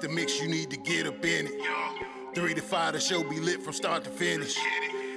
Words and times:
the 0.00 0.08
mix, 0.08 0.40
you 0.40 0.48
need 0.48 0.70
to 0.70 0.76
get 0.76 1.06
up 1.06 1.24
in 1.24 1.46
it. 1.46 1.52
Three 2.34 2.54
to 2.54 2.62
five, 2.62 2.92
the 2.92 3.00
show 3.00 3.22
be 3.22 3.40
lit 3.40 3.62
from 3.62 3.72
start 3.72 4.04
to 4.04 4.10
finish. 4.10 4.56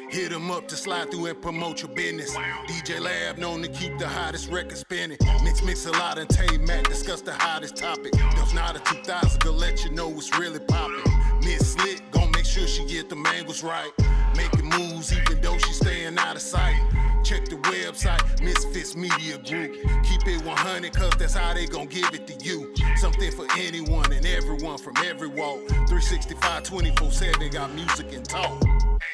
Hit 0.09 0.31
them 0.31 0.52
up 0.52 0.68
to 0.68 0.75
slide 0.75 1.09
through 1.11 1.27
and 1.27 1.41
promote 1.41 1.81
your 1.81 1.91
business. 1.91 2.35
DJ 2.67 2.99
Lab 2.99 3.38
known 3.38 3.62
to 3.62 3.70
keep 3.70 3.98
the 3.98 4.07
hottest 4.07 4.49
record 4.49 4.77
spinning. 4.77 5.17
Mix, 5.44 5.63
mix 5.63 5.85
a 5.85 5.91
lot 5.91 6.17
and 6.17 6.30
Tame 6.30 6.66
Mac 6.66 6.84
discuss 6.88 7.21
the 7.21 7.34
hottest 7.34 7.77
topic. 7.77 8.12
There's 8.35 8.54
not 8.54 8.76
a 8.76 8.80
2000 8.80 9.40
to 9.41 9.52
let 9.52 9.85
you 9.85 9.91
know 9.91 10.09
what's 10.09 10.38
really 10.38 10.59
popping. 10.59 11.13
Miss 11.43 11.73
Slick 11.73 12.02
gon' 12.12 12.32
make 12.32 12.45
sure 12.45 12.68
she 12.68 12.85
get 12.85 13.09
the 13.09 13.16
angles 13.35 13.63
right. 13.63 13.91
Making 14.35 14.70
moves 14.70 15.13
even 15.13 15.41
though 15.41 15.57
she 15.57 15.73
staying 15.73 16.18
out 16.18 16.35
of 16.35 16.41
sight. 16.41 16.82
Check 17.31 17.45
the 17.45 17.55
website, 17.55 18.41
Misfits 18.44 18.94
Media 18.94 19.38
Group. 19.38 19.71
Keep 20.03 20.27
it 20.27 20.44
100, 20.44 20.94
cause 20.94 21.13
that's 21.17 21.34
how 21.34 21.54
they 21.54 21.66
gon' 21.66 21.88
give 21.88 22.13
it 22.13 22.27
to 22.27 22.34
you. 22.45 22.76
Something 22.98 23.31
for 23.31 23.48
anyone 23.57 24.12
and 24.12 24.26
everyone 24.26 24.77
from 24.77 24.98
every 24.98 25.30
walk. 25.30 25.66
365, 25.88 26.63
24 26.63 27.09
7, 27.09 27.49
got 27.52 27.73
music 27.73 28.12
and 28.12 28.27
talk. 28.27 28.62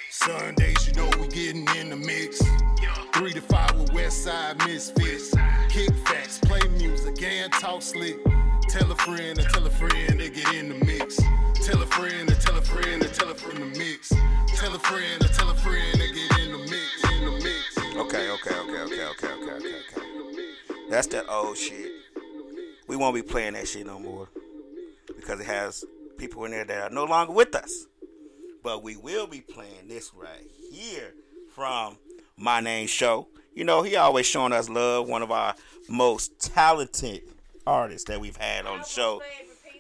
Sundays, 0.10 0.88
you 0.88 0.94
know 0.94 1.08
we 1.22 1.28
getting 1.28 1.68
in 1.78 1.92
the 1.92 1.96
mix. 1.96 2.42
Three 3.14 3.34
to 3.34 3.42
five 3.42 3.80
with 3.80 3.92
Westside 3.92 4.66
Misfits. 4.66 5.36
Kick 5.70 5.94
facts, 6.08 6.40
play 6.40 6.68
music, 6.70 7.22
and 7.22 7.54
talk 7.54 7.84
slick. 7.84 8.18
Tell 8.68 8.92
a 8.92 8.96
friend 8.96 9.38
and 9.38 9.48
tell 9.48 9.64
a 9.64 9.70
friend 9.70 10.20
they 10.20 10.32
get 10.32 10.56
in 10.56 10.70
the 10.70 10.86
mix. 10.86 11.18
Tell 11.64 11.80
a 11.80 11.86
friend 11.86 12.28
and 12.28 12.42
tell 12.42 12.58
a 12.58 12.64
friend 12.64 13.04
and 13.04 13.14
tell 13.14 13.30
a 13.30 13.36
friend 13.36 13.60
the 13.60 13.78
mix. 13.78 14.10
Tell 14.56 14.74
a 14.74 14.80
friend 14.80 15.22
and 15.22 15.34
tell 15.36 15.52
a 15.52 15.56
friend 15.56 15.94
to 15.94 16.08
get 16.08 16.40
in 16.40 16.52
the 16.54 16.58
mix. 16.58 17.12
In 17.12 17.26
the 17.26 17.32
mix. 17.44 17.77
Okay, 18.00 18.30
okay, 18.30 18.56
okay, 18.56 18.80
okay, 18.80 19.06
okay, 19.06 19.06
okay, 19.06 19.28
okay, 19.28 19.54
okay. 19.56 20.48
That's 20.90 21.08
that 21.08 21.28
old 21.30 21.58
shit. 21.58 21.92
We 22.88 22.96
won't 22.96 23.16
be 23.16 23.22
playing 23.22 23.54
that 23.54 23.68
shit 23.68 23.86
no 23.86 24.00
more 24.00 24.30
because 25.16 25.40
it 25.40 25.48
has 25.48 25.84
people 26.18 26.46
in 26.46 26.52
there 26.52 26.64
that 26.66 26.92
are 26.92 26.94
no 26.94 27.06
longer 27.06 27.34
with 27.34 27.56
us. 27.56 27.88
But 28.64 28.84
we 28.84 28.98
will 28.98 29.28
be 29.28 29.42
playing 29.42 29.88
this 29.88 30.12
right 30.14 30.50
here 30.72 31.14
from 31.54 31.98
My 32.38 32.60
Name 32.60 32.88
Show. 32.88 33.28
You 33.56 33.64
know, 33.64 33.82
he 33.82 33.96
always 33.96 34.26
showing 34.26 34.54
us 34.54 34.70
love. 34.70 35.10
One 35.10 35.24
of 35.24 35.32
our 35.32 35.56
most 35.90 36.40
talented 36.40 37.24
artists 37.66 38.08
that 38.10 38.22
we've 38.22 38.38
had 38.38 38.66
on 38.66 38.80
the 38.80 38.86
show. 38.86 39.22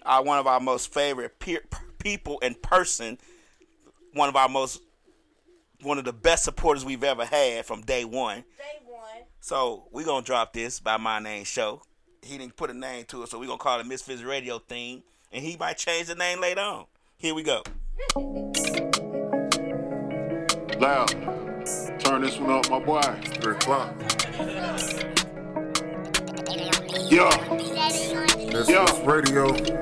Uh, 0.03 0.23
one 0.23 0.39
of 0.39 0.47
our 0.47 0.59
most 0.59 0.91
favorite 0.93 1.37
peer, 1.39 1.61
people 1.99 2.39
in 2.39 2.55
person. 2.55 3.17
One 4.13 4.29
of 4.29 4.35
our 4.35 4.49
most, 4.49 4.81
one 5.81 5.97
of 5.97 6.05
the 6.05 6.13
best 6.13 6.43
supporters 6.43 6.83
we've 6.85 7.03
ever 7.03 7.25
had 7.25 7.65
from 7.65 7.81
day 7.81 8.03
one. 8.05 8.43
Day 8.57 8.79
one. 8.85 9.01
So 9.39 9.85
we're 9.91 10.05
gonna 10.05 10.25
drop 10.25 10.53
this 10.53 10.79
by 10.79 10.97
my 10.97 11.19
name 11.19 11.43
show. 11.43 11.81
He 12.21 12.37
didn't 12.37 12.55
put 12.55 12.69
a 12.69 12.73
name 12.73 13.05
to 13.05 13.23
it, 13.23 13.29
so 13.29 13.39
we're 13.39 13.45
gonna 13.47 13.57
call 13.59 13.79
it 13.79 13.85
Misfits 13.85 14.21
Radio 14.23 14.59
theme, 14.59 15.03
and 15.31 15.43
he 15.43 15.55
might 15.57 15.77
change 15.77 16.07
the 16.07 16.15
name 16.15 16.41
later 16.41 16.61
on. 16.61 16.85
Here 17.17 17.33
we 17.33 17.43
go. 17.43 17.63
Loud. 20.79 21.09
Turn 21.99 22.21
this 22.21 22.37
one 22.37 22.51
up, 22.51 22.69
my 22.69 22.79
boy. 22.79 23.01
Three 23.41 23.55
o'clock. 23.55 23.93
Yeah. 27.09 27.29
This 28.51 28.69
Yeah. 28.69 28.83
is 28.83 28.99
radio. 29.05 29.53
It's 29.53 29.79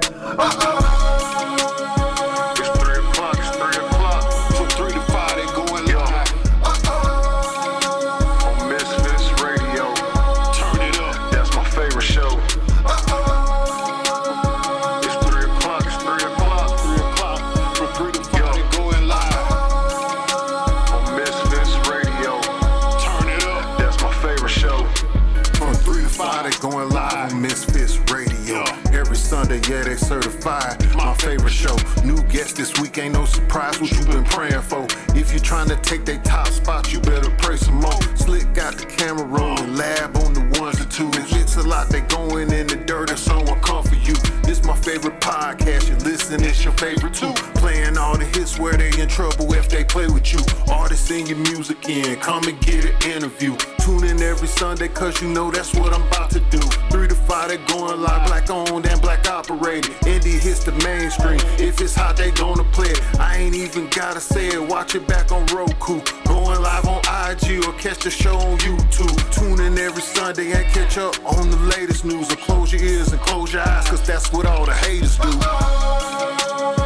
certified. 29.97 30.95
My 30.95 31.13
favorite 31.15 31.53
show. 31.53 31.75
New 32.03 32.21
guest 32.23 32.57
this 32.57 32.79
week, 32.79 32.97
ain't 32.97 33.13
no 33.13 33.25
surprise 33.25 33.79
what 33.79 33.91
you 33.91 34.05
been 34.05 34.23
praying 34.25 34.61
for. 34.61 34.87
If 35.15 35.33
you 35.33 35.39
trying 35.39 35.69
to 35.69 35.75
take 35.77 36.05
they 36.05 36.17
top 36.19 36.47
spot, 36.47 36.91
you 36.91 36.99
better 36.99 37.29
pray 37.37 37.57
some 37.57 37.75
more. 37.75 38.01
Slick 38.15 38.53
got 38.53 38.77
the 38.77 38.85
camera 38.85 39.25
rolling, 39.25 39.75
lab 39.75 40.15
on 40.17 40.33
the 40.33 40.59
ones 40.59 40.79
and 40.79 40.91
twos. 40.91 41.15
It's 41.33 41.57
a 41.57 41.63
lot, 41.63 41.89
they 41.89 42.01
going 42.01 42.51
in 42.51 42.67
the 42.67 42.77
dirt, 42.77 43.09
and 43.09 43.19
someone 43.19 43.59
come 43.61 43.83
for 43.83 43.95
you. 43.95 44.15
This 44.45 44.63
my 44.63 44.75
favorite 44.75 45.19
podcast, 45.21 45.89
you 45.89 45.95
listen, 46.07 46.43
it's 46.43 46.63
your 46.63 46.73
favorite 46.73 47.15
too. 47.15 47.33
Playing 47.55 47.97
all 47.97 48.15
the 48.15 48.25
hits 48.25 48.59
where 48.59 48.77
they 48.77 48.91
in 49.01 49.07
trouble 49.07 49.51
if 49.53 49.67
they 49.69 49.83
play 49.83 50.07
with 50.07 50.31
you. 50.33 50.39
Artists 50.71 51.09
in 51.09 51.25
your 51.25 51.39
music 51.39 51.89
in, 51.89 52.15
come 52.19 52.43
and 52.47 52.59
get 52.61 52.85
an 52.85 53.11
interview. 53.11 53.55
Tune 53.79 54.03
in 54.03 54.21
every 54.21 54.47
Sunday, 54.47 54.87
cause 54.87 55.19
you 55.21 55.29
know 55.29 55.49
that's 55.49 55.73
what 55.73 55.93
I'm 55.93 56.03
about 56.07 56.29
to 56.31 56.39
do. 56.51 56.59
Three 56.91 57.07
to 57.07 57.15
five, 57.15 57.49
they 57.49 57.57
going 57.57 58.01
live, 58.01 58.27
black 58.27 58.49
owned 58.51 58.85
and 58.85 59.01
black 59.01 59.27
operated. 59.27 59.91
Indie 60.01 60.39
hits 60.39 60.63
the 60.63 60.73
mainstream. 60.83 61.39
If 61.59 61.81
it's 61.81 61.95
hot, 61.95 62.15
they 62.15 62.29
gonna 62.31 62.63
play 62.65 62.89
it. 62.89 63.19
I 63.19 63.37
ain't 63.37 63.55
even 63.55 63.89
gotta 63.89 64.19
say 64.19 64.47
it, 64.47 64.61
watch 64.61 64.93
it 64.93 65.07
back 65.07 65.31
on 65.31 65.45
Roku. 65.47 66.01
Going 66.25 66.61
live 66.61 66.85
on 66.85 67.01
IG 67.29 67.65
or 67.65 67.73
catch 67.73 67.99
the 67.99 68.11
show 68.11 68.37
on 68.37 68.57
YouTube. 68.59 69.15
Tune 69.31 69.59
in 69.59 69.77
every 69.79 70.03
Sunday 70.03 70.51
and 70.51 70.65
catch 70.71 70.97
up 70.99 71.15
on 71.25 71.49
the 71.49 71.57
latest 71.57 72.05
news. 72.05 72.31
Or 72.31 72.35
close 72.37 72.71
your 72.71 72.83
ears 72.83 73.11
and 73.11 73.21
close 73.21 73.53
your 73.53 73.67
eyes, 73.67 73.87
cause 73.87 74.05
that's 74.05 74.31
what 74.35 74.45
all 74.47 74.65
the 74.65 74.73
haters 74.73 75.17
do. 75.17 76.84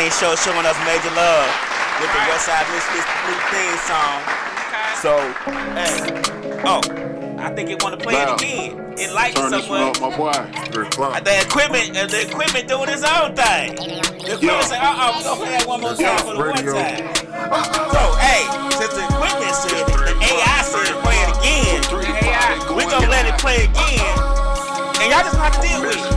My 0.00 0.08
show 0.08 0.34
showing 0.34 0.64
us 0.64 0.78
major 0.88 1.12
love 1.12 1.44
with 2.00 2.08
the 2.08 2.20
West 2.32 2.46
Side 2.48 2.64
Misfits 2.72 3.04
new 3.28 3.36
theme 3.52 3.76
song. 3.84 4.16
So, 4.96 5.12
hey, 5.76 6.00
oh, 6.64 6.80
I 7.36 7.52
think 7.52 7.68
it 7.68 7.82
want 7.84 8.00
to 8.00 8.02
play 8.02 8.14
Wow. 8.14 8.32
it 8.32 8.40
again. 8.40 8.94
It 8.96 9.12
likes 9.12 9.34
Turn 9.36 9.52
it 9.52 9.60
this 9.60 9.66
so 9.66 9.70
one 9.70 9.80
much. 9.92 10.00
up, 10.00 10.00
my 10.00 10.16
boy. 10.16 10.32
The 10.72 11.44
equipment, 11.44 11.98
uh, 11.98 12.06
the 12.06 12.22
equipment 12.32 12.66
doing 12.66 12.88
its 12.88 13.04
own 13.04 13.36
thing. 13.36 13.76
The 13.76 14.40
equipment 14.40 14.40
Yeah. 14.40 14.60
say, 14.72 14.78
uh-uh, 14.80 15.12
we 15.18 15.22
gonna 15.22 15.36
play 15.36 15.50
that 15.52 15.66
one 15.68 15.80
more 15.82 15.92
time 15.92 16.16
for 16.24 16.32
the 16.32 16.42
Radio. 16.48 16.72
one 16.72 16.80
time. 16.80 17.14
So, 17.92 18.02
hey, 18.24 18.42
since 18.80 18.94
the 18.96 19.04
equipment 19.04 19.52
said 19.52 19.84
it, 19.84 19.84
the 19.84 20.16
AI 20.32 20.62
said 20.64 20.96
play 21.04 21.18
it 21.20 21.28
again. 21.36 21.82
Three 21.92 22.06
to 22.08 22.14
five, 22.24 22.56
they 22.56 22.72
We 22.74 22.84
going 22.88 23.04
gonna 23.04 23.10
let 23.12 23.26
it 23.28 23.36
play 23.36 23.68
again. 23.68 24.00
And 24.96 25.12
y'all 25.12 25.20
just 25.28 25.36
have 25.36 25.60
to 25.60 25.60
deal 25.60 25.82
with 25.82 25.92
it. 25.92 26.09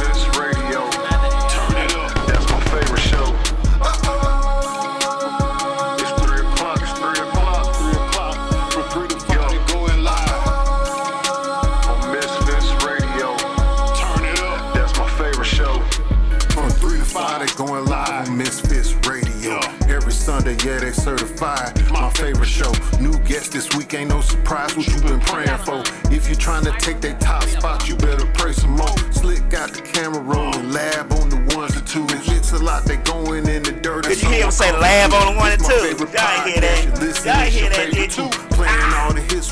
Ain't 23.96 24.10
no 24.10 24.22
surprise 24.22 24.76
what 24.76 24.88
you 24.88 25.00
been 25.02 25.20
praying 25.20 25.58
for. 25.60 25.84
If 26.12 26.30
you 26.30 26.36
trying 26.36 26.66
to 26.66 26.72
take 26.80 27.02
that 27.02 27.20
top 27.20 27.44
spot, 27.44 27.88
you 27.88 27.96
better 27.96 28.26
pray 28.34 28.54
some 28.54 28.72
more. 28.72 28.98
Slick 29.12 29.48
got 29.50 29.72
the 29.72 29.82
camera 29.82 30.22
rolling, 30.22 30.72
lab 30.72 31.12
on 31.14 31.30
the 31.30 31.56
ones 31.56 31.76
and 31.76 31.86
two. 31.86 32.06
It's 32.10 32.52
a 32.54 32.60
lot 32.60 32.86
they 32.86 32.98
going 32.98 33.48
in 33.48 33.64
the 33.64 33.72
dirt. 33.72 34.06
Did 34.06 34.22
you 34.22 34.30
hear 34.30 34.46
him 34.46 34.52
say 34.52 34.72
lab 34.72 35.14
on 35.14 35.34
the 35.34 35.40
one 35.40 35.52
and 35.52 35.64
two? 35.64 35.74
Y'all 35.74 36.48
hear 36.48 36.62
that. 36.62 37.24
Y'all 37.26 37.36
hear 37.50 37.70
that, 37.70 37.92
did 37.92 38.18
you? 38.18 38.43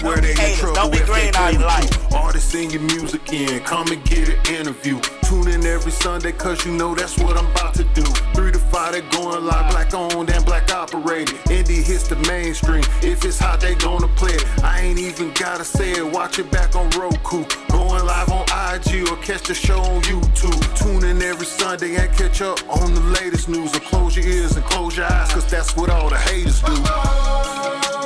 Too. 0.02 0.08
Playing 0.08 0.18
all 0.18 0.22
the 0.22 0.28
hits 0.28 0.34
where 0.34 0.36
they 0.36 0.52
in 0.52 0.58
trouble. 0.58 0.76
don't 0.76 0.92
be 0.92 1.00
green 1.00 1.36
all 1.36 1.52
your 1.52 1.62
life. 1.62 2.14
Artists 2.14 2.52
sing 2.52 2.70
your 2.72 2.82
music 2.82 3.34
in. 3.34 3.60
Come 3.64 3.88
and 3.92 4.04
get 4.04 4.30
an 4.30 4.56
interview. 4.56 5.00
Tune 5.24 5.48
in 5.48 5.66
every 5.66 5.92
Sunday, 5.92 6.32
cause 6.32 6.66
you 6.66 6.74
know 6.74 6.94
that's 6.94 7.18
what 7.18 7.38
I'm 7.38 7.50
about 7.52 7.74
to 7.76 7.84
do. 7.94 8.04
Three 8.34 8.52
to 8.52 8.60
five, 8.60 8.94
they 8.94 9.02
going 9.02 9.46
live, 9.46 9.72
black 9.72 9.94
owned 9.94 10.30
and 10.30 10.46
black 10.46 10.72
operated. 10.72 11.36
Indie 11.46 11.84
hits 11.84 12.08
the 12.08 12.16
mainstream. 12.28 12.84
If 13.02 13.24
it's 13.24 13.40
hot, 13.40 13.62
they 13.62 13.76
gonna 13.76 14.08
play 14.10 14.34
it. 14.34 14.64
I 14.64 14.82
ain't 14.82 15.00
even 15.00 15.32
gotta 15.34 15.64
say 15.64 15.92
it. 15.92 16.06
Watch 16.06 16.40
it 16.40 16.52
back 16.52 16.76
on 16.76 16.90
Roku. 16.92 17.46
Going 17.70 18.06
live 18.06 18.30
on 18.30 18.44
IG 18.74 19.10
or 19.10 19.18
catch 19.18 19.44
the 19.44 19.54
show 19.54 19.80
on 19.80 20.02
YouTube. 20.02 20.78
Tune 20.78 21.06
in 21.06 21.22
every 21.22 21.46
Sunday 21.46 21.96
and 21.96 22.12
catch 22.18 22.42
up 22.42 22.60
on 22.70 22.94
the 22.94 23.02
latest 23.02 23.48
news. 23.48 23.74
Or 23.76 23.80
close 23.80 24.16
your 24.18 24.26
ears 24.26 24.56
and 24.56 24.66
close 24.66 24.98
your 24.98 25.06
eyes, 25.06 25.32
cause 25.32 25.50
that's 25.50 25.76
what 25.76 25.90
all 25.90 26.10
the 26.10 26.18
haters 26.18 26.62
do. 26.62 28.01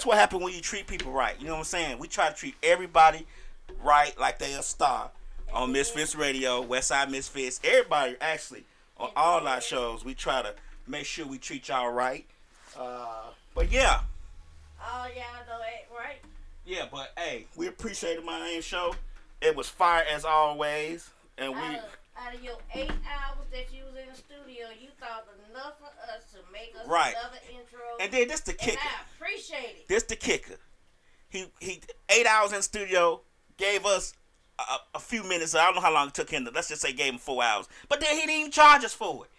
That's 0.00 0.06
what 0.06 0.16
happened 0.16 0.42
when 0.42 0.54
you 0.54 0.62
treat 0.62 0.86
people 0.86 1.12
right. 1.12 1.34
You 1.38 1.44
know 1.48 1.52
what 1.52 1.58
I'm 1.58 1.64
saying? 1.64 1.98
We 1.98 2.08
try 2.08 2.30
to 2.30 2.34
treat 2.34 2.54
everybody 2.62 3.26
right 3.84 4.18
like 4.18 4.38
they 4.38 4.54
a 4.54 4.62
star. 4.62 5.10
On 5.52 5.72
Misfits 5.72 6.14
Radio, 6.14 6.64
Westside 6.64 7.10
Misfits, 7.10 7.60
everybody 7.62 8.16
actually 8.18 8.64
on 8.96 9.10
all 9.14 9.46
our 9.46 9.60
shows, 9.60 10.02
we 10.02 10.14
try 10.14 10.40
to 10.40 10.54
make 10.86 11.04
sure 11.04 11.26
we 11.26 11.36
treat 11.36 11.68
y'all 11.68 11.92
right. 11.92 12.24
Uh, 12.78 13.24
but 13.54 13.70
yeah, 13.70 14.00
Oh, 14.82 15.04
know 15.04 15.58
it, 15.66 15.86
right? 15.94 16.16
yeah, 16.64 16.86
but 16.90 17.12
hey, 17.18 17.44
we 17.54 17.66
appreciated 17.66 18.24
my 18.24 18.40
name 18.40 18.62
show. 18.62 18.94
It 19.42 19.54
was 19.54 19.68
fire 19.68 20.04
as 20.10 20.24
always, 20.24 21.10
and 21.36 21.52
we. 21.52 21.76
Of, 21.76 21.98
out 22.20 22.34
of 22.34 22.42
your 22.42 22.56
eight 22.74 22.90
hours 22.90 23.46
that 23.50 23.72
you 23.72 23.84
was 23.84 23.94
in 23.96 24.08
the 24.08 24.14
studio, 24.14 24.68
you 24.78 24.88
thought 24.98 25.26
enough 25.50 25.78
for 25.78 25.86
us 26.14 26.30
to 26.32 26.38
make 26.52 26.74
us 26.80 26.86
Right. 26.86 27.14
another 27.18 27.38
intro. 27.50 27.80
And 28.00 28.12
then 28.12 28.28
this 28.28 28.40
the 28.40 28.52
And 28.52 28.60
kicker. 28.60 28.78
I 28.82 29.02
appreciate 29.16 29.76
it. 29.80 29.88
This 29.88 30.02
the 30.04 30.16
kicker. 30.16 30.56
He 31.28 31.46
he 31.60 31.80
eight 32.08 32.26
hours 32.26 32.52
in 32.52 32.62
studio 32.62 33.22
gave 33.56 33.86
us 33.86 34.14
a, 34.58 34.96
a 34.96 34.98
few 34.98 35.22
minutes. 35.22 35.54
I 35.54 35.64
don't 35.64 35.76
know 35.76 35.80
how 35.80 35.92
long 35.92 36.08
it 36.08 36.14
took 36.14 36.30
him. 36.30 36.44
To, 36.44 36.50
let's 36.50 36.68
just 36.68 36.82
say 36.82 36.92
gave 36.92 37.12
him 37.12 37.18
four 37.18 37.42
hours. 37.42 37.68
But 37.88 38.00
then 38.00 38.14
he 38.14 38.20
didn't 38.26 38.40
even 38.40 38.50
charge 38.52 38.84
us 38.84 38.92
for 38.92 39.24
it. 39.24 39.30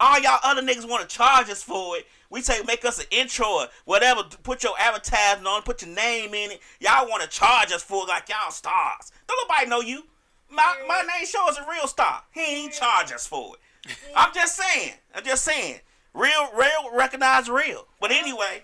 All 0.00 0.20
y'all 0.20 0.38
other 0.44 0.62
niggas 0.62 0.88
want 0.88 1.08
to 1.08 1.16
charge 1.16 1.48
us 1.48 1.62
for 1.62 1.96
it. 1.96 2.06
We 2.30 2.40
say 2.42 2.60
make 2.66 2.84
us 2.84 2.98
an 3.00 3.06
intro 3.10 3.46
or 3.46 3.66
whatever. 3.84 4.22
Put 4.42 4.62
your 4.62 4.74
advertising 4.78 5.46
on. 5.46 5.62
Put 5.62 5.82
your 5.82 5.94
name 5.94 6.34
in 6.34 6.52
it. 6.52 6.60
Y'all 6.78 7.08
want 7.08 7.22
to 7.22 7.28
charge 7.28 7.72
us 7.72 7.82
for 7.82 8.04
it 8.04 8.08
like 8.08 8.28
y'all 8.28 8.50
stars. 8.50 9.10
Don't 9.26 9.48
nobody 9.48 9.68
know 9.68 9.80
you. 9.80 10.04
My 10.50 10.76
my 10.86 11.02
name 11.02 11.26
show 11.26 11.48
is 11.48 11.58
a 11.58 11.66
real 11.68 11.86
star. 11.86 12.22
He 12.32 12.64
ain't 12.64 12.72
charge 12.72 13.12
us 13.12 13.26
for 13.26 13.54
it. 13.54 13.96
I'm 14.16 14.32
just 14.34 14.56
saying. 14.56 14.94
I'm 15.14 15.24
just 15.24 15.44
saying. 15.44 15.80
Real, 16.14 16.50
real, 16.56 16.94
recognize 16.94 17.48
real. 17.48 17.86
But 18.00 18.10
uh-huh. 18.10 18.20
anyway, 18.20 18.62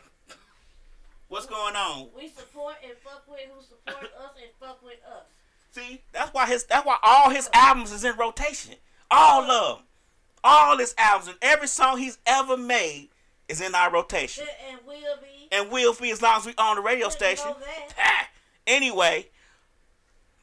what's 1.28 1.46
going 1.46 1.76
on? 1.76 2.08
We 2.16 2.28
support 2.28 2.76
and 2.82 2.94
fuck 2.98 3.25
with 3.28 3.40
who 3.54 3.62
support 3.62 4.10
us 4.19 4.31
and 4.36 4.50
fuck 4.58 4.82
with 4.82 4.98
us. 5.06 5.25
See, 5.72 6.00
that's 6.12 6.32
why 6.32 6.46
his 6.46 6.64
that's 6.64 6.86
why 6.86 6.96
all 7.02 7.31
his 7.31 7.48
albums 7.52 7.92
is 7.92 8.04
in 8.04 8.16
rotation. 8.16 8.75
All 9.10 9.42
of 9.50 9.78
them. 9.78 9.87
All 10.42 10.78
his 10.78 10.94
albums 10.98 11.28
and 11.28 11.38
every 11.40 11.69
song 11.69 11.98
he's 11.98 12.19
ever 12.26 12.56
made 12.56 13.08
is 13.48 13.60
in 13.60 13.75
our 13.75 13.90
rotation. 13.90 14.44
And 14.70 14.80
will 14.87 14.94
be. 14.94 15.48
And 15.50 15.70
will 15.70 15.94
be 15.94 16.10
as 16.10 16.22
long 16.22 16.38
as 16.38 16.46
we 16.46 16.54
on 16.58 16.76
the 16.76 16.82
radio 16.82 17.08
station. 17.08 17.52
anyway, 18.66 19.26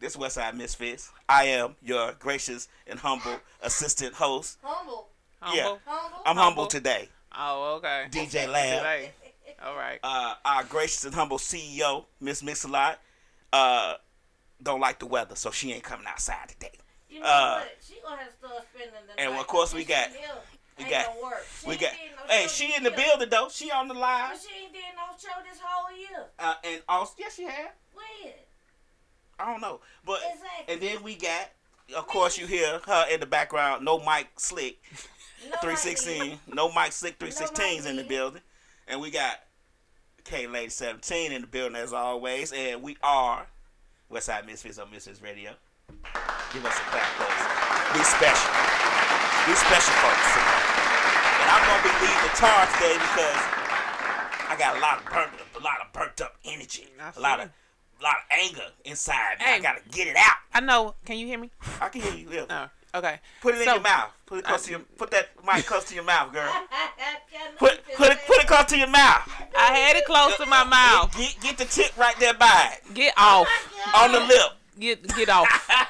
this 0.01 0.17
Westside 0.17 0.55
Misfits. 0.55 1.11
I 1.29 1.45
am 1.45 1.75
your 1.81 2.13
gracious 2.19 2.67
and 2.87 2.99
humble 2.99 3.39
assistant 3.61 4.13
host. 4.15 4.57
Humble. 4.61 5.07
Yeah. 5.53 5.63
Humble? 5.63 5.79
Humble. 5.85 6.17
I'm 6.25 6.35
humble 6.35 6.43
Humble. 6.63 6.67
today. 6.67 7.09
Oh, 7.37 7.75
okay. 7.77 8.05
DJ 8.09 8.51
Lab. 8.51 8.79
Today. 8.79 9.11
All 9.63 9.75
right. 9.75 9.99
uh, 10.03 10.33
our 10.43 10.63
gracious 10.63 11.05
and 11.05 11.13
humble 11.13 11.37
CEO, 11.37 12.05
Miss 12.19 12.41
Mix-a-Lot, 12.41 12.99
uh, 13.53 13.93
don't 14.63 14.79
like 14.81 14.97
the 14.99 15.05
weather, 15.05 15.35
so 15.35 15.51
she 15.51 15.71
ain't 15.71 15.83
coming 15.83 16.07
outside 16.07 16.49
today. 16.49 16.71
You 17.09 17.19
know 17.19 17.27
Uh, 17.27 17.59
what? 17.59 17.77
She 17.87 17.99
gonna 18.03 18.17
have 18.23 18.31
to 18.31 18.37
start 18.47 18.63
spending 18.73 18.93
the 19.07 19.19
and 19.21 19.31
night. 19.33 19.39
of 19.39 19.47
course 19.47 19.73
we 19.73 19.85
got- 19.85 20.09
we 20.77 20.83
Ain't 20.85 20.89
got- 20.89 21.21
work. 21.21 21.45
She 21.61 21.67
We 21.67 21.77
got, 21.77 21.93
no 21.93 22.33
hey, 22.33 22.47
she 22.47 22.67
this 22.67 22.77
in 22.77 22.83
the 22.83 22.89
year. 22.89 22.97
building 22.97 23.29
though. 23.29 23.49
She 23.49 23.69
on 23.69 23.87
the 23.87 23.93
But 23.93 24.39
she 24.41 24.63
ain't 24.63 24.73
did 24.73 24.83
no 24.95 25.15
show 25.17 25.41
this 25.47 25.59
whole 25.63 25.95
year. 25.95 26.27
uh, 26.39 26.55
and 26.63 26.81
also, 26.89 27.13
yes, 27.19 27.35
she 27.35 27.43
had. 27.43 27.71
When? 27.93 28.33
I 29.41 29.51
don't 29.51 29.61
know, 29.61 29.79
but 30.05 30.19
Exactly. 30.33 30.73
and 30.73 30.81
then 30.81 31.03
we 31.03 31.15
got, 31.15 31.49
of 31.97 32.07
course, 32.07 32.37
you 32.37 32.45
hear 32.47 32.79
her 32.85 33.05
in 33.11 33.19
the 33.19 33.25
background. 33.25 33.83
No 33.83 33.99
Mike 33.99 34.29
Slick, 34.37 34.77
No 35.49 35.55
three 35.75 36.39
No 36.53 36.71
Mike 36.71 36.91
Slick, 36.91 37.17
three 37.19 37.31
sixteens 37.31 37.85
in 37.85 37.95
the 37.95 38.03
building, 38.03 38.41
and 38.87 39.01
we 39.01 39.09
got 39.11 39.37
K 40.23 40.47
Lady 40.47 40.69
seventeen 40.69 41.31
in 41.31 41.41
the 41.41 41.47
building 41.47 41.75
as 41.75 41.91
always, 41.93 42.51
and 42.53 42.81
we 42.83 42.97
are 43.01 43.47
Westside 44.11 44.45
Misfits 44.45 44.77
on 44.77 44.91
Misfits 44.91 45.21
Radio. 45.21 45.51
Give 46.53 46.65
us 46.65 46.77
a 46.77 46.83
clap, 46.91 47.07
please. 47.17 47.97
We 47.97 48.03
special. 48.03 48.51
We 49.47 49.53
special 49.55 49.93
folks. 49.99 50.31
And 51.41 51.49
I'm 51.49 51.63
gonna 51.65 51.83
be 51.83 51.93
leading 52.05 52.21
the 52.23 52.33
charge 52.37 52.69
today 52.77 52.93
because 52.95 53.41
I 54.47 54.55
got 54.59 54.77
a 54.77 54.79
lot 54.79 54.99
of 54.99 55.05
burnt, 55.11 55.31
a 55.59 55.63
lot 55.63 55.79
of 55.81 55.91
burnt 55.93 56.21
up 56.21 56.35
energy, 56.45 56.87
a 57.15 57.19
lot 57.19 57.39
of, 57.39 57.47
a 57.47 57.51
lot 58.03 58.15
of 58.15 58.39
anger 58.39 58.67
inside 58.85 59.39
me. 59.39 59.45
I 59.45 59.59
gotta 59.59 59.81
get 59.91 60.07
it 60.07 60.15
out. 60.17 60.37
I 60.53 60.59
know. 60.59 60.95
Can 61.05 61.17
you 61.17 61.27
hear 61.27 61.39
me? 61.39 61.51
I 61.79 61.89
can 61.89 62.01
hear 62.01 62.13
you. 62.15 62.27
Yeah. 62.31 62.45
No. 62.49 62.65
Okay. 62.93 63.19
Put 63.41 63.55
it 63.55 63.61
in 63.61 63.67
your 63.67 63.79
mouth. 63.79 64.09
Put 64.25 64.39
it 64.39 64.45
close 64.45 64.63
to 64.63 64.71
your. 64.71 64.79
Put 64.97 65.11
that 65.11 65.29
mic 65.45 65.65
close 65.65 65.85
to 65.85 65.95
your 65.95 66.03
mouth, 66.03 66.33
girl. 66.33 66.51
Put, 67.57 67.79
Put 67.85 67.95
put 67.95 68.11
it 68.11 68.17
put 68.27 68.37
it 68.37 68.47
close 68.47 68.65
to 68.65 68.77
your 68.77 68.89
mouth. 68.89 69.21
I 69.57 69.73
had 69.77 69.95
it 69.95 70.05
close 70.05 70.35
to 70.37 70.45
my 70.45 70.63
mouth. 70.65 71.15
Get, 71.17 71.37
get 71.41 71.57
the 71.57 71.65
tip 71.65 71.97
right 71.97 72.15
there 72.19 72.33
by 72.33 72.73
it, 72.73 72.93
Get 72.93 73.13
off. 73.17 73.47
on 73.95 74.11
the 74.11 74.19
lip. 74.19 74.51
Get 74.79 75.15
get 75.15 75.29
off. 75.29 75.47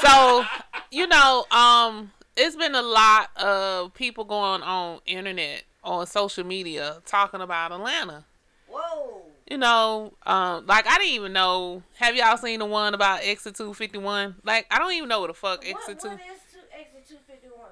So, 0.00 0.44
you 0.90 1.06
know, 1.06 1.44
um, 1.52 2.10
it's 2.36 2.56
been 2.56 2.74
a 2.74 2.82
lot 2.82 3.30
of 3.36 3.94
people 3.94 4.24
going 4.24 4.60
on 4.62 4.98
internet 5.06 5.62
on 5.84 6.06
social 6.06 6.44
media 6.44 6.96
talking 7.06 7.40
about 7.40 7.70
Atlanta. 7.70 8.24
Whoa. 8.68 9.11
You 9.52 9.58
know, 9.58 10.14
um, 10.24 10.64
like 10.64 10.86
I 10.86 10.96
didn't 10.96 11.12
even 11.12 11.34
know. 11.34 11.82
Have 11.98 12.16
y'all 12.16 12.38
seen 12.38 12.60
the 12.60 12.64
one 12.64 12.94
about 12.94 13.20
Exit 13.22 13.54
Two 13.54 13.74
Fifty 13.74 13.98
One? 13.98 14.36
Like 14.44 14.66
I 14.70 14.78
don't 14.78 14.92
even 14.94 15.10
know 15.10 15.20
what 15.20 15.26
the 15.26 15.34
fuck 15.34 15.58
What, 15.58 15.66
Exit 15.68 16.00
Two. 16.00 16.08
what 16.08 16.20
is 16.20 16.40
two, 16.50 16.58
exit 16.72 17.06
251? 17.06 17.66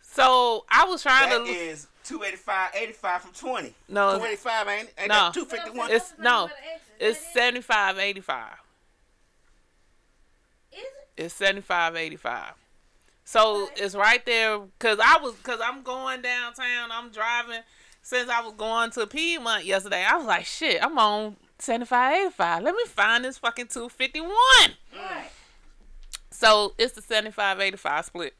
So 0.00 0.64
I 0.70 0.86
was 0.86 1.02
trying 1.02 1.28
That 1.28 1.44
to. 1.44 1.50
is 1.52 1.88
285, 2.04 2.70
85 2.74 3.20
from 3.20 3.32
20. 3.32 3.74
No. 3.90 4.12
285 4.16 4.68
ain't 4.68 4.88
it? 4.88 4.94
Ain't 4.96 5.08
No. 5.10 5.30
251? 5.34 5.90
It's- 5.90 6.14
no, 6.18 6.44
What's 6.44 6.54
the 6.54 6.60
name 6.62 6.74
of 6.76 6.80
the 7.00 7.06
It's 7.06 7.18
exit? 7.18 7.34
That 7.34 7.34
seventy 7.34 7.60
five 7.60 7.98
eighty 7.98 8.20
five. 8.22 8.56
is- 10.72 10.78
Is 10.78 10.84
it? 10.86 11.08
It's 11.18 11.34
seventy 11.34 11.60
five 11.60 11.96
eighty 11.96 12.16
five. 12.16 12.54
So 13.24 13.64
Okay. 13.64 13.82
it's 13.84 13.94
right 13.94 14.24
there 14.24 14.58
because 14.58 14.98
I 15.04 15.18
was 15.18 15.34
because 15.34 15.60
I'm 15.62 15.82
going 15.82 16.22
downtown. 16.22 16.90
I'm 16.90 17.10
driving 17.10 17.60
since 18.02 18.28
I 18.30 18.40
was 18.42 18.54
going 18.54 18.90
to 18.92 19.06
Piedmont 19.06 19.64
yesterday. 19.64 20.04
I 20.08 20.16
was 20.16 20.26
like, 20.26 20.44
shit, 20.44 20.82
I'm 20.82 20.98
on 20.98 21.36
seventy 21.58 21.86
five 21.86 22.14
eighty 22.16 22.30
five. 22.30 22.62
Let 22.62 22.74
me 22.74 22.84
find 22.86 23.24
this 23.24 23.38
fucking 23.38 23.68
two 23.68 23.88
fifty 23.88 24.20
one. 24.20 24.30
Right. 24.94 25.30
So 26.30 26.74
it's 26.78 26.94
the 26.94 27.02
seventy 27.02 27.30
five 27.32 27.60
eighty 27.60 27.76
five 27.76 28.04
split. 28.04 28.34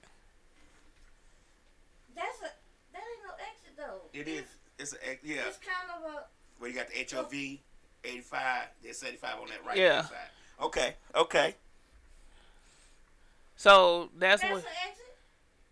That's 2.14 2.38
a, 2.40 2.50
that 2.92 3.02
ain't 3.02 3.26
no 3.26 3.32
exit 3.34 3.76
though. 3.76 4.18
It 4.18 4.28
is. 4.28 4.44
It's 4.78 4.92
a, 4.94 5.18
yeah. 5.22 5.42
It's 5.46 5.58
kind 5.58 5.90
of 6.04 6.10
a, 6.12 6.24
Where 6.58 6.70
you 6.70 6.76
got 6.76 6.86
the 6.88 7.16
HOV 7.16 7.58
85, 8.02 8.62
then 8.82 8.94
75 8.94 9.40
on 9.42 9.48
that 9.48 9.66
right 9.66 9.76
Yeah. 9.76 10.02
side. 10.02 10.16
Okay, 10.62 10.94
okay. 11.14 11.54
So 13.56 14.08
that's 14.18 14.40
That's 14.40 14.54
what. 14.54 14.62
an 14.62 14.68
exit? 14.88 15.04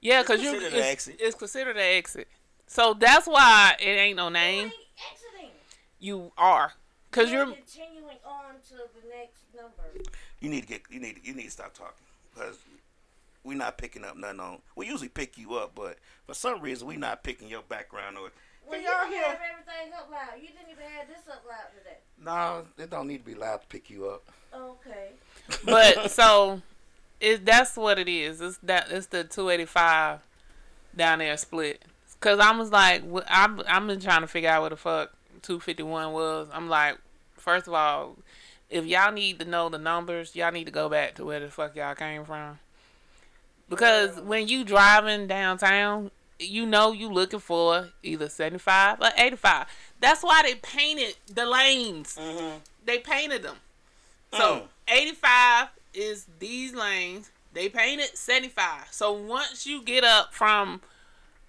Yeah, 0.01 0.23
cause 0.23 0.43
you 0.43 0.53
considered 0.53 0.79
it's, 0.79 1.09
it's 1.09 1.35
considered 1.37 1.77
an 1.77 1.83
exit. 1.83 2.29
So 2.69 2.95
that's 2.95 3.27
why 3.27 3.75
it 3.81 3.87
ain't 3.89 4.17
no 4.17 4.29
name. 4.29 4.67
exiting. 5.13 5.51
You 5.99 6.31
are, 6.39 6.73
cause 7.11 7.31
You're 7.31 7.47
you're. 7.47 7.55
continuing 7.57 8.19
on 8.25 8.55
to 8.69 8.75
the 8.75 9.09
next 9.09 9.43
number. 9.57 10.05
You 10.41 10.49
need 10.51 10.61
to 10.63 10.69
get 10.69 10.83
you 10.91 11.01
need 11.01 11.19
you 11.25 11.35
need 11.35 11.47
to 11.47 11.51
stop 11.51 11.75
talking 11.75 12.05
because 12.33 12.59
we're 13.43 13.57
not 13.57 13.79
picking 13.79 14.05
up 14.05 14.17
nothing 14.17 14.39
on. 14.41 14.59
We 14.77 14.87
usually 14.87 15.09
pick 15.09 15.37
you 15.39 15.55
up, 15.55 15.73
but 15.75 15.99
for 16.27 16.35
some 16.35 16.61
reason 16.61 16.87
we're 16.87 16.99
not 16.99 17.25
picking 17.25 17.49
your 17.49 17.63
background 17.63 18.17
or. 18.19 18.31
Well, 18.69 18.79
you 18.79 18.87
y'all 18.87 19.05
can 19.05 19.13
hear? 19.13 19.23
have 19.23 19.39
everything 19.51 19.95
up 19.99 20.11
loud. 20.11 20.37
You 20.41 20.49
didn't 20.49 20.71
even 20.71 20.85
have 20.99 21.09
this 21.09 21.27
up 21.33 21.43
loud 21.49 21.73
today. 21.77 21.97
No, 22.23 22.67
it 22.77 22.91
don't 22.91 23.09
need 23.09 23.19
to 23.19 23.25
be 23.25 23.35
loud 23.35 23.63
to 23.63 23.67
pick 23.69 23.89
you 23.89 24.07
up. 24.09 24.29
Okay. 24.55 25.13
But 25.65 26.11
so, 26.13 26.61
it 27.19 27.47
that's 27.47 27.77
what 27.79 27.99
it 27.99 28.09
is. 28.09 28.43
It's 28.43 28.59
that 28.65 28.89
it's 28.91 29.07
the 29.07 29.25
two 29.25 29.49
eighty 29.49 29.65
five 29.65 30.21
down 30.95 31.21
there 31.21 31.37
split. 31.39 31.83
Cause 32.21 32.41
I 32.41 32.57
was 32.57 32.73
like, 32.73 33.03
I'm 33.29 33.63
I'm 33.69 33.87
been 33.87 34.01
trying 34.01 34.23
to 34.23 34.27
figure 34.27 34.51
out 34.51 34.63
what 34.63 34.71
the 34.71 34.77
fuck 34.77 35.13
two 35.43 35.61
fifty 35.61 35.83
one 35.83 36.13
was. 36.13 36.49
I'm 36.53 36.69
like, 36.69 36.99
first 37.37 37.69
of 37.69 37.75
all, 37.75 38.17
if 38.71 38.85
y'all 38.87 39.13
need 39.13 39.39
to 39.39 39.45
know 39.45 39.69
the 39.69 39.79
numbers, 39.79 40.35
y'all 40.35 40.53
need 40.53 40.65
to 40.65 40.73
go 40.73 40.89
back 40.89 41.15
to 41.17 41.25
where 41.25 41.41
the 41.41 41.49
fuck 41.49 41.77
y'all 41.77 41.95
came 41.95 42.25
from. 42.25 42.59
Because 43.69 44.21
when 44.21 44.49
you 44.49 44.65
driving 44.65 45.27
downtown, 45.27 46.11
you 46.41 46.67
know 46.67 46.93
you 46.93 47.09
looking 47.09 47.39
for 47.39 47.91
either 48.03 48.29
seventy 48.29 48.59
five 48.59 49.01
or 49.01 49.11
eighty 49.17 49.37
five. 49.37 49.67
That's 50.01 50.23
why 50.23 50.43
they 50.43 50.57
painted 50.57 51.17
the 51.33 51.47
lanes. 51.47 52.17
Mm-hmm. 52.21 52.59
They 52.85 52.99
painted 52.99 53.43
them. 53.43 53.57
Mm. 54.33 54.39
So 54.39 54.63
85 54.89 55.69
is 55.95 56.27
these 56.39 56.75
lanes. 56.75 57.31
They 57.53 57.69
painted 57.69 58.17
75. 58.17 58.89
So 58.91 59.13
once 59.13 59.67
you 59.67 59.83
get 59.83 60.05
up 60.05 60.33
from 60.33 60.81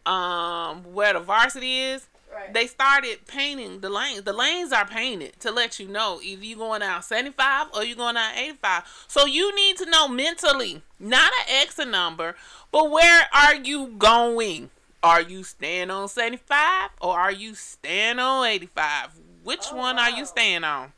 um 0.09 0.83
where 0.93 1.13
the 1.13 1.19
varsity 1.19 1.79
is, 1.79 2.07
Right. 2.33 2.53
they 2.53 2.67
started 2.67 3.25
painting 3.25 3.79
the 3.81 3.89
lanes. 3.89 4.21
The 4.21 4.33
lanes 4.33 4.71
are 4.71 4.85
painted 4.85 5.39
to 5.39 5.51
let 5.51 5.79
you 5.79 5.87
know 5.87 6.19
if 6.21 6.43
you're 6.43 6.59
going 6.59 6.83
out 6.83 7.03
75 7.03 7.67
or 7.73 7.83
you're 7.83 7.95
going 7.97 8.17
out 8.17 8.37
85. 8.37 8.83
So 9.07 9.25
you 9.25 9.53
need 9.55 9.77
to 9.77 9.85
know 9.89 10.07
mentally, 10.07 10.83
not 10.99 11.31
an 11.39 11.45
exit 11.61 11.87
number, 11.87 12.35
but 12.71 12.91
where 12.91 13.27
are 13.33 13.55
you 13.55 13.87
going? 13.97 14.69
Are 15.01 15.21
you 15.21 15.43
staying 15.43 15.89
on 15.89 16.07
75 16.07 16.91
or 17.01 17.17
are 17.19 17.31
you 17.31 17.55
staying 17.55 18.19
on 18.19 18.45
85? 18.45 19.09
Which 19.43 19.67
Oh, 19.71 19.77
one 19.77 19.97
are 19.97 20.11
you 20.11 20.25
staying 20.25 20.63
on? 20.63 20.93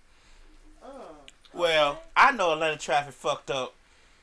Uh, 0.84 0.88
Well, 1.54 2.02
I 2.16 2.32
know 2.32 2.52
Atlanta 2.54 2.78
traffic 2.78 3.14
fucked 3.14 3.52
up. 3.52 3.74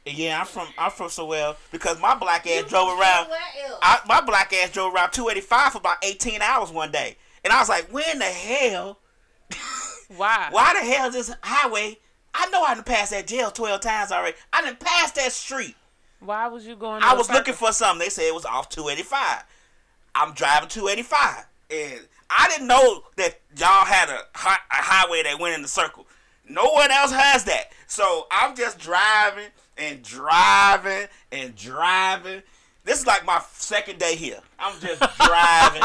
And 0.08 0.16
yeah, 0.16 0.40
I'm 0.40 0.46
from 0.46 0.68
I'm 0.78 0.90
from 0.90 1.10
so 1.10 1.26
well 1.26 1.56
because 1.70 2.00
my 2.00 2.14
black 2.14 2.46
ass 2.46 2.64
drove 2.64 2.88
around. 2.98 3.28
Where 3.28 3.38
else? 3.66 3.78
I, 3.82 4.00
my 4.08 4.22
black 4.22 4.54
ass 4.54 4.70
drove 4.70 4.94
around 4.94 5.10
285 5.12 5.72
for 5.72 5.78
about 5.78 5.98
18 6.02 6.40
hours 6.40 6.70
one 6.70 6.90
day, 6.90 7.18
and 7.44 7.52
I 7.52 7.58
was 7.60 7.68
like, 7.68 7.92
"When 7.92 8.18
the 8.18 8.24
hell? 8.24 9.00
Why? 10.16 10.48
Why 10.50 10.72
the 10.72 10.90
hell 10.90 11.08
is 11.08 11.14
this 11.14 11.36
highway? 11.42 11.98
I 12.32 12.48
know 12.48 12.62
I 12.62 12.74
didn't 12.74 12.86
pass 12.86 13.10
that 13.10 13.26
jail 13.26 13.50
12 13.50 13.80
times 13.82 14.10
already. 14.10 14.36
I 14.50 14.62
didn't 14.62 14.80
pass 14.80 15.10
that 15.12 15.32
street. 15.32 15.76
Why 16.20 16.46
was 16.48 16.66
you 16.66 16.74
going? 16.76 17.02
I 17.02 17.10
in 17.10 17.14
a 17.14 17.18
was 17.18 17.30
looking 17.30 17.54
for 17.54 17.72
something. 17.72 17.98
They 17.98 18.08
said 18.10 18.22
it 18.24 18.34
was 18.34 18.46
off 18.46 18.70
285. 18.70 19.44
I'm 20.14 20.32
driving 20.32 20.70
285, 20.70 21.44
and 21.70 22.00
I 22.30 22.48
didn't 22.48 22.66
know 22.66 23.04
that 23.16 23.40
y'all 23.58 23.84
had 23.84 24.08
a, 24.08 24.22
hi- 24.34 24.56
a 24.70 24.82
highway 24.82 25.22
that 25.24 25.38
went 25.38 25.54
in 25.54 25.62
the 25.62 25.68
circle. 25.68 26.06
No 26.48 26.64
one 26.70 26.90
else 26.90 27.12
has 27.12 27.44
that. 27.44 27.72
So 27.86 28.26
I'm 28.30 28.56
just 28.56 28.78
driving 28.78 29.50
and 29.78 30.02
driving 30.02 31.08
and 31.32 31.54
driving. 31.54 32.42
This 32.84 33.00
is 33.00 33.06
like 33.06 33.24
my 33.26 33.42
second 33.52 33.98
day 33.98 34.16
here. 34.16 34.40
I'm 34.58 34.78
just 34.80 35.00
driving. 35.18 35.82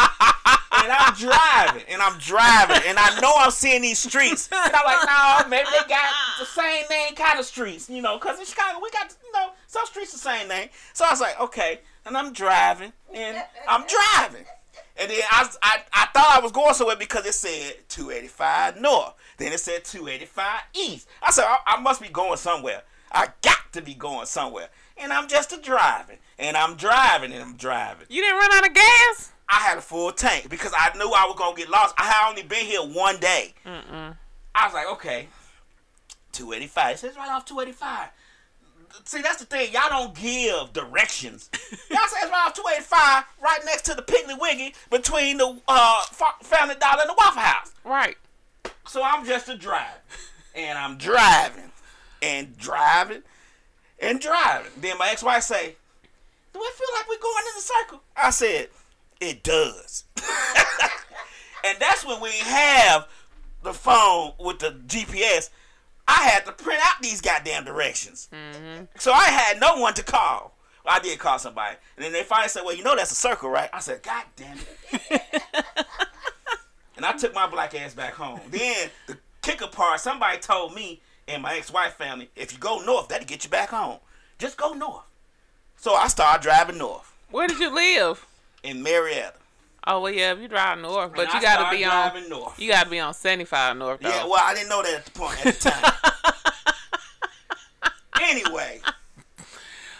And 0.76 0.92
I'm 0.92 1.14
driving, 1.14 1.84
and 1.88 2.02
I'm 2.02 2.18
driving, 2.18 2.82
and 2.88 2.98
I 2.98 3.18
know 3.22 3.32
I'm 3.38 3.52
seeing 3.52 3.84
these 3.84 4.00
streets, 4.00 4.50
and 4.52 4.74
I'm 4.76 4.84
like, 4.84 5.06
no, 5.06 5.48
maybe 5.48 5.70
they 5.72 5.88
got 5.88 6.12
the 6.40 6.46
same 6.46 6.84
name 6.90 7.16
kind 7.16 7.40
of 7.40 7.46
streets, 7.46 7.90
you 7.90 8.02
know, 8.02 8.18
because 8.18 8.40
in 8.40 8.46
Chicago 8.46 8.80
we 8.82 8.90
got, 8.90 9.16
you 9.24 9.32
know, 9.32 9.52
some 9.68 9.86
streets 9.86 10.12
the 10.12 10.18
same 10.18 10.50
name. 10.50 10.70
So 10.92 11.06
I 11.06 11.12
was 11.12 11.22
like, 11.22 11.40
okay, 11.40 11.80
and 12.06 12.18
I'm 12.18 12.34
driving, 12.34 12.92
and 13.14 13.38
I'm 13.70 13.86
driving, 13.88 14.46
and 14.98 15.10
then 15.10 15.22
I, 15.32 15.48
I, 15.62 15.84
I 15.94 16.08
thought 16.14 16.36
I 16.38 16.42
was 16.42 16.52
going 16.52 16.74
somewhere 16.74 16.98
because 16.98 17.26
it 17.26 17.34
said 17.34 17.76
285 17.88 18.82
north, 18.82 19.14
then 19.38 19.54
it 19.54 19.60
said 19.60 19.86
285 19.86 20.62
east. 20.74 21.08
I 21.22 21.32
said, 21.32 21.46
I, 21.46 21.58
I 21.66 21.82
must 21.82 22.02
be 22.02 22.10
going 22.10 22.38
somewhere. 22.38 22.84
I 23.14 23.28
got 23.42 23.72
to 23.74 23.82
be 23.82 23.94
going 23.94 24.26
somewhere, 24.26 24.70
and 24.98 25.14
I'm 25.14 25.28
just 25.28 25.54
a 25.54 25.58
driving, 25.62 26.18
and 26.40 26.58
I'm 26.58 26.76
driving, 26.76 27.32
and 27.32 27.42
I'm 27.44 27.56
driving. 27.56 28.08
You 28.10 28.22
didn't 28.22 28.38
run 28.38 28.52
out 28.54 28.68
of 28.68 28.74
gas. 28.74 29.32
I 29.50 29.56
had 29.60 29.78
a 29.78 29.82
full 29.82 30.12
tank 30.12 30.50
because 30.50 30.72
I 30.76 30.96
knew 30.98 31.12
I 31.16 31.26
was 31.28 31.36
gonna 31.38 31.56
get 31.56 31.70
lost. 31.70 31.94
I 31.98 32.04
had 32.04 32.30
only 32.30 32.44
been 32.44 32.66
here 32.66 32.82
one 32.82 33.18
day. 33.20 33.54
I 34.56 34.66
was 34.66 34.74
like, 34.74 34.88
okay, 34.94 35.28
two 36.32 36.54
eighty 36.54 36.68
five. 36.68 36.96
It 36.96 37.00
says 37.00 37.16
right 37.16 37.30
off 37.30 37.46
two 37.46 37.60
eighty 37.60 37.72
five. 37.72 38.10
See, 39.06 39.22
that's 39.22 39.38
the 39.38 39.46
thing. 39.46 39.72
Y'all 39.74 39.90
don't 39.90 40.16
give 40.16 40.72
directions. 40.74 41.50
Y'all 41.90 42.08
say 42.08 42.18
it's 42.22 42.32
right 42.32 42.46
off 42.48 42.54
two 42.54 42.64
eighty 42.74 42.84
five, 42.84 43.26
right 43.44 43.60
next 43.66 43.84
to 43.86 43.94
the 43.94 44.02
Piggly 44.02 44.40
Wiggly, 44.40 44.74
between 44.90 45.38
the 45.38 45.60
uh, 45.68 46.04
Family 46.42 46.76
Dollar 46.80 47.02
and 47.02 47.10
the 47.10 47.16
Waffle 47.18 47.42
House. 47.42 47.74
Right. 47.84 48.18
So 48.88 49.04
I'm 49.04 49.26
just 49.26 49.50
a 49.50 49.58
driver, 49.58 50.00
and 50.56 50.78
I'm 50.78 50.98
driving, 50.98 51.72
and 52.24 52.58
driving, 52.58 53.24
and 54.00 54.20
driving. 54.20 54.72
Then 54.78 54.98
my 54.98 55.10
ex-wife 55.10 55.44
say, 55.44 55.76
"Do 56.54 56.60
it 56.62 56.74
feel 56.74 56.88
like 56.96 57.10
we're 57.10 57.20
going 57.20 57.44
in 57.52 57.58
a 57.58 57.62
circle?" 57.62 58.02
I 58.16 58.30
said, 58.30 58.70
"It 59.20 59.44
does." 59.44 60.06
and 61.66 61.78
that's 61.80 62.06
when 62.06 62.22
we 62.22 62.32
have 62.32 63.08
the 63.62 63.74
phone 63.74 64.34
with 64.40 64.60
the 64.60 64.72
GPS. 64.88 65.50
I 66.08 66.24
had 66.24 66.46
to 66.46 66.52
print 66.52 66.82
out 66.84 67.02
these 67.02 67.22
goddamn 67.22 67.66
directions, 67.66 68.30
mm-hmm. 68.32 68.86
so 68.98 69.12
I 69.14 69.26
had 69.26 69.60
no 69.60 69.78
one 69.78 69.94
to 69.94 70.04
call. 70.04 70.56
Well, 70.86 70.96
I 70.96 71.00
did 71.00 71.18
call 71.18 71.40
somebody, 71.40 71.78
and 71.96 72.04
then 72.04 72.12
they 72.12 72.24
finally 72.24 72.50
said, 72.50 72.64
"Well, 72.64 72.76
you 72.76 72.84
know 72.84 72.96
that's 72.96 73.12
a 73.12 73.16
circle, 73.16 73.50
right?" 73.50 73.70
I 73.72 73.80
said, 73.80 74.04
"God 74.04 74.26
damn 74.36 74.58
it." 74.58 75.22
And 77.04 77.06
I 77.14 77.18
took 77.18 77.34
my 77.34 77.48
black 77.48 77.76
ass 77.76 77.94
back 77.94 78.14
home. 78.14 78.40
Then 78.50 78.90
the 79.08 79.18
kicker 79.42 79.68
part, 79.68 80.00
somebody 80.00 80.38
told 80.38 80.74
me 80.74 81.02
and 81.28 81.42
my 81.42 81.56
ex-wife 81.56 81.94
family, 81.96 82.30
if 82.36 82.52
you 82.54 82.60
go 82.60 82.84
north, 82.84 83.08
that'll 83.10 83.26
get 83.26 83.44
you 83.44 83.50
back 83.50 83.70
home. 83.70 84.00
Just 84.40 84.58
go 84.58 84.74
north. 84.74 85.04
So 85.78 85.94
I 85.96 86.08
started 86.08 86.42
driving 86.44 86.78
north 86.78 87.12
Where 87.32 87.48
did 87.48 87.60
you 87.60 87.74
live? 87.74 88.26
in 88.64 88.82
Marietta. 88.82 89.34
Oh 89.86 90.00
well, 90.02 90.14
yeah, 90.14 90.32
if 90.32 90.40
you 90.40 90.48
drive 90.48 90.80
north, 90.80 91.12
but 91.14 91.24
And 91.26 91.34
you 91.34 91.40
I 91.40 91.42
gotta 91.42 91.76
be 91.78 91.84
on. 91.84 92.30
north. 92.30 92.58
You 92.58 92.70
gotta 92.72 92.90
be 92.90 93.00
on 93.00 93.14
seventy 93.14 93.44
five 93.44 93.76
north 93.76 94.00
though. 94.00 94.08
Yeah, 94.10 94.24
well, 94.24 94.40
I 94.42 94.54
didn't 94.54 94.70
know 94.70 94.82
that 94.82 94.94
at 94.94 95.06
the 95.06 95.12
point 95.12 95.46
at 95.46 95.56
the 95.56 95.70
time. 95.70 95.94
anyway, 98.22 98.80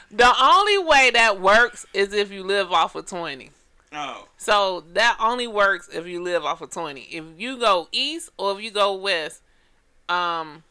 the 0.10 0.34
only 0.42 0.78
way 0.78 1.12
that 1.14 1.42
works 1.42 1.86
is 1.94 2.14
if 2.14 2.32
you 2.32 2.44
live 2.44 2.72
off 2.72 2.96
of 2.96 3.06
twenty. 3.08 3.52
oh, 3.92 4.28
So 4.38 4.86
that 4.94 5.18
only 5.20 5.48
works 5.48 5.90
if 5.92 6.08
you 6.08 6.22
live 6.24 6.46
off 6.46 6.62
of 6.62 6.72
twenty. 6.72 7.02
If 7.02 7.26
you 7.38 7.58
go 7.60 7.90
east 7.92 8.30
or 8.38 8.58
if 8.58 8.64
you 8.64 8.72
go 8.72 8.94
west, 8.94 9.42
um. 10.08 10.64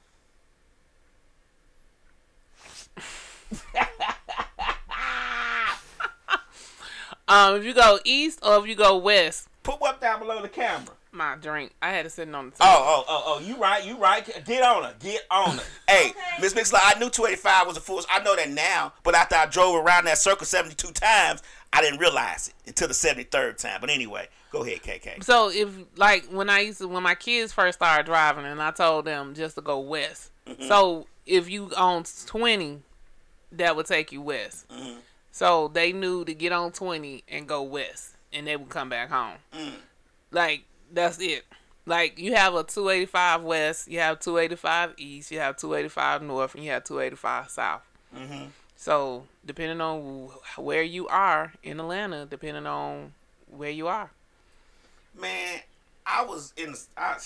Um, 7.32 7.56
if 7.56 7.64
you 7.64 7.74
go 7.74 7.98
east 8.04 8.40
or 8.42 8.58
if 8.58 8.66
you 8.66 8.74
go 8.74 8.96
west, 8.96 9.48
put 9.62 9.80
what 9.80 10.00
down 10.00 10.18
below 10.20 10.42
the 10.42 10.48
camera. 10.48 10.94
my 11.12 11.36
drink. 11.36 11.72
I 11.80 11.90
had 11.90 12.04
to 12.04 12.10
sit 12.10 12.32
on 12.34 12.46
the. 12.46 12.50
Table. 12.52 12.58
Oh, 12.60 12.84
oh, 12.86 13.04
oh, 13.08 13.22
oh, 13.26 13.40
you 13.46 13.56
right, 13.56 13.84
you 13.84 13.96
right. 13.96 14.24
Get 14.44 14.62
on 14.62 14.84
her, 14.84 14.94
get 15.00 15.22
on 15.30 15.56
her. 15.58 15.62
hey, 15.88 16.10
Okay. 16.10 16.18
Miss 16.40 16.54
Mixler, 16.54 16.80
I 16.82 16.98
knew 16.98 17.10
285 17.10 17.66
was 17.66 17.76
a 17.76 17.80
fool. 17.80 18.02
I 18.10 18.22
know 18.22 18.36
that 18.36 18.50
now, 18.50 18.92
but 19.02 19.14
after 19.14 19.34
I 19.36 19.46
drove 19.46 19.74
around 19.76 20.04
that 20.06 20.18
circle 20.18 20.46
72 20.46 20.92
times, 20.92 21.42
I 21.72 21.80
didn't 21.80 22.00
realize 22.00 22.48
it 22.48 22.54
until 22.68 22.88
the 22.88 22.94
73rd 22.94 23.56
time. 23.58 23.80
But 23.80 23.88
anyway, 23.90 24.28
go 24.50 24.62
ahead, 24.64 24.82
KK. 24.82 25.24
So 25.24 25.50
if 25.50 25.70
like 25.96 26.26
when 26.26 26.50
I 26.50 26.60
used 26.60 26.78
to 26.80 26.88
when 26.88 27.02
my 27.02 27.14
kids 27.14 27.52
first 27.52 27.78
started 27.78 28.04
driving 28.06 28.44
and 28.44 28.60
I 28.60 28.70
told 28.72 29.04
them 29.06 29.34
just 29.34 29.54
to 29.54 29.60
go 29.62 29.78
west. 29.80 30.30
So 30.66 31.06
if 31.24 31.48
you 31.48 31.70
on 31.76 32.04
twenty, 32.26 32.80
that 33.52 33.74
would 33.76 33.86
take 33.86 34.12
you 34.12 34.20
west. 34.20 34.66
So 35.32 35.68
they 35.68 35.92
knew 35.92 36.24
to 36.24 36.34
get 36.34 36.52
on 36.52 36.72
twenty 36.72 37.24
and 37.26 37.48
go 37.48 37.62
west, 37.62 38.16
and 38.32 38.46
they 38.46 38.56
would 38.56 38.68
come 38.68 38.88
back 38.88 39.10
home. 39.10 39.38
Mm. 39.52 39.72
Like 40.30 40.64
that's 40.92 41.18
it. 41.20 41.44
Like 41.86 42.18
you 42.18 42.34
have 42.34 42.54
a 42.54 42.62
two 42.62 42.88
eighty 42.90 43.06
five 43.06 43.42
west, 43.42 43.88
you 43.88 43.98
have 43.98 44.20
two 44.20 44.38
eighty 44.38 44.56
five 44.56 44.94
east, 44.98 45.30
you 45.30 45.38
have 45.40 45.56
two 45.56 45.74
eighty 45.74 45.88
five 45.88 46.22
north, 46.22 46.54
and 46.54 46.62
you 46.62 46.70
have 46.70 46.84
two 46.84 47.00
eighty 47.00 47.16
five 47.16 47.50
south. 47.50 47.82
Mm-hmm. 48.14 48.44
So 48.76 49.24
depending 49.44 49.80
on 49.80 50.28
where 50.56 50.82
you 50.82 51.08
are 51.08 51.52
in 51.62 51.80
Atlanta, 51.80 52.26
depending 52.26 52.66
on 52.66 53.12
where 53.50 53.70
you 53.70 53.88
are. 53.88 54.10
Man, 55.18 55.60
I 56.06 56.24
was 56.24 56.52
in. 56.56 56.74
I, 56.96 57.16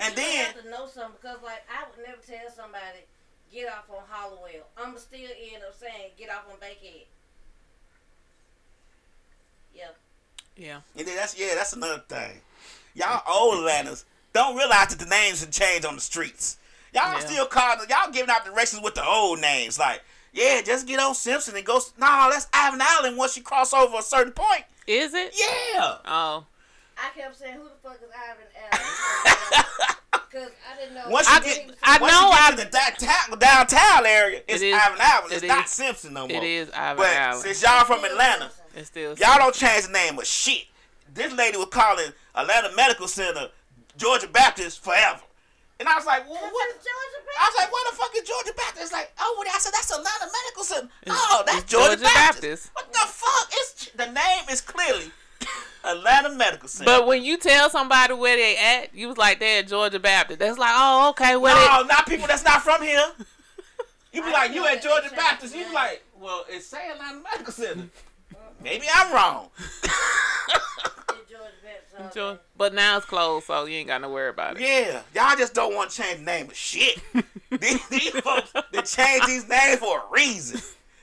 And 0.00 0.10
you 0.10 0.22
then 0.22 0.44
have 0.46 0.62
to 0.62 0.70
know 0.70 0.86
something 0.86 1.16
because, 1.20 1.42
like, 1.42 1.64
I 1.68 1.84
would 1.88 2.06
never 2.06 2.20
tell 2.22 2.50
somebody 2.54 3.04
get 3.52 3.68
off 3.68 3.84
on 3.90 4.02
Hollowell. 4.08 4.66
I'ma 4.76 4.98
still 4.98 5.20
end 5.20 5.62
up 5.66 5.74
saying 5.78 6.10
get 6.18 6.30
off 6.30 6.44
on 6.50 6.58
Bankhead. 6.60 7.06
Yeah. 9.74 9.88
Yeah. 10.56 10.80
And 10.96 11.06
then 11.06 11.16
that's 11.16 11.38
yeah, 11.38 11.54
that's 11.54 11.72
another 11.72 12.02
thing. 12.08 12.40
Y'all 12.94 13.22
old 13.28 13.58
Atlantas 13.58 14.04
don't 14.32 14.56
realize 14.56 14.88
that 14.88 14.98
the 14.98 15.06
names 15.06 15.40
have 15.40 15.50
changed 15.50 15.86
on 15.86 15.94
the 15.94 16.00
streets. 16.00 16.56
Y'all 16.94 17.12
Yeah. 17.12 17.18
still 17.20 17.46
calling 17.46 17.88
y'all 17.88 18.10
giving 18.10 18.30
out 18.30 18.44
directions 18.44 18.82
with 18.82 18.94
the 18.94 19.04
old 19.04 19.40
names. 19.40 19.78
Like, 19.78 20.02
yeah, 20.32 20.60
just 20.62 20.86
get 20.86 20.98
on 21.00 21.14
Simpson 21.14 21.56
and 21.56 21.64
go. 21.64 21.80
Nah, 21.98 22.30
that's 22.30 22.48
Ivan 22.52 22.80
Allen 22.82 23.16
once 23.16 23.36
you 23.36 23.42
cross 23.42 23.72
over 23.72 23.98
a 23.98 24.02
certain 24.02 24.32
point. 24.32 24.64
Is 24.86 25.14
it? 25.14 25.34
Yeah. 25.38 25.96
Oh. 26.06 26.44
I 26.96 27.10
kept 27.16 27.36
saying, 27.38 27.54
who 27.54 27.64
the 27.64 27.70
fuck 27.82 27.96
is 28.02 28.08
Ivan 28.12 28.46
Allen? 28.72 29.64
Because 30.38 30.52
I 30.72 30.76
didn't 30.78 30.94
know. 30.94 31.08
Once 31.08 31.26
I 31.28 31.36
you 31.36 31.42
did- 31.42 31.66
get, 31.68 31.76
I 31.82 31.98
once 31.98 32.12
know 32.12 32.26
you 32.26 32.32
get 32.32 32.40
I- 32.42 32.50
to 32.50 32.56
the 32.56 32.64
downtown, 32.64 33.38
downtown 33.38 34.06
area, 34.06 34.42
it's 34.48 34.62
It 34.62 34.66
is- 34.68 34.74
Ivan 34.74 34.98
Allen. 35.00 35.32
It's 35.32 35.42
it 35.42 35.46
not 35.48 35.64
is- 35.66 35.70
Simpson 35.70 36.12
no 36.14 36.28
more. 36.28 36.36
It 36.36 36.42
is 36.44 36.70
Ivan 36.70 36.96
But 36.96 37.16
Allen. 37.16 37.42
since 37.42 37.62
y'all 37.62 37.84
from 37.84 38.04
Atlanta, 38.04 38.50
It's 38.74 38.88
still 38.88 39.14
Y'all 39.18 39.38
don't 39.38 39.54
change 39.54 39.86
the 39.86 39.92
name 39.92 40.18
of 40.18 40.26
shit. 40.26 40.66
This 41.12 41.32
lady 41.32 41.56
was 41.56 41.68
calling 41.70 42.12
Atlanta 42.34 42.70
Medical 42.76 43.08
Center 43.08 43.48
Georgia 43.96 44.28
Baptist 44.28 44.84
forever. 44.84 45.20
And 45.80 45.88
I 45.88 45.94
was 45.96 46.06
like, 46.06 46.28
well, 46.28 46.38
what? 46.42 46.68
I 47.40 47.46
was 47.46 47.54
like, 47.56 47.70
what 47.72 47.90
the 47.90 47.96
fuck 47.96 48.10
is 48.16 48.22
Georgia 48.28 48.52
Baptist? 48.56 48.92
Like, 48.92 49.12
oh, 49.20 49.34
what? 49.38 49.48
I 49.48 49.58
said, 49.58 49.72
that's 49.72 49.90
Atlanta 49.90 50.30
Medical 50.42 50.64
Center. 50.64 50.88
oh, 51.08 51.42
that's 51.46 51.64
Georgia, 51.64 51.88
Georgia 51.96 52.02
Baptist. 52.02 52.40
Baptist. 52.42 52.70
What 52.74 52.92
the 52.92 52.98
fuck? 52.98 53.48
It's 53.52 53.90
The 53.94 54.06
name 54.06 54.44
is 54.50 54.60
clearly 54.60 55.10
Atlanta 55.84 56.30
Medical 56.30 56.68
Center. 56.68 56.86
But 56.86 57.06
when 57.06 57.22
you 57.22 57.36
tell 57.38 57.70
somebody 57.70 58.14
where 58.14 58.36
they 58.36 58.56
at, 58.56 58.94
you 58.94 59.08
was 59.08 59.16
like 59.16 59.40
they're 59.40 59.60
at 59.60 59.68
Georgia 59.68 59.98
Baptist. 59.98 60.40
That's 60.40 60.58
like, 60.58 60.72
oh, 60.74 61.10
okay, 61.10 61.36
where 61.36 61.54
no, 61.54 61.82
not 61.84 62.06
people 62.06 62.26
that's 62.26 62.44
not 62.44 62.62
from 62.62 62.82
here. 62.82 63.04
You 64.10 64.22
be 64.22 64.28
I 64.28 64.32
like, 64.32 64.54
you 64.54 64.62
feel 64.62 64.72
at 64.72 64.82
Georgia 64.82 65.10
Baptist. 65.14 65.54
You 65.54 65.64
changed 65.64 65.68
be 65.68 65.74
like, 65.74 66.02
well, 66.18 66.42
it's 66.48 66.66
say 66.66 66.90
Atlanta 66.90 67.20
Medical 67.22 67.52
Center. 67.52 67.88
Maybe 68.64 68.86
I'm 68.92 69.14
wrong. 69.14 69.50
they? 71.98 72.10
Georgia. 72.14 72.40
But 72.56 72.74
now 72.74 72.96
it's 72.96 73.06
closed, 73.06 73.46
so 73.46 73.66
you 73.66 73.76
ain't 73.76 73.88
got 73.88 73.98
to 73.98 74.08
worry 74.08 74.30
about 74.30 74.56
it. 74.56 74.62
Yeah, 74.62 75.02
y'all 75.14 75.36
just 75.36 75.54
don't 75.54 75.74
want 75.74 75.90
to 75.90 76.02
change 76.02 76.20
the 76.20 76.24
name 76.24 76.46
of 76.46 76.56
shit. 76.56 76.98
these, 77.50 77.88
these 77.88 78.10
folks, 78.20 78.52
they 78.72 78.82
change 78.82 79.26
these 79.26 79.48
names 79.48 79.78
for 79.78 79.98
a 79.98 80.02
reason. 80.10 80.60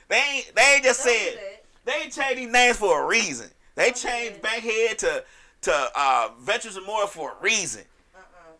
They 0.08 0.16
ain't, 0.16 0.52
they 0.54 0.74
ain't 0.74 0.84
just 0.84 1.00
said 1.00 1.38
they 1.84 1.92
ain't 1.92 2.12
changed 2.12 2.38
these 2.38 2.52
names 2.52 2.76
for 2.76 3.02
a 3.02 3.06
reason. 3.06 3.50
They 3.76 3.92
changed 3.92 4.42
Bankhead 4.42 4.98
to 4.98 5.24
to 5.62 5.90
uh, 5.94 6.28
Veterans 6.40 6.76
Memorial 6.76 7.06
for 7.06 7.32
a 7.32 7.42
reason. 7.42 7.82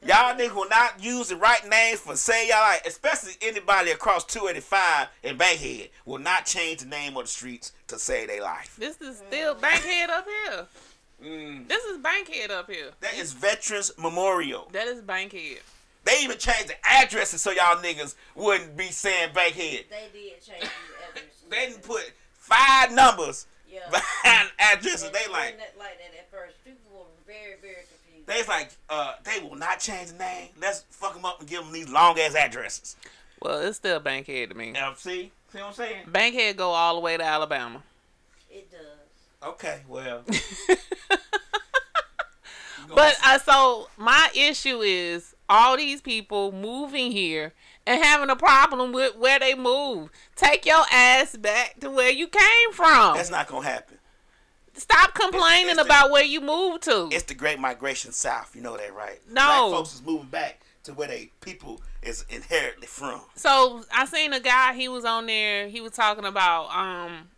Y'all 0.04 0.34
niggas 0.36 0.54
will 0.54 0.68
not 0.68 1.02
use 1.02 1.28
the 1.28 1.36
right 1.36 1.66
names 1.68 2.00
for 2.00 2.14
say 2.16 2.48
y'all 2.48 2.60
like, 2.60 2.86
especially 2.86 3.32
anybody 3.42 3.90
across 3.90 4.24
285 4.24 5.08
and 5.24 5.36
Bankhead 5.38 5.88
will 6.04 6.18
not 6.18 6.46
change 6.46 6.80
the 6.80 6.86
name 6.86 7.16
of 7.16 7.24
the 7.24 7.28
streets 7.28 7.72
to 7.88 7.98
save 7.98 8.28
their 8.28 8.42
life. 8.42 8.76
This 8.78 9.00
is 9.00 9.18
still 9.26 9.54
Bankhead 9.54 10.10
up 10.10 10.26
here. 10.44 10.66
Mm, 11.24 11.66
This 11.68 11.82
is 11.84 11.98
Bankhead 11.98 12.50
up 12.50 12.70
here. 12.70 12.90
that 13.00 13.14
is 13.14 13.32
Veterans 13.32 13.90
Memorial. 13.98 14.68
That 14.72 14.86
is 14.86 15.00
Bankhead. 15.00 15.58
They 16.04 16.18
even 16.22 16.38
changed 16.38 16.68
the 16.68 16.74
addresses 16.84 17.40
so 17.42 17.50
y'all 17.50 17.82
niggas 17.82 18.14
wouldn't 18.36 18.76
be 18.76 18.90
saying 18.90 19.30
Bankhead. 19.34 19.86
They 19.90 20.08
did 20.12 20.42
change 20.44 20.60
these 20.60 20.70
addresses. 21.10 21.42
They 21.48 21.66
didn't 21.68 21.82
put 21.82 22.12
five 22.34 22.92
numbers 22.92 23.46
Yeah. 23.76 23.90
behind 23.90 24.48
addresses. 24.58 25.02
And 25.06 25.14
They 25.14 25.26
like 25.30 25.32
wasn't 25.32 25.58
that 25.58 25.74
like 25.78 25.98
that 25.98 26.18
at 26.18 26.30
first. 26.30 26.54
People 26.64 26.80
were 26.92 27.04
very, 27.26 27.56
very 27.60 27.84
confused. 27.86 28.26
they's 28.26 28.48
like 28.48 28.70
uh 28.88 29.14
they 29.24 29.40
will 29.40 29.56
not 29.56 29.80
change 29.80 30.08
the 30.12 30.18
name. 30.18 30.48
Let's 30.60 30.84
fuck 30.90 31.14
them 31.14 31.24
up 31.24 31.40
and 31.40 31.48
give 31.48 31.62
them 31.62 31.72
these 31.72 31.88
long 31.88 32.18
ass 32.18 32.34
addresses. 32.34 32.96
Well, 33.42 33.60
it's 33.60 33.76
still 33.76 34.00
Bankhead 34.00 34.48
to 34.50 34.54
me. 34.56 34.72
Now 34.72 34.94
see, 34.94 35.30
see 35.52 35.58
what 35.58 35.66
I'm 35.68 35.72
saying? 35.74 36.04
Bankhead 36.08 36.56
go 36.56 36.70
all 36.70 36.94
the 36.94 37.00
way 37.00 37.16
to 37.18 37.22
Alabama. 37.22 37.82
It 38.50 38.70
does. 38.70 38.80
Okay, 39.50 39.82
well. 39.88 40.22
But 42.94 43.16
uh, 43.24 43.38
so 43.38 43.88
my 43.96 44.30
issue 44.34 44.80
is 44.80 45.34
all 45.48 45.76
these 45.76 46.00
people 46.00 46.52
moving 46.52 47.12
here 47.12 47.52
and 47.86 48.02
having 48.02 48.30
a 48.30 48.36
problem 48.36 48.92
with 48.92 49.16
where 49.16 49.38
they 49.38 49.54
move. 49.54 50.10
Take 50.34 50.66
your 50.66 50.84
ass 50.92 51.36
back 51.36 51.80
to 51.80 51.90
where 51.90 52.10
you 52.10 52.26
came 52.28 52.72
from. 52.72 53.16
that's 53.16 53.30
not 53.30 53.46
gonna 53.46 53.66
happen. 53.66 53.98
Stop 54.74 55.14
complaining 55.14 55.68
it's 55.70 55.76
the- 55.76 55.84
about 55.84 56.10
where 56.10 56.24
you 56.24 56.40
moved 56.40 56.82
to. 56.84 57.08
It's 57.10 57.24
the 57.24 57.34
Great 57.34 57.58
Migration 57.58 58.12
South. 58.12 58.54
You 58.54 58.60
know 58.62 58.76
that, 58.76 58.94
right? 58.94 59.20
No. 59.28 59.68
Black 59.68 59.78
folks 59.78 59.94
is 59.94 60.02
moving 60.02 60.28
back 60.28 60.60
to 60.84 60.92
where 60.92 61.08
they 61.08 61.30
people 61.40 61.80
is 62.02 62.24
inherently 62.28 62.86
from. 62.86 63.22
So 63.34 63.84
I 63.92 64.04
seen 64.04 64.32
a 64.32 64.40
guy. 64.40 64.74
He 64.74 64.88
was 64.88 65.04
on 65.04 65.26
there. 65.26 65.68
He 65.68 65.80
was 65.80 65.92
talking 65.92 66.24
about 66.26 66.68
um, 66.76 67.28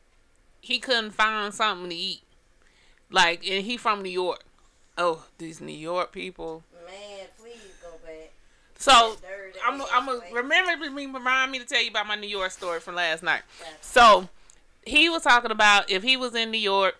he 0.61 0.79
couldn't 0.81 1.13
find 1.13 1.55
something 1.55 1.89
to 1.91 1.95
eat. 1.97 2.23
Like, 3.11 3.47
and 3.49 3.65
he 3.65 3.77
from 3.77 4.03
New 4.03 4.11
York. 4.11 4.45
Oh, 4.99 5.25
these 5.39 5.61
New 5.61 5.73
York 5.73 6.11
people. 6.13 6.65
Man, 6.85 7.27
please 7.41 7.55
go 7.81 7.91
back. 8.05 8.33
So 8.79 9.17
I'm 9.67 9.81
ass 9.81 9.89
I'm 9.93 10.09
a, 10.09 10.19
place. 10.21 10.33
remember 10.33 10.91
me 10.91 11.07
remind 11.07 11.51
me 11.53 11.59
to 11.59 11.65
tell 11.65 11.83
you 11.83 11.91
about 11.91 12.07
my 12.07 12.15
New 12.15 12.29
York 12.29 12.51
story 12.53 12.81
from 12.81 12.95
last 12.95 13.23
night. 13.23 13.43
So 13.81 14.29
he 14.87 15.09
was 15.09 15.23
talking 15.23 15.51
about 15.51 15.91
if 15.91 16.03
he 16.03 16.17
was 16.17 16.35
in 16.35 16.51
New 16.51 16.59
York, 16.59 16.97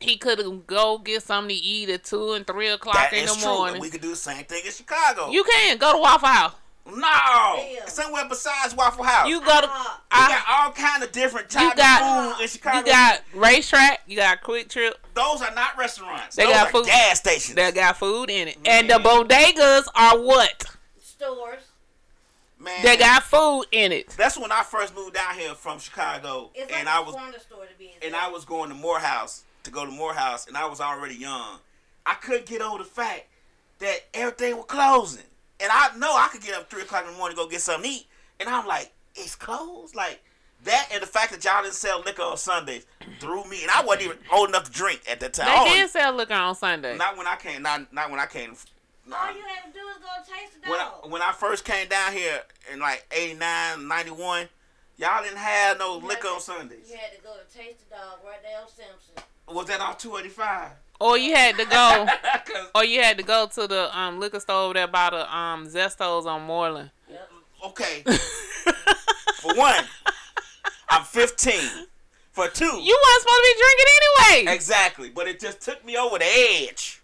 he 0.00 0.16
could 0.16 0.66
go 0.66 0.98
get 0.98 1.22
something 1.22 1.48
to 1.56 1.62
eat 1.62 1.88
at 1.88 2.04
two 2.04 2.32
and 2.32 2.46
three 2.46 2.68
o'clock 2.68 2.94
That 2.94 3.12
in 3.12 3.24
is 3.24 3.34
the 3.34 3.42
true. 3.42 3.52
morning. 3.54 3.74
And 3.76 3.82
we 3.82 3.90
could 3.90 4.00
do 4.00 4.10
the 4.10 4.16
same 4.16 4.44
thing 4.44 4.62
in 4.64 4.72
Chicago. 4.72 5.28
you 5.30 5.44
can 5.44 5.76
go 5.78 5.92
to 5.92 5.98
Waffle 5.98 6.28
House. 6.28 6.54
no, 6.86 7.56
Damn. 7.56 7.86
somewhere 7.88 8.24
besides 8.28 8.74
Waffle 8.74 9.04
House. 9.04 9.28
You 9.28 9.38
go 9.40 9.60
to. 9.60 9.68
I, 10.10 10.28
got 10.28 10.44
all 10.48 10.72
kind 10.72 11.02
of 11.04 11.12
different 11.12 11.52
you 11.52 11.60
types 11.60 11.76
got 11.76 12.02
of 12.02 12.36
food 12.36 12.42
in 12.42 12.48
Chicago. 12.48 12.78
you 12.78 12.84
got 12.86 13.20
RaceTrac. 13.34 13.96
You 14.08 14.16
got 14.16 14.42
QuikTrip. 14.42 14.92
Those 15.14 15.42
are 15.42 15.54
not 15.54 15.76
restaurants. 15.78 16.34
They 16.36 16.44
Those 16.44 16.52
got 16.54 16.66
are 16.68 16.70
food. 16.72 16.86
gas 16.86 17.18
stations. 17.18 17.54
They 17.54 17.70
got 17.72 17.96
food 17.96 18.30
in 18.30 18.48
it, 18.48 18.54
mm-hmm. 18.56 18.66
and 18.66 18.90
the 18.90 18.94
bodegas 18.94 19.86
are 19.94 20.18
what? 20.20 20.71
Stores. 21.22 21.62
Man, 22.58 22.82
They 22.84 22.96
got 22.96 23.22
food 23.24 23.64
in 23.72 23.90
it. 23.92 24.08
That's 24.16 24.38
when 24.38 24.52
I 24.52 24.62
first 24.62 24.94
moved 24.94 25.14
down 25.14 25.34
here 25.34 25.54
from 25.54 25.78
Chicago, 25.80 26.50
It's 26.54 26.70
like 26.70 26.78
and 26.80 26.88
a 26.88 26.92
I 26.92 27.00
was 27.00 27.14
corner 27.14 27.38
store 27.38 27.64
to 27.66 27.78
be 27.78 27.86
exact. 27.86 28.04
and 28.04 28.16
I 28.16 28.28
was 28.28 28.44
going 28.44 28.68
to 28.70 28.74
Morehouse 28.74 29.42
to 29.64 29.70
go 29.70 29.84
to 29.84 29.90
Morehouse, 29.90 30.46
and 30.46 30.56
I 30.56 30.66
was 30.66 30.80
already 30.80 31.14
young. 31.16 31.58
I 32.06 32.14
couldn't 32.14 32.46
get 32.46 32.60
over 32.62 32.78
the 32.78 32.84
fact 32.88 33.26
that 33.80 34.00
everything 34.14 34.56
was 34.56 34.66
closing, 34.66 35.24
and 35.60 35.70
I 35.72 35.96
know 35.96 36.12
I 36.14 36.28
could 36.30 36.42
get 36.42 36.54
up 36.54 36.68
three 36.70 36.82
o'clock 36.82 37.04
in 37.06 37.12
the 37.12 37.16
morning 37.18 37.36
to 37.36 37.42
go 37.44 37.48
get 37.48 37.60
something 37.60 37.88
to 37.90 37.96
eat, 37.98 38.06
and 38.40 38.48
I'm 38.48 38.66
like, 38.66 38.92
it's 39.16 39.34
closed, 39.34 39.94
like 39.96 40.20
that, 40.64 40.88
and 40.92 41.02
the 41.02 41.06
fact 41.06 41.32
that 41.32 41.44
y'all 41.44 41.62
didn't 41.62 41.74
sell 41.74 42.00
liquor 42.02 42.22
on 42.22 42.36
Sundays 42.36 42.86
threw 43.20 43.44
me, 43.44 43.62
and 43.62 43.70
I 43.72 43.82
wasn't 43.84 44.04
even 44.06 44.18
old 44.32 44.48
enough 44.50 44.64
to 44.64 44.70
drink 44.72 45.00
at 45.10 45.18
that 45.20 45.32
time. 45.32 45.46
They 45.46 45.58
only- 45.70 45.80
did 45.80 45.90
sell 45.90 46.12
liquor 46.12 46.34
on 46.34 46.54
Sunday. 46.54 46.96
Not 46.96 47.16
when 47.16 47.26
I 47.26 47.36
came. 47.36 47.62
Not 47.62 47.92
not 47.92 48.10
when 48.10 48.20
I 48.20 48.26
came. 48.26 48.54
Nah. 49.06 49.16
All 49.16 49.34
you 49.34 49.42
had 49.42 49.72
to 49.72 49.78
do 49.78 49.84
is 49.88 49.96
go 49.98 50.08
taste 50.34 50.62
the 50.62 50.70
When 50.70 50.80
I, 50.80 50.84
dog. 50.84 51.10
when 51.10 51.22
I 51.22 51.32
first 51.32 51.64
came 51.64 51.88
down 51.88 52.12
here 52.12 52.40
in 52.72 52.78
like 52.80 53.04
89, 53.12 53.86
91, 53.88 54.48
y'all 54.96 55.22
didn't 55.22 55.38
have 55.38 55.78
no 55.78 55.98
You 56.00 56.06
liquor 56.06 56.28
had 56.28 56.32
on 56.34 56.38
to- 56.38 56.44
Sundays. 56.44 56.90
You 56.90 56.96
had 56.96 57.16
to 57.16 57.22
go 57.22 57.34
to 57.34 57.58
Taste 57.58 57.88
the 57.88 57.96
Dog 57.96 58.18
right 58.24 58.42
there 58.42 58.60
on 58.60 58.68
Simpson. 58.68 59.24
Was 59.48 59.66
that 59.66 59.80
on 59.80 59.96
285? 59.96 60.70
Or 61.00 61.18
you 61.18 61.34
had 61.34 61.56
to 61.56 61.64
go. 61.64 62.06
'Cause- 62.46 62.70
Or 62.74 62.84
you 62.84 63.02
had 63.02 63.16
to 63.18 63.24
go 63.24 63.46
to 63.46 63.66
the 63.66 63.98
um, 63.98 64.20
liquor 64.20 64.38
store 64.40 64.64
over 64.66 64.74
there 64.74 64.86
by 64.86 65.10
the 65.10 65.36
um, 65.36 65.66
Zestos 65.66 66.26
on 66.26 66.42
Moreland. 66.42 66.90
Yep. 67.10 67.30
okay, 67.66 68.02
for 69.40 69.54
one, 69.56 69.84
I'm 70.88 71.02
15. 71.04 71.54
For 72.30 72.48
two, 72.48 72.64
You 72.64 72.70
weren't 73.04 73.20
supposed 73.22 73.42
to 73.42 73.54
be 73.54 73.60
drinking 73.60 73.86
anyway. 74.46 74.54
exactly. 74.54 75.10
But 75.10 75.28
it 75.28 75.38
just 75.38 75.60
took 75.60 75.84
me 75.84 75.98
over 75.98 76.18
the 76.18 76.24
edge. 76.24 77.01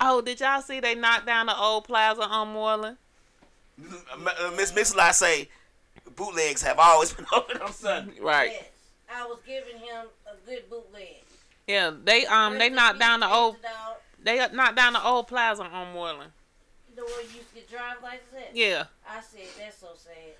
Oh, 0.00 0.20
did 0.20 0.40
y'all 0.40 0.60
see 0.62 0.80
they 0.80 0.94
knocked 0.94 1.26
down 1.26 1.46
the 1.46 1.56
old 1.56 1.84
plaza 1.84 2.22
on 2.22 2.48
Moreland? 2.52 2.96
Miss 3.78 4.72
Miss 4.74 4.92
Mixla 4.94 5.12
say 5.12 5.48
bootlegs 6.14 6.62
have 6.62 6.78
always 6.78 7.12
been 7.14 7.26
open 7.32 7.60
on 7.60 7.72
Sunday. 7.72 8.20
Right. 8.20 8.50
Yes. 8.52 8.64
I 9.14 9.26
was 9.26 9.38
giving 9.46 9.80
him 9.80 10.06
a 10.26 10.48
good 10.48 10.68
bootleg. 10.70 11.22
Yeah, 11.66 11.92
they 12.04 12.26
um 12.26 12.58
they 12.58 12.68
knocked 12.68 12.98
down 12.98 13.20
the 13.20 13.28
old 13.32 13.60
Dog. 13.62 13.96
they 14.22 14.36
knocked 14.52 14.76
down 14.76 14.92
the 14.92 15.04
old 15.04 15.26
plaza 15.28 15.62
on 15.64 15.92
Moreland. 15.94 16.32
The 16.94 17.02
one 17.02 17.10
you 17.30 17.36
used 17.38 17.48
to 17.50 17.54
get 17.56 17.70
driver's 17.70 18.02
license 18.02 18.22
at? 18.36 18.54
Yeah. 18.56 18.84
I 19.08 19.20
said, 19.20 19.40
that's 19.58 19.78
so 19.78 19.88
sad. 19.96 20.34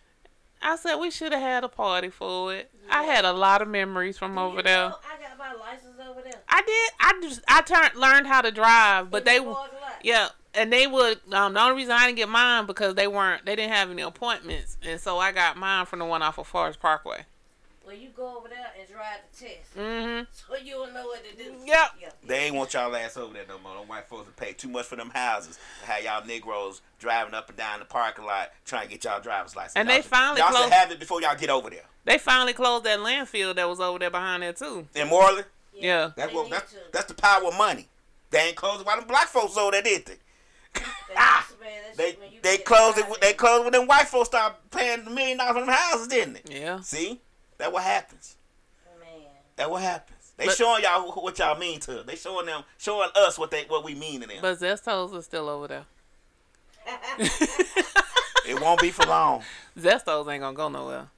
I 0.63 0.77
said 0.77 0.97
we 0.97 1.11
should 1.11 1.33
have 1.33 1.43
had 1.43 1.65
a 1.65 1.69
party 1.69 2.09
for 2.11 2.55
it. 2.55 2.71
I 2.89 3.03
had 3.05 3.25
a 3.25 3.33
lot 3.33 3.61
of 3.63 3.69
memories 3.69 4.17
from 4.17 4.35
Do 4.37 4.41
over 4.41 4.57
you 4.59 4.63
there. 4.63 4.89
know 4.91 4.97
I 5.05 5.21
got 5.29 5.37
my 5.39 5.53
license 5.55 5.97
over 6.09 6.21
there. 6.23 6.34
I 6.57 6.63
did. 6.63 6.93
I 7.01 7.21
just 7.23 7.41
I 7.49 7.63
turned 7.63 7.97
learned 7.97 8.27
how 8.29 8.41
to 8.43 8.51
drive, 8.53 9.11
but 9.11 9.25
they 9.25 9.39
the 9.39 9.57
yeah, 10.03 10.29
and 10.55 10.73
they 10.73 10.87
would. 10.87 11.19
Um, 11.33 11.55
the 11.55 11.61
only 11.61 11.77
reason 11.77 11.93
I 11.93 12.07
didn't 12.07 12.17
get 12.19 12.29
mine 12.29 12.67
because 12.67 12.95
they 12.95 13.09
weren't 13.09 13.45
they 13.45 13.57
didn't 13.57 13.73
have 13.73 13.91
any 13.91 14.03
appointments, 14.03 14.77
and 14.83 15.01
so 15.01 15.19
I 15.19 15.33
got 15.33 15.57
mine 15.57 15.87
from 15.87 15.99
the 15.99 16.05
one 16.05 16.23
off 16.23 16.39
of 16.39 16.47
Forest 16.47 16.79
Parkway. 16.81 17.25
Well, 17.85 17.95
you 17.97 18.09
go 18.17 18.39
over 18.39 18.49
there 18.49 18.71
and 18.79 18.89
drive 18.89 19.19
the 19.31 19.45
test, 19.45 19.77
Mm-hmm. 19.77 20.25
so 20.33 20.57
you'll 20.65 20.87
know 20.93 21.05
what 21.07 21.23
to 21.29 21.37
do. 21.37 21.53
Yep. 21.67 21.91
Yeah. 22.01 22.09
They 22.27 22.39
ain't 22.45 22.55
want 22.55 22.73
y'all 22.73 22.95
ass 22.97 23.17
over 23.19 23.35
there 23.35 23.45
no 23.47 23.59
more. 23.59 23.77
Them 23.77 23.89
white 23.89 24.09
folks 24.09 24.27
to 24.27 24.33
pay 24.33 24.53
too 24.55 24.69
much 24.69 24.87
for 24.87 24.97
them 24.97 25.11
houses. 25.11 25.59
To 25.83 25.87
have 25.91 26.03
y'all 26.05 26.25
Negroes 26.25 26.81
driving 26.99 27.35
up 27.35 27.49
and 27.51 27.59
down 27.59 27.81
the 27.81 27.85
parking 27.85 28.25
lot 28.25 28.53
trying 28.65 28.85
to 28.85 28.89
get 28.91 29.05
y'all 29.05 29.21
driver's 29.21 29.55
license. 29.55 29.75
And 29.77 29.87
y'all 29.89 29.97
they 29.99 30.03
should- 30.03 30.11
finally 30.11 30.41
y'all 30.41 30.63
should 30.63 30.73
have 30.73 30.93
it 30.93 30.99
before 31.01 31.21
y'all 31.21 31.37
get 31.37 31.51
over 31.51 31.69
there. 31.69 31.85
They 32.07 32.17
finally 32.17 32.53
closed 32.55 32.85
that 32.85 33.01
landfill 33.01 33.55
that 33.57 33.69
was 33.69 33.81
over 33.81 33.99
there 33.99 34.11
behind 34.11 34.43
there 34.43 34.53
too. 34.55 34.87
In 34.95 35.09
Moreland, 35.09 35.45
Yeah. 35.75 36.11
that's 36.17 36.31
They 36.33 36.37
what 36.37 36.51
that's, 36.51 36.73
to. 36.73 36.79
that's 36.93 37.07
the 37.07 37.15
power 37.15 37.45
of 37.45 37.57
money. 37.57 37.89
They 38.31 38.39
ain't 38.49 38.57
closed 38.57 38.85
why 38.85 38.97
them 38.97 39.07
black 39.07 39.27
folks 39.29 39.57
over 39.57 39.71
there, 39.73 39.83
did 39.83 40.07
they? 40.07 40.15
They 40.75 40.81
Ah! 41.17 41.39
used 41.47 41.51
to 41.53 41.65
ban 41.65 41.71
that 41.87 41.97
They 41.97 42.11
shit 42.11 42.21
when 42.21 42.33
you 42.33 42.39
they 42.43 42.57
closed 42.59 42.99
it. 42.99 43.03
driving. 43.03 43.19
They 43.21 43.33
closed 43.35 43.65
when 43.65 43.73
them 43.73 43.87
white 43.87 44.09
folks 44.09 44.29
started 44.29 44.57
paying 44.71 45.05
the 45.05 45.11
million 45.11 45.39
dollars 45.39 45.57
on 45.57 45.67
them 45.67 45.75
houses, 45.75 46.09
didn't 46.09 46.45
they? 46.45 46.61
Yeah. 46.61 46.81
See, 46.81 47.21
that 47.59 47.73
what 47.73 47.83
happens. 47.85 48.37
Man. 49.01 49.09
That 49.57 49.71
what 49.71 49.83
happens. 49.83 50.33
They 50.37 50.47
But- 50.47 50.57
showing 50.57 50.83
y'all 50.83 51.13
what 51.13 51.39
y'all 51.39 51.57
mean 51.59 51.79
to. 51.81 51.93
them. 51.95 52.07
They 52.07 52.17
showing 52.17 52.47
them, 52.47 52.65
showing 52.79 53.09
us 53.15 53.39
what 53.39 53.51
they 53.53 53.65
what 53.65 53.85
we 53.85 53.95
mean 53.95 54.21
to 54.23 54.27
them. 54.27 54.39
But 54.43 54.59
Zestos 54.59 55.15
is 55.17 55.25
still 55.27 55.49
over 55.49 55.69
there. 55.69 55.85
it 58.47 58.61
won't 58.61 58.81
be 58.81 58.91
for 58.91 59.07
long. 59.07 59.43
Zestos 59.79 60.31
ain't 60.33 60.41
gonna 60.43 60.57
go 60.57 60.69
nowhere. 60.69 61.09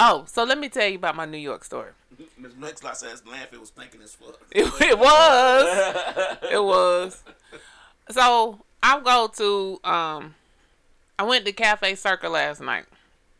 Oh, 0.00 0.24
so 0.26 0.44
let 0.44 0.58
me 0.58 0.68
tell 0.68 0.88
you 0.88 0.96
about 0.96 1.16
my 1.16 1.24
New 1.24 1.38
York 1.38 1.64
story. 1.64 1.90
Miss 2.38 2.52
Mixlot 2.52 2.94
says 2.96 3.22
landfill 3.22 3.60
was 3.60 3.70
thinking 3.70 4.00
as 4.02 4.14
fuck. 4.14 4.38
It, 4.50 4.62
it 4.80 4.98
was. 4.98 6.36
it 6.52 6.62
was. 6.62 7.22
So 8.10 8.60
I 8.82 9.00
go 9.00 9.28
to 9.36 9.88
um 9.88 10.34
I 11.18 11.24
went 11.24 11.44
to 11.46 11.52
Cafe 11.52 11.94
Circa 11.96 12.28
last 12.28 12.60
night. 12.60 12.84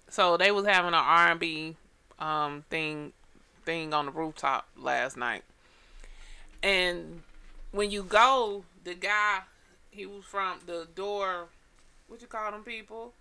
So 0.09 0.37
they 0.37 0.51
was 0.51 0.66
having 0.66 0.88
an 0.88 0.94
R 0.94 1.31
and 1.31 1.40
B 1.40 1.77
um 2.18 2.64
thing 2.71 3.12
thing 3.64 3.94
on 3.94 4.07
the 4.07 4.12
rooftop 4.12 4.66
last 4.77 5.16
night. 5.16 5.44
And 6.62 7.23
when 7.71 7.90
you 7.90 8.03
go, 8.03 8.64
the 8.83 8.94
guy 8.94 9.40
he 9.90 10.07
was 10.07 10.25
from 10.25 10.59
the 10.66 10.88
door 10.94 11.49
what 12.09 12.23
you 12.23 12.27
call 12.27 12.51
them 12.51 12.64
people? 12.64 13.12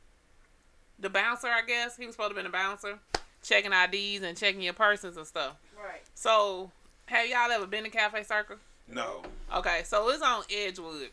The 0.98 1.10
bouncer, 1.10 1.48
I 1.48 1.62
guess. 1.62 1.98
He 1.98 2.06
was 2.06 2.16
supposed 2.16 2.32
to 2.32 2.36
be 2.36 2.42
the 2.42 2.50
bouncer. 2.50 3.00
Checking 3.44 3.72
IDs 3.72 4.24
and 4.24 4.38
checking 4.38 4.62
your 4.62 4.74
purses 4.74 5.18
and 5.18 5.26
stuff. 5.26 5.54
Right. 5.78 6.02
So 6.16 6.72
have 7.06 7.28
y'all 7.28 7.52
ever 7.52 7.66
been 7.66 7.84
to 7.86 7.90
Cafe 7.90 8.24
Circa? 8.24 8.58
No. 8.92 9.22
Okay, 9.56 9.82
so 9.86 10.10
it's 10.10 10.22
on 10.22 10.44
Edgewood, 10.50 11.10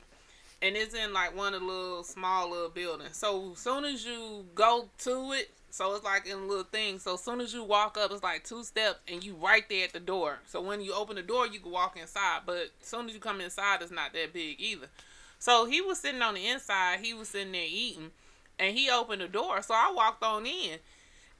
and 0.62 0.76
it's 0.76 0.94
in 0.94 1.12
like 1.12 1.36
one 1.36 1.54
of 1.54 1.60
the 1.60 1.66
little 1.66 2.02
small 2.02 2.50
little 2.50 2.68
buildings. 2.68 3.16
So 3.16 3.52
as 3.52 3.58
soon 3.58 3.84
as 3.84 4.04
you 4.04 4.46
go 4.54 4.88
to 4.98 5.32
it, 5.32 5.50
so 5.70 5.94
it's 5.94 6.04
like 6.04 6.26
in 6.26 6.38
a 6.38 6.46
little 6.46 6.64
thing. 6.64 7.00
So 7.00 7.14
as 7.14 7.20
soon 7.20 7.40
as 7.40 7.52
you 7.52 7.64
walk 7.64 7.98
up, 7.98 8.12
it's 8.12 8.22
like 8.22 8.44
two 8.44 8.62
steps, 8.62 9.00
and 9.08 9.24
you 9.24 9.34
right 9.34 9.68
there 9.68 9.84
at 9.84 9.92
the 9.92 10.00
door. 10.00 10.38
So 10.46 10.60
when 10.60 10.80
you 10.80 10.94
open 10.94 11.16
the 11.16 11.22
door, 11.22 11.46
you 11.46 11.58
can 11.58 11.72
walk 11.72 11.96
inside. 12.00 12.42
But 12.46 12.70
as 12.80 12.88
soon 12.88 13.06
as 13.06 13.14
you 13.14 13.20
come 13.20 13.40
inside, 13.40 13.82
it's 13.82 13.90
not 13.90 14.12
that 14.12 14.32
big 14.32 14.60
either. 14.60 14.86
So 15.40 15.66
he 15.66 15.80
was 15.80 15.98
sitting 15.98 16.22
on 16.22 16.34
the 16.34 16.46
inside. 16.46 17.00
He 17.00 17.12
was 17.12 17.28
sitting 17.28 17.52
there 17.52 17.66
eating, 17.68 18.12
and 18.58 18.76
he 18.76 18.88
opened 18.88 19.20
the 19.20 19.28
door. 19.28 19.62
So 19.62 19.74
I 19.74 19.92
walked 19.94 20.22
on 20.22 20.46
in. 20.46 20.78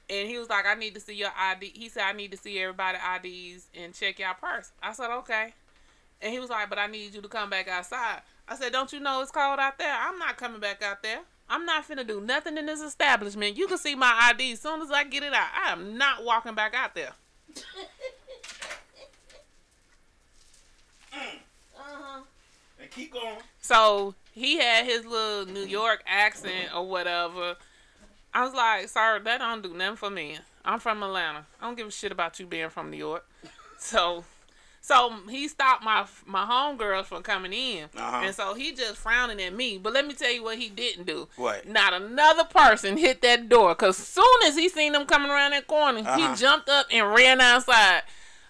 And 0.09 0.29
he 0.29 0.37
was 0.37 0.49
like, 0.49 0.65
I 0.65 0.75
need 0.75 0.93
to 0.93 0.99
see 0.99 1.15
your 1.15 1.31
ID. 1.37 1.71
He 1.73 1.89
said, 1.89 2.03
I 2.03 2.13
need 2.13 2.31
to 2.31 2.37
see 2.37 2.59
everybody 2.59 2.97
IDs 2.97 3.67
and 3.73 3.93
check 3.93 4.19
your 4.19 4.33
purse. 4.35 4.71
I 4.81 4.93
said, 4.93 5.09
okay. 5.19 5.53
And 6.21 6.31
he 6.31 6.39
was 6.39 6.49
like, 6.49 6.69
but 6.69 6.77
I 6.77 6.87
need 6.87 7.13
you 7.15 7.21
to 7.21 7.27
come 7.27 7.49
back 7.49 7.67
outside. 7.67 8.21
I 8.47 8.55
said, 8.55 8.71
don't 8.71 8.91
you 8.93 8.99
know 8.99 9.21
it's 9.21 9.31
cold 9.31 9.59
out 9.59 9.77
there? 9.79 9.95
I'm 9.97 10.19
not 10.19 10.37
coming 10.37 10.59
back 10.59 10.83
out 10.83 11.01
there. 11.01 11.21
I'm 11.49 11.65
not 11.65 11.87
finna 11.87 12.05
do 12.05 12.21
nothing 12.21 12.57
in 12.57 12.65
this 12.65 12.81
establishment. 12.81 13.57
You 13.57 13.67
can 13.67 13.77
see 13.77 13.95
my 13.95 14.11
ID 14.29 14.53
as 14.53 14.61
soon 14.61 14.81
as 14.81 14.91
I 14.91 15.03
get 15.03 15.23
it 15.23 15.33
out. 15.33 15.47
I 15.53 15.71
am 15.71 15.97
not 15.97 16.23
walking 16.23 16.55
back 16.55 16.73
out 16.73 16.95
there. 16.95 17.11
Uh-huh. 21.77 22.21
And 22.81 22.91
keep 22.91 23.13
going. 23.13 23.37
So 23.61 24.15
he 24.33 24.57
had 24.57 24.85
his 24.85 25.05
little 25.05 25.45
New 25.45 25.65
York 25.65 26.03
accent 26.05 26.75
or 26.75 26.85
whatever. 26.87 27.55
I 28.35 28.43
was 28.43 28.53
like, 28.53 28.89
sir, 28.89 29.19
that 29.23 29.37
don't 29.39 29.63
do 29.63 29.73
nothing 29.73 29.95
for 29.95 30.09
me. 30.09 30.37
I'm 30.65 30.79
from 30.79 31.01
Atlanta. 31.01 31.45
I 31.61 31.65
don't 31.65 31.75
give 31.77 31.87
a 31.87 31.91
shit 31.91 32.11
about 32.11 32.39
you 32.39 32.45
being 32.45 32.69
from 32.69 32.91
New 32.91 32.97
York. 32.97 33.25
So, 33.77 34.23
so 34.81 35.13
he 35.29 35.47
stopped 35.47 35.83
my 35.83 36.05
my 36.25 36.45
homegirls 36.45 37.05
from 37.05 37.23
coming 37.23 37.51
in, 37.53 37.89
Uh-huh. 37.95 38.21
and 38.25 38.33
so 38.33 38.53
he 38.53 38.71
just 38.73 38.95
frowning 38.95 39.39
at 39.41 39.53
me. 39.53 39.77
But 39.77 39.93
let 39.93 40.07
me 40.07 40.13
tell 40.13 40.31
you 40.31 40.43
what 40.43 40.57
he 40.57 40.69
didn't 40.69 41.05
do. 41.05 41.27
What? 41.35 41.67
Not 41.67 41.93
another 41.93 42.45
person 42.45 42.97
hit 42.97 43.21
that 43.21 43.49
door. 43.49 43.75
Cause 43.75 43.97
soon 43.97 44.25
as 44.45 44.55
he 44.55 44.69
seen 44.69 44.93
them 44.93 45.05
coming 45.05 45.29
around 45.29 45.51
that 45.51 45.67
corner, 45.67 45.99
Uh-huh. 45.99 46.17
he 46.31 46.35
jumped 46.35 46.69
up 46.69 46.87
and 46.91 47.13
ran 47.13 47.41
outside. 47.41 48.03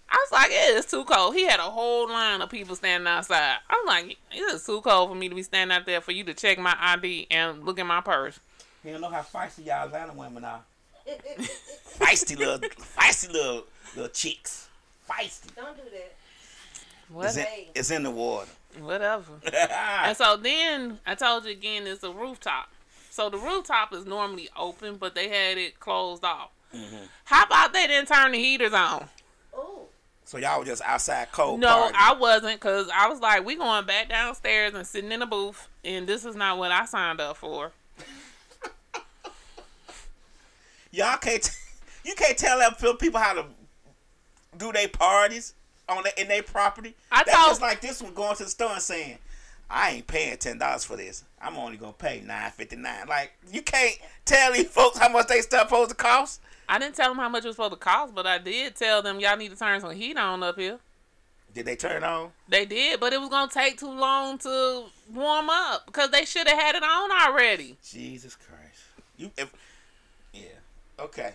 I 0.08 0.16
was 0.16 0.32
like, 0.32 0.52
yeah, 0.52 0.78
it's 0.78 0.90
too 0.92 1.04
cold. 1.06 1.34
He 1.36 1.46
had 1.46 1.60
a 1.60 1.64
whole 1.64 2.08
line 2.08 2.40
of 2.42 2.50
people 2.50 2.76
standing 2.76 3.08
outside. 3.08 3.58
I'm 3.70 3.86
like, 3.88 4.18
it's 4.32 4.66
too 4.66 4.82
cold 4.82 5.10
for 5.10 5.16
me 5.16 5.28
to 5.28 5.36
be 5.36 5.44
standing 5.44 5.76
out 5.76 5.86
there 5.88 6.00
for 6.02 6.12
you 6.12 6.24
to 6.26 6.34
check 6.36 6.60
my 6.60 6.76
ID 6.80 7.28
and 7.32 7.66
look 7.66 7.80
at 7.80 7.86
my 7.88 8.02
purse. 8.02 8.40
You 8.86 8.92
don't 8.92 9.02
know 9.02 9.10
how 9.10 9.22
feisty 9.22 9.66
y'all 9.66 9.88
Atlanta 9.88 10.14
women 10.14 10.46
are. 10.46 10.62
feisty 12.00 12.38
little, 12.38 12.60
feisty 12.60 13.32
little, 13.32 13.64
little 13.96 14.12
chicks. 14.12 14.68
Feisty. 15.10 15.56
Don't 15.56 15.76
do 15.76 15.84
that. 15.92 16.14
What? 17.10 17.26
It's 17.26 17.38
in, 17.38 17.46
it's 17.74 17.92
in 17.92 18.04
the 18.04 18.12
water. 18.12 18.50
Whatever. 18.80 19.34
And 19.72 20.16
so 20.16 20.38
then 20.38 21.00
I 21.06 21.16
told 21.16 21.46
you 21.46 21.52
again, 21.52 21.88
it's 21.88 22.04
a 22.04 22.12
rooftop. 22.12 22.70
So 23.10 23.30
the 23.30 23.38
rooftop 23.38 23.92
is 23.92 24.06
normally 24.06 24.50
open, 24.56 24.98
but 24.98 25.16
they 25.16 25.30
had 25.30 25.58
it 25.58 25.80
closed 25.80 26.24
off. 26.24 26.52
Mm-hmm. 26.74 27.06
How 27.24 27.46
about 27.46 27.74
they 27.74 27.88
didn't 27.88 28.08
turn 28.08 28.34
the 28.34 28.38
heaters 28.38 28.74
on? 28.74 29.08
Oh. 29.58 29.88
so 30.26 30.38
y'all 30.38 30.60
were 30.60 30.66
just 30.66 30.82
outside 30.84 31.32
cold 31.32 31.60
No, 31.60 31.68
party. 31.70 31.96
I 31.98 32.14
wasn't, 32.14 32.60
cause 32.60 32.90
I 32.94 33.08
was 33.08 33.20
like, 33.20 33.46
we 33.46 33.56
going 33.56 33.86
back 33.86 34.10
downstairs 34.10 34.74
and 34.76 34.86
sitting 34.86 35.12
in 35.12 35.22
the 35.22 35.26
booth, 35.26 35.70
and 35.84 36.06
this 36.06 36.26
is 36.26 36.36
not 36.36 36.58
what 36.60 36.72
I 36.72 36.86
signed 36.86 37.22
up 37.22 37.38
for. 37.38 37.72
Y'all 40.96 41.18
can't. 41.18 41.42
T- 41.44 41.52
you 42.06 42.16
can't 42.16 42.38
tell 42.38 42.60
them 42.60 42.74
people 42.98 43.20
how 43.20 43.34
to 43.34 43.46
do 44.58 44.72
their 44.72 44.88
parties 44.88 45.54
on 45.90 46.04
the, 46.04 46.22
in 46.22 46.28
their 46.28 46.44
property. 46.44 46.96
I 47.12 47.24
That's 47.24 47.38
told- 47.38 47.50
just 47.50 47.62
like 47.62 47.82
this 47.82 48.02
one 48.02 48.14
going 48.14 48.36
to 48.38 48.44
the 48.44 48.50
store 48.50 48.72
and 48.72 48.82
saying, 48.82 49.18
"I 49.70 49.92
ain't 49.92 50.08
paying 50.08 50.38
ten 50.38 50.58
dollars 50.58 50.86
for 50.86 50.96
this. 50.98 51.24
I'm 51.42 51.58
only 51.58 51.78
gonna 51.78 51.94
pay 51.94 52.22
nine 52.26 52.52
fifty 52.52 52.76
nine. 52.76 53.08
Like 53.08 53.34
you 53.52 53.62
can't 53.62 53.98
tell 54.26 54.54
these 54.54 54.68
folks 54.70 54.98
how 54.98 55.10
much 55.10 55.28
they 55.28 55.42
stuff 55.42 55.68
supposed 55.70 55.90
to 55.90 55.96
cost. 55.96 56.42
I 56.68 56.80
didn't 56.80 56.96
tell 56.96 57.10
them 57.10 57.18
how 57.20 57.30
much 57.30 57.44
it 57.44 57.48
was 57.48 57.58
supposed 57.58 57.74
to 57.74 57.80
cost, 57.80 58.16
but 58.16 58.26
I 58.26 58.38
did 58.40 58.76
tell 58.76 59.02
them 59.04 59.20
y'all 59.20 59.38
need 59.38 59.52
to 59.52 59.58
turn 59.58 59.82
some 59.82 59.92
heat 59.92 60.18
on 60.18 60.42
up 60.42 60.58
here. 60.58 60.80
Did 61.54 61.66
they 61.68 61.76
turn 61.76 62.04
on? 62.04 62.32
They 62.50 62.66
did, 62.66 63.00
but 63.00 63.14
it 63.14 63.20
was 63.20 63.30
gonna 63.30 63.52
take 63.52 63.78
too 63.80 63.92
long 63.92 64.38
to 64.40 64.86
warm 65.14 65.50
up 65.50 65.86
because 65.86 66.10
they 66.10 66.26
should 66.26 66.48
have 66.48 66.60
had 66.60 66.76
it 66.76 66.84
on 66.84 67.12
already. 67.12 67.78
Jesus 67.86 68.36
Christ. 68.36 68.82
You 69.18 69.32
if 69.38 69.54
okay. 71.00 71.34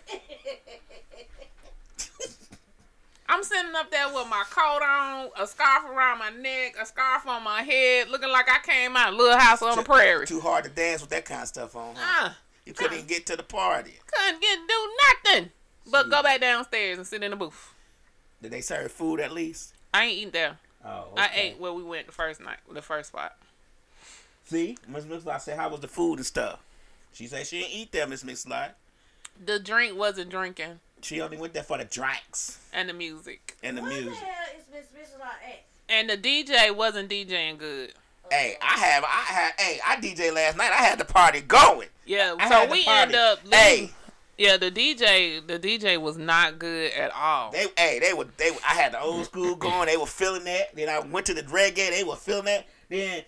I'm 3.28 3.44
sitting 3.44 3.72
up 3.76 3.90
there 3.92 4.08
with 4.08 4.26
my 4.28 4.42
coat 4.50 4.82
on, 4.82 5.28
a 5.40 5.46
scarf 5.46 5.84
around 5.88 6.18
my 6.18 6.30
neck, 6.30 6.74
a 6.80 6.84
scarf 6.84 7.26
on 7.28 7.44
my 7.44 7.62
head, 7.62 8.08
looking 8.10 8.28
like 8.28 8.46
I 8.50 8.58
came 8.58 8.96
out 8.96 9.10
of 9.10 9.14
a 9.14 9.18
Little 9.18 9.38
House 9.38 9.62
on 9.62 9.76
the 9.76 9.84
Prairie. 9.84 10.26
Too 10.26 10.40
hard 10.40 10.64
to 10.64 10.70
dance 10.70 11.00
with 11.00 11.10
that 11.10 11.24
kind 11.26 11.42
of 11.42 11.48
stuff 11.48 11.76
on. 11.76 11.94
Huh? 11.94 12.00
Ah, 12.30 12.38
You 12.66 12.72
couldn't 12.72 12.94
even 12.94 13.06
get 13.06 13.26
to 13.26 13.36
the 13.36 13.44
party. 13.44 13.94
couldn't 14.06 14.40
get 14.40 14.58
do 14.68 14.92
nothing 15.32 15.50
but 15.88 16.10
go 16.10 16.22
back 16.24 16.40
downstairs 16.40 16.98
and 16.98 17.06
sit 17.06 17.22
in 17.22 17.30
the 17.30 17.36
booth. 17.36 17.72
Did 18.42 18.50
they 18.50 18.60
serve 18.62 18.90
food 18.90 19.20
at 19.20 19.30
least? 19.32 19.74
I 19.94 20.06
ain't 20.06 20.18
eating 20.18 20.30
there. 20.32 20.56
Oh, 20.84 21.08
I 21.16 21.30
ate 21.34 21.60
where 21.60 21.72
we 21.72 21.84
went 21.84 22.06
the 22.06 22.12
first 22.12 22.40
night, 22.40 22.58
the 22.72 22.82
first 22.82 23.10
spot. 23.10 23.36
See, 24.46 24.76
Miss 24.88 25.04
Mixlot 25.04 25.40
said, 25.42 25.56
"How 25.58 25.68
was 25.68 25.80
the 25.80 25.88
food 25.88 26.16
and 26.16 26.26
stuff?" 26.26 26.58
She 27.12 27.26
said 27.28 27.46
she 27.46 27.60
didn't 27.60 27.74
eat 27.74 27.92
there, 27.92 28.06
Miss 28.08 28.24
Mixlot. 28.24 28.70
The 29.44 29.58
drink 29.58 29.96
wasn't 29.96 30.30
drinking, 30.30 30.80
She 31.02 31.20
only 31.20 31.36
went 31.36 31.54
there 31.54 31.62
for 31.62 31.78
the 31.78 31.84
drinks 31.84 32.58
and 32.72 32.88
the 32.88 32.92
music, 32.92 33.56
and 33.62 33.76
the 33.78 33.82
Where 33.82 33.90
the 33.90 34.00
music. 34.02 34.18
hell 34.22 34.46
is 34.58 34.64
Miss 34.72 34.86
Miss 34.98 35.10
at? 35.20 35.64
and 35.88 36.10
the 36.10 36.16
DJ 36.16 36.74
wasn't 36.74 37.10
DJing 37.10 37.58
good. 37.58 37.92
Hey, 38.30 38.56
I 38.62 38.78
have, 38.78 39.02
I 39.04 39.08
had, 39.08 39.52
hey, 39.58 39.80
I 39.84 39.96
DJ 39.96 40.32
last 40.32 40.56
night. 40.56 40.70
I 40.70 40.82
had 40.84 40.98
the 41.00 41.04
party 41.04 41.40
going. 41.40 41.88
Yeah, 42.06 42.36
I 42.38 42.48
so 42.48 42.70
we 42.70 42.84
end 42.86 43.14
up. 43.14 43.40
Leaving. 43.44 43.58
Hey, 43.58 43.90
Yeah, 44.38 44.56
the 44.56 44.70
DJ, 44.70 45.44
the 45.44 45.58
DJ 45.58 46.00
was 46.00 46.16
not 46.16 46.58
good 46.58 46.92
at 46.92 47.10
all. 47.12 47.50
they, 47.50 47.66
hey, 47.76 47.98
they 47.98 48.12
were, 48.12 48.26
they. 48.36 48.50
I 48.64 48.74
had 48.74 48.92
the 48.92 49.00
old 49.00 49.24
school 49.24 49.56
going. 49.56 49.86
They 49.86 49.96
were 49.96 50.06
feeling 50.06 50.44
that. 50.44 50.76
Then 50.76 50.88
I 50.88 51.00
went 51.00 51.26
to 51.26 51.34
the 51.34 51.42
reggae. 51.42 51.90
They 51.90 52.04
were 52.04 52.14
feeling 52.16 52.44
that. 52.44 52.66
Then 52.88 53.22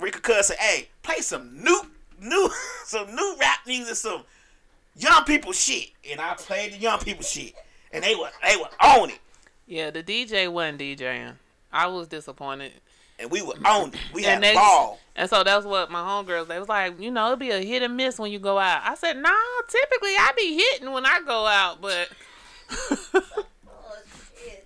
Rika 0.00 0.20
Cuz 0.20 0.46
said, 0.48 0.58
"Hey, 0.58 0.88
play 1.02 1.18
some 1.20 1.62
new, 1.62 1.80
new, 2.20 2.50
some 2.86 3.14
new 3.14 3.36
rap 3.40 3.60
music, 3.66 3.94
some 3.94 4.24
young 4.98 5.24
people 5.24 5.52
shit." 5.52 5.90
And 6.10 6.20
I 6.20 6.34
played 6.34 6.72
the 6.72 6.78
young 6.78 6.98
people 7.00 7.22
shit, 7.24 7.54
and 7.92 8.02
they 8.04 8.14
were, 8.14 8.30
they 8.46 8.56
were 8.56 8.68
on 8.80 9.10
it. 9.10 9.18
Yeah, 9.66 9.90
the 9.90 10.02
DJ 10.02 10.50
wasn't 10.50 10.80
DJing. 10.80 11.34
I 11.72 11.86
was 11.88 12.08
disappointed. 12.08 12.72
and 13.18 13.30
we 13.30 13.42
were 13.42 13.54
on 13.64 13.88
it. 13.92 13.98
We 14.14 14.22
had 14.22 14.42
they- 14.42 14.54
ball. 14.54 14.98
And 15.16 15.28
so 15.28 15.42
that's 15.42 15.66
what 15.66 15.90
my 15.90 16.00
homegirls, 16.00 16.46
they 16.46 16.58
was 16.60 16.68
like, 16.68 17.00
you 17.00 17.10
know, 17.10 17.24
it'll 17.26 17.36
be 17.36 17.50
a 17.50 17.60
hit 17.60 17.82
and 17.82 17.96
miss 17.96 18.18
when 18.20 18.30
you 18.30 18.38
go 18.38 18.56
out. 18.58 18.82
I 18.84 18.94
said, 18.94 19.16
no, 19.16 19.34
typically 19.68 20.10
I 20.10 20.30
be 20.36 20.54
hitting 20.54 20.92
when 20.92 21.04
I 21.04 21.20
go 21.26 21.44
out, 21.44 21.80
but 21.82 22.08
Oh 23.14 23.96
shit. 24.36 24.64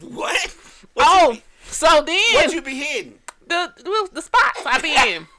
What? 0.00 0.56
oh, 0.96 1.36
so 1.66 2.00
then 2.02 2.18
What 2.34 2.52
you 2.54 2.62
be 2.62 2.74
hitting? 2.74 3.18
the, 3.46 3.72
the 3.76 4.08
the 4.14 4.22
spots 4.22 4.62
I 4.64 4.80
be 4.80 4.94
in. 5.14 5.26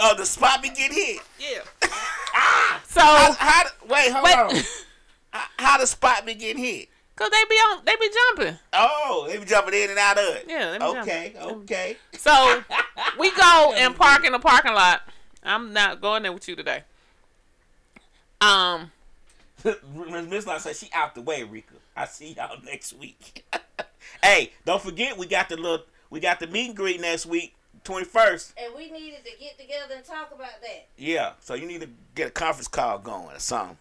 Oh, 0.00 0.14
the 0.16 0.24
spot 0.26 0.62
be 0.62 0.68
get 0.70 0.92
hit. 0.92 1.20
Yeah. 1.38 1.88
ah, 2.34 2.80
So, 2.86 3.00
How, 3.00 3.32
how 3.38 3.62
wait, 3.88 4.12
hold 4.12 4.24
wait, 4.24 4.36
on. 4.36 4.64
How, 5.30 5.44
how 5.58 5.78
the 5.78 5.86
spot 5.86 6.24
be 6.26 6.34
get 6.34 6.56
hit? 6.56 6.88
cause 7.16 7.30
they 7.30 7.44
be 7.50 7.54
on, 7.56 7.84
they 7.84 7.96
be 8.00 8.08
jumping. 8.36 8.58
Oh, 8.72 9.26
they 9.28 9.38
be 9.38 9.44
jumping 9.44 9.74
in 9.74 9.90
and 9.90 9.98
out 9.98 10.16
of 10.18 10.36
it. 10.36 10.44
Yeah, 10.48 10.70
they 10.70 10.78
be 10.78 10.84
Okay, 10.84 11.32
jumping. 11.34 11.56
okay. 11.62 11.96
So 12.16 12.62
we 13.18 13.32
go 13.32 13.74
and 13.76 13.96
park 13.96 14.24
in 14.24 14.30
the 14.32 14.38
parking 14.38 14.72
lot. 14.72 15.02
I'm 15.42 15.72
not 15.72 16.00
going 16.00 16.22
there 16.22 16.32
with 16.32 16.46
you 16.48 16.54
today. 16.54 16.84
Um, 18.40 18.92
Miss 20.28 20.46
Lott 20.46 20.60
said 20.60 20.76
she 20.76 20.88
out 20.94 21.16
the 21.16 21.22
way, 21.22 21.42
Rika. 21.42 21.74
I 21.96 22.04
see 22.06 22.34
y'all 22.34 22.56
next 22.64 22.92
week. 22.92 23.44
hey, 24.22 24.52
don't 24.64 24.80
forget 24.80 25.18
we 25.18 25.26
got 25.26 25.48
the 25.48 25.56
little 25.56 25.84
we 26.10 26.20
got 26.20 26.38
the 26.38 26.46
meet 26.46 26.68
and 26.68 26.76
greet 26.76 27.00
next 27.00 27.26
week, 27.26 27.56
twenty 27.88 28.04
first. 28.04 28.52
And 28.62 28.74
we 28.76 28.90
needed 28.90 29.24
to 29.24 29.30
get 29.40 29.58
together 29.58 29.94
and 29.96 30.04
talk 30.04 30.30
about 30.30 30.60
that. 30.60 30.86
Yeah, 30.98 31.32
so 31.40 31.54
you 31.54 31.66
need 31.66 31.80
to 31.80 31.88
get 32.14 32.28
a 32.28 32.30
conference 32.30 32.68
call 32.68 32.98
going 32.98 33.34
or 33.34 33.38
something. 33.38 33.78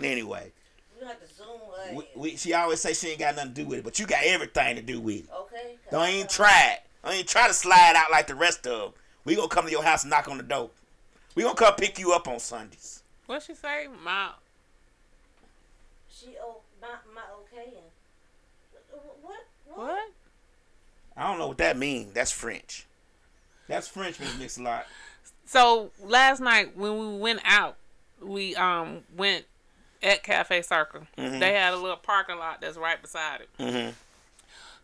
Anyway, 0.00 0.52
We 1.00 1.04
have 1.08 1.18
to 1.20 1.34
zoom 1.34 1.48
her 1.48 1.94
we, 1.96 2.04
we, 2.14 2.36
she 2.36 2.54
always 2.54 2.80
say 2.80 2.92
she 2.94 3.08
ain't 3.08 3.18
got 3.18 3.34
nothing 3.34 3.52
to 3.54 3.62
do 3.62 3.66
with 3.68 3.80
it, 3.80 3.84
but 3.84 3.98
you 3.98 4.06
got 4.06 4.22
everything 4.22 4.76
to 4.76 4.82
do 4.82 5.00
with 5.00 5.16
it. 5.24 5.26
Okay. 5.34 5.76
'Cause 5.84 5.90
Don't 5.90 6.00
I 6.02 6.10
even 6.10 6.20
know- 6.22 6.26
try 6.28 6.70
it. 6.74 6.80
Don't 7.04 7.14
even 7.14 7.26
try 7.26 7.48
to 7.48 7.54
slide 7.54 7.94
out 7.96 8.10
like 8.12 8.28
the 8.28 8.36
rest 8.36 8.66
of 8.68 8.92
them. 8.92 9.00
We 9.24 9.34
gonna 9.34 9.48
come 9.48 9.64
to 9.64 9.70
your 9.70 9.82
house 9.82 10.04
and 10.04 10.10
knock 10.10 10.28
on 10.28 10.36
the 10.36 10.42
door. 10.44 10.70
We 11.34 11.42
gonna 11.42 11.56
come 11.56 11.74
pick 11.74 11.98
you 11.98 12.12
up 12.12 12.28
on 12.28 12.38
Sundays. 12.38 13.02
what 13.26 13.42
she 13.42 13.54
say? 13.54 13.88
My 14.04 14.30
She 16.08 16.36
oh 16.40 16.58
my 16.80 16.88
my 17.12 17.22
okay 17.42 17.66
and 17.66 17.90
uh, 18.94 18.96
what 19.22 19.46
what 19.66 19.78
what? 19.78 20.10
I 21.16 21.26
don't 21.26 21.38
know 21.38 21.48
what 21.48 21.58
that 21.58 21.76
means. 21.76 22.12
That's 22.14 22.30
French. 22.30 22.86
That's 23.70 23.88
French, 23.88 24.20
Miss 24.20 24.38
Mix 24.38 24.58
a 24.58 24.62
lot. 24.62 24.86
So 25.46 25.90
last 26.04 26.40
night 26.40 26.76
when 26.76 26.98
we 26.98 27.18
went 27.18 27.40
out, 27.44 27.76
we 28.22 28.54
um 28.56 29.02
went 29.16 29.46
at 30.02 30.22
Cafe 30.22 30.62
Circa. 30.62 31.06
They 31.16 31.52
had 31.54 31.72
a 31.72 31.76
little 31.76 31.96
parking 31.96 32.38
lot 32.38 32.60
that's 32.60 32.76
right 32.76 33.00
beside 33.00 33.40
it. 33.42 33.48
Mhm. 33.58 33.94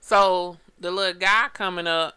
So 0.00 0.56
the 0.80 0.90
little 0.90 1.18
guy 1.18 1.48
coming 1.52 1.86
up 1.86 2.16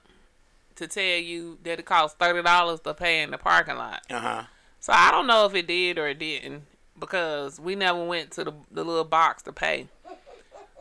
to 0.76 0.88
tell 0.88 1.04
you 1.04 1.58
that 1.64 1.80
it 1.80 1.86
costs 1.86 2.16
thirty 2.20 2.42
dollars 2.42 2.80
to 2.82 2.94
pay 2.94 3.22
in 3.22 3.32
the 3.32 3.38
parking 3.38 3.76
lot. 3.78 4.02
Uh 4.10 4.20
huh. 4.20 4.44
So 4.80 4.94
I 4.94 5.12
don't 5.12 5.28
know 5.28 5.46
if 5.46 5.54
it 5.56 5.68
did 5.68 5.98
or 5.98 6.08
it 6.08 6.20
didn't 6.20 6.64
because 6.98 7.60
we 7.60 7.76
never 7.76 8.04
went 8.06 8.32
to 8.32 8.44
the, 8.44 8.54
the 8.72 8.84
little 8.84 9.04
box 9.04 9.44
to 9.44 9.52
pay. 9.54 9.88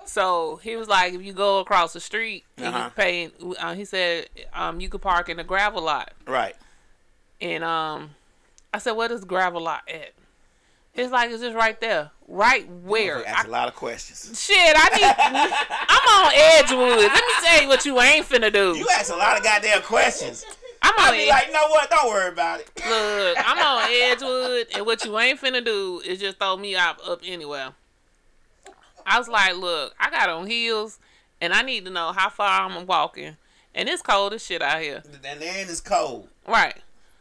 So 0.08 0.56
he 0.62 0.76
was 0.76 0.88
like, 0.88 1.12
if 1.12 1.22
you 1.22 1.32
go 1.34 1.58
across 1.58 1.92
the 1.92 2.00
street 2.00 2.44
and 2.56 2.74
Uh-huh. 2.74 2.84
you 2.84 2.90
pay, 3.02 3.30
uh, 3.60 3.74
he 3.74 3.84
said, 3.84 4.28
um, 4.54 4.80
you 4.80 4.88
could 4.88 5.02
park 5.02 5.28
in 5.28 5.36
the 5.36 5.44
gravel 5.44 5.82
lot. 5.82 6.12
Right. 6.26 6.56
And 7.40 7.62
um, 7.62 8.10
I 8.72 8.78
said, 8.78 8.92
what 8.92 9.10
is 9.10 9.24
gravel 9.24 9.60
lot 9.62 9.82
at? 9.88 10.12
He's 10.92 11.10
like, 11.10 11.30
it's 11.30 11.42
just 11.42 11.54
right 11.54 11.78
there. 11.80 12.10
Right 12.26 12.68
where? 12.68 13.24
Ask 13.26 13.44
I, 13.44 13.48
a 13.48 13.52
lot 13.52 13.68
of 13.68 13.74
questions. 13.76 14.42
shit, 14.42 14.56
I 14.76 14.88
need. 14.96 15.54
I'm 15.88 16.24
on 16.24 16.32
Edgewood. 16.34 17.12
Let 17.12 17.12
me 17.14 17.32
tell 17.44 17.62
you 17.62 17.68
what 17.68 17.84
you 17.86 18.00
ain't 18.00 18.26
finna 18.26 18.52
do. 18.52 18.76
You 18.76 18.86
ask 18.94 19.12
a 19.12 19.16
lot 19.16 19.36
of 19.36 19.44
goddamn 19.44 19.82
questions. 19.82 20.44
I'm 20.82 20.94
on 20.98 21.14
Ed- 21.14 21.28
like, 21.28 21.46
you 21.48 21.52
know 21.52 21.68
what? 21.68 21.88
Don't 21.90 22.08
worry 22.08 22.28
about 22.28 22.60
it. 22.60 22.70
Look, 22.76 23.38
I'm 23.46 23.58
on 23.58 23.88
Edgewood, 23.90 24.66
and 24.74 24.86
what 24.86 25.04
you 25.04 25.18
ain't 25.18 25.40
finna 25.40 25.64
do 25.64 26.00
is 26.04 26.18
just 26.18 26.38
throw 26.38 26.56
me 26.56 26.74
up 26.76 26.98
up 27.06 27.20
anywhere. 27.24 27.70
I 29.08 29.18
was 29.18 29.28
like, 29.28 29.56
look, 29.56 29.94
I 29.98 30.10
got 30.10 30.28
on 30.28 30.46
heels, 30.46 30.98
and 31.40 31.54
I 31.54 31.62
need 31.62 31.86
to 31.86 31.90
know 31.90 32.12
how 32.12 32.28
far 32.28 32.62
I'm 32.62 32.86
walking, 32.86 33.36
and 33.74 33.88
it's 33.88 34.02
cold 34.02 34.34
as 34.34 34.44
shit 34.44 34.60
out 34.60 34.82
here. 34.82 35.02
And 35.06 35.40
then 35.40 35.42
it's 35.68 35.80
cold. 35.80 36.28
Right. 36.46 36.76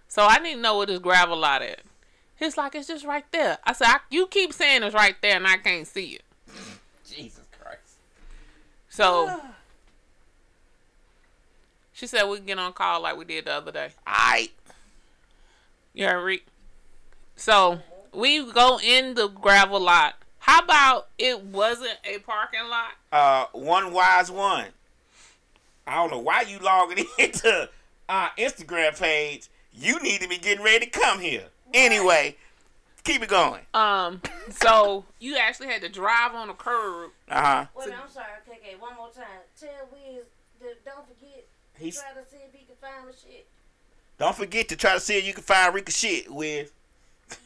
So 0.10 0.26
I 0.26 0.40
need 0.40 0.56
to 0.56 0.62
know 0.62 0.78
where 0.78 0.86
this 0.86 1.00
gravel 1.00 1.38
lot 1.38 1.62
at. 1.62 1.82
He's 2.36 2.58
like, 2.58 2.76
it's 2.76 2.88
just 2.88 3.06
right 3.06 3.26
there. 3.32 3.58
I 3.64 3.74
said, 3.74 3.88
I, 3.88 4.00
you 4.10 4.28
keep 4.28 4.54
saying 4.54 4.84
it's 4.84 4.94
right 4.94 5.16
there, 5.22 5.38
and 5.38 5.48
I 5.48 5.58
can't 5.58 5.88
see 5.88 6.16
it. 6.16 6.24
Jesus 7.10 7.46
Christ. 7.60 7.98
So 8.90 9.42
she 11.94 12.06
said 12.06 12.26
we 12.26 12.38
can 12.38 12.46
get 12.46 12.60
on 12.60 12.74
call 12.74 13.02
like 13.02 13.18
we 13.18 13.26
did 13.26 13.46
the 13.46 13.54
other 13.54 13.72
day. 13.72 13.92
Alright. 14.06 14.52
You 15.94 16.06
heard 16.06 16.24
Rick? 16.24 16.46
So 17.36 17.80
we 18.14 18.52
go 18.52 18.80
in 18.84 19.14
the 19.14 19.28
gravel 19.28 19.80
lot. 19.80 20.16
How 20.48 20.60
about 20.60 21.10
it 21.18 21.44
wasn't 21.44 21.98
a 22.06 22.20
parking 22.20 22.68
lot? 22.70 22.92
Uh, 23.12 23.46
one 23.52 23.92
wise 23.92 24.32
one. 24.32 24.68
I 25.86 25.96
don't 25.96 26.12
know 26.12 26.20
why 26.20 26.42
you 26.42 26.60
logging 26.60 27.06
into 27.20 27.70
our 28.08 28.32
Instagram 28.38 28.98
page. 28.98 29.50
You 29.74 30.00
need 30.02 30.22
to 30.22 30.30
be 30.30 30.38
getting 30.38 30.64
ready 30.64 30.86
to 30.86 30.92
come 30.92 31.20
here. 31.20 31.44
Anyway, 31.74 32.38
keep 33.04 33.22
it 33.22 33.30
going. 33.30 33.62
Um, 33.74 34.22
so 34.50 35.04
you 35.20 35.36
actually 35.36 35.68
had 35.68 35.82
to 35.82 35.90
drive 35.90 36.34
on 36.34 36.48
the 36.48 36.54
curb. 36.54 37.12
Uh 37.30 37.42
huh. 37.42 37.66
Wait, 37.76 37.90
I'm 37.94 38.10
sorry. 38.10 38.28
Okay, 38.48 38.60
okay, 38.64 38.76
one 38.80 38.96
more 38.96 39.10
time. 39.10 39.26
Tell 39.60 39.70
Wiz 39.92 40.26
that 40.62 40.86
don't 40.86 41.06
forget. 41.08 41.46
He's 41.78 42.00
Try 42.00 42.22
to 42.22 42.30
see 42.30 42.38
if 42.38 42.54
he 42.54 42.66
can 42.66 42.76
find 42.82 43.08
the 43.08 43.14
shit. 43.14 43.46
Don't 44.18 44.36
forget 44.36 44.70
to 44.70 44.76
try 44.78 44.94
to 44.94 45.00
see 45.00 45.18
if 45.18 45.28
you 45.28 45.34
can 45.34 45.44
find 45.44 45.76
Rika 45.76 45.92
shit 45.92 46.32
with. 46.32 46.72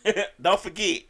Don't 0.42 0.60
forget. 0.60 1.02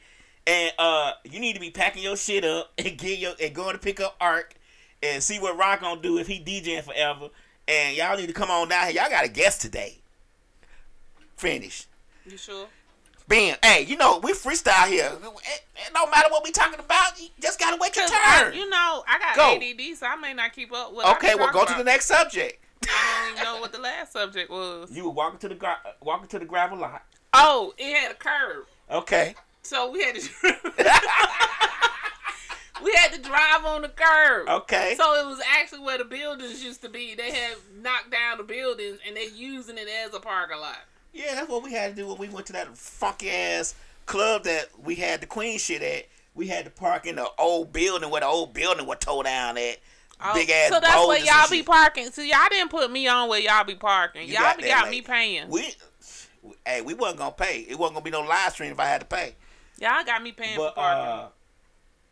And 0.48 0.72
uh 0.80 1.14
you 1.24 1.40
need 1.40 1.54
to 1.54 1.60
be 1.60 1.70
packing 1.70 2.04
your 2.04 2.18
shit 2.18 2.44
up 2.44 2.72
and 2.78 2.98
get 2.98 3.20
your 3.20 3.34
and 3.42 3.54
going 3.54 3.74
to 3.74 3.80
pick 3.80 4.00
up 4.00 4.16
Ark 4.20 4.56
and 5.04 5.22
see 5.22 5.40
what 5.40 5.58
Rock 5.58 5.82
gonna 5.82 6.02
do 6.02 6.18
if 6.18 6.28
he 6.28 6.40
DJing 6.40 6.84
forever. 6.84 7.30
And 7.68 7.96
y'all 7.96 8.18
need 8.18 8.28
to 8.28 8.34
come 8.34 8.50
on 8.50 8.68
down 8.70 8.88
here. 8.88 9.02
Y'all 9.02 9.10
got 9.10 9.24
a 9.26 9.30
guest 9.30 9.62
today. 9.62 10.00
Finish. 11.38 11.88
You 12.26 12.38
sure? 12.38 12.68
Bam. 13.28 13.56
Hey, 13.64 13.84
you 13.84 13.96
know, 13.98 14.20
we 14.22 14.34
freestyle 14.34 14.88
here. 14.88 15.12
It, 15.14 15.64
it 15.76 15.94
don't 15.94 16.12
matter 16.12 16.28
what 16.32 16.44
we 16.44 16.52
talking 16.52 16.80
about. 16.80 17.20
You 17.22 17.30
just 17.42 17.60
gotta 17.60 17.78
wait 17.80 17.96
your 17.96 18.06
'Cause 18.06 18.14
I- 18.24 18.44
turn. 18.44 18.54
you 18.56 18.70
know, 18.70 19.04
I 19.08 19.20
got 19.20 19.36
Go. 19.36 19.56
ADD, 19.56 19.96
so 19.98 20.06
I 20.06 20.16
may 20.18 20.34
not 20.34 20.54
keep 20.54 20.74
up 20.74 20.94
with. 20.94 21.06
Okay, 21.06 21.36
well 21.36 21.52
go 21.54 21.66
to 21.66 21.74
the 21.74 21.84
next 21.84 22.08
subject. 22.08 22.64
I 22.88 23.22
don't 23.24 23.34
even 23.34 23.44
know 23.56 23.62
what 23.62 23.72
the 23.72 23.80
last 23.80 24.12
subject 24.12 24.50
was. 24.50 24.92
You 24.96 25.06
were 25.06 25.12
walking 25.12 25.40
to 25.40 25.50
the 25.50 25.56
gra- 25.56 25.80
walking 26.02 26.28
to 26.30 26.40
the 26.40 26.46
gravel 26.46 26.78
lot. 26.80 27.04
Oh, 27.34 27.74
it 27.78 27.96
had 27.96 28.12
a 28.12 28.16
curb, 28.16 28.66
Okay. 28.90 29.36
So 29.64 29.92
we 29.92 30.04
had 30.04 30.16
to. 30.16 30.30
we 32.84 32.92
had 32.94 33.14
to 33.14 33.22
drive 33.22 33.66
on 33.66 33.82
the 33.84 33.90
curb. 33.90 34.50
Okay. 34.50 34.96
So 34.98 35.14
it 35.16 35.26
was 35.26 35.42
actually 35.58 35.80
where 35.80 35.98
the 35.98 36.06
buildings 36.06 36.64
used 36.64 36.82
to 36.82 36.90
be. 36.90 37.16
They 37.16 37.32
had 37.32 37.56
knocked 37.82 38.12
down 38.12 38.38
the 38.38 38.44
buildings 38.44 39.00
and 39.06 39.16
they're 39.16 39.30
using 39.30 39.78
it 39.78 39.88
as 40.06 40.14
a 40.14 40.20
parking 40.20 40.60
lot. 40.60 40.78
Yeah, 41.14 41.36
that's 41.36 41.50
what 41.50 41.64
we 41.64 41.74
had 41.74 41.96
to 41.96 42.02
do 42.02 42.08
when 42.08 42.18
we 42.18 42.30
went 42.30 42.46
to 42.48 42.54
that 42.54 42.76
funky 42.78 43.30
ass 43.30 43.76
club 44.06 44.44
that 44.46 44.68
we 44.84 44.96
had 44.96 45.22
the 45.22 45.28
Queen 45.28 45.60
shit 45.60 45.82
at. 45.82 46.06
We 46.34 46.48
had 46.48 46.66
to 46.66 46.72
park 46.72 47.06
in 47.06 47.18
the 47.18 47.28
old 47.38 47.74
building 47.74 48.10
where 48.10 48.22
the 48.22 48.28
old 48.28 48.54
building 48.54 48.88
was 48.88 48.98
tore 49.00 49.24
down 49.24 49.58
at. 49.58 49.78
Oh, 50.24 50.34
Big 50.34 50.50
ass 50.50 50.70
So 50.70 50.80
that's 50.80 51.08
where 51.08 51.20
y'all 51.20 51.50
be 51.50 51.58
shit. 51.58 51.66
parking. 51.66 52.12
So 52.12 52.22
y'all 52.22 52.48
didn't 52.50 52.70
put 52.70 52.92
me 52.92 53.08
on 53.08 53.28
where 53.28 53.40
y'all 53.40 53.64
be 53.64 53.76
parking. 53.76 54.28
You 54.28 54.36
y'all 54.36 54.44
got 54.44 54.58
be 54.58 54.64
that, 54.64 54.84
got 54.84 54.90
me 54.90 55.02
paying. 55.02 55.50
We, 55.50 55.74
hey, 56.66 56.82
we 56.82 56.94
wasn't 56.94 57.20
gonna 57.20 57.32
pay. 57.32 57.66
It 57.68 57.78
wasn't 57.78 57.96
gonna 57.96 58.04
be 58.04 58.12
no 58.12 58.22
live 58.22 58.54
stream 58.54 58.72
if 58.72 58.80
I 58.80 58.86
had 58.86 59.02
to 59.02 59.08
pay. 59.08 59.36
Y'all 59.82 60.04
got 60.06 60.24
me 60.24 60.32
paying 60.32 60.58
But 60.58 60.70
for 60.70 60.76
parking. 60.76 61.12
uh, 61.26 61.28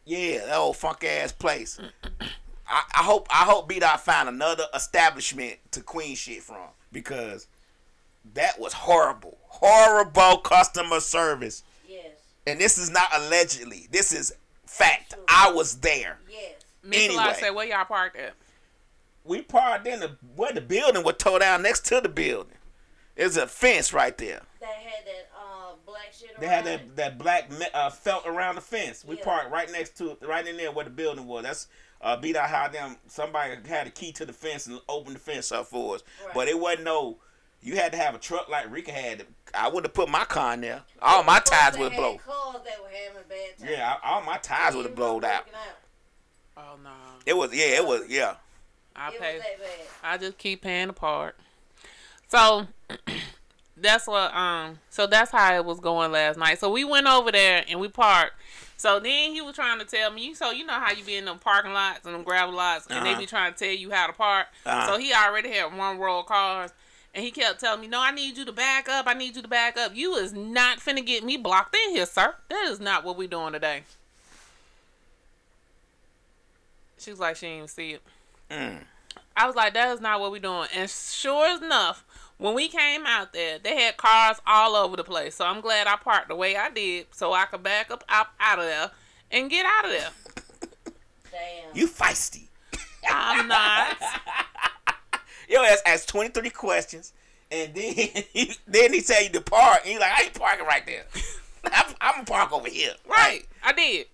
yeah, 0.06 0.46
that 0.46 0.58
old 0.58 0.76
funky 0.78 1.08
ass 1.08 1.32
place. 1.32 1.80
I, 2.68 2.84
I 2.96 3.04
hope 3.04 3.28
I 3.30 3.46
hope 3.46 3.68
B 3.70 3.80
Dot 3.80 4.04
find 4.04 4.28
another 4.30 4.66
establishment 4.76 5.58
to 5.72 5.82
Queen 5.82 6.16
shit 6.16 6.44
from 6.44 6.68
because 6.92 7.48
that 8.34 8.60
was 8.60 8.74
horrible, 8.74 9.38
horrible 9.48 10.38
customer 10.38 11.00
service. 11.00 11.64
Yes, 11.88 12.06
And 12.46 12.60
this 12.60 12.78
is 12.78 12.90
not 12.92 13.08
allegedly. 13.14 13.88
This 13.92 14.12
is 14.14 14.34
fact. 14.66 15.16
I 15.28 15.52
was 15.52 15.78
there. 15.78 16.20
yes. 16.30 16.54
Miss 16.84 17.00
anyway. 17.06 17.16
Lot 17.24 17.36
said, 17.38 17.50
where 17.52 17.68
y'all 17.68 17.86
parked 17.86 18.18
at? 18.18 18.34
We 19.26 19.42
parked 19.42 19.86
in 19.88 20.00
the 20.00 20.12
where 20.36 20.54
the 20.54 20.62
building 20.62 21.04
was 21.04 21.16
tore 21.18 21.40
down 21.40 21.62
next 21.62 21.86
to 21.88 22.02
the 22.02 22.10
building. 22.10 22.54
There's 23.16 23.36
a 23.38 23.48
fence 23.48 23.92
right 23.94 24.18
there. 24.18 24.42
They 24.60 24.66
had 24.68 25.06
that 25.06 25.29
black 26.00 26.14
shit 26.14 26.30
around. 26.32 26.42
They 26.42 26.48
had 26.48 26.66
that 26.66 26.96
that 26.96 27.18
black 27.18 27.52
me- 27.52 27.68
uh, 27.74 27.90
felt 27.90 28.26
around 28.26 28.56
the 28.56 28.62
fence. 28.62 29.04
We 29.06 29.18
Yeah. 29.18 29.24
parked 29.24 29.52
right 29.52 29.70
next 29.72 29.98
to 29.98 30.18
right 30.22 30.46
in 30.48 30.58
there 30.58 30.72
where 30.72 30.86
the 30.86 30.92
building 30.92 31.26
was. 31.28 31.44
That's 31.44 31.68
uh, 32.02 32.16
beat 32.18 32.36
out 32.36 32.50
how 32.50 32.68
them 32.70 32.98
somebody 33.08 33.56
had 33.68 33.88
a 33.88 33.90
key 33.90 34.12
to 34.14 34.26
the 34.26 34.34
fence 34.34 34.68
and 34.68 34.80
opened 34.88 35.16
the 35.18 35.20
fence 35.20 35.52
up 35.52 35.68
for 35.68 35.96
us. 35.96 36.04
Right. 36.26 36.34
But 36.34 36.48
it 36.48 36.60
wasn't 36.60 36.84
no. 36.86 37.18
You 37.62 37.76
had 37.76 37.92
to 37.92 37.98
have 37.98 38.16
a 38.16 38.20
truck 38.20 38.48
like 38.48 38.72
Rika 38.72 38.92
had. 38.94 39.26
I 39.54 39.68
would 39.68 39.84
have 39.84 39.94
put 39.94 40.08
my 40.08 40.24
car 40.24 40.54
in 40.54 40.62
there. 40.62 40.84
All 41.02 41.24
my 41.24 41.40
tires 41.40 41.78
would 41.78 41.92
had 41.92 42.00
blow. 42.00 42.18
Cars 42.18 42.56
that 42.64 42.82
were 42.82 42.88
having 42.90 43.24
bad 43.28 43.58
times. 43.58 43.70
Yeah, 43.72 43.96
all 44.02 44.22
my 44.22 44.38
tires 44.38 44.76
would 44.76 44.86
have 44.86 44.96
blowed 44.96 45.26
out. 45.26 45.46
Oh, 46.56 46.76
no. 46.84 46.92
It 47.26 47.36
was 47.36 47.54
yeah, 47.54 47.66
it 47.78 47.86
was 47.86 48.04
yeah. 48.08 48.36
I 48.96 49.10
It 49.10 49.20
pay. 49.20 49.34
was 49.36 49.44
that 49.44 49.60
bad. 49.60 49.88
I 50.04 50.18
just 50.18 50.38
keep 50.38 50.62
paying 50.62 50.88
the 50.88 50.94
part. 50.94 51.38
So 52.30 52.68
that's 53.82 54.08
what 54.08 54.34
um 54.36 54.80
so 54.90 55.08
that's 55.08 55.32
how 55.32 55.54
it 55.56 55.64
was 55.66 55.80
going 55.80 56.12
last 56.12 56.38
night. 56.38 56.60
So 56.60 56.72
we 56.72 56.84
went 56.84 57.08
over 57.08 57.32
there 57.32 57.64
and 57.70 57.80
we 57.80 57.88
parked 57.88 58.34
So 58.78 59.00
then 59.00 59.32
he 59.34 59.42
was 59.42 59.56
trying 59.56 59.80
to 59.80 59.86
tell 59.86 60.10
me, 60.12 60.34
so 60.34 60.52
you 60.52 60.66
know 60.66 60.74
how 60.74 60.92
you 60.94 61.04
be 61.04 61.16
in 61.16 61.26
them 61.26 61.38
parking 61.40 61.74
lots 61.74 62.06
and 62.06 62.16
them 62.16 62.24
gravel 62.24 62.56
lots, 62.56 62.88
and 62.88 63.06
they 63.06 63.12
Uh-huh. 63.12 63.20
be 63.20 63.26
trying 63.26 63.54
to 63.54 63.60
tell 63.60 63.74
you 63.74 63.92
how 63.92 64.08
to 64.08 64.14
park. 64.14 64.48
Uh-huh. 64.66 64.88
So 64.88 64.98
he 64.98 65.14
already 65.14 65.52
had 65.52 65.76
one 65.78 65.98
row 65.98 66.20
of 66.20 66.28
cars, 66.28 66.72
and 67.14 67.24
he 67.26 67.32
kept 67.32 67.60
telling 67.60 67.82
me, 67.82 67.88
"No, 67.88 68.00
I 68.00 68.12
need 68.12 68.38
you 68.38 68.46
to 68.46 68.54
back 68.54 68.88
up. 68.88 69.06
I 69.08 69.14
need 69.16 69.36
you 69.36 69.42
to 69.42 69.48
back 69.50 69.78
up. 69.78 69.94
You 69.96 70.16
is 70.16 70.32
not 70.32 70.80
finna 70.80 71.06
get 71.06 71.24
me 71.26 71.36
blocked 71.36 71.76
in 71.76 71.92
here, 71.92 72.06
sir. 72.06 72.36
That 72.50 72.68
is 72.70 72.80
not 72.80 73.04
what 73.04 73.18
we 73.18 73.28
doing 73.28 73.52
today." 73.54 73.84
She 76.98 77.12
was 77.12 77.20
like, 77.20 77.36
she 77.38 77.46
didn't 77.46 77.58
even 77.58 77.68
see 77.70 77.92
it. 77.94 78.02
Mm. 78.52 78.84
I 79.36 79.48
was 79.48 79.56
like, 79.56 79.74
that 79.74 79.90
is 79.94 80.02
not 80.02 80.20
what 80.20 80.32
we 80.32 80.40
doing. 80.40 80.68
And 80.76 80.90
sure 80.90 81.58
enough, 81.64 82.04
when 82.40 82.56
we 82.56 82.70
came 82.70 83.06
out 83.06 83.34
there, 83.34 83.60
they 83.60 83.82
had 83.82 83.98
cars 83.98 84.38
all 84.48 84.76
over 84.76 84.96
the 84.96 85.04
place. 85.04 85.36
So 85.36 85.46
I'm 85.46 85.62
glad 85.62 85.88
I 85.88 85.98
parked 85.98 86.30
the 86.30 86.36
way 86.36 86.56
I 86.56 86.70
did 86.70 87.08
so 87.12 87.34
I 87.34 87.46
could 87.46 87.62
back 87.62 87.92
up 87.92 88.04
out, 88.10 88.28
out 88.40 88.60
of 88.60 88.66
there 88.66 88.92
and 89.30 89.50
get 89.50 89.66
out 89.66 89.86
of 89.86 89.92
there. 89.92 90.10
Damn. 91.32 91.76
You 91.76 91.88
feisty. 91.88 92.48
I'm 93.10 93.48
not. 93.48 93.98
Yo 95.50 95.64
ass 95.64 95.82
asked 95.86 96.10
23 96.10 96.50
questions, 96.52 97.14
and 97.52 97.74
then 97.74 97.94
he, 98.34 98.54
then 98.68 98.94
he 98.94 99.02
tell 99.02 99.22
you 99.22 99.30
to 99.30 99.42
park, 99.42 99.82
and 99.84 99.94
you 99.94 100.00
like, 100.00 100.12
I 100.18 100.24
ain't 100.24 100.34
parking 100.34 100.66
right 100.66 100.86
there. 100.86 101.06
I'm, 101.66 101.94
I'm 102.00 102.14
gonna 102.14 102.26
park 102.26 102.54
over 102.54 102.70
here. 102.70 102.94
Right. 103.08 103.46
I 103.64 103.74
did. 103.74 104.08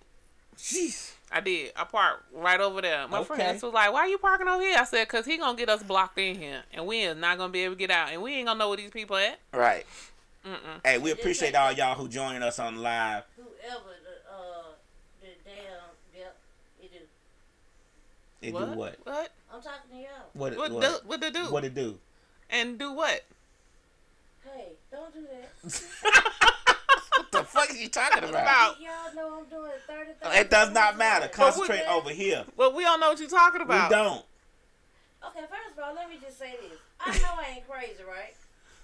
Jeez. 0.56 1.12
I 1.32 1.40
did. 1.40 1.72
I 1.76 1.84
parked 1.84 2.24
right 2.32 2.60
over 2.60 2.80
there. 2.80 3.08
My 3.08 3.18
Okay. 3.18 3.34
friends 3.34 3.62
was 3.62 3.72
like, 3.74 3.92
"Why 3.92 4.00
are 4.00 4.08
you 4.08 4.18
parking 4.18 4.46
over 4.48 4.62
here?" 4.62 4.76
I 4.78 4.84
said, 4.84 5.08
"Cause 5.08 5.24
he 5.26 5.36
gonna 5.38 5.58
get 5.58 5.68
us 5.68 5.82
blocked 5.82 6.18
in 6.18 6.36
here, 6.38 6.62
and 6.72 6.86
we 6.86 7.00
is 7.02 7.16
not 7.16 7.36
gonna 7.36 7.52
be 7.52 7.62
able 7.64 7.74
to 7.74 7.78
get 7.78 7.90
out, 7.90 8.10
and 8.10 8.22
we 8.22 8.34
ain't 8.34 8.46
gonna 8.46 8.58
know 8.58 8.68
where 8.68 8.76
these 8.76 8.90
people 8.92 9.16
at." 9.16 9.38
Right. 9.52 9.84
Mm-mm. 10.44 10.80
Hey, 10.84 10.98
we 10.98 11.10
appreciate 11.10 11.54
all 11.56 11.72
y'all 11.72 11.96
who 11.96 12.06
joining 12.08 12.42
us 12.42 12.58
on 12.60 12.80
live. 12.80 13.24
Whoever 13.36 13.96
the 14.04 14.32
uh 14.32 14.62
the 15.20 15.28
damn 15.44 15.56
yep, 16.16 16.36
you 16.80 16.88
do. 16.90 16.98
It 18.42 18.54
what? 18.54 18.70
do 18.72 18.78
what? 18.78 18.98
What? 19.02 19.30
I'm 19.52 19.60
talking 19.60 19.90
to 19.90 19.96
y'all. 19.96 20.06
What? 20.34 20.52
it- 20.52 20.58
What? 20.58 20.70
What? 20.70 20.82
Do, 20.82 20.98
what 21.08 21.20
to 21.22 21.30
do? 21.32 21.44
What 21.52 21.64
it 21.64 21.74
do? 21.74 21.98
and 22.50 22.78
do 22.78 22.92
what? 22.92 23.24
Hey, 24.44 24.74
don't 24.92 25.12
do 25.12 25.26
that. 25.26 26.75
What 27.16 27.32
the 27.32 27.44
fuck 27.44 27.70
are 27.70 27.76
you 27.76 27.88
talking 27.88 28.24
about? 28.24 28.42
About. 28.42 28.80
Y'all 28.80 29.14
know 29.14 29.38
I'm 29.38 29.48
doing 29.48 29.72
30 29.86 30.12
30. 30.22 30.36
It 30.36 30.50
does 30.50 30.72
not 30.72 30.98
matter. 30.98 31.28
Concentrate 31.28 31.82
we- 31.86 31.94
over 31.94 32.10
here. 32.10 32.44
Well, 32.56 32.74
we 32.74 32.82
don't 32.84 33.00
know 33.00 33.10
what 33.10 33.20
you're 33.20 33.28
talking 33.28 33.62
about. 33.62 33.90
We 33.90 33.96
don't. 33.96 34.24
Okay, 35.24 35.40
first 35.48 35.76
of 35.76 35.84
all, 35.84 35.94
let 35.94 36.08
me 36.08 36.18
just 36.22 36.38
say 36.38 36.54
this. 36.60 36.78
I 37.00 37.18
know 37.18 37.34
I 37.38 37.56
ain't 37.56 37.68
crazy, 37.68 38.04
right? 38.06 38.34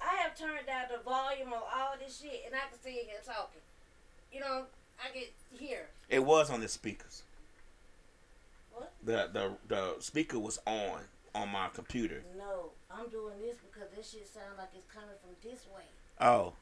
I 0.03 0.17
have 0.23 0.37
turned 0.37 0.67
down 0.67 0.85
the 0.91 1.03
volume 1.03 1.53
of 1.53 1.63
all 1.63 1.95
this 2.05 2.21
shit, 2.21 2.43
and 2.47 2.55
I 2.55 2.69
can 2.71 2.81
sit 2.83 2.93
here 2.93 3.21
talking. 3.25 3.61
You 4.33 4.41
know, 4.41 4.65
I 4.99 5.13
can 5.13 5.25
hear. 5.59 5.87
It 6.09 6.25
was 6.25 6.51
on 6.51 6.61
the 6.61 6.69
speakers. 6.69 7.23
What? 8.73 8.93
The 9.05 9.29
the 9.33 9.53
the 9.69 9.95
speaker 10.01 10.39
was 10.39 10.59
on 10.67 11.01
on 11.35 11.49
my 11.51 11.69
computer. 11.69 12.23
No, 12.37 12.71
I'm 12.91 13.09
doing 13.09 13.35
this 13.41 13.57
because 13.59 13.89
this 13.97 14.11
shit 14.11 14.27
sounds 14.27 14.59
like 14.59 14.71
it's 14.75 14.87
coming 14.93 15.17
from 15.21 15.37
this 15.43 15.67
way. 15.75 15.85
Oh. 16.21 16.55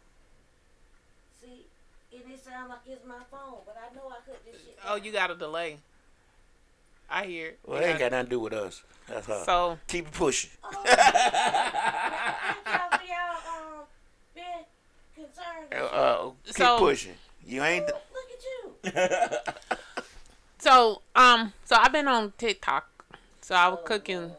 See, 1.43 1.67
and 2.13 2.23
it 2.33 2.45
sound 2.45 2.69
like 2.71 2.81
it's 2.87 3.05
my 3.07 3.21
phone, 3.31 3.59
but 3.65 3.77
I 3.79 3.95
know 3.95 4.09
I 4.09 4.17
cut 4.27 4.45
this 4.45 4.57
shit. 4.61 4.77
Oh, 4.87 4.97
down. 4.97 5.05
you 5.05 5.13
got 5.13 5.31
a 5.31 5.35
delay. 5.35 5.79
I 7.09 7.25
hear. 7.27 7.47
it. 7.49 7.59
Well, 7.67 7.79
it 7.81 7.85
ain't 7.87 7.99
got- 7.99 8.11
got 8.11 8.13
nothing 8.13 8.27
to 8.27 8.31
do 8.31 8.41
with 8.41 8.53
us. 8.53 8.83
That's 9.09 9.27
her. 9.27 9.43
So 9.45 9.79
Keep 9.89 10.09
it 10.09 10.13
pushing. 10.13 10.51
Oh, 10.63 10.71
thank 10.85 10.99
y'all 13.09 13.41
um 13.49 13.85
being 14.35 14.65
concerned. 15.15 15.73
Uh, 15.73 15.87
uh, 15.87 16.31
keep 16.45 16.57
So- 16.57 16.79
pushing. 16.79 17.15
You 17.45 17.63
ain't. 17.65 17.87
Look 17.87 17.97
look 18.85 18.95
at 18.95 18.95
you. 18.95 19.07
so 20.59 21.03
um 21.17 21.53
so 21.65 21.75
I've 21.77 21.91
been 21.93 22.07
on 22.07 22.33
TikTok. 22.39 22.87
So 23.41 23.55
I 23.57 23.67
was 23.69 23.79
Oh, 23.83 23.85
cooking 23.85 24.21
Lord. 24.21 24.33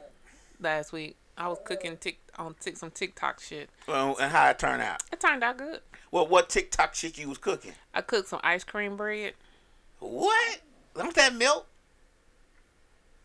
last 0.62 0.94
week. 0.94 1.18
I 1.38 1.50
was 1.50 1.58
cooking 1.66 1.98
tick 1.98 2.20
on 2.38 2.56
tick 2.62 2.78
some 2.78 2.92
TikTok 2.92 3.42
shit. 3.42 3.70
well, 3.88 4.16
and 4.18 4.32
how 4.32 4.50
it 4.50 4.60
turned 4.60 4.82
out. 4.82 5.04
It 5.12 5.20
turned 5.20 5.44
out 5.44 5.58
good. 5.58 5.82
Well, 6.12 6.28
what 6.28 6.50
TikTok 6.50 6.94
shit 6.94 7.18
you 7.18 7.30
was 7.30 7.38
cooking? 7.38 7.72
I 7.94 8.02
cooked 8.02 8.28
some 8.30 8.42
ice 8.44 8.64
cream 8.66 8.98
bread. 8.98 9.34
What? 10.00 10.60
Don't 10.96 11.16
that 11.16 11.34
milk? 11.36 11.68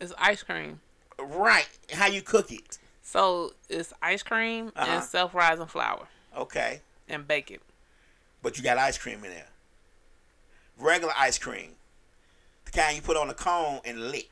It's 0.00 0.12
ice 0.18 0.42
cream. 0.42 0.80
Right. 1.18 1.66
How 1.92 2.06
you 2.06 2.22
cook 2.22 2.52
it? 2.52 2.78
So 3.02 3.54
it's 3.68 3.92
ice 4.02 4.22
cream 4.22 4.70
Uh-huh. 4.76 4.90
and 4.92 5.02
self 5.04 5.34
rising 5.34 5.66
flour 5.66 6.06
Okay. 6.36 6.80
and 7.08 7.26
bake 7.26 7.50
it. 7.50 7.60
But 8.42 8.56
you 8.58 8.62
got 8.62 8.78
ice 8.78 8.98
cream 8.98 9.24
in 9.24 9.30
there. 9.30 9.48
Regular 10.78 11.12
ice 11.16 11.38
cream. 11.38 11.72
The 12.66 12.70
kind 12.72 12.94
you 12.94 13.02
put 13.02 13.16
on 13.16 13.30
a 13.30 13.34
cone 13.34 13.80
and 13.84 14.10
lick. 14.10 14.28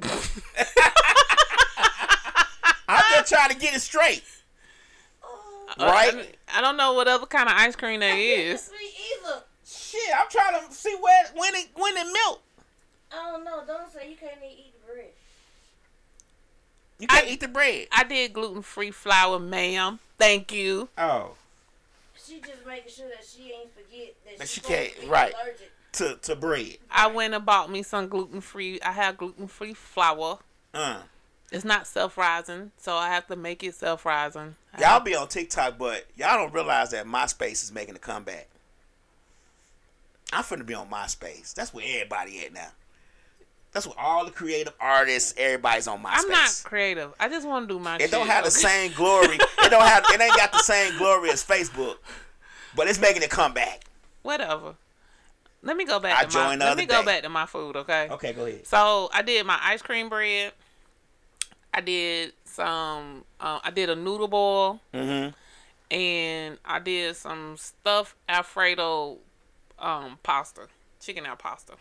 I'm 2.88 3.02
just 3.12 3.32
trying 3.32 3.50
to 3.50 3.56
get 3.56 3.74
it 3.74 3.80
straight. 3.80 4.22
Uh, 5.78 5.84
Right? 5.86 6.14
I, 6.48 6.58
I 6.58 6.60
don't 6.60 6.76
know 6.76 6.92
what 6.94 7.08
other 7.08 7.26
kind 7.26 7.48
of 7.48 7.54
ice 7.56 7.76
cream 7.76 8.00
there 8.00 8.16
is. 8.16 8.70
Me 8.70 8.88
either. 9.26 9.42
Shit, 9.66 10.00
I'm 10.18 10.28
trying 10.30 10.66
to 10.66 10.74
see 10.74 10.96
where 11.00 11.24
when 11.34 11.54
it 11.54 11.68
when 11.74 11.96
it 11.96 12.06
melt. 12.12 12.40
I 13.12 13.30
don't 13.30 13.44
know. 13.44 13.62
Don't 13.66 13.90
say 13.92 14.10
you 14.10 14.16
can't 14.16 14.32
eat 14.42 14.72
the 14.80 14.92
bread. 14.92 15.06
You 16.98 17.06
can't 17.06 17.24
I- 17.26 17.28
eat 17.28 17.40
the 17.40 17.48
bread. 17.48 17.86
I 17.92 18.04
did 18.04 18.32
gluten 18.32 18.62
free 18.62 18.90
flour, 18.90 19.38
ma'am. 19.38 19.98
Thank 20.18 20.52
you. 20.52 20.88
Oh. 20.98 21.32
She 22.22 22.40
just 22.40 22.66
making 22.66 22.92
sure 22.92 23.08
that 23.08 23.24
she 23.24 23.52
ain't 23.52 23.72
forget 23.72 24.14
that, 24.26 24.38
That 24.38 24.48
she 24.48 24.60
she 24.60 24.66
can't- 24.66 24.94
to 24.96 25.00
be 25.02 25.06
right. 25.06 25.32
allergic. 25.42 25.72
To 25.92 26.16
to 26.16 26.36
bread. 26.36 26.76
I 26.90 27.06
went 27.06 27.34
and 27.34 27.44
bought 27.46 27.70
me 27.70 27.82
some 27.82 28.08
gluten 28.08 28.40
free. 28.40 28.80
I 28.82 28.92
have 28.92 29.16
gluten 29.16 29.48
free 29.48 29.74
flour. 29.74 30.38
Uh. 30.74 31.00
It's 31.50 31.64
not 31.64 31.86
self 31.86 32.18
rising, 32.18 32.72
so 32.76 32.94
I 32.94 33.08
have 33.08 33.26
to 33.28 33.36
make 33.36 33.64
it 33.64 33.74
self 33.74 34.04
rising. 34.04 34.56
Y'all 34.78 35.00
be 35.00 35.14
on 35.16 35.28
TikTok, 35.28 35.78
but 35.78 36.04
y'all 36.16 36.36
don't 36.36 36.52
realize 36.52 36.90
that 36.90 37.06
MySpace 37.06 37.62
is 37.64 37.72
making 37.72 37.96
a 37.96 37.98
comeback. 37.98 38.48
I'm 40.32 40.44
finna 40.44 40.66
be 40.66 40.74
on 40.74 40.90
MySpace. 40.90 41.54
That's 41.54 41.72
where 41.72 41.84
everybody 41.86 42.44
at 42.44 42.52
now. 42.52 42.68
That's 43.72 43.86
where 43.86 43.98
all 43.98 44.24
the 44.24 44.30
creative 44.30 44.72
artists, 44.80 45.34
everybody's 45.38 45.88
on 45.88 46.02
MySpace. 46.02 46.18
I'm 46.24 46.28
not 46.28 46.60
creative. 46.64 47.12
I 47.18 47.28
just 47.28 47.46
want 47.46 47.68
to 47.68 47.74
do 47.74 47.78
my 47.80 47.96
It 47.96 48.02
shit. 48.02 48.10
don't 48.10 48.26
have 48.26 48.44
the 48.44 48.50
same 48.50 48.92
glory. 48.92 49.36
it 49.58 49.70
don't 49.70 49.82
have. 49.82 50.04
It 50.10 50.20
ain't 50.20 50.36
got 50.36 50.52
the 50.52 50.58
same 50.58 50.96
glory 50.98 51.30
as 51.30 51.42
Facebook, 51.44 51.96
but 52.76 52.88
it's 52.88 53.00
making 53.00 53.22
a 53.22 53.28
comeback. 53.28 53.84
Whatever. 54.22 54.74
Let 55.62 55.76
me 55.76 55.84
go 55.84 55.98
back 55.98 56.18
I 56.18 56.24
to 56.24 56.26
my. 56.38 56.44
joined 56.46 56.60
the 56.60 56.66
Let 56.66 56.76
me 56.76 56.86
go 56.86 57.02
back 57.04 57.22
to 57.22 57.28
my 57.28 57.46
food, 57.46 57.76
okay? 57.76 58.08
Okay, 58.10 58.32
go 58.32 58.46
ahead. 58.46 58.66
So 58.66 59.10
I 59.12 59.22
did 59.22 59.44
my 59.46 59.58
ice 59.62 59.82
cream 59.82 60.08
bread. 60.08 60.52
I 61.74 61.80
did 61.80 62.32
some. 62.44 63.24
Uh, 63.40 63.60
I 63.62 63.70
did 63.70 63.90
a 63.90 63.96
noodle 63.96 64.28
bowl, 64.28 64.80
Mm-hmm. 64.94 65.30
and 65.94 66.58
I 66.64 66.78
did 66.80 67.14
some 67.16 67.56
stuffed 67.56 68.14
Alfredo 68.28 69.18
um, 69.78 70.18
pasta, 70.22 70.66
chicken 71.00 71.26
al 71.26 71.36
pasta. 71.36 71.74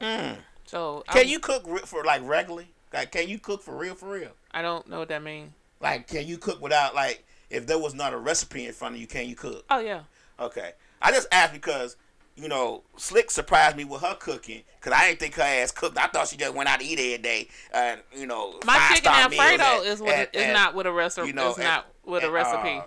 Mm. 0.00 0.36
So 0.64 1.04
Can 1.08 1.18
I'm- 1.18 1.28
you 1.28 1.38
cook 1.40 1.64
re- 1.66 1.80
for 1.84 2.04
like 2.04 2.22
regularly? 2.24 2.68
Like, 2.92 3.12
can 3.12 3.28
you 3.28 3.38
cook 3.38 3.62
for 3.62 3.76
real? 3.76 3.94
For 3.94 4.08
real? 4.10 4.32
I 4.52 4.62
don't 4.62 4.88
know 4.88 4.98
what 5.00 5.08
that 5.08 5.22
means. 5.22 5.52
Like, 5.80 6.08
can 6.08 6.26
you 6.26 6.38
cook 6.38 6.60
without 6.60 6.94
like? 6.94 7.24
If 7.50 7.66
there 7.66 7.78
was 7.78 7.94
not 7.94 8.12
a 8.12 8.16
recipe 8.16 8.66
in 8.66 8.72
front 8.72 8.94
of 8.94 9.00
you, 9.00 9.06
can 9.08 9.28
you 9.28 9.34
cook? 9.34 9.64
Oh 9.70 9.80
yeah. 9.80 10.02
Okay. 10.38 10.72
I 11.02 11.10
just 11.10 11.26
asked 11.32 11.52
because, 11.52 11.96
you 12.40 12.48
know, 12.48 12.82
Slick 12.96 13.30
surprised 13.30 13.76
me 13.76 13.84
with 13.84 14.00
her 14.02 14.14
cooking 14.18 14.62
because 14.78 14.92
I 14.98 15.08
didn't 15.08 15.20
think 15.20 15.34
her 15.34 15.42
ass 15.42 15.70
cooked. 15.72 15.98
I 15.98 16.06
thought 16.06 16.28
she 16.28 16.36
just 16.36 16.54
went 16.54 16.68
out 16.68 16.80
to 16.80 16.86
eat 16.86 16.98
every 16.98 17.18
day 17.18 17.48
and, 17.72 18.00
you 18.16 18.26
know, 18.26 18.58
My 18.64 18.90
chicken 18.94 19.12
Alfredo 19.12 19.62
at- 19.62 19.86
is 19.86 20.00
with 20.00 20.12
at- 20.12 20.34
is 20.34 20.42
at, 20.42 20.52
not 20.52 20.74
with 20.74 20.86
a 20.86 20.92
recipe. 20.92 21.26
you 21.26 21.32
know, 21.34 21.50
it's 21.50 21.58
at- 21.58 21.64
not 21.64 21.86
with 22.04 22.24
a 22.24 22.30
recipe. 22.30 22.78
uh, 22.78 22.82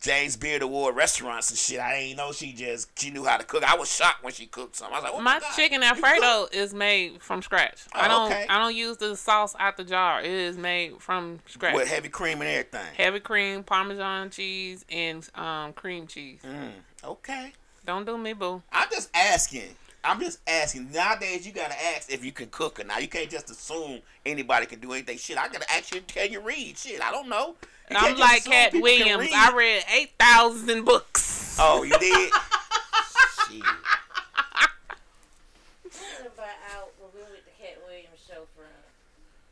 James 0.00 0.36
Beard 0.36 0.62
Award 0.62 0.96
restaurants 0.96 1.50
and 1.50 1.58
shit. 1.58 1.78
I 1.78 2.00
didn't 2.00 2.16
know 2.16 2.32
she 2.32 2.52
just, 2.52 2.98
she 2.98 3.10
knew 3.10 3.24
how 3.24 3.36
to 3.36 3.44
cook. 3.44 3.62
I 3.62 3.76
was 3.76 3.92
shocked 3.94 4.24
when 4.24 4.32
she 4.32 4.46
cooked 4.46 4.74
something. 4.74 4.96
I 4.96 4.98
was 4.98 5.04
like, 5.04 5.12
oh 5.14 5.18
my, 5.20 5.34
my 5.34 5.38
God. 5.40 5.54
chicken 5.54 5.80
alfredo 5.84 6.48
is 6.50 6.74
made 6.74 7.22
from 7.22 7.40
scratch. 7.40 7.84
Oh, 7.94 8.00
I 8.00 8.08
don't 8.08 8.26
okay. 8.32 8.46
I 8.48 8.58
don't 8.58 8.74
use 8.74 8.96
the 8.96 9.16
sauce 9.16 9.54
out 9.60 9.76
the 9.76 9.84
jar. 9.84 10.20
It 10.20 10.26
is 10.32 10.56
made 10.58 11.00
from 11.00 11.38
scratch. 11.46 11.76
With 11.76 11.86
heavy 11.86 12.08
cream 12.08 12.40
and 12.40 12.50
everything. 12.50 12.94
Heavy 12.96 13.20
cream, 13.20 13.62
parmesan 13.62 14.30
cheese, 14.30 14.84
and 14.90 15.28
um, 15.36 15.72
cream 15.72 16.08
cheese. 16.08 16.40
Mm, 16.44 16.72
okay. 17.04 17.52
Don't 17.84 18.06
do 18.06 18.16
me, 18.16 18.32
boo. 18.32 18.62
I'm 18.72 18.88
just 18.90 19.10
asking. 19.14 19.74
I'm 20.04 20.20
just 20.20 20.40
asking. 20.46 20.90
Nowadays, 20.92 21.46
you 21.46 21.52
gotta 21.52 21.74
ask 21.94 22.10
if 22.12 22.24
you 22.24 22.32
can 22.32 22.48
cook 22.48 22.80
or 22.80 22.84
not. 22.84 23.02
You 23.02 23.08
can't 23.08 23.30
just 23.30 23.50
assume 23.50 24.00
anybody 24.26 24.66
can 24.66 24.80
do 24.80 24.92
anything. 24.92 25.18
Shit, 25.18 25.38
I 25.38 25.48
gotta 25.48 25.70
ask 25.72 25.94
you. 25.94 26.00
Can 26.02 26.32
you 26.32 26.40
read? 26.40 26.76
Shit, 26.78 27.00
I 27.00 27.10
don't 27.10 27.28
know. 27.28 27.54
You 27.90 27.96
I'm 27.98 28.16
like 28.16 28.44
Katt 28.44 28.72
Williams. 28.72 29.20
read. 29.20 29.32
I 29.34 29.56
read 29.56 29.84
eight 29.94 30.12
thousand 30.18 30.84
books. 30.84 31.56
Oh, 31.60 31.82
you 31.82 31.96
did. 31.98 32.30
Shit. 33.48 33.62
Out 36.74 36.90
when 36.98 37.10
we 37.14 37.20
went 37.22 37.44
to 37.44 37.52
Katt 37.62 37.78
Williams 37.86 38.18
show 38.26 38.42
for 38.56 38.66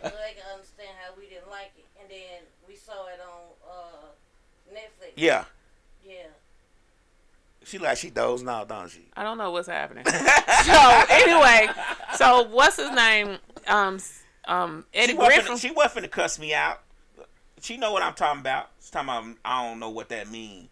so 0.03 0.15
they 0.17 0.35
can 0.35 0.47
understand 0.53 0.91
how 1.05 1.13
we 1.17 1.29
didn't 1.29 1.51
like 1.51 1.71
it, 1.79 1.85
and 2.01 2.11
then 2.11 2.43
we 2.67 2.75
saw 2.75 3.07
it 3.07 3.21
on 3.21 3.43
uh 3.69 4.07
Netflix. 4.75 5.13
Yeah. 5.17 5.45
Yeah. 6.05 6.27
She 7.71 7.79
like 7.79 7.99
she 7.99 8.11
dozing 8.11 8.49
out, 8.49 8.69
don't 8.69 8.91
she? 8.91 8.99
I 9.17 9.23
don't 9.23 9.39
know 9.39 9.53
what's 9.53 9.69
happening. 9.69 10.05
so 10.65 11.05
anyway, 11.09 11.69
so 12.17 12.49
what's 12.49 12.77
his 12.77 12.91
name? 12.91 13.39
Um, 13.69 14.01
um, 14.47 14.87
Eddie 14.93 15.13
She 15.13 15.19
wasn't, 15.19 15.35
Griffin. 15.35 15.57
she 15.57 15.71
wasn't 15.71 16.07
finna 16.07 16.11
cuss 16.11 16.41
me 16.41 16.53
out. 16.53 16.81
She 17.61 17.77
know 17.77 17.93
what 17.93 18.03
I'm 18.03 18.15
talking 18.15 18.41
about. 18.41 18.71
She's 18.81 18.91
talking 18.91 19.09
about 19.09 19.37
I 19.45 19.69
don't 19.69 19.79
know 19.79 19.91
what 19.91 20.09
that 20.09 20.29
mean. 20.29 20.69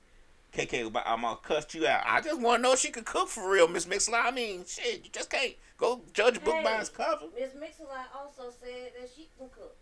KK, 0.52 0.90
I'm 1.06 1.20
gonna 1.22 1.36
cuss 1.36 1.72
you 1.72 1.86
out. 1.86 2.02
I 2.04 2.20
just 2.20 2.40
want 2.40 2.58
to 2.58 2.62
know 2.64 2.72
if 2.72 2.80
she 2.80 2.90
can 2.90 3.04
cook 3.04 3.28
for 3.28 3.48
real, 3.48 3.68
Miss 3.68 3.86
Mixler. 3.86 4.20
I 4.24 4.32
mean, 4.32 4.64
shit, 4.66 5.04
you 5.04 5.10
just 5.12 5.30
can't 5.30 5.54
go 5.76 6.00
judge 6.12 6.38
a 6.38 6.40
book 6.40 6.64
by 6.64 6.80
its 6.80 6.88
cover. 6.88 7.26
Miss 7.38 7.50
Mix-a-Lot 7.60 8.08
also 8.18 8.52
said 8.60 8.90
that 9.00 9.08
she 9.14 9.28
can 9.38 9.48
cook. 9.50 9.76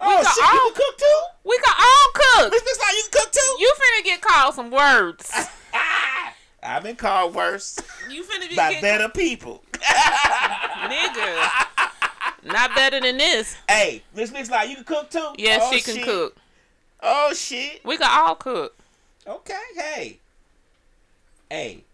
Oh 0.00 0.22
got 0.22 0.32
shit, 0.34 0.44
you 0.44 0.60
can 0.60 0.74
cook 0.74 0.98
too. 0.98 1.20
we 1.44 1.58
can 1.62 1.74
all 1.78 2.08
cook. 2.14 2.52
Miss 2.52 2.62
Mixler, 2.62 2.96
you 2.96 3.02
can 3.02 3.20
cook 3.20 3.32
too. 3.32 3.56
You 3.58 3.74
finna 3.76 4.04
get 4.04 4.20
called 4.22 4.54
some 4.54 4.70
words. 4.70 5.30
I've 6.64 6.82
been 6.82 6.96
called 6.96 7.34
worse 7.34 7.78
You 8.10 8.24
finna 8.24 8.48
be 8.48 8.56
by 8.56 8.72
get 8.74 8.82
better 8.82 9.08
people. 9.08 9.62
nigga. 9.74 11.50
Not 12.44 12.74
better 12.74 13.00
than 13.00 13.18
this. 13.18 13.56
Hey, 13.68 14.02
Miss 14.14 14.32
like 14.50 14.68
you 14.68 14.76
can 14.76 14.84
cook 14.84 15.10
too. 15.10 15.32
Yes, 15.38 15.62
Oh, 15.64 15.72
she 15.72 15.80
can 15.82 15.94
shit. 15.96 16.04
cook. 16.04 16.36
Oh 17.02 17.32
shit. 17.34 17.84
We 17.84 17.96
can 17.96 18.08
all 18.10 18.34
cook. 18.34 18.76
Okay, 19.26 19.60
hey, 19.74 20.18
hey, 21.48 21.84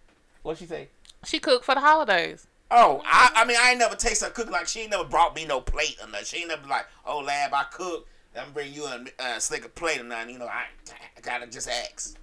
what 0.42 0.58
she 0.58 0.66
say? 0.66 0.88
She 1.24 1.38
cooked 1.38 1.64
for 1.64 1.74
the 1.76 1.80
holidays. 1.80 2.46
Oh, 2.72 3.02
I, 3.04 3.30
I 3.34 3.44
mean, 3.44 3.56
I 3.60 3.70
ain't 3.70 3.78
never 3.78 3.94
taste 3.96 4.22
her 4.24 4.30
cook 4.30 4.50
like 4.50 4.66
she 4.68 4.80
ain't 4.80 4.90
never 4.90 5.04
brought 5.04 5.34
me 5.36 5.44
no 5.44 5.60
plate 5.60 5.96
or 6.02 6.08
nothing. 6.08 6.24
She 6.24 6.38
ain't 6.38 6.48
never 6.48 6.66
like, 6.68 6.86
oh, 7.04 7.18
lab, 7.20 7.52
I 7.52 7.64
cook. 7.64 8.06
I'm 8.38 8.52
bring 8.52 8.72
you 8.72 8.84
a 8.86 9.04
uh, 9.18 9.38
slick 9.40 9.64
a 9.64 9.68
plate 9.68 10.00
or 10.00 10.04
nothing. 10.04 10.34
You 10.34 10.38
know, 10.38 10.46
I, 10.46 10.64
I 11.16 11.20
gotta 11.20 11.46
just 11.48 11.68
ask. 11.68 12.16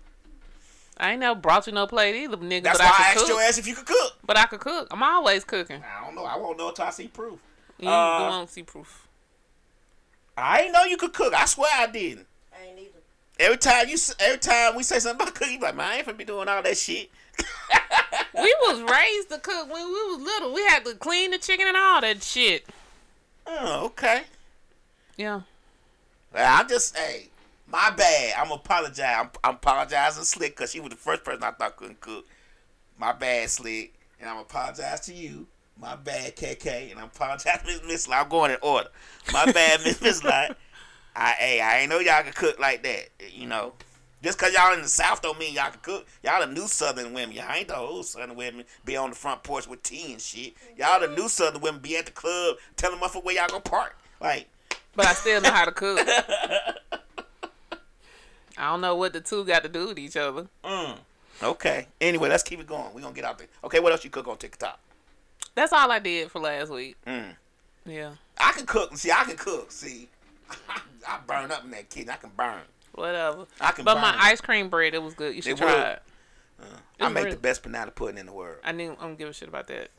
I 1.00 1.12
ain't 1.12 1.20
never 1.20 1.40
brought 1.40 1.68
you 1.68 1.74
no 1.74 1.86
plate 1.88 2.16
either, 2.16 2.38
nigga. 2.38 2.64
That's 2.64 2.78
but 2.80 2.86
why 2.86 2.90
I 2.90 2.92
I 2.92 2.96
can 2.96 3.06
asked 3.06 3.18
cook. 3.20 3.28
your 3.30 3.42
ass 3.42 3.58
if 3.58 3.68
you 3.68 3.76
could 3.76 3.86
cook. 3.86 4.14
But 4.26 4.38
I 4.38 4.46
could 4.46 4.60
cook. 4.60 4.88
I'm 4.92 5.04
always 5.04 5.44
cooking. 5.44 5.84
I 5.84 6.04
don't 6.06 6.16
know. 6.16 6.26
I 6.26 6.38
won't 6.38 6.58
know 6.58 6.70
until 6.70 6.86
I 6.86 6.90
see 6.90 7.08
proof. 7.08 7.40
You 7.78 7.90
Uh, 7.90 8.30
won't 8.30 8.50
see 8.50 8.64
proof. 8.64 9.08
I 10.36 10.62
ain't 10.64 10.74
know 10.74 10.84
you 10.84 10.98
could 10.98 11.14
cook. 11.14 11.34
I 11.34 11.46
swear 11.46 11.70
I 11.76 11.88
didn't. 11.88 12.28
I 12.54 12.68
ain't 12.68 12.80
either. 12.80 13.00
Every 13.40 13.58
time 13.58 13.88
you, 13.90 13.98
every 14.20 14.40
time 14.40 14.76
we 14.76 14.84
say 14.84 15.00
something 15.00 15.22
about 15.22 15.36
cooking, 15.36 15.54
you 15.54 15.60
be 15.60 15.66
like, 15.66 15.76
man, 15.76 15.92
I 15.92 15.96
ain't 15.98 16.08
finna 16.08 16.18
be 16.18 16.26
doing 16.26 16.48
all 16.48 16.62
that 16.62 16.78
shit. 16.78 17.10
We 18.34 18.56
was 18.68 18.82
raised 18.82 19.30
to 19.30 19.40
cook 19.40 19.72
when 19.72 19.84
we 19.88 19.92
was 19.94 20.22
little. 20.22 20.54
We 20.54 20.62
had 20.68 20.86
to 20.86 20.94
clean 20.94 21.32
the 21.32 21.40
chicken 21.40 21.66
and 21.68 21.76
all 21.76 22.02
that 22.02 22.22
shit. 22.22 22.68
Oh, 23.48 23.86
okay. 23.86 24.24
Yeah. 25.18 25.42
Well, 26.32 26.60
I'm 26.62 26.70
just, 26.70 26.96
hey, 26.96 27.30
my 27.72 27.92
bad. 27.92 28.36
I'm 28.38 28.52
apologize. 28.52 29.16
I'm, 29.20 29.30
I'm 29.44 29.56
apologizing, 29.56 30.24
Slick, 30.24 30.56
because 30.56 30.72
she 30.72 30.80
was 30.80 30.90
the 30.90 30.96
first 30.96 31.24
person 31.24 31.44
I 31.44 31.52
thought 31.52 31.76
couldn't 31.76 32.00
cook. 32.00 32.26
My 32.98 33.14
bad, 33.14 33.50
Slick. 33.50 33.94
And 34.20 34.30
I'm 34.30 34.38
apologize 34.38 35.02
to 35.02 35.14
you. 35.14 35.48
My 35.80 35.96
bad, 35.96 36.36
KK. 36.36 36.92
And 36.92 37.00
I'm 37.00 37.08
apologize, 37.08 37.62
Miss 37.66 37.82
Miss. 37.86 38.10
I'm 38.10 38.30
going 38.30 38.52
in 38.52 38.58
order. 38.62 38.90
My 39.32 39.52
bad, 39.52 39.82
Miss 39.84 40.02
Miss. 40.02 40.24
I, 41.20 41.32
hey, 41.32 41.62
I 41.62 41.80
ain't 41.80 41.90
know 41.90 42.00
y'all 42.00 42.24
could 42.24 42.36
cook 42.36 42.60
like 42.60 42.84
that. 42.84 43.10
You 43.32 43.48
know, 43.48 43.74
just 44.24 44.38
cause 44.38 44.54
y'all 44.54 44.74
in 44.74 44.82
the 44.82 44.88
South 44.88 45.22
don't 45.22 45.38
mean 45.40 45.54
y'all 45.54 45.72
can 45.72 45.80
cook. 45.82 46.08
Y'all 46.24 46.46
the 46.46 46.52
new 46.52 46.68
Southern 46.68 47.14
women. 47.14 47.36
Y'all 47.36 47.52
ain't 47.52 47.68
the 47.68 47.78
old 47.78 48.06
Southern 48.06 48.36
women. 48.36 48.66
Be 48.86 48.98
on 48.98 49.10
the 49.10 49.16
front 49.16 49.44
porch 49.44 49.68
with 49.68 49.84
tea 49.84 50.14
and 50.14 50.22
shit. 50.22 50.54
Y'all 50.78 51.00
the 51.00 51.08
new 51.08 51.28
Southern 51.28 51.62
women. 51.62 51.82
Be 51.82 51.98
at 51.98 52.06
the 52.06 52.12
club 52.12 52.58
telling 52.76 53.00
motherfucker 53.00 53.24
where 53.24 53.36
y'all 53.36 53.48
gonna 53.48 53.62
park. 53.62 53.98
Like, 54.22 54.48
But 54.96 55.08
I 55.08 55.14
still 55.14 55.42
know 55.42 55.52
how 55.52 55.66
to 55.66 55.72
cook. 55.72 56.00
I 58.58 58.72
don't 58.72 58.82
know 58.82 58.96
what 58.96 59.14
the 59.14 59.22
two 59.22 59.44
got 59.46 59.64
to 59.64 59.70
do 59.70 59.88
with 59.90 60.00
each 60.00 60.18
other. 60.18 60.48
Mm. 60.64 60.98
Okay. 61.44 61.88
Anyway, 62.02 62.30
let's 62.30 62.44
keep 62.44 62.60
it 62.60 62.68
going. 62.68 62.94
We're 62.94 63.02
gonna 63.02 63.14
get 63.14 63.26
out 63.26 63.38
there. 63.38 63.48
Okay, 63.64 63.80
what 63.80 63.92
else 63.92 64.04
you 64.04 64.10
cook 64.10 64.28
on 64.28 64.38
TikTok? 64.38 64.80
That's 65.56 65.72
all 65.74 65.92
I 65.92 66.00
did 66.00 66.32
for 66.32 66.40
last 66.40 66.72
week. 66.72 66.96
Mm. 67.06 67.36
Yeah. 67.86 68.12
I 68.38 68.52
can 68.54 68.66
cook. 68.66 68.96
See, 68.98 69.12
I 69.12 69.24
can 69.24 69.38
cook. 69.38 69.72
See, 69.72 70.10
I 71.08 71.20
burn 71.28 71.52
up 71.52 71.64
in 71.64 71.72
that 71.72 71.90
kitchen. 71.90 72.10
I 72.10 72.16
can 72.16 72.32
burn. 72.36 72.62
Whatever. 72.94 73.46
I 73.62 73.72
can 73.72 73.86
But 73.86 73.96
burn. 73.96 74.02
my 74.02 74.16
ice 74.18 74.42
cream 74.42 74.70
bread, 74.70 74.94
it 74.96 75.02
was 75.04 75.14
good. 75.14 75.36
You 75.36 75.42
should 75.42 75.52
It 75.54 75.58
try 75.58 75.92
it. 75.92 76.02
I 76.60 77.06
It's 77.06 77.14
make 77.14 77.26
really- 77.26 77.36
the 77.36 77.42
best 77.42 77.62
banana 77.62 77.92
pudding 77.92 78.18
in 78.18 78.26
the 78.26 78.34
world. 78.34 78.58
I 78.64 78.72
didn't. 78.72 78.98
I 79.00 79.04
don't 79.04 79.18
give 79.18 79.30
a 79.30 79.34
shit 79.34 79.48
about 79.50 79.68
that. 79.68 79.90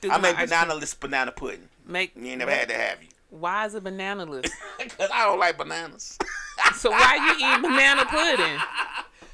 Do 0.00 0.10
I 0.10 0.16
make 0.18 0.36
ice 0.38 0.48
banana 0.48 0.68
cream- 0.70 0.80
less 0.80 0.94
banana 0.94 1.32
pudding. 1.32 1.68
Make. 1.84 2.12
You 2.16 2.26
ain't 2.28 2.38
never 2.38 2.50
had 2.50 2.68
to 2.70 2.74
have 2.74 3.02
you. 3.02 3.08
Why 3.30 3.66
is 3.66 3.74
it 3.74 3.84
banana 3.84 4.24
less? 4.24 4.50
Cause 4.96 5.10
I 5.12 5.26
don't 5.26 5.38
like 5.38 5.58
bananas. 5.58 6.18
so 6.74 6.90
why 6.90 7.16
you 7.16 7.46
eat 7.46 7.62
banana 7.62 8.04
pudding? 8.06 8.60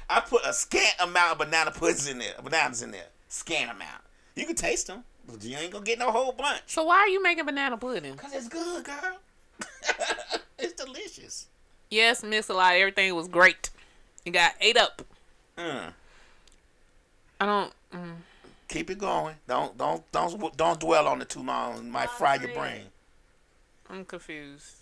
I 0.09 0.19
put 0.21 0.45
a 0.45 0.53
scant 0.53 0.95
amount 0.99 1.33
of 1.33 1.37
banana 1.39 1.71
puddings 1.71 2.07
in 2.07 2.19
there. 2.19 2.33
Bananas 2.43 2.81
in 2.81 2.91
there. 2.91 3.07
Scant 3.27 3.71
amount. 3.71 4.01
You 4.35 4.45
can 4.45 4.55
taste 4.55 4.87
them, 4.87 5.03
but 5.27 5.43
you 5.43 5.57
ain't 5.57 5.71
gonna 5.71 5.85
get 5.85 5.99
no 5.99 6.11
whole 6.11 6.31
bunch. 6.31 6.61
So 6.67 6.83
why 6.83 6.97
are 6.97 7.07
you 7.07 7.23
making 7.23 7.45
banana 7.45 7.77
pudding? 7.77 8.15
Cause 8.15 8.33
it's 8.33 8.47
good, 8.47 8.83
girl. 8.83 9.17
it's 10.59 10.73
delicious. 10.73 11.47
Yes, 11.89 12.23
Miss 12.23 12.49
a 12.49 12.53
lot. 12.53 12.75
Everything 12.75 13.13
was 13.15 13.27
great. 13.27 13.69
You 14.25 14.31
got 14.31 14.53
ate 14.59 14.77
up. 14.77 15.01
Mm. 15.57 15.93
I 17.39 17.45
don't. 17.45 17.73
Mm. 17.93 18.15
Keep 18.67 18.89
it 18.89 18.97
going. 18.97 19.35
Don't 19.47 19.77
don't 19.77 20.03
don't 20.11 20.57
don't 20.57 20.79
dwell 20.79 21.07
on 21.07 21.21
it 21.21 21.29
too 21.29 21.43
long. 21.43 21.77
It 21.77 21.85
might 21.85 22.09
fry 22.09 22.35
your 22.35 22.53
brain. 22.53 22.85
I'm 23.89 24.03
confused. 24.03 24.74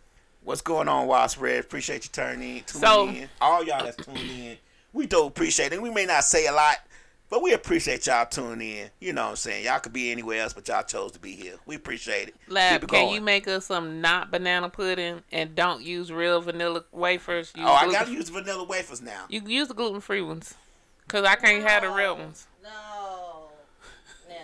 What's 0.44 0.62
going 0.62 0.88
on, 0.90 1.08
Wild 1.08 1.32
Spread? 1.32 1.60
Appreciate 1.62 2.04
you 2.04 2.10
turning 2.12 2.58
in, 2.58 2.64
tuning 2.66 2.82
So- 2.88 3.08
in. 3.10 3.30
All 3.40 3.64
y'all 3.64 3.84
that's 3.84 3.98
tuned 4.04 4.18
in, 4.20 4.58
we 4.92 5.06
do 5.06 5.26
appreciate 5.26 5.72
it. 5.74 5.82
We 5.82 5.90
may 5.90 6.06
not 6.06 6.24
say 6.26 6.48
a 6.48 6.52
lot, 6.52 6.78
but 7.30 7.42
we 7.42 7.54
appreciate 7.54 8.06
y'all 8.08 8.26
tuning 8.26 8.78
in. 8.78 8.90
You 9.00 9.14
know 9.14 9.24
what 9.24 9.30
I'm 9.32 9.36
saying? 9.38 9.66
Y'all 9.66 9.80
could 9.80 9.94
be 9.94 10.12
anywhere 10.12 10.42
else, 10.44 10.52
but 10.54 10.68
y'all 10.68 10.84
chose 10.84 11.14
to 11.14 11.20
be 11.20 11.32
here. 11.32 11.56
We 11.66 11.76
appreciate 11.76 12.28
it. 12.28 12.36
Lab, 12.50 12.82
Keep 12.82 12.84
it 12.90 12.94
can 12.94 13.04
going. 13.06 13.16
you 13.16 13.22
make 13.22 13.48
us 13.48 13.68
some 13.68 14.02
not 14.02 14.32
banana 14.32 14.70
pudding 14.70 15.22
and 15.32 15.56
don't 15.56 15.82
use 15.82 16.12
real 16.12 16.42
vanilla 16.42 16.84
wafers? 16.92 17.54
Use 17.56 17.66
oh, 17.66 17.72
I 17.74 17.90
gotta 17.92 18.12
use 18.12 18.28
vanilla 18.30 18.66
wafers 18.66 19.02
now. 19.02 19.26
You 19.30 19.40
can 19.42 19.50
use 19.50 19.70
the 19.70 19.74
gluten 19.74 20.02
free 20.02 20.22
ones, 20.22 20.56
cause 21.08 21.24
I 21.24 21.36
can't 21.36 21.64
have 21.66 21.84
the 21.84 21.90
real 21.90 22.18
ones. 22.18 22.48
No. 22.62 22.70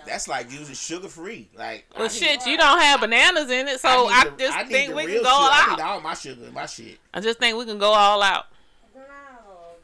No. 0.09 0.13
That's 0.13 0.27
like 0.27 0.51
using 0.51 0.75
sugar 0.75 1.07
free. 1.07 1.47
Like, 1.55 1.85
I 1.95 1.99
Well, 1.99 2.07
need- 2.07 2.13
shit, 2.17 2.45
you 2.45 2.57
don't 2.57 2.79
have 2.79 2.99
bananas 3.01 3.49
in 3.49 3.67
it, 3.67 3.79
so 3.79 4.07
need 4.07 4.13
I, 4.13 4.23
the- 4.25 4.31
just 4.37 4.57
I 4.57 4.63
think 4.65 4.95
we 4.95 5.05
can 5.05 5.23
go 5.23 5.29
all 5.29 5.49
sugar. 5.51 5.71
I 5.71 5.75
need 5.75 5.81
out. 5.81 5.89
all 5.89 6.01
my 6.01 6.13
sugar 6.13 6.45
in 6.45 6.53
my 6.53 6.65
shit. 6.65 6.99
I 7.13 7.19
just 7.19 7.39
think 7.39 7.57
we 7.57 7.65
can 7.65 7.77
go 7.77 7.91
all 7.91 8.21
out. 8.21 8.45
No, 8.95 9.01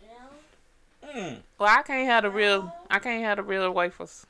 Jim. 0.01 1.15
Mm. 1.15 1.37
Well, 1.59 1.69
I 1.77 1.81
can't 1.83 2.07
have 2.07 2.23
the 2.23 2.29
real. 2.29 2.73
I 2.89 2.99
can't 2.99 3.23
have 3.23 3.37
the 3.37 3.43
real 3.43 3.71
wafers. 3.71 4.25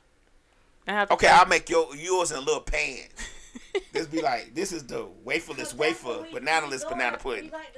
I 0.86 0.92
have 0.92 1.10
Okay, 1.10 1.28
I'll 1.28 1.46
make 1.46 1.68
your 1.68 1.94
yours 1.96 2.30
in 2.30 2.36
a 2.36 2.40
little 2.40 2.60
pan. 2.60 3.08
this 3.92 4.06
be 4.06 4.22
like, 4.22 4.54
this 4.54 4.72
is 4.72 4.84
the 4.84 5.06
waferless 5.24 5.74
wafer, 5.74 6.24
bananaless 6.32 6.88
banana 6.88 7.16
pudding. 7.18 7.50
Like. 7.50 7.74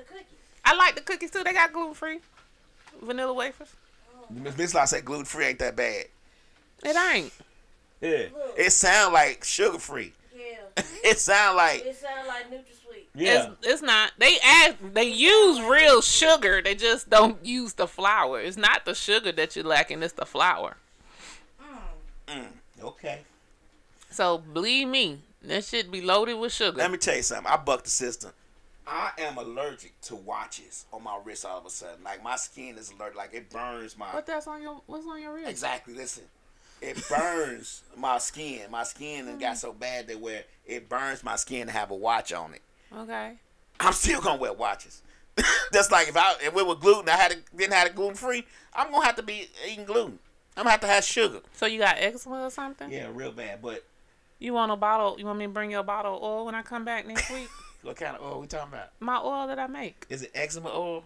I 0.64 0.74
like 0.76 0.94
the 0.96 1.00
cookies 1.00 1.30
too. 1.30 1.42
They 1.42 1.54
got 1.54 1.72
gluten 1.72 1.94
free, 1.94 2.18
vanilla 3.02 3.32
wafers. 3.32 3.74
Miss 4.30 4.58
Miss 4.58 4.90
said 4.90 5.04
gluten 5.04 5.24
free 5.24 5.46
ain't 5.46 5.58
that 5.60 5.74
bad. 5.76 6.04
It 6.84 6.96
ain't. 7.14 7.32
Yeah. 8.00 8.26
Look. 8.34 8.54
It 8.56 8.72
sound 8.72 9.14
like 9.14 9.44
sugar 9.44 9.78
free. 9.78 10.12
Yeah. 10.36 10.82
It 11.04 11.18
sound 11.18 11.56
like 11.56 11.80
it 11.84 11.96
sounds 11.96 12.28
like 12.28 12.50
NutraSweet. 12.50 13.04
yeah. 13.14 13.50
It's, 13.60 13.66
it's 13.66 13.82
not. 13.82 14.12
They 14.18 14.36
add. 14.44 14.76
They 14.94 15.04
use 15.10 15.60
real 15.60 16.00
sugar. 16.00 16.62
They 16.62 16.74
just 16.74 17.10
don't 17.10 17.44
use 17.44 17.74
the 17.74 17.86
flour. 17.86 18.40
It's 18.40 18.56
not 18.56 18.84
the 18.84 18.94
sugar 18.94 19.32
that 19.32 19.56
you're 19.56 19.64
lacking. 19.64 20.02
It's 20.02 20.12
the 20.12 20.26
flour. 20.26 20.76
Mm, 22.28 22.48
okay. 22.82 23.20
So 24.10 24.38
believe 24.38 24.88
me, 24.88 25.20
that 25.42 25.64
should 25.64 25.90
be 25.90 26.00
loaded 26.02 26.34
with 26.34 26.52
sugar. 26.52 26.76
Let 26.78 26.90
me 26.90 26.98
tell 26.98 27.16
you 27.16 27.22
something. 27.22 27.50
I 27.50 27.56
bucked 27.56 27.84
the 27.84 27.90
system. 27.90 28.32
I 28.86 29.10
am 29.18 29.36
allergic 29.36 30.00
to 30.02 30.16
watches 30.16 30.86
on 30.92 31.02
my 31.02 31.18
wrist 31.22 31.44
all 31.44 31.58
of 31.58 31.66
a 31.66 31.70
sudden. 31.70 32.02
Like 32.02 32.22
my 32.22 32.36
skin 32.36 32.76
is 32.78 32.90
allergic. 32.90 33.16
Like 33.16 33.34
it 33.34 33.50
burns 33.50 33.96
my 33.98 34.06
what 34.06 34.26
that's 34.26 34.46
on 34.46 34.62
your? 34.62 34.80
What's 34.86 35.06
on 35.06 35.20
your 35.20 35.34
wrist? 35.34 35.50
Exactly. 35.50 35.94
Listen, 35.94 36.24
it 36.80 37.02
burns 37.08 37.82
my 37.96 38.18
skin. 38.18 38.70
My 38.70 38.84
skin 38.84 39.26
done 39.26 39.38
got 39.38 39.56
mm. 39.56 39.58
so 39.58 39.72
bad 39.72 40.08
that 40.08 40.20
where 40.20 40.44
it 40.66 40.88
burns 40.88 41.24
my 41.24 41.36
skin 41.36 41.66
to 41.66 41.72
have 41.72 41.90
a 41.90 41.94
watch 41.94 42.32
on 42.32 42.54
it. 42.54 42.62
Okay. 42.96 43.34
I'm 43.80 43.92
still 43.92 44.20
gonna 44.20 44.40
wear 44.40 44.52
watches. 44.52 45.02
That's 45.72 45.90
like 45.90 46.08
if 46.08 46.16
I 46.16 46.34
if 46.40 46.56
it 46.56 46.66
was 46.66 46.78
gluten, 46.78 47.08
I 47.08 47.16
had 47.16 47.32
to, 47.32 47.38
didn't 47.56 47.74
have 47.74 47.88
it 47.88 47.94
gluten 47.94 48.16
free. 48.16 48.44
I'm 48.74 48.90
gonna 48.90 49.04
have 49.04 49.16
to 49.16 49.22
be 49.22 49.48
eating 49.68 49.84
gluten. 49.84 50.18
I'm 50.56 50.64
gonna 50.64 50.70
have 50.70 50.80
to 50.80 50.86
have 50.86 51.04
sugar. 51.04 51.40
So 51.52 51.66
you 51.66 51.78
got 51.78 51.96
eczema 51.98 52.44
or 52.44 52.50
something? 52.50 52.90
Yeah, 52.90 53.08
real 53.12 53.32
bad. 53.32 53.62
But 53.62 53.84
You 54.40 54.54
want 54.54 54.72
a 54.72 54.76
bottle? 54.76 55.16
You 55.18 55.26
want 55.26 55.38
me 55.38 55.46
to 55.46 55.50
bring 55.50 55.70
you 55.70 55.78
a 55.78 55.84
bottle 55.84 56.16
of 56.16 56.22
oil 56.22 56.46
when 56.46 56.54
I 56.54 56.62
come 56.62 56.84
back 56.84 57.06
next 57.06 57.30
week? 57.30 57.48
what 57.82 57.96
kind 57.96 58.16
of 58.16 58.22
oil 58.22 58.40
we 58.40 58.46
talking 58.46 58.72
about? 58.72 58.88
My 58.98 59.18
oil 59.18 59.46
that 59.46 59.58
I 59.58 59.68
make. 59.68 60.06
Is 60.08 60.22
it 60.22 60.32
eczema 60.34 60.70
oil? 60.70 61.04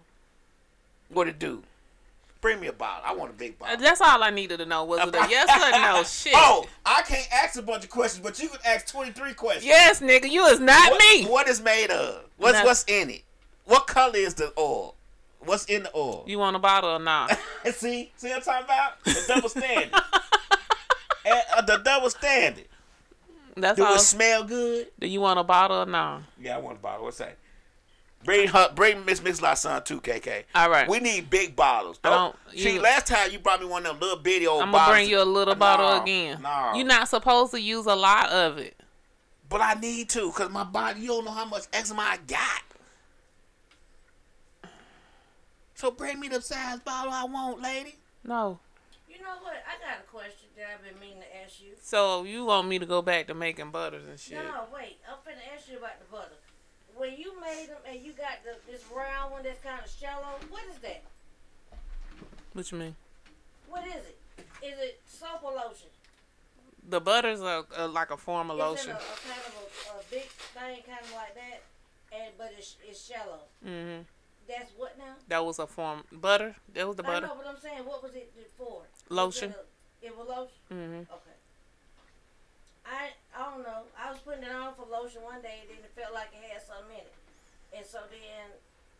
What 1.08 1.28
it 1.28 1.38
do? 1.38 1.62
Bring 2.42 2.60
me 2.60 2.66
a 2.66 2.72
bottle. 2.72 3.04
I 3.06 3.14
want 3.14 3.30
a 3.30 3.34
big 3.34 3.56
bottle. 3.58 3.76
That's 3.78 4.00
all 4.00 4.22
I 4.22 4.30
needed 4.30 4.58
to 4.58 4.66
know. 4.66 4.84
Was 4.84 4.98
it 5.00 5.14
a 5.14 5.18
yes 5.30 5.48
or 5.48 5.70
no? 5.80 6.02
Shit. 6.02 6.32
Oh, 6.36 6.66
I 6.84 7.02
can't 7.02 7.26
ask 7.32 7.56
a 7.58 7.62
bunch 7.62 7.84
of 7.84 7.90
questions, 7.90 8.22
but 8.22 8.38
you 8.42 8.48
can 8.48 8.58
ask 8.66 8.86
23 8.88 9.32
questions. 9.34 9.64
Yes, 9.64 10.00
nigga. 10.00 10.28
You 10.28 10.44
is 10.46 10.58
not 10.58 10.90
What, 10.90 11.00
me. 11.00 11.24
what 11.26 11.48
is 11.48 11.62
made 11.62 11.90
of? 11.90 12.24
What's 12.36 12.54
Nothing. 12.54 12.66
what's 12.66 12.84
in 12.88 13.10
it? 13.10 13.22
What 13.64 13.86
color 13.86 14.16
is 14.16 14.34
the 14.34 14.52
oil? 14.58 14.96
What's 15.38 15.66
in 15.66 15.84
the 15.84 15.96
oil? 15.96 16.24
You 16.26 16.40
want 16.40 16.56
a 16.56 16.58
bottle 16.58 16.90
or 16.90 16.98
not? 16.98 17.30
see, 17.72 18.10
see 18.16 18.28
what 18.28 18.36
I'm 18.38 18.42
talking 18.42 18.64
about? 18.64 19.04
The 19.04 19.24
double 19.28 19.48
standard. 19.48 19.92
And, 21.24 21.40
uh, 21.56 21.62
the 21.62 21.76
double 21.76 22.10
standard. 22.10 22.64
That's 23.56 23.76
Do 23.76 23.84
all. 23.84 23.94
it 23.94 24.00
smell 24.00 24.42
good? 24.42 24.88
Do 24.98 25.06
you 25.06 25.20
want 25.20 25.38
a 25.38 25.44
bottle 25.44 25.82
or 25.82 25.86
no? 25.86 26.18
Yeah, 26.40 26.56
I 26.56 26.58
want 26.58 26.78
a 26.78 26.80
bottle. 26.80 27.04
What's 27.04 27.18
that? 27.18 27.36
Bring 28.24 28.48
her, 28.48 28.70
bring 28.74 29.04
Miss 29.04 29.20
Mix 29.22 29.42
Lot 29.42 29.58
son 29.58 29.82
too, 29.82 30.00
KK. 30.00 30.44
All 30.54 30.70
right. 30.70 30.88
We 30.88 31.00
need 31.00 31.28
big 31.28 31.56
bottles. 31.56 31.98
Don't, 31.98 32.36
don't- 32.46 32.58
see, 32.58 32.78
last 32.78 33.06
time 33.06 33.30
you 33.32 33.38
brought 33.40 33.60
me 33.60 33.66
one 33.66 33.84
of 33.84 33.92
them 33.92 34.00
little 34.00 34.22
bitty 34.22 34.46
old 34.46 34.62
I'm 34.62 34.70
bottles. 34.70 34.86
gonna 34.88 34.98
bring 35.00 35.10
you 35.10 35.20
a 35.20 35.24
little 35.24 35.54
bottle 35.56 35.86
Nah, 35.88 36.02
again. 36.02 36.42
Nah. 36.42 36.74
You're 36.76 36.86
not 36.86 37.08
supposed 37.08 37.50
to 37.52 37.60
use 37.60 37.86
a 37.86 37.94
lot 37.96 38.28
of 38.30 38.58
it. 38.58 38.76
But 39.48 39.60
I 39.60 39.74
need 39.74 40.08
to, 40.10 40.30
cause 40.32 40.50
my 40.50 40.64
body, 40.64 41.00
you 41.00 41.08
don't 41.08 41.24
know 41.24 41.30
how 41.32 41.44
much 41.44 41.64
eczema 41.72 42.02
I 42.02 42.18
got. 42.26 42.62
So 45.74 45.90
bring 45.90 46.20
me 46.20 46.28
the 46.28 46.40
size 46.40 46.78
bottle 46.80 47.12
I 47.12 47.24
want, 47.24 47.60
lady. 47.60 47.96
No. 48.24 48.60
You 49.08 49.18
know 49.18 49.34
what? 49.42 49.54
I 49.66 49.80
got 49.84 50.00
a 50.04 50.10
question 50.10 50.48
that 50.56 50.66
I've 50.74 50.84
been 50.84 50.98
meaning 51.00 51.20
to 51.22 51.44
ask 51.44 51.60
you. 51.60 51.70
So 51.82 52.24
you 52.24 52.44
want 52.46 52.68
me 52.68 52.78
to 52.78 52.86
go 52.86 53.02
back 53.02 53.26
to 53.26 53.34
making 53.34 53.70
butters 53.70 54.06
and 54.08 54.18
shit? 54.18 54.38
No, 54.38 54.64
wait. 54.72 54.98
I'm 55.08 55.16
finna 55.26 55.54
ask 55.56 55.68
you 55.70 55.78
about 55.78 55.98
the 55.98 56.04
butter. 56.10 56.34
When 57.02 57.18
you 57.18 57.32
made 57.40 57.66
them 57.66 57.78
and 57.84 58.00
you 58.00 58.12
got 58.12 58.44
the, 58.44 58.54
this 58.70 58.84
round 58.94 59.32
one 59.32 59.42
that's 59.42 59.60
kind 59.60 59.80
of 59.84 59.90
shallow, 59.90 60.38
what 60.50 60.62
is 60.70 60.78
that? 60.82 61.02
What 62.52 62.70
you 62.70 62.78
mean? 62.78 62.94
What 63.68 63.84
is 63.88 63.94
it? 64.06 64.18
Is 64.62 64.78
it 64.78 65.00
soap 65.04 65.42
or 65.42 65.50
lotion? 65.50 65.88
The 66.88 67.00
butters 67.00 67.40
are, 67.40 67.64
are 67.76 67.88
like 67.88 68.12
a 68.12 68.16
form 68.16 68.52
of 68.52 68.56
It's 68.56 68.62
lotion. 68.64 68.90
in 68.90 68.94
a, 68.94 68.98
a 69.00 69.32
kind 69.34 69.42
of 69.48 69.52
a, 69.56 69.98
a 69.98 70.02
big 70.12 70.28
thing, 70.28 70.78
kind 70.86 71.04
of 71.04 71.12
like 71.12 71.34
that, 71.34 71.62
and 72.16 72.30
but 72.38 72.52
it's, 72.56 72.76
it's 72.88 73.04
shallow. 73.04 73.40
hmm 73.64 74.02
That's 74.46 74.70
what 74.76 74.96
now? 74.96 75.14
That 75.26 75.44
was 75.44 75.58
a 75.58 75.66
form 75.66 76.04
butter. 76.12 76.54
That 76.72 76.86
was 76.86 76.94
the 76.94 77.02
butter. 77.02 77.26
I 77.26 77.30
know, 77.30 77.34
but 77.36 77.48
I'm 77.48 77.60
saying, 77.60 77.84
what 77.84 78.00
was 78.04 78.14
it 78.14 78.32
for? 78.56 78.82
Lotion. 79.08 79.48
Was 79.48 79.56
It, 80.02 80.06
a, 80.06 80.06
it 80.06 80.16
was 80.16 80.28
lotion. 80.28 80.54
hmm 80.68 81.00
Okay. 81.12 81.36
I 82.86 83.10
I 83.36 83.50
don't 83.50 83.62
know. 83.62 83.82
I 83.98 84.10
was 84.10 84.20
putting 84.20 84.44
it 84.44 84.52
on 84.52 84.74
for 84.74 84.86
lotion 84.90 85.22
one 85.22 85.40
day, 85.42 85.60
and 85.62 85.70
then 85.70 85.84
it 85.84 85.90
felt 85.96 86.12
like 86.14 86.28
it 86.32 86.50
had 86.52 86.62
something 86.62 86.92
in 86.92 87.00
it, 87.00 87.12
and 87.76 87.86
so 87.86 87.98
then 88.10 88.50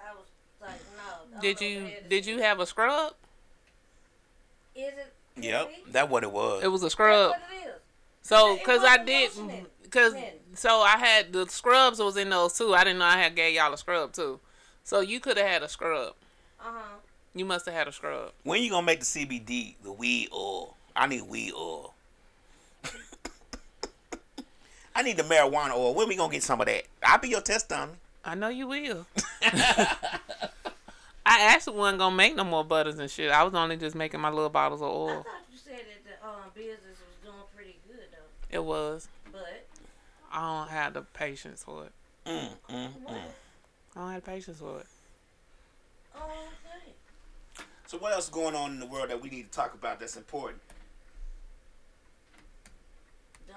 I 0.00 0.14
was 0.14 0.24
like, 0.60 0.80
no. 0.96 1.40
Did 1.40 1.60
you 1.60 1.78
if 1.80 1.84
it 1.84 1.94
had 2.02 2.08
did 2.08 2.26
you 2.26 2.38
have 2.40 2.60
a 2.60 2.66
scrub? 2.66 3.14
Is 4.74 4.88
it? 4.88 5.14
can 5.34 5.44
Yep, 5.44 5.70
it 5.70 5.92
be? 5.92 5.98
what 6.00 6.22
it 6.22 6.32
was. 6.32 6.64
It 6.64 6.68
was 6.68 6.82
a 6.82 6.90
scrub. 6.90 7.30
what 7.30 7.40
it 7.52 7.66
is. 7.68 7.74
So, 8.22 8.56
cause 8.64 8.80
I 8.84 9.02
did, 9.04 9.36
lotion 9.36 9.66
cause 9.90 10.14
so 10.54 10.80
I 10.80 10.96
had 10.96 11.32
the 11.32 11.46
scrubs 11.48 11.98
was 11.98 12.16
in 12.16 12.30
those 12.30 12.56
too. 12.56 12.74
I 12.74 12.84
didn't 12.84 12.98
know 13.00 13.04
I 13.04 13.18
had 13.18 13.34
gave 13.34 13.54
y'all 13.54 13.72
a 13.72 13.78
scrub 13.78 14.12
too. 14.12 14.40
So 14.84 15.00
you 15.00 15.20
could 15.20 15.36
have 15.36 15.46
had 15.46 15.62
a 15.62 15.68
scrub. 15.68 16.14
Uh 16.60 16.64
huh. 16.64 16.96
You 17.34 17.44
must 17.44 17.66
have 17.66 17.74
had 17.74 17.88
a 17.88 17.92
scrub. 17.92 18.32
When 18.44 18.62
you 18.62 18.70
gonna 18.70 18.86
make 18.86 19.00
the 19.00 19.06
CBD, 19.06 19.76
the 19.82 19.92
weed 19.92 20.28
oil? 20.32 20.76
I 20.94 21.06
need 21.06 21.22
weed 21.22 21.52
oil. 21.56 21.91
I 24.94 25.02
need 25.02 25.16
the 25.16 25.22
marijuana 25.22 25.72
oil. 25.72 25.94
When 25.94 26.08
we 26.08 26.16
gonna 26.16 26.32
get 26.32 26.42
some 26.42 26.60
of 26.60 26.66
that? 26.66 26.84
I'll 27.02 27.18
be 27.18 27.28
your 27.28 27.40
test 27.40 27.68
dummy. 27.68 27.92
I 28.24 28.34
know 28.34 28.48
you 28.48 28.66
will. 28.68 29.06
I 31.24 31.46
actually 31.54 31.76
wasn't 31.78 31.98
gonna 32.00 32.14
make 32.16 32.34
no 32.36 32.44
more 32.44 32.64
butters 32.64 32.98
and 32.98 33.10
shit. 33.10 33.30
I 33.30 33.42
was 33.44 33.54
only 33.54 33.76
just 33.76 33.94
making 33.96 34.20
my 34.20 34.28
little 34.30 34.50
bottles 34.50 34.82
of 34.82 34.88
oil. 34.88 35.08
I 35.08 35.12
oil. 35.14 35.22
thought 35.22 35.32
you 35.50 35.58
said 35.58 35.80
that 35.80 36.20
the 36.20 36.26
um, 36.28 36.50
business 36.54 36.82
was 36.98 37.16
doing 37.22 37.34
pretty 37.54 37.76
good 37.88 38.06
though, 38.10 38.56
It 38.56 38.62
was. 38.64 39.08
but 39.30 39.66
I 40.32 40.40
don't 40.58 40.68
have 40.70 40.94
the 40.94 41.02
patience 41.02 41.62
for 41.64 41.84
it. 41.86 41.92
Mm, 42.26 42.48
mm, 42.70 42.90
what? 43.02 43.14
mm. 43.14 43.20
I 43.96 44.00
don't 44.00 44.12
have 44.12 44.24
the 44.24 44.30
patience 44.30 44.58
for 44.58 44.80
it. 44.80 44.86
Oh, 46.16 46.20
okay. 46.24 46.92
So 47.86 47.98
what 47.98 48.12
else 48.12 48.24
is 48.24 48.30
going 48.30 48.54
on 48.54 48.72
in 48.72 48.80
the 48.80 48.86
world 48.86 49.10
that 49.10 49.20
we 49.22 49.30
need 49.30 49.50
to 49.50 49.56
talk 49.56 49.74
about 49.74 50.00
that's 50.00 50.16
important? 50.16 50.60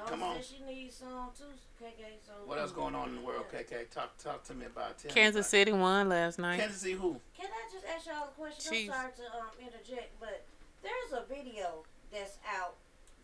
Dog 0.06 0.20
Come 0.20 0.24
on. 0.24 0.38
she 0.42 0.62
needs 0.64 0.96
some 0.98 1.30
too, 1.38 1.46
KK. 1.84 2.06
So 2.26 2.34
What 2.46 2.60
else 2.60 2.72
going 2.72 2.94
on 2.96 3.10
in 3.10 3.16
the 3.16 3.22
world, 3.22 3.46
KK? 3.52 3.90
Talk 3.90 4.18
talk 4.18 4.44
to 4.46 4.54
me 4.54 4.66
about 4.68 4.92
it. 4.92 4.98
Tell 5.00 5.12
Kansas 5.12 5.40
about 5.42 5.50
City 5.50 5.72
won 5.74 6.10
last 6.10 6.38
night. 6.40 6.60
Kansas 6.60 6.82
City 6.82 6.94
who? 6.94 7.20
Can 7.38 7.48
I 7.48 7.74
just 7.74 7.86
ask 7.86 8.06
y'all 8.06 8.26
a 8.26 8.28
question? 8.40 8.74
Jeez. 8.74 8.86
I'm 8.90 8.94
sorry 8.94 9.12
to 9.18 9.38
um, 9.38 9.48
interject, 9.60 10.20
but 10.20 10.46
there's 10.84 11.24
a 11.24 11.26
video 11.28 11.84
that's 12.12 12.38
out 12.60 12.76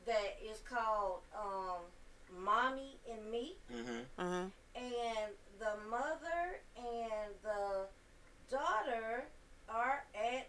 that 0.07 0.37
is 0.43 0.59
called 0.67 1.19
um, 1.37 1.81
"Mommy 2.43 2.97
and 3.11 3.31
Me," 3.31 3.55
Mm-hmm. 3.71 3.99
Uh-huh. 4.17 4.45
and 4.75 5.31
the 5.59 5.73
mother 5.89 6.59
and 6.75 7.31
the 7.43 7.85
daughter 8.49 9.25
are 9.69 10.03
at 10.15 10.47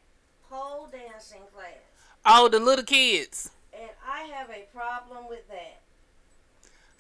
pole 0.49 0.89
dancing 0.91 1.43
class, 1.55 1.77
Oh, 2.25 2.49
the 2.49 2.59
little 2.59 2.85
kids. 2.85 3.51
and 3.75 3.91
I 4.09 4.23
have 4.23 4.49
a 4.51 4.67
problem 4.75 5.29
with 5.29 5.47
that. 5.49 5.82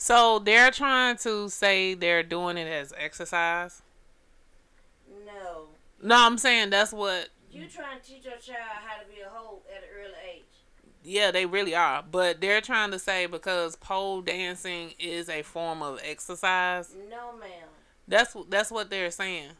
So 0.03 0.41
they're 0.41 0.73
trying 0.73 1.17
to 1.19 1.49
say 1.49 1.95
they're 1.95 2.25
doing 2.25 2.57
it 2.57 2.67
as 2.67 2.93
exercise. 2.99 3.83
No, 5.25 5.67
No, 6.03 6.27
I'm 6.27 6.39
saying 6.39 6.71
that's 6.71 6.93
what. 6.93 7.29
you 7.53 7.69
trying 7.69 8.01
to 8.01 8.05
teach 8.05 8.25
your 8.25 8.35
child 8.35 8.81
how 8.85 9.01
to 9.01 9.09
be 9.09 9.21
a 9.21 9.29
hoe 9.29 9.61
at 9.71 9.85
an 9.85 9.89
early 9.97 10.15
age. 10.29 10.43
Yeah, 11.05 11.31
they 11.31 11.47
really 11.47 11.77
are. 11.77 12.03
But 12.03 12.41
they're 12.41 12.61
trying 12.61 12.91
to 12.91 12.99
say 12.99 13.27
because 13.27 13.77
pole 13.77 14.23
dancing 14.23 14.95
is 14.99 15.29
a 15.29 15.43
form 15.43 15.83
of 15.83 16.01
exercise. 16.03 16.93
No, 17.09 17.37
ma'am. 17.39 17.69
That's 18.09 18.37
that's 18.49 18.73
what 18.73 18.91
they're 18.91 19.13
saying. 19.13 19.51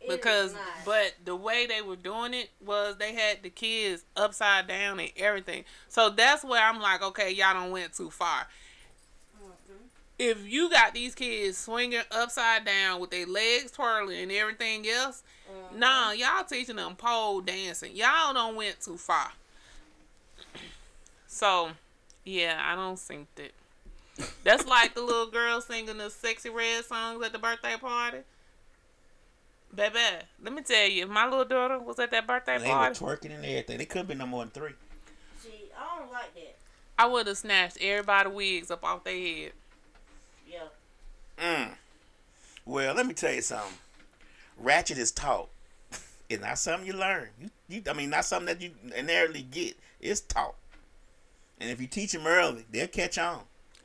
It 0.00 0.10
Because, 0.10 0.54
but 0.84 1.14
the 1.24 1.34
way 1.34 1.66
they 1.66 1.82
were 1.82 1.96
doing 1.96 2.34
it 2.34 2.50
was 2.64 2.98
they 2.98 3.14
had 3.16 3.42
the 3.42 3.50
kids 3.50 4.04
upside 4.16 4.68
down 4.68 5.00
and 5.00 5.10
everything. 5.16 5.64
So 5.88 6.08
that's 6.08 6.44
where 6.44 6.62
I'm 6.62 6.80
like, 6.80 7.02
okay, 7.02 7.32
y'all 7.32 7.54
don't 7.54 7.72
went 7.72 7.94
too 7.94 8.10
far. 8.10 8.46
If 10.18 10.44
you 10.48 10.68
got 10.68 10.94
these 10.94 11.14
kids 11.14 11.56
swinging 11.56 12.02
upside 12.10 12.64
down 12.64 12.98
with 13.00 13.10
their 13.10 13.26
legs 13.26 13.70
twirling 13.70 14.18
and 14.20 14.32
everything 14.32 14.88
else, 14.88 15.22
Mhm. 15.48 15.76
nah, 15.76 16.10
y'all 16.10 16.44
teaching 16.44 16.76
them 16.76 16.96
pole 16.96 17.40
dancing. 17.40 17.94
Y'all 17.94 18.34
don't 18.34 18.56
went 18.56 18.80
too 18.80 18.98
far. 18.98 19.32
So, 21.26 21.70
yeah, 22.24 22.60
I 22.64 22.74
don't 22.74 22.98
think 22.98 23.28
that. 23.36 23.52
That's 24.42 24.66
like 24.66 24.94
the 24.94 25.02
little 25.02 25.28
girl 25.30 25.60
singing 25.60 25.98
the 25.98 26.04
Sexyy 26.04 26.52
Red 26.52 26.84
songs 26.84 27.24
at 27.24 27.30
the 27.32 27.38
birthday 27.38 27.76
party. 27.76 28.18
Baby, 29.72 29.98
let 30.42 30.52
me 30.52 30.62
tell 30.62 30.88
you, 30.88 31.04
if 31.04 31.08
my 31.08 31.26
little 31.26 31.44
daughter 31.44 31.78
was 31.78 31.98
at 32.00 32.10
that 32.10 32.26
birthday 32.26 32.58
They 32.58 32.66
were 32.68 32.74
party, 32.74 32.98
twerking 32.98 33.34
and 33.34 33.44
everything. 33.44 33.78
They 33.78 33.84
couldn't 33.84 34.08
be 34.08 34.14
no 34.14 34.26
more 34.26 34.42
than 34.44 34.50
three. 34.50 34.72
See, 35.40 35.70
I 35.78 35.98
don't 35.98 36.10
like 36.10 36.34
that. 36.34 36.56
I 36.98 37.06
would 37.06 37.28
have 37.28 37.38
snatched 37.38 37.76
everybody 37.80 38.30
wigs 38.30 38.70
up 38.72 38.82
off 38.82 39.04
their 39.04 39.14
head. 39.16 39.52
Yeah. 41.40 41.64
Mm. 41.66 41.70
Well, 42.64 42.94
let 42.94 43.06
me 43.06 43.14
tell 43.14 43.32
you 43.32 43.42
something. 43.42 43.72
Ratchet 44.58 44.98
is 44.98 45.10
taught. 45.12 45.48
It's 46.28 46.42
not 46.42 46.58
something 46.58 46.86
you 46.86 46.92
learn. 46.92 47.28
You, 47.40 47.48
you, 47.70 47.82
I 47.88 47.94
mean, 47.94 48.10
not 48.10 48.26
something 48.26 48.46
that 48.54 48.60
you 48.60 48.72
inherently 48.94 49.40
get. 49.42 49.78
It's 49.98 50.20
taught. 50.20 50.56
And 51.58 51.70
if 51.70 51.80
you 51.80 51.86
teach 51.86 52.12
them 52.12 52.26
early, 52.26 52.66
they'll 52.70 52.86
catch 52.86 53.16
on. 53.16 53.40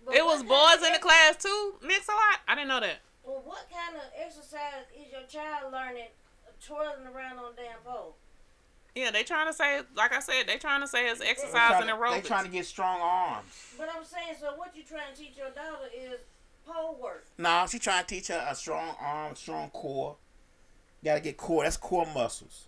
But 0.06 0.16
It 0.16 0.26
was 0.26 0.43
boys 0.43 0.76
in 0.86 0.91
the 0.91 0.97
ex- 0.97 1.04
class 1.04 1.38
too, 1.38 1.76
mix 1.82 2.06
a 2.10 2.12
lot. 2.12 2.39
I 2.47 2.56
didn't 2.56 2.68
know 2.68 2.82
that. 2.82 2.99
Well, 3.24 3.41
what 3.45 3.70
kind 3.72 3.95
of 3.95 4.04
exercise 4.20 4.84
is 4.93 5.10
your 5.10 5.22
child 5.24 5.72
learning 5.72 6.08
uh, 6.45 6.51
twirling 6.62 7.08
around 7.08 7.38
on 7.39 7.54
damn 7.56 7.80
pole? 7.86 8.18
Yeah, 8.93 9.10
they 9.12 9.24
trying 9.24 9.47
to 9.47 9.54
say, 9.54 9.80
like 9.95 10.12
I 10.14 10.20
said, 10.20 10.43
they 10.45 10.58
trying 10.58 10.82
to 10.82 10.88
say 10.88 11.08
it's 11.10 11.22
They 11.22 11.28
exercise 11.28 11.54
and 11.82 11.86
trying, 11.86 11.88
they 11.88 12.18
aerobics. 12.20 12.26
trying 12.26 12.43
to 12.45 12.51
get 12.51 12.66
strong 12.66 12.99
arms. 13.01 13.45
But 13.78 13.88
I'm 13.95 14.04
saying, 14.04 14.36
so 14.39 14.51
what 14.58 14.76
you 14.76 14.84
trying 14.84 15.16
to 15.16 15.20
teach 15.20 15.38
your 15.38 15.49
daughter 15.51 15.88
is 15.95 16.20
pole 16.66 16.97
work. 17.01 17.26
No, 17.38 17.66
she 17.70 17.80
trying 17.80 18.03
to 18.05 18.07
teach 18.16 18.28
her 18.28 18.45
a 18.49 18.55
strong 18.55 18.95
arm, 18.99 19.36
strong 19.36 19.70
core. 19.72 20.16
You 21.01 21.05
gotta 21.11 21.22
get 21.22 21.38
core. 21.38 21.64
That's 21.64 21.78
core 21.78 22.07
muscles. 22.14 22.68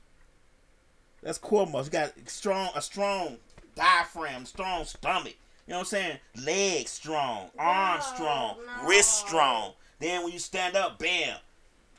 That's 1.23 1.37
core 1.37 1.65
muscles. 1.65 1.87
You 1.87 1.91
got 1.91 2.13
strong, 2.29 2.69
a 2.75 2.81
strong 2.81 3.37
diaphragm, 3.75 4.45
strong 4.45 4.85
stomach. 4.85 5.35
You 5.67 5.71
know 5.71 5.77
what 5.77 5.81
I'm 5.81 5.85
saying? 5.85 6.17
Legs 6.43 6.91
strong, 6.91 7.49
arms 7.57 8.05
No, 8.09 8.15
strong, 8.15 8.57
no. 8.65 8.87
wrist 8.87 9.25
strong. 9.25 9.73
Then 9.99 10.23
when 10.23 10.33
you 10.33 10.39
stand 10.39 10.75
up, 10.75 10.99
bam, 10.99 11.37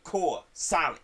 core 0.04 0.44
solid. 0.52 0.98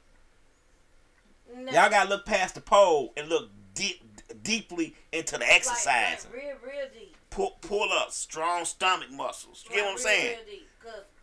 No, 1.55 1.73
Y'all 1.73 1.91
gotta 1.91 2.09
look 2.09 2.25
past 2.25 2.55
the 2.55 2.61
pole 2.61 3.13
and 3.17 3.29
look 3.29 3.51
deep, 3.75 4.03
deeply 4.43 4.95
into 5.13 5.39
the 5.39 5.51
exercise. 5.53 6.27
like 6.27 6.35
real, 6.43 6.55
real 6.65 6.87
deep. 6.93 7.17
Pull, 7.31 7.57
pull 7.63 7.89
up, 7.93 8.11
strong 8.11 8.65
stomach 8.65 9.11
muscles. 9.11 9.65
You 9.69 9.77
get 9.77 9.83
what 9.85 9.89
I'm 9.89 9.95
Like, 9.95 10.03
saying? 10.03 10.37
Real, 10.37 10.47
real 10.47 10.61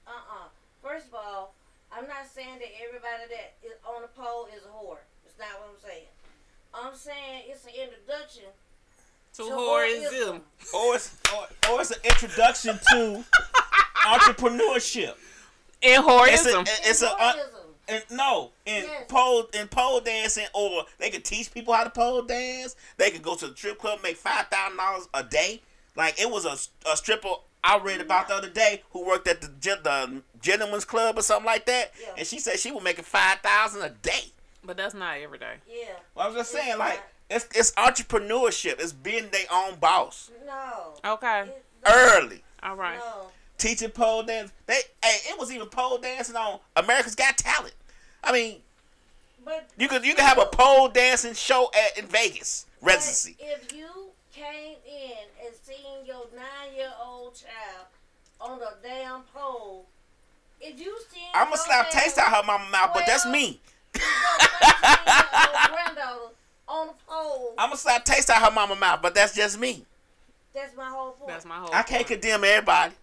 uh-uh. 0.09 0.47
First 0.83 1.07
of 1.07 1.13
all, 1.15 1.53
I'm 1.91 2.07
not 2.07 2.27
saying 2.33 2.59
that 2.59 2.69
everybody 2.85 3.23
that 3.29 3.53
is 3.65 3.73
on 3.87 4.01
the 4.01 4.07
pole 4.09 4.47
is 4.55 4.63
a 4.63 4.67
whore. 4.69 4.97
It's 5.25 5.37
not 5.39 5.47
what 5.59 5.69
I'm 5.73 5.89
saying. 5.89 6.05
I'm 6.73 6.95
saying 6.95 7.43
it's 7.47 7.65
an 7.65 7.71
introduction 7.81 8.43
to 9.33 9.43
to 9.43 9.49
whoreism. 9.49 10.11
whoreism. 10.11 10.73
Or 10.73 10.95
it's, 10.95 11.15
or, 11.33 11.71
or 11.71 11.81
it's 11.81 11.91
an 11.91 11.97
introduction 12.03 12.79
to 12.91 13.23
entrepreneurship. 14.05 15.13
And 15.81 16.03
It's 16.03 16.45
a, 16.45 16.51
whoreism. 16.53 16.67
it's 16.83 17.01
a, 17.01 17.07
uh, 17.09 17.33
Whoreism. 17.33 17.43
and 17.87 18.03
no, 18.11 18.51
in 18.65 18.83
Yes. 18.83 19.05
pole 19.07 19.47
in 19.53 19.67
pole 19.67 19.99
dancing, 20.01 20.45
or 20.53 20.85
they 20.99 21.09
could 21.09 21.23
teach 21.25 21.51
people 21.53 21.73
how 21.73 21.83
to 21.85 21.89
pole 21.89 22.21
dance. 22.21 22.75
They 22.97 23.09
could 23.11 23.23
go 23.23 23.35
to 23.35 23.47
the 23.47 23.55
strip 23.55 23.79
club, 23.79 23.99
make 24.03 24.17
five 24.17 24.47
thousand 24.47 24.77
dollars 24.77 25.07
a 25.13 25.23
day. 25.23 25.61
Like 25.95 26.19
it 26.21 26.29
was 26.29 26.45
a, 26.45 26.57
a 26.91 26.95
stripper 26.97 27.29
I 27.63 27.77
read 27.79 27.99
about 28.01 28.27
the 28.29 28.35
other 28.35 28.49
day 28.49 28.83
who 28.91 29.05
worked 29.05 29.27
at 29.27 29.41
the 29.41 29.49
gen- 29.59 29.83
the 29.83 30.21
gentleman's 30.41 30.85
club 30.85 31.17
or 31.17 31.21
something 31.21 31.45
like 31.45 31.65
that, 31.65 31.91
Yeah. 32.01 32.13
and 32.17 32.27
she 32.27 32.39
said 32.39 32.57
she 32.59 32.71
was 32.71 32.83
making 32.83 33.03
five 33.05 33.39
thousand 33.39 33.81
a 33.81 33.89
day. 33.89 34.31
But 34.63 34.77
that's 34.77 34.93
not 34.93 35.17
every 35.17 35.39
day. 35.39 35.55
Yeah. 35.67 35.87
Well, 36.15 36.25
I 36.25 36.29
was 36.29 36.37
just 36.37 36.53
It's 36.53 36.63
saying, 36.63 36.77
like 36.77 37.01
it's 37.29 37.47
it's 37.55 37.71
entrepreneurship. 37.71 38.79
It's 38.79 38.93
being 38.93 39.29
their 39.29 39.45
own 39.51 39.75
boss 39.75 40.31
No. 40.45 40.93
Okay. 41.13 41.41
It- 41.41 41.65
early. 41.85 42.43
All 42.63 42.75
right. 42.75 42.97
No. 42.99 43.27
Teaching 43.57 43.89
pole 43.89 44.23
dance. 44.23 44.51
They 44.65 44.75
hey, 45.03 45.17
it 45.31 45.37
was 45.39 45.51
even 45.51 45.67
pole 45.67 45.97
dancing 45.97 46.35
on 46.35 46.59
America's 46.77 47.15
Got 47.15 47.37
Talent. 47.37 47.73
I 48.23 48.31
mean, 48.31 48.61
But 49.43 49.69
you 49.77 49.87
could 49.87 50.05
you 50.05 50.15
could 50.15 50.23
have 50.23 50.37
a 50.37 50.45
pole 50.45 50.87
dancing 50.89 51.33
show 51.33 51.69
at 51.73 51.97
in 51.97 52.05
Vegas 52.05 52.65
residency. 52.81 53.35
If 53.39 53.73
you 53.73 54.08
came 54.39 54.75
in 54.87 55.27
and 55.45 55.53
seen 55.63 56.05
your 56.05 56.25
nine-year-old 56.35 57.35
child 57.35 57.87
on 58.39 58.61
a 58.61 58.73
damn 58.81 59.21
pole, 59.33 59.85
if 60.61 60.79
you 60.79 60.97
seen 61.11 61.23
I'm 61.33 61.45
gonna 61.45 61.57
your 61.57 61.65
slap 61.65 61.91
damn- 61.91 62.01
taste 62.01 62.17
out 62.17 62.33
her 62.33 62.43
mama 62.43 62.67
mouth, 62.71 62.91
but 62.93 63.03
that's 63.05 63.25
me. 63.25 63.59
granddaughter 63.93 64.05
on 66.67 66.89
a 66.89 66.93
pole, 67.07 67.53
I'm 67.57 67.69
gonna 67.69 67.77
slap 67.77 68.05
taste 68.05 68.29
out 68.29 68.41
her 68.43 68.51
mama 68.51 68.75
mouth, 68.75 69.01
but 69.01 69.13
that's 69.13 69.35
just 69.35 69.59
me. 69.59 69.85
that's 70.53 70.75
my 70.77 70.89
whole 70.89 71.11
point. 71.11 71.29
That's 71.29 71.45
my 71.45 71.55
whole. 71.55 71.69
I 71.73 71.83
can't 71.83 72.07
point. 72.07 72.21
condemn 72.21 72.43
everybody. 72.43 72.93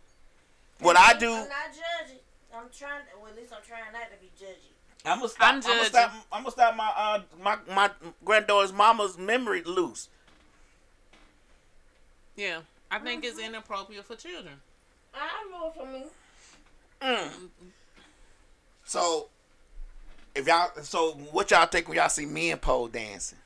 What 0.80 0.96
I 0.96 1.14
do, 1.18 1.30
I'm 1.32 1.48
not 1.48 1.68
judging. 1.68 2.20
I'm 2.54 2.68
trying. 2.76 3.02
Well, 3.20 3.30
at 3.30 3.36
least 3.36 3.52
I'm 3.52 3.62
trying 3.66 3.92
not 3.92 4.10
to 4.10 4.16
be 4.20 4.30
judgy. 4.40 4.72
I'm 5.04 5.18
gonna 5.18 5.28
stop. 5.28 5.48
I'm 5.48 5.54
I'm, 5.56 5.60
gonna 5.62 5.84
stop. 5.84 6.12
I'm 6.32 6.42
gonna 6.42 6.50
stop 6.52 6.76
my 6.76 6.92
uh 6.96 7.20
my 7.42 7.58
my 7.74 7.90
granddaughter's 8.24 8.72
mama's 8.72 9.18
memory 9.18 9.62
loose. 9.64 10.08
Yeah, 12.36 12.60
I 12.90 12.98
think 12.98 13.24
it's 13.24 13.38
inappropriate 13.38 14.04
for 14.04 14.14
children. 14.14 14.54
I 15.14 15.46
know 15.50 15.68
it 15.68 15.74
for 15.74 15.86
me. 15.86 16.04
Mm. 17.00 17.30
So, 18.84 19.28
if 20.34 20.46
y'all, 20.46 20.70
so 20.82 21.12
what 21.32 21.50
y'all 21.50 21.66
think 21.66 21.88
when 21.88 21.96
y'all 21.96 22.08
see 22.08 22.26
men 22.26 22.58
pole 22.58 22.88
dancing? 22.88 23.38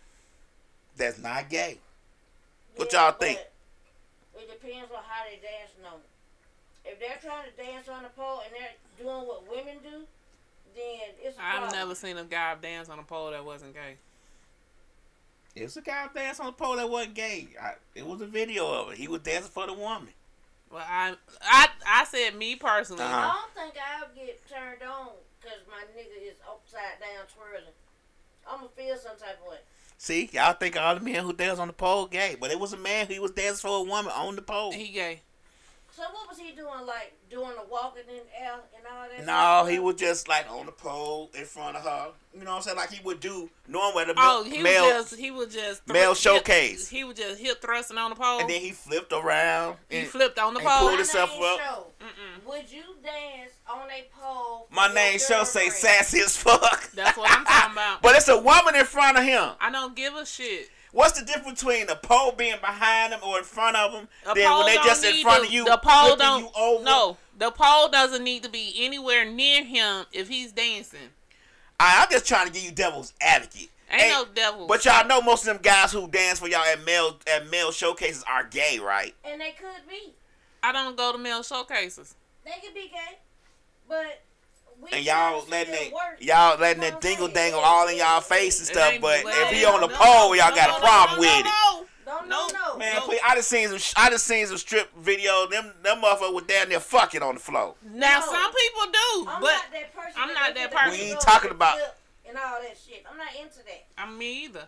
That's 0.97 1.19
not 1.19 1.49
gay. 1.49 1.79
What 2.77 2.93
y'all 2.93 3.13
think? 3.13 3.39
It 3.39 4.51
depends 4.51 4.91
on 4.91 5.03
how 5.07 5.25
they 5.25 5.37
dance. 5.37 5.71
No. 5.83 5.97
If 6.85 6.99
they're 6.99 7.19
trying 7.23 7.45
to 7.45 7.57
dance 7.63 7.89
on 7.89 8.03
the 8.03 8.09
pole 8.11 8.43
and 8.45 8.53
they're 8.53 8.75
doing 8.99 9.27
what 9.27 9.49
women 9.49 9.77
do, 9.83 10.05
then 10.75 11.01
it's 11.23 11.39
a 11.39 11.43
I've 11.43 11.73
never 11.73 11.95
seen 11.95 12.17
a 12.17 12.25
guy 12.25 12.57
dance 12.61 12.89
on 12.89 12.99
a 12.99 13.03
pole 13.03 13.31
that 13.31 13.45
wasn't 13.45 13.75
gay. 13.75 13.97
It 15.61 15.65
was 15.65 15.77
a 15.77 15.83
guy 15.83 16.09
dancing 16.15 16.47
on 16.47 16.53
the 16.53 16.57
pole 16.57 16.77
that 16.77 16.89
wasn't 16.89 17.15
gay. 17.15 17.49
I, 17.61 17.75
it 17.95 18.07
was 18.07 18.23
a 18.23 18.27
video 18.27 18.67
of 18.67 18.93
it. 18.93 18.99
He 18.99 19.09
was 19.09 19.21
dancing 19.21 19.51
for 19.51 19.67
the 19.67 19.75
woman. 19.75 20.09
Well, 20.73 20.85
I, 20.89 21.15
I, 21.43 21.69
I 21.87 22.05
said 22.05 22.35
me 22.37 22.57
personally. 22.57 23.03
Uh-huh. 23.03 23.15
I 23.15 23.43
don't 23.43 23.55
think 23.55 23.75
I'll 23.77 24.09
get 24.15 24.41
turned 24.49 24.83
on 24.83 25.09
because 25.41 25.59
my 25.69 25.83
nigga 25.95 26.31
is 26.31 26.37
upside 26.49 27.01
down 27.01 27.27
twirling. 27.35 27.75
I'm 28.51 28.61
gonna 28.61 28.71
feel 28.75 28.97
some 28.97 29.19
type 29.19 29.39
of 29.45 29.51
way. 29.51 29.59
See, 29.99 30.31
y'all 30.33 30.55
think 30.55 30.81
all 30.81 30.95
the 30.95 31.01
men 31.03 31.25
who 31.25 31.35
dance 31.35 31.59
on 31.59 31.67
the 31.67 31.75
pole 31.75 32.07
gay, 32.07 32.37
but 32.41 32.51
it 32.51 32.59
was 32.59 32.73
a 32.73 32.79
man 32.79 33.07
who 33.07 33.21
was 33.21 33.33
dancing 33.33 33.69
for 33.69 33.81
a 33.81 33.83
woman 33.83 34.13
on 34.13 34.37
the 34.37 34.43
pole. 34.43 34.73
He 34.73 34.89
gay. 34.89 35.21
So 35.93 36.05
what 36.05 36.27
was 36.27 36.39
he 36.39 36.53
doing? 36.53 36.87
Like 36.87 37.13
doing 37.31 37.53
the 37.57 37.65
walking 37.71 38.03
in 38.09 38.17
the 38.17 38.41
air 38.43 38.55
and 38.77 38.85
all 38.93 39.07
that? 39.09 39.19
No, 39.21 39.25
stuff? 39.65 39.69
he 39.69 39.79
was 39.79 39.95
just 39.97 40.29
like 40.29 40.51
on 40.51 40.67
the 40.67 40.73
pole 40.73 41.31
in 41.35 41.45
front 41.45 41.77
of 41.77 41.83
her. 41.85 42.09
You 42.35 42.45
know 42.45 42.51
what 42.51 42.57
I'm 42.59 42.63
saying? 42.63 42.77
Like 42.77 42.91
he 42.91 43.03
would 43.05 43.21
do 43.21 43.49
normally 43.69 44.05
the 44.05 44.15
Oh, 44.17 44.45
he 44.45 44.63
male, 44.63 44.83
was 44.85 45.11
just 45.11 45.17
he 45.21 45.31
was 45.31 45.55
just 45.55 45.87
male 45.89 46.11
hip- 46.11 46.19
showcase. 46.19 46.89
He 46.89 47.05
was 47.05 47.17
just 47.17 47.41
hip 47.41 47.61
thrusting 47.63 47.99
on 47.99 48.11
the 48.11 48.17
pole. 48.17 48.41
and 48.41 48.51
then 48.51 48.61
he 48.61 48.71
flipped 48.73 49.13
around. 49.13 49.77
he 49.89 50.03
flipped 50.05 50.39
on 50.39 50.55
the 50.55 50.61
and 50.61 50.69
pole. 50.69 50.79
pulled 50.81 50.91
My 50.93 50.97
himself 50.99 51.31
up. 51.31 51.59
Show. 51.61 51.87
Would 52.47 52.71
you 52.73 52.83
dance 53.03 53.53
on 53.69 53.89
a 53.91 54.05
pole? 54.21 54.67
My 54.73 54.93
name 54.93 55.19
show 55.19 55.45
say 55.45 55.69
sassy 55.69 56.21
as 56.21 56.37
fuck. 56.37 56.91
That's 56.93 57.17
what 57.17 57.31
I'm 57.31 57.45
talking 57.45 57.73
about. 57.73 58.03
but 58.03 58.17
it's 58.17 58.29
a 58.29 58.39
woman 58.41 58.75
in 58.75 58.85
front 58.85 59.19
of 59.19 59.25
him. 59.25 59.51
I 59.61 59.71
don't 59.71 59.95
give 59.95 60.15
a 60.15 60.27
shit. 60.27 60.69
What's 60.93 61.19
the 61.19 61.25
difference 61.25 61.61
between 61.63 61.87
the 61.87 61.97
pole 61.97 62.33
being 62.33 62.57
behind 62.61 63.13
him 63.13 63.21
or 63.25 63.39
in 63.39 63.45
front 63.45 63.77
of 63.77 63.93
him? 63.93 64.09
The 64.25 64.35
then 64.35 64.57
when 64.57 64.67
they 64.67 64.75
don't 64.75 64.87
just 64.87 65.05
in 65.05 65.23
front 65.23 65.43
to- 65.43 65.49
of 65.49 65.53
you, 65.53 65.65
the 65.65 65.79
pole 65.83 66.17
don't. 66.17 66.41
you 66.43 66.51
over. 66.57 66.85
No, 66.85 67.17
the 67.39 67.51
pole 67.51 67.89
doesn't 67.89 68.25
need 68.25 68.43
to 68.43 68.49
be 68.51 68.75
anywhere 68.79 69.25
near 69.25 69.65
him 69.65 70.07
if 70.13 70.29
he's 70.29 70.53
dancing. 70.53 71.11
I, 71.79 72.03
I'm 72.03 72.11
just 72.11 72.27
trying 72.27 72.47
to 72.47 72.53
give 72.53 72.63
you 72.65 72.73
devil's 72.73 73.13
advocate. 73.21 73.71
Ain't 73.91 74.03
Hey, 74.03 74.11
no 74.11 74.25
devil. 74.35 74.67
But 74.67 74.85
y'all 74.85 75.07
know 75.07 75.21
most 75.21 75.43
of 75.43 75.55
them 75.55 75.63
guys 75.63 75.93
who 75.93 76.07
dance 76.09 76.39
for 76.39 76.49
y'all 76.49 76.63
at 76.65 76.85
male 76.85 77.19
at 77.33 77.51
male 77.51 77.73
showcases 77.73 78.23
are 78.31 78.45
gay, 78.45 78.79
right? 78.79 79.15
And 79.25 79.41
they 79.41 79.51
could 79.51 79.89
be. 79.89 80.13
I 80.63 80.73
don't 80.73 80.97
go 80.97 81.11
to 81.13 81.19
male 81.19 81.43
showcases. 81.43 82.15
They 82.45 82.53
could 82.65 82.75
be 82.75 82.89
gay, 82.93 83.19
but 83.89 84.23
we 84.81 84.91
And 84.93 85.05
y'all 85.05 85.45
letting 85.51 85.75
it 85.75 85.89
it, 85.89 85.93
work. 85.93 86.17
y'all 86.21 86.59
letting 86.59 86.83
You 86.83 86.89
know 86.91 86.95
that 86.95 87.01
dingle 87.01 87.29
dangle 87.29 87.61
all 87.61 87.89
in 87.89 87.97
y'all 87.99 88.21
face 88.21 88.59
and 88.59 88.67
stuff. 88.69 88.95
But 89.01 89.21
if 89.27 89.51
he 89.51 89.65
on 89.65 89.81
the 89.81 89.87
no, 89.89 89.95
pole, 89.95 90.35
y'all 90.37 90.51
no, 90.51 90.57
got 90.57 90.79
a 90.79 90.81
problem 90.81 91.17
no, 91.17 91.21
with 91.21 91.29
no, 91.29 91.39
it. 91.41 91.45
no. 91.45 91.87
Don't 92.07 92.29
No, 92.29 92.47
no 92.49 92.73
no. 92.73 92.79
Man, 92.79 92.95
No. 92.97 93.01
please, 93.03 93.21
I 93.25 93.35
just 93.37 93.49
seen 93.49 93.69
some. 93.69 93.79
I 93.97 94.11
just 94.11 94.27
seen 94.27 94.45
some 94.47 94.57
strip 94.57 94.91
video. 94.97 95.47
Them, 95.49 95.73
them 95.83 96.01
motherfuckers 96.03 96.35
were 96.35 96.41
down 96.41 96.69
there 96.71 96.81
fucking 96.81 97.23
on 97.23 97.35
the 97.35 97.41
floor. 97.41 97.75
Now 97.85 98.19
No. 98.21 98.27
some 98.27 98.53
people 98.53 98.93
do, 98.93 99.27
I'm 99.31 99.41
but 99.41 99.53
not 99.53 99.63
that 99.73 99.95
person. 99.95 100.13
I'm 100.17 100.29
that 100.29 100.35
not 100.35 100.55
that 100.57 100.71
person. 100.73 100.99
We 100.99 101.11
ain't 101.13 101.21
talking 101.21 101.51
about- 101.53 101.79
and 102.27 102.37
all 102.39 102.61
that 102.63 102.77
shit. 102.85 103.05
I'm 103.11 103.17
not 103.19 103.29
into 103.41 103.59
that. 103.59 103.85
I'm 103.99 104.17
me 104.19 104.45
either. 104.45 104.67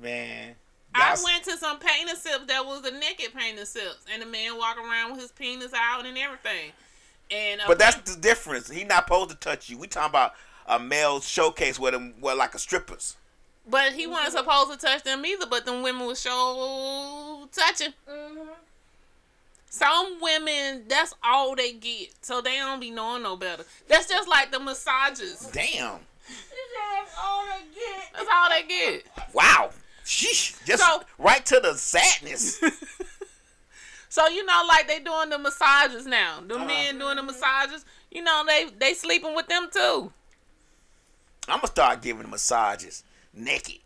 Man, 0.00 0.54
I 0.94 1.16
went 1.24 1.44
to 1.44 1.56
some 1.56 1.78
painting 1.78 2.14
sips 2.16 2.46
that 2.46 2.64
was 2.66 2.82
the 2.82 2.90
naked 2.92 3.32
painting 3.34 3.64
sips, 3.64 3.98
and 4.12 4.20
the 4.22 4.26
man 4.26 4.56
walking 4.58 4.84
around 4.84 5.12
with 5.12 5.20
his 5.20 5.32
penis 5.32 5.72
out 5.74 6.04
and 6.06 6.16
everything. 6.18 6.72
And 7.34 7.60
But 7.66 7.78
that's 7.78 8.12
the 8.12 8.20
difference. 8.20 8.70
He 8.70 8.84
not 8.84 9.04
supposed 9.04 9.30
to 9.30 9.36
touch 9.36 9.68
you. 9.68 9.78
We 9.78 9.86
talking 9.88 10.10
about 10.10 10.34
a 10.66 10.78
male 10.78 11.20
showcase 11.20 11.78
with 11.78 11.92
them, 11.92 12.14
well, 12.20 12.36
like 12.36 12.54
a 12.54 12.58
strippers. 12.58 13.16
but 13.68 13.92
he 13.92 14.06
wasn't 14.06 14.32
supposed 14.38 14.72
to 14.78 14.86
touch 14.86 15.02
them 15.02 15.24
either. 15.26 15.46
But 15.46 15.64
them 15.66 15.82
women 15.82 16.06
was 16.06 16.20
show 16.20 17.48
touching. 17.52 17.92
Mm-hmm. 18.08 18.50
Some 19.68 20.18
women, 20.20 20.84
that's 20.86 21.14
all 21.24 21.56
they 21.56 21.72
get, 21.72 22.10
so 22.22 22.40
they 22.40 22.56
don't 22.58 22.78
be 22.78 22.92
knowing 22.92 23.24
no 23.24 23.34
better. 23.36 23.64
That's 23.88 24.08
just 24.08 24.28
like 24.28 24.52
the 24.52 24.60
massages. 24.60 25.48
Damn. 25.52 25.98
That's 26.28 27.14
all 27.20 27.44
they 27.46 27.64
get. 27.74 28.04
That's 28.14 28.28
all 28.32 28.48
they 28.50 28.62
get. 28.68 29.06
Wow. 29.32 29.70
Sheesh. 30.04 30.64
Just 30.64 30.80
So- 30.82 31.02
right 31.18 31.44
to 31.46 31.58
the 31.60 31.74
sadness. 31.74 32.60
So 34.14 34.28
you 34.28 34.46
know, 34.46 34.62
like 34.68 34.86
they 34.86 35.00
doing 35.00 35.28
the 35.30 35.38
massages 35.38 36.06
now. 36.06 36.38
The 36.46 36.54
Uh-huh. 36.54 36.64
men 36.66 36.98
doing 37.00 37.16
the 37.16 37.22
massages. 37.24 37.84
You 38.12 38.22
know, 38.22 38.44
they 38.46 38.66
they 38.78 38.94
sleeping 38.94 39.34
with 39.34 39.48
them 39.48 39.68
too. 39.72 40.12
I'm 41.48 41.56
gonna 41.56 41.66
start 41.66 42.00
giving 42.00 42.30
massages 42.30 43.02
naked. 43.32 43.80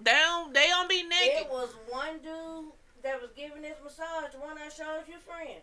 They 0.00 0.12
don't 0.12 0.54
they 0.54 0.68
don't 0.68 0.88
be 0.88 1.02
naked. 1.02 1.46
It 1.46 1.50
was 1.50 1.70
one 1.88 2.18
dude 2.18 2.70
that 3.02 3.20
was 3.20 3.30
giving 3.34 3.62
this 3.62 3.76
massage, 3.82 4.30
the 4.30 4.38
one 4.38 4.56
I 4.56 4.68
showed 4.68 5.02
you, 5.08 5.18
friend. 5.18 5.60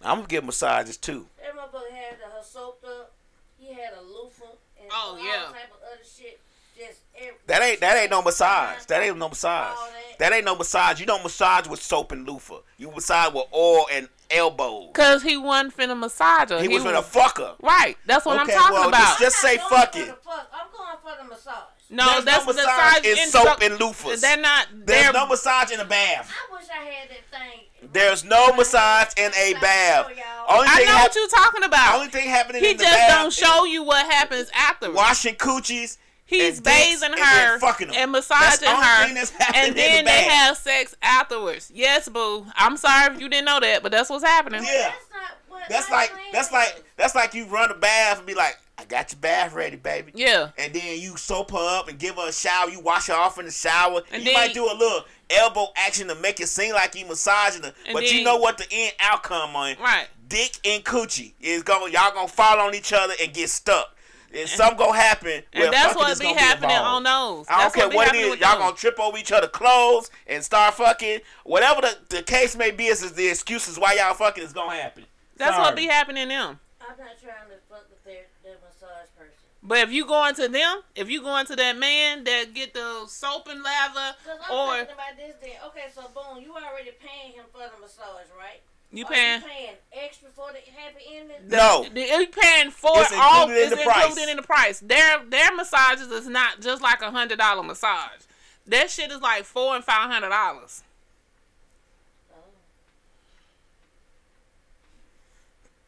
I'm 0.00 0.18
gonna 0.18 0.28
give 0.28 0.44
massages 0.44 0.96
too. 0.96 1.26
That 1.38 1.56
motherfucker 1.56 1.90
had 1.90 2.18
the, 2.20 2.26
her 2.26 2.44
soaked 2.44 2.84
up. 2.84 3.10
He 3.58 3.72
had 3.74 3.94
a 3.98 4.00
loofah 4.02 4.44
and 4.80 4.90
Oh, 4.92 5.16
all 5.18 5.24
yeah. 5.26 5.46
type 5.46 5.72
of 5.74 5.82
other 5.92 6.04
shit. 6.04 6.38
Just 6.76 7.00
every, 7.16 7.34
That 7.46 7.62
ain't 7.62 7.80
that 7.80 7.96
ain't 7.96 8.10
no 8.10 8.22
massage. 8.22 8.84
That 8.86 9.02
ain't 9.02 9.18
no 9.18 9.28
massage. 9.28 9.76
That. 9.76 10.18
That 10.18 10.32
ain't 10.32 10.44
no 10.44 10.56
massage. 10.56 11.00
You 11.00 11.06
don't 11.06 11.22
massage 11.22 11.66
with 11.66 11.82
soap 11.82 12.12
and 12.12 12.26
loofah. 12.28 12.58
You 12.78 12.90
massage 12.90 13.32
with 13.34 13.46
oil 13.54 13.86
and 13.92 14.08
elbows. 14.30 14.90
Cause 14.94 15.22
he 15.22 15.36
wasn't 15.36 15.76
finna 15.76 15.98
massage 15.98 16.50
her. 16.50 16.60
He 16.60 16.68
was 16.68 16.84
with 16.84 16.94
a 16.94 17.02
fucker. 17.02 17.54
Right. 17.62 17.96
That's 18.06 18.24
what 18.24 18.40
Okay, 18.40 18.52
I'm 18.54 18.58
talking 18.58 18.74
well, 18.74 18.88
about. 18.88 19.18
just- 19.18 19.44
I'm 19.44 19.50
say 19.50 19.56
not 19.56 19.68
fuck 19.70 19.96
it. 19.96 20.06
fuck. 20.24 20.50
I'm 20.52 20.66
going 20.72 20.96
for 21.02 21.22
the 21.22 21.28
massage. 21.28 21.54
no, 21.90 22.06
There's 22.12 22.24
that's 22.24 22.46
no 22.46 22.52
the 22.52 22.62
massage 22.62 23.04
in 23.06 23.28
soap 23.28 23.60
so- 23.60 23.66
and 23.66 23.74
loofahs. 23.80 24.20
They're 24.20 24.36
not. 24.38 24.66
There's 24.72 25.02
They're 25.04 25.12
no 25.12 25.26
massage 25.26 25.70
in 25.72 25.80
a 25.80 25.84
bath. 25.84 26.30
I 26.32 26.54
wish 26.56 26.66
I 26.70 26.84
had 26.84 27.08
that 27.10 27.38
thing. 27.38 27.60
There's 27.92 28.24
no 28.24 28.52
massage 28.54 29.08
in 29.16 29.32
a 29.34 29.54
bath. 29.60 30.06
Only 30.06 30.68
I 30.68 30.76
thing, 30.76 30.86
know 30.86 30.92
hap- 30.92 31.02
what 31.08 31.14
you're 31.16 31.28
talking 31.28 31.64
about. 31.64 31.94
only 31.96 32.08
thing 32.08 32.28
happening 32.28 32.62
he 32.62 32.70
in 32.70 32.76
the 32.76 32.84
just 32.84 33.08
don't 33.08 33.26
is 33.28 33.34
show 33.34 33.64
you 33.64 33.82
what 33.82 34.06
happens 34.10 34.50
after. 34.54 34.90
washing 34.92 35.34
coochies. 35.34 35.98
He's 36.24 36.56
and 36.58 36.64
bathing 36.64 37.10
and 37.10 37.18
her 37.20 37.50
then 37.50 37.58
fucking 37.60 37.86
them. 37.88 37.96
and 37.98 38.14
That's 38.14 38.30
massaging 38.30 38.68
the 38.68 38.74
her, 38.76 39.04
thing 39.06 39.14
that's 39.14 39.32
and 39.54 39.76
then 39.76 40.04
the 40.04 40.10
they 40.10 40.22
have 40.24 40.56
sex 40.56 40.94
afterwards. 41.02 41.70
Yes, 41.74 42.08
boo. 42.08 42.46
I'm 42.56 42.76
sorry 42.76 43.14
if 43.14 43.20
you 43.20 43.28
didn't 43.28 43.44
know 43.44 43.60
that, 43.60 43.82
but 43.82 43.92
that's 43.92 44.08
what's 44.08 44.24
happening. 44.24 44.62
Yeah. 44.64 44.92
That's 44.92 45.10
not 45.12 45.30
what 45.48 45.68
That's 45.68 45.90
like 45.90 46.10
plan 46.10 46.24
that's 46.32 46.52
like 46.52 46.84
that's 46.96 47.14
like 47.14 47.34
you 47.34 47.44
run 47.46 47.70
a 47.70 47.74
bath 47.74 48.18
and 48.18 48.26
be 48.26 48.34
like, 48.34 48.56
I 48.78 48.84
got 48.84 49.12
your 49.12 49.20
bath 49.20 49.52
ready, 49.52 49.76
baby. 49.76 50.12
Yeah. 50.14 50.50
And 50.56 50.72
then 50.72 51.00
you 51.00 51.16
soap 51.18 51.50
her 51.50 51.78
up 51.78 51.88
and 51.88 51.98
give 51.98 52.14
her 52.16 52.28
a 52.28 52.32
shower. 52.32 52.70
You 52.70 52.80
wash 52.80 53.08
her 53.08 53.14
off 53.14 53.38
in 53.38 53.44
the 53.44 53.50
shower. 53.52 54.00
And 54.10 54.22
you 54.22 54.32
then- 54.32 54.34
might 54.34 54.54
do 54.54 54.64
a 54.64 54.72
little 54.74 55.04
elbow 55.28 55.66
action 55.76 56.08
to 56.08 56.14
make 56.14 56.40
it 56.40 56.48
seem 56.48 56.74
like 56.74 56.94
you 56.94 57.04
massaging 57.06 57.62
her. 57.62 57.74
And 57.86 57.92
But 57.94 58.10
you 58.10 58.24
know 58.24 58.36
what 58.36 58.56
the 58.58 58.66
end 58.72 58.94
outcome 59.00 59.54
on 59.54 59.76
Right. 59.78 60.06
dick 60.28 60.58
and 60.64 60.82
coochie 60.84 61.34
is 61.40 61.62
going. 61.62 61.92
Y'all 61.92 62.12
gonna 62.12 62.26
fall 62.28 62.58
on 62.60 62.74
each 62.74 62.92
other 62.92 63.14
and 63.20 63.32
get 63.34 63.50
stuck. 63.50 63.94
And 64.34 64.48
something 64.48 64.78
gonna 64.78 64.98
happen. 64.98 65.42
where 65.52 65.64
And 65.64 65.72
that's 65.72 65.88
fucking 65.88 65.98
what 66.02 66.10
is 66.12 66.20
be 66.20 66.26
happening 66.26 66.70
involved. 66.70 67.06
on 67.08 67.36
those. 67.38 67.46
I 67.48 67.52
don't 67.52 67.62
That's 67.64 67.74
care 67.76 67.88
be 67.90 67.96
what 67.96 68.02
it 68.02 68.06
happening 68.08 68.24
is. 68.26 68.30
with 68.30 68.40
Y'all 68.40 68.50
them. 68.52 68.60
gonna 68.60 68.76
trip 68.76 68.98
over 69.00 69.18
each 69.18 69.32
other 69.32 69.48
clothes 69.48 70.10
and 70.26 70.42
start 70.42 70.74
fucking. 70.74 71.20
Whatever 71.44 71.82
the, 71.82 71.98
the 72.16 72.22
case 72.22 72.56
may 72.56 72.70
be, 72.70 72.86
is 72.86 73.02
is 73.02 73.12
the 73.12 73.28
excuses 73.28 73.78
why 73.78 73.94
y'all 73.94 74.14
fucking 74.14 74.42
is 74.42 74.52
gonna 74.52 74.76
happen. 74.76 75.04
That's 75.36 75.52
Sorry. 75.56 75.62
what 75.64 75.76
be 75.76 75.86
happening 75.86 76.28
them. 76.28 76.58
I'm 76.80 76.88
not 76.98 77.18
trying 77.20 77.48
to 77.48 77.56
fuck 77.68 77.88
with 77.90 78.02
their, 78.04 78.24
their 78.44 78.56
massage 78.64 79.08
person. 79.16 79.32
But 79.62 79.78
if 79.78 79.92
you 79.92 80.04
going 80.06 80.34
to 80.36 80.48
them, 80.48 80.82
if 80.96 81.08
you 81.08 81.22
going 81.22 81.46
to 81.46 81.56
that 81.56 81.78
man 81.78 82.24
that 82.24 82.52
get 82.54 82.74
the 82.74 83.06
soap 83.06 83.48
and 83.48 83.62
lather, 83.62 84.16
Cause 84.26 84.38
I'm 84.48 84.54
or 84.56 84.76
thinking 84.76 84.94
about 84.94 85.16
this 85.16 85.36
then. 85.40 85.50
Okay, 85.68 85.86
so 85.94 86.02
boom, 86.14 86.42
you 86.42 86.52
already 86.52 86.90
paying 87.00 87.32
him 87.34 87.44
for 87.52 87.58
the 87.60 87.80
massage, 87.80 88.26
right? 88.36 88.60
You 88.92 89.04
paying, 89.06 89.40
paying 89.40 89.74
extra 89.92 90.28
for 90.36 90.48
the 90.52 90.58
happy 90.78 91.04
ending? 91.14 91.36
No. 91.48 91.84
the- 91.92 92.00
you 92.00 92.26
paying 92.26 92.70
for 92.70 92.92
It's 92.96 93.12
all. 93.14 93.42
included 93.48 93.66
in 93.66 93.72
It's 93.72 93.76
the 93.82 93.84
price. 93.90 94.06
included 94.06 94.30
in 94.30 94.36
the 94.36 94.42
price. 94.42 94.80
Their 94.80 95.24
their 95.26 95.54
massages 95.56 96.08
is 96.08 96.28
not 96.28 96.60
just 96.60 96.82
like 96.82 97.00
a 97.02 97.10
hundred 97.10 97.38
dollar 97.38 97.62
massage. 97.62 98.20
That 98.66 98.90
shit 98.90 99.10
is 99.10 99.20
like 99.20 99.44
four 99.44 99.74
and 99.74 99.84
five 99.84 100.10
hundred 100.10 100.28
dollars. 100.30 100.82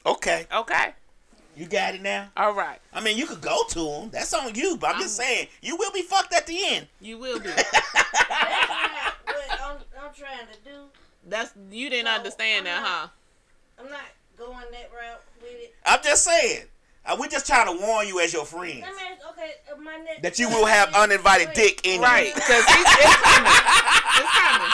Okay, 0.07 0.47
Okay, 0.53 0.93
you 1.57 1.65
got 1.67 1.95
it 1.95 2.03
now. 2.03 2.29
all 2.37 2.53
right, 2.53 2.79
I 2.93 3.01
mean, 3.01 3.17
you 3.17 3.27
could 3.27 3.41
go 3.41 3.65
to 3.71 3.79
them. 3.79 4.11
That's 4.11 4.35
on 4.35 4.55
you. 4.55 4.77
But 4.77 4.95
I'm 4.97 5.01
just 5.01 5.17
saying, 5.17 5.49
you 5.63 5.77
will 5.77 5.93
be 5.93 6.03
fucked 6.03 6.35
at 6.35 6.47
the 6.47 6.59
end. 6.63 6.89
you 7.01 7.17
will 7.17 7.39
be. 7.39 7.49
That's 7.49 7.73
not 7.73 9.15
what 9.25 9.61
I'm, 9.63 9.77
I'm 10.05 10.15
trying 10.15 10.47
to 10.53 10.59
do. 10.71 10.77
That's 11.27 11.53
you 11.71 11.91
didn't 11.91 12.07
No, 12.07 12.13
understand 12.17 12.67
I'm 12.69 12.75
that, 12.75 12.83
huh? 12.87 13.09
I'm 13.79 13.91
not 13.91 14.01
going 14.37 14.65
that 14.73 14.91
route 14.95 15.23
with 15.41 15.51
it. 15.53 15.75
I'm 15.87 16.01
just 16.03 16.25
saying. 16.25 16.65
Uh, 17.07 17.17
we're 17.21 17.29
just 17.29 17.47
trying 17.47 17.67
to 17.67 17.85
warn 17.85 18.09
you 18.09 18.19
as 18.21 18.33
your 18.33 18.47
friends 18.47 18.81
Let 18.81 18.95
me 18.95 19.03
ask, 19.13 19.29
okay, 19.33 19.51
uh, 19.71 19.77
my 19.77 19.97
next 19.99 20.23
that 20.23 20.39
you 20.39 20.49
will 20.49 20.65
have 20.65 20.95
uninvited 20.95 21.53
dick 21.53 21.83
in 21.87 22.01
Right, 22.01 22.29
you. 22.29 22.35
because 22.35 22.65
it's 22.67 23.17
coming. 23.23 23.53
It's 24.17 24.31
coming. 24.33 24.71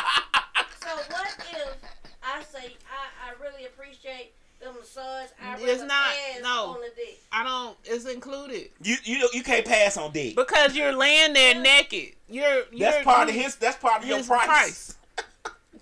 So 0.80 0.88
what 1.12 1.34
if 1.50 1.74
I 2.22 2.42
say 2.44 2.76
I, 2.88 3.30
I 3.30 3.42
really 3.42 3.66
appreciate 3.66 4.32
the 4.60 4.72
massage? 4.72 5.30
I 5.42 5.54
It's 5.54 5.62
really 5.64 5.86
not- 5.88 6.12
ass 6.36 6.40
no. 6.42 6.66
on 6.74 6.80
the 6.82 6.90
dick. 6.94 7.18
I 7.32 7.42
don't. 7.42 7.76
It's 7.84 8.04
included 8.04 8.68
You 8.80 8.94
you 9.02 9.28
you 9.32 9.42
can't 9.42 9.66
pass 9.66 9.96
on 9.96 10.12
dick. 10.12 10.36
because 10.36 10.76
you're 10.76 10.92
laying 10.92 11.32
there 11.32 11.56
naked. 11.60 12.14
You're, 12.28 12.62
you're 12.70 12.92
That's 12.92 13.04
part 13.04 13.28
of 13.28 13.34
his. 13.34 13.56
That's 13.56 13.76
part 13.76 14.02
of 14.04 14.08
your 14.08 14.22
price. 14.22 14.46
price. 14.46 14.96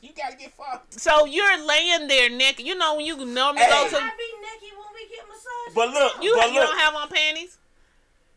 You 0.00 0.10
gotta 0.16 0.36
get 0.36 0.52
fucked. 0.56 1.00
So 1.00 1.24
you're 1.26 1.64
laying 1.66 2.08
there 2.08 2.30
naked. 2.30 2.66
You 2.66 2.74
know 2.76 2.96
when 2.96 3.06
you 3.06 3.16
normally 3.16 3.62
Hey. 3.62 3.70
go 3.70 3.88
to. 3.88 3.96
I 3.96 4.10
to 4.10 4.16
be 4.16 4.24
naked 4.40 4.78
when 4.78 4.86
we 4.94 5.08
get 5.14 5.26
massage. 5.28 5.74
But 5.74 5.90
look, 5.90 6.22
you. 6.22 6.34
but 6.36 6.48
You 6.52 6.60
look. 6.60 6.68
don't 6.70 6.78
have 6.78 6.94
on 6.94 7.08
panties. 7.08 7.56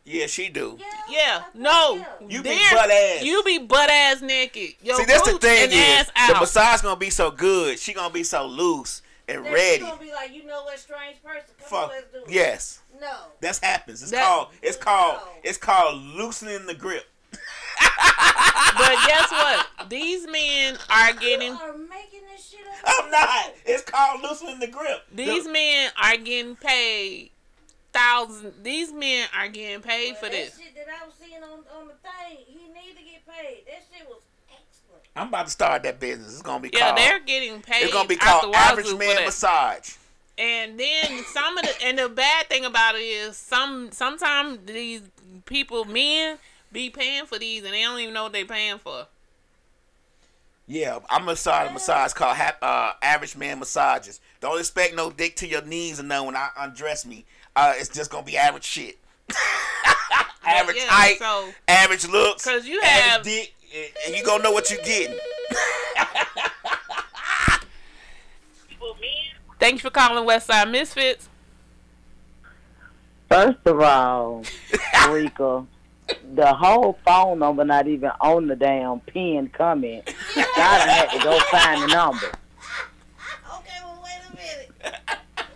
yeah, 0.04 0.26
she 0.28 0.50
do. 0.50 0.78
Yeah. 0.80 0.88
Yeah, 1.10 1.44
no. 1.54 2.06
You 2.28 2.42
be 2.42 2.58
butt 2.72 2.90
ass. 2.90 3.24
You 3.24 3.44
be 3.44 3.60
butt 3.60 3.90
ass 3.90 4.22
naked. 4.22 4.76
Your 4.82 4.98
See, 4.98 5.06
that's 5.06 5.30
the 5.32 5.38
thing 5.38 5.64
and 5.66 5.72
is 5.74 6.08
the 6.08 6.12
out. 6.36 6.40
massage 6.42 6.82
gonna 6.82 6.96
be 6.96 7.10
so 7.10 7.30
good. 7.32 7.78
She 7.80 7.94
gonna 7.94 8.14
be 8.14 8.24
so 8.24 8.46
loose 8.48 9.02
and 9.28 9.46
Then 9.46 9.54
ready. 9.54 9.76
She 9.76 9.80
gonna 9.82 10.02
be 10.02 10.12
like, 10.12 10.34
you 10.34 10.44
know 10.46 10.64
what, 10.64 10.80
strange 10.80 11.22
person. 11.24 11.50
Come 11.60 11.68
Fuck. 11.70 11.84
on, 11.84 11.90
let's 11.90 12.12
do 12.12 12.18
it. 12.24 12.30
Yes, 12.30 12.80
No. 13.00 13.16
that 13.42 13.60
happens. 13.62 14.02
It's 14.02 14.12
That- 14.12 14.24
called. 14.26 14.48
It's 14.62 14.78
called. 14.78 15.18
No. 15.18 15.28
It's 15.44 15.58
called 15.58 16.02
loosening 16.02 16.66
the 16.66 16.74
grip. 16.74 17.08
But 17.80 18.98
guess 19.08 19.32
what? 19.32 19.68
These 19.90 20.28
men 20.28 20.78
are 20.90 21.14
getting. 21.14 21.54
You 21.54 21.60
are 21.60 21.78
making 21.78 22.22
this 22.32 22.50
shit 22.50 22.62
up. 22.86 22.94
I'm 23.04 23.12
not. 23.12 23.54
It's 23.66 23.84
called 23.84 24.22
loosening 24.22 24.60
the 24.60 24.68
grip. 24.68 25.04
These 25.14 25.48
men 25.48 25.92
are 26.02 26.18
getting 26.18 26.56
paid 26.56 27.32
thousands. 27.94 28.54
These 28.64 28.94
men 28.94 29.28
are 29.38 29.48
getting 29.50 29.82
paid 29.82 30.16
for 30.18 30.26
that 30.26 30.32
this. 30.32 30.58
shit 30.58 30.74
that 30.76 30.86
I 31.02 31.06
was 31.06 31.14
seeing 31.22 31.44
on, 31.44 31.60
on 31.78 31.88
the 31.88 31.94
thing, 31.96 32.38
he 32.48 32.68
need 32.70 32.96
to 32.98 33.04
get 33.04 33.26
paid. 33.28 33.64
That 33.68 33.84
shit 33.94 34.08
was 34.08 34.22
excellent. 34.50 35.04
I'm 35.16 35.28
about 35.28 35.46
to 35.48 35.52
start 35.52 35.84
that 35.84 36.00
business. 36.00 36.34
It's 36.34 36.42
gonna 36.42 36.62
be 36.62 36.70
Yeah, 36.74 36.88
called. 36.88 36.98
they're 36.98 37.20
getting 37.20 37.62
paid. 37.62 37.84
it's 37.84 37.94
gonna 37.94 38.08
be 38.08 38.16
called 38.16 38.56
average 38.56 38.94
man 38.98 39.26
massage. 39.26 39.96
And 40.38 40.80
then 40.80 41.24
some 41.26 41.58
of 41.58 41.66
the 41.66 41.86
and 41.86 42.00
the 42.00 42.08
bad 42.10 42.48
thing 42.48 42.64
about 42.66 42.96
it 42.96 43.00
is 43.00 43.36
some 43.36 43.92
sometimes 43.92 44.60
these 44.66 45.02
people 45.46 45.84
men 45.86 46.38
be 46.72 46.90
paying 46.90 47.26
for 47.26 47.38
these 47.38 47.64
and 47.64 47.74
they 47.74 47.82
don't 47.82 48.00
even 48.00 48.14
know 48.14 48.24
what 48.24 48.34
they're 48.34 48.46
paying 48.46 48.78
for. 48.80 49.08
Yeah, 50.68 51.00
I'm 51.10 51.26
gonna 51.26 51.36
start 51.36 51.70
a 51.70 51.74
massage 51.74 52.14
called 52.14 52.38
hap- 52.38 52.60
uh, 52.62 52.94
average 53.02 53.36
man 53.36 53.60
massages. 53.60 54.22
Don't 54.40 54.58
expect 54.60 54.96
no 54.96 55.12
dick 55.12 55.36
to 55.38 55.48
your 55.48 55.62
knees 55.64 56.00
and 56.00 56.08
none 56.08 56.26
when 56.28 56.36
I 56.36 56.50
undress 56.58 57.06
me. 57.06 57.26
Uh, 57.56 57.74
it's 57.76 57.90
just 57.90 58.10
gonna 58.10 58.26
be 58.26 58.38
average 58.38 58.64
shit. 58.64 58.98
average 60.46 60.78
yeah, 60.78 60.84
height, 60.88 61.18
so- 61.20 61.50
average 61.68 62.08
looks, 62.08 62.44
'Cause 62.46 62.66
you 62.66 62.80
average 62.82 63.04
have- 63.12 63.24
dick, 63.24 63.54
and- 63.76 63.90
and 64.08 64.16
you 64.16 64.24
gonna 64.24 64.44
know 64.44 64.52
what 64.52 64.70
you're 64.72 64.82
getting. 64.84 65.18
Thank 69.60 69.74
you 69.76 69.80
for 69.80 69.90
calling 69.92 70.28
Westside 70.28 70.72
Misfits. 70.72 71.30
First 73.30 73.60
of 73.66 73.80
all, 73.80 74.44
Rika, 75.10 75.66
the 76.36 76.54
whole 76.54 76.98
phone 77.06 77.40
number 77.40 77.64
not 77.66 77.88
even 77.88 78.12
on 78.22 78.48
the 78.48 78.56
damn 78.56 79.00
pin 79.02 79.48
comment. 79.50 80.14
I 80.36 80.44
done 80.56 80.88
had 80.90 81.10
to 81.12 81.20
go 81.24 81.40
find 81.52 81.82
the 81.84 81.88
number. 81.88 82.26
Okay, 83.56 83.80
well, 83.84 84.04
wait 84.04 84.22
a 84.30 84.36
minute. 84.36 84.72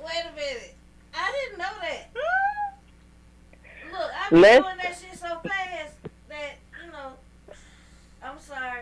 Wait 0.04 0.24
a 0.32 0.36
minute. 0.36 0.76
I 1.14 1.32
didn't 1.32 1.58
know 1.60 1.66
that. 1.82 2.10
Look, 3.92 4.12
I've 4.24 4.30
been 4.32 4.42
Let's- 4.42 4.64
doing 4.64 4.78
that 4.84 4.98
shit 5.00 5.20
so 5.20 5.40
fast 5.48 5.94
that, 6.30 6.56
you 6.86 6.92
know, 6.92 7.14
I'm 8.24 8.40
sorry. 8.40 8.82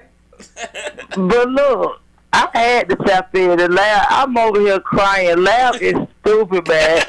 But 1.15 1.49
look, 1.49 2.01
I 2.33 2.49
had 2.53 2.89
to 2.89 2.95
tap 2.95 3.35
in 3.35 3.59
and 3.59 3.73
laugh. 3.75 4.07
I'm 4.09 4.35
over 4.37 4.59
here 4.59 4.79
crying. 4.79 5.43
Laugh 5.43 5.79
is 5.81 5.95
stupid, 6.21 6.67
man. 6.67 7.03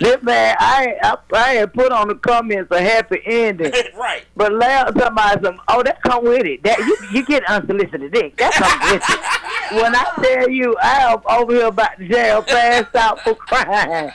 This 0.00 0.22
man, 0.22 0.56
I, 0.58 0.96
I 1.02 1.16
I 1.32 1.48
had 1.54 1.72
put 1.74 1.92
on 1.92 2.08
the 2.08 2.14
comments 2.16 2.70
a 2.70 2.80
happy 2.82 3.20
ending. 3.24 3.72
right. 3.96 4.24
But 4.36 4.52
laugh 4.52 4.92
somebody 4.98 5.44
some 5.44 5.60
oh 5.68 5.82
that 5.82 6.02
come 6.02 6.24
with 6.24 6.44
it. 6.46 6.62
That 6.62 6.78
you 6.78 6.96
you 7.12 7.24
get 7.26 7.44
unsolicited 7.48 8.12
dick. 8.12 8.36
That 8.38 8.52
comes 8.54 8.92
with 8.92 9.02
it. 9.08 9.20
When 9.82 9.94
I 9.94 10.04
tell 10.20 10.48
you 10.50 10.76
I 10.82 11.12
am 11.12 11.20
over 11.28 11.54
here 11.54 11.66
about 11.66 11.96
to 11.98 12.08
jail 12.08 12.42
passed 12.42 12.96
out 12.96 13.20
for 13.20 13.36
crying. 13.36 14.10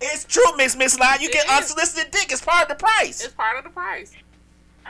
It's 0.00 0.24
true, 0.24 0.56
Miss 0.56 0.76
Miss 0.76 0.98
Line. 0.98 1.20
You 1.20 1.30
get 1.32 1.46
It 1.46 1.50
is. 1.50 1.58
unsolicited 1.58 2.12
dick. 2.12 2.30
It's 2.30 2.40
part 2.40 2.62
of 2.62 2.68
the 2.68 2.82
price. 2.82 3.24
It's 3.24 3.34
part 3.34 3.58
of 3.58 3.64
the 3.64 3.70
price. 3.70 4.12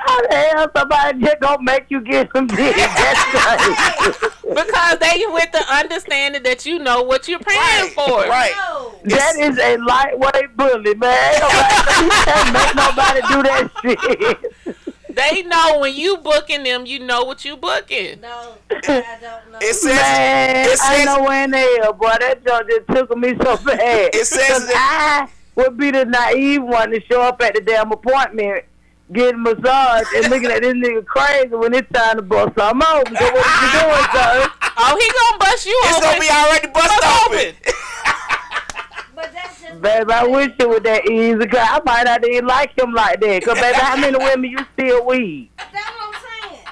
How 0.05 0.27
the 0.29 0.35
hell 0.35 0.71
somebody 0.75 1.21
just 1.23 1.41
gonna 1.41 1.63
make 1.63 1.85
you 1.89 2.01
get 2.01 2.31
some 2.35 2.47
dick? 2.47 2.75
That's 2.77 3.25
crazy. 3.25 4.35
Because 4.49 4.99
they 4.99 5.25
with 5.29 5.53
the 5.53 5.65
understanding 5.73 6.43
that 6.43 6.65
you 6.67 6.79
know 6.79 7.03
what 7.03 7.29
you're 7.29 7.39
paying 7.39 7.59
Right, 7.59 7.93
for. 7.95 8.21
right. 8.29 8.53
No. 8.57 8.95
That 9.05 9.37
is 9.39 9.59
a 9.59 9.77
lightweight 9.79 10.57
bully, 10.57 10.95
man. 10.95 11.35
Ain't 11.35 11.43
nobody, 11.43 12.11
can't 12.25 12.53
make 12.53 12.75
nobody 12.75 13.21
do 13.29 13.43
that 13.43 13.71
shit. 13.83 14.77
They 15.15 15.43
know 15.43 15.79
when 15.81 15.95
you 15.95 16.17
booking 16.19 16.63
them, 16.63 16.87
you 16.87 17.01
know 17.01 17.25
what 17.25 17.45
you 17.45 17.57
booking. 17.57 18.21
No, 18.21 18.55
I 18.71 18.77
don't 19.21 19.53
know. 19.53 19.59
It 19.61 19.75
says 19.75 19.97
Man, 19.97 20.69
it 20.69 20.79
I 20.83 21.05
know 21.05 21.25
when 21.25 21.51
they 21.51 21.79
hell, 21.83 21.93
boy. 21.93 22.13
That 22.21 22.45
joint 22.47 22.69
just 22.69 22.87
took 22.89 23.17
me 23.19 23.35
so 23.43 23.57
bad. 23.59 24.15
It 24.15 24.27
says 24.27 24.49
'Cause 24.49 24.67
that- 24.69 25.27
I 25.29 25.33
would 25.57 25.77
be 25.77 25.91
the 25.91 26.05
naive 26.05 26.63
one 26.63 26.91
to 26.93 27.01
show 27.07 27.23
up 27.23 27.43
at 27.43 27.55
the 27.55 27.61
damn 27.61 27.91
appointment, 27.93 28.65
getting 29.13 29.43
massage, 29.43 30.07
and 30.15 30.29
looking 30.31 30.51
at 30.51 30.63
this 30.63 30.75
nigga 30.75 31.05
crazy 31.05 31.55
when 31.55 31.75
it's 31.75 31.91
time 31.93 32.17
to 32.17 32.23
bust 32.23 32.55
something 32.57 32.87
open. 32.89 33.17
So 33.17 33.25
what 33.25 33.47
you 33.63 33.81
doing, 33.81 34.07
sir? 34.13 34.51
Oh, 34.83 34.97
he 34.99 35.07
gonna 35.13 35.39
bust 35.39 35.67
you 35.67 35.79
it's 35.85 35.99
open. 35.99 36.09
gonna 36.09 36.21
be 36.21 36.31
already 36.31 36.67
bust 36.69 36.89
Bust 36.89 37.27
open. 37.27 37.39
open. 37.39 37.55
But 39.15 39.33
that's 39.35 39.61
just. 39.61 39.83
Baby, 39.83 40.13
I 40.13 40.27
wish 40.27 40.53
it 40.59 40.69
was 40.69 40.81
that 40.81 41.07
easy, 41.11 41.47
cause 41.47 41.61
I 41.61 41.81
might 41.85 42.05
not 42.05 42.27
even 42.27 42.47
like 42.47 42.79
him 42.79 42.93
like 42.95 43.21
that. 43.21 43.45
Cause 43.45 43.61
baby, 43.61 43.77
how 43.77 43.97
many 43.97 44.17
women 44.17 44.51
you 44.51 44.59
still 44.73 45.05
weed? 45.05 45.51
That's 45.59 45.73
what 45.75 46.15
I'm 46.15 46.51
saying. 46.51 46.65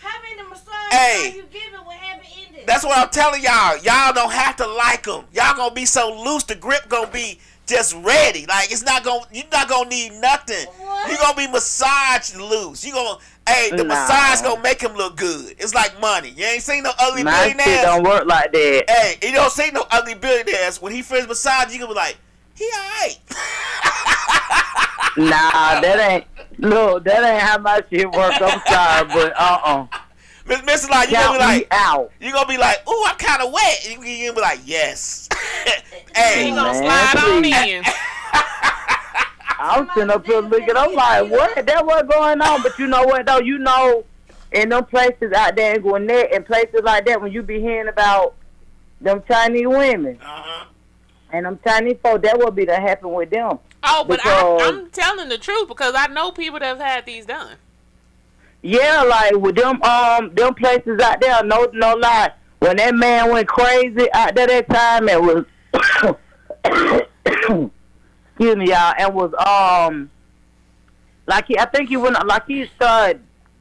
How 0.00 0.20
many 0.22 0.48
massages 0.50 0.92
Hey. 0.92 1.30
are 1.32 1.36
you 1.36 1.42
giving 1.50 1.86
with 1.86 1.96
happy 1.96 2.28
endings? 2.46 2.66
That's 2.66 2.84
what 2.84 2.98
I'm 2.98 3.08
telling 3.08 3.42
y'all. 3.42 3.78
Y'all 3.78 4.12
don't 4.12 4.32
have 4.32 4.56
to 4.56 4.66
like 4.66 5.06
him. 5.06 5.24
Y'all 5.32 5.56
gonna 5.56 5.74
be 5.74 5.86
so 5.86 6.22
loose. 6.22 6.44
The 6.44 6.54
grip 6.56 6.88
gonna 6.90 7.10
be 7.10 7.40
just 7.68 7.94
ready. 8.02 8.46
Like 8.46 8.72
it's 8.72 8.82
not 8.84 9.04
gonna. 9.04 9.24
You're 9.32 9.44
not 9.52 9.68
gonna 9.68 9.88
need 9.90 10.12
nothing. 10.14 10.66
What? 10.66 11.10
You 11.10 11.18
gonna 11.18 11.36
be 11.36 11.46
massaged 11.46 12.36
loose. 12.36 12.84
You 12.84 12.92
gonna. 12.92 13.18
Hey, 13.48 13.70
the 13.70 13.84
Nah. 13.84 13.94
massage 13.94 14.42
gonna 14.42 14.60
make 14.60 14.80
him 14.80 14.94
look 14.94 15.16
good. 15.16 15.54
It's 15.58 15.74
like 15.74 15.98
money. 16.00 16.30
You 16.36 16.44
ain't 16.44 16.62
seen 16.62 16.82
no 16.82 16.90
ugly 16.98 17.22
My 17.24 17.46
shit 17.48 17.56
billionaires. 17.56 17.84
don't 17.86 18.02
work 18.04 18.26
like 18.26 18.52
that. 18.52 18.84
Hey, 18.90 19.18
you 19.28 19.32
don't 19.34 19.50
see 19.52 19.70
no 19.70 19.84
ugly 19.90 20.14
billionaires. 20.14 20.82
When 20.82 20.92
he 20.92 21.00
first 21.02 21.28
massage, 21.28 21.72
you 21.72 21.78
gonna 21.78 21.92
be 21.92 21.96
like, 21.96 22.16
he 22.54 22.64
alright. 22.74 23.18
Nah, 25.16 25.80
that 25.80 25.98
ain't. 26.10 26.24
Look, 26.58 27.04
that 27.04 27.24
ain't 27.24 27.42
how 27.42 27.58
my 27.58 27.82
shit 27.90 28.06
work. 28.10 28.34
I'm 28.40 28.60
sorry, 28.66 29.08
but 29.08 29.32
uh 29.36 29.60
uh 29.64 29.86
Miss 30.48 30.62
Miss 30.64 30.88
Line, 30.90 31.08
you 31.08 31.14
gonna 31.16 31.32
be 31.38 31.44
like, 31.44 31.68
out. 31.70 32.10
you 32.20 32.32
gonna 32.32 32.48
be 32.48 32.56
like, 32.58 32.88
ooh, 32.88 33.04
I'm 33.06 33.16
kind 33.16 33.42
of 33.42 33.52
wet. 33.52 33.84
You 33.90 34.02
you 34.02 34.28
gonna 34.28 34.34
be 34.36 34.40
like, 34.40 34.60
yes. 34.64 35.28
He 35.64 35.74
hey, 36.20 36.50
gonna 36.50 36.72
Man, 36.72 36.82
slide 37.14 37.24
on 37.24 37.42
please. 37.42 37.54
in. 37.54 37.82
I 37.84 39.24
I'm 39.60 39.88
sitting 39.94 40.10
up 40.10 40.24
here 40.24 40.40
looking. 40.40 40.76
I'm 40.76 40.94
like, 40.94 41.30
what? 41.30 41.66
That 41.66 41.84
was 41.84 42.04
going 42.08 42.40
on. 42.40 42.62
But 42.62 42.78
you 42.78 42.86
know 42.86 43.02
what 43.04 43.26
though? 43.26 43.40
You 43.40 43.58
know, 43.58 44.04
in 44.52 44.68
them 44.70 44.84
places 44.86 45.32
out 45.32 45.56
there 45.56 45.74
in 45.76 45.82
Gwinnett 45.82 46.32
and 46.32 46.46
places 46.46 46.80
like 46.82 47.04
that, 47.06 47.20
when 47.20 47.32
you 47.32 47.42
be 47.42 47.60
hearing 47.60 47.88
about 47.88 48.34
them 49.00 49.22
Chinese 49.28 49.66
women 49.66 50.18
Uh-huh. 50.22 50.64
and 51.32 51.44
them 51.46 51.58
Chinese 51.64 51.96
folk, 52.02 52.22
that 52.22 52.38
would 52.38 52.54
be 52.54 52.66
to 52.66 52.74
happen 52.76 53.12
with 53.12 53.30
them. 53.30 53.58
Oh, 53.84 54.04
but 54.06 54.18
Because- 54.20 54.62
I, 54.62 54.68
I'm 54.68 54.90
telling 54.90 55.28
the 55.28 55.38
truth 55.38 55.68
because 55.68 55.94
I 55.96 56.06
know 56.08 56.32
people 56.32 56.58
that 56.58 56.66
have 56.66 56.80
had 56.80 57.06
these 57.06 57.26
done. 57.26 57.56
Yeah, 58.62 59.02
like 59.02 59.32
with 59.36 59.54
them 59.56 59.80
um 59.82 60.34
them 60.34 60.54
places 60.54 61.00
out 61.00 61.20
there, 61.20 61.42
no 61.44 61.68
no 61.72 61.94
lie. 61.94 62.32
When 62.58 62.76
that 62.78 62.94
man 62.94 63.30
went 63.30 63.46
crazy 63.48 64.12
out 64.12 64.34
there 64.34 64.46
that 64.48 64.68
time 64.68 65.08
it 65.08 65.20
was 65.22 65.44
excuse 67.24 68.56
me 68.56 68.68
y'all, 68.70 68.94
and 68.98 69.14
was 69.14 69.32
um 69.46 70.10
like 71.26 71.46
he 71.46 71.58
I 71.58 71.66
think 71.66 71.88
he 71.88 71.96
went 71.96 72.24
like 72.26 72.46
he 72.46 72.66
started 72.76 73.20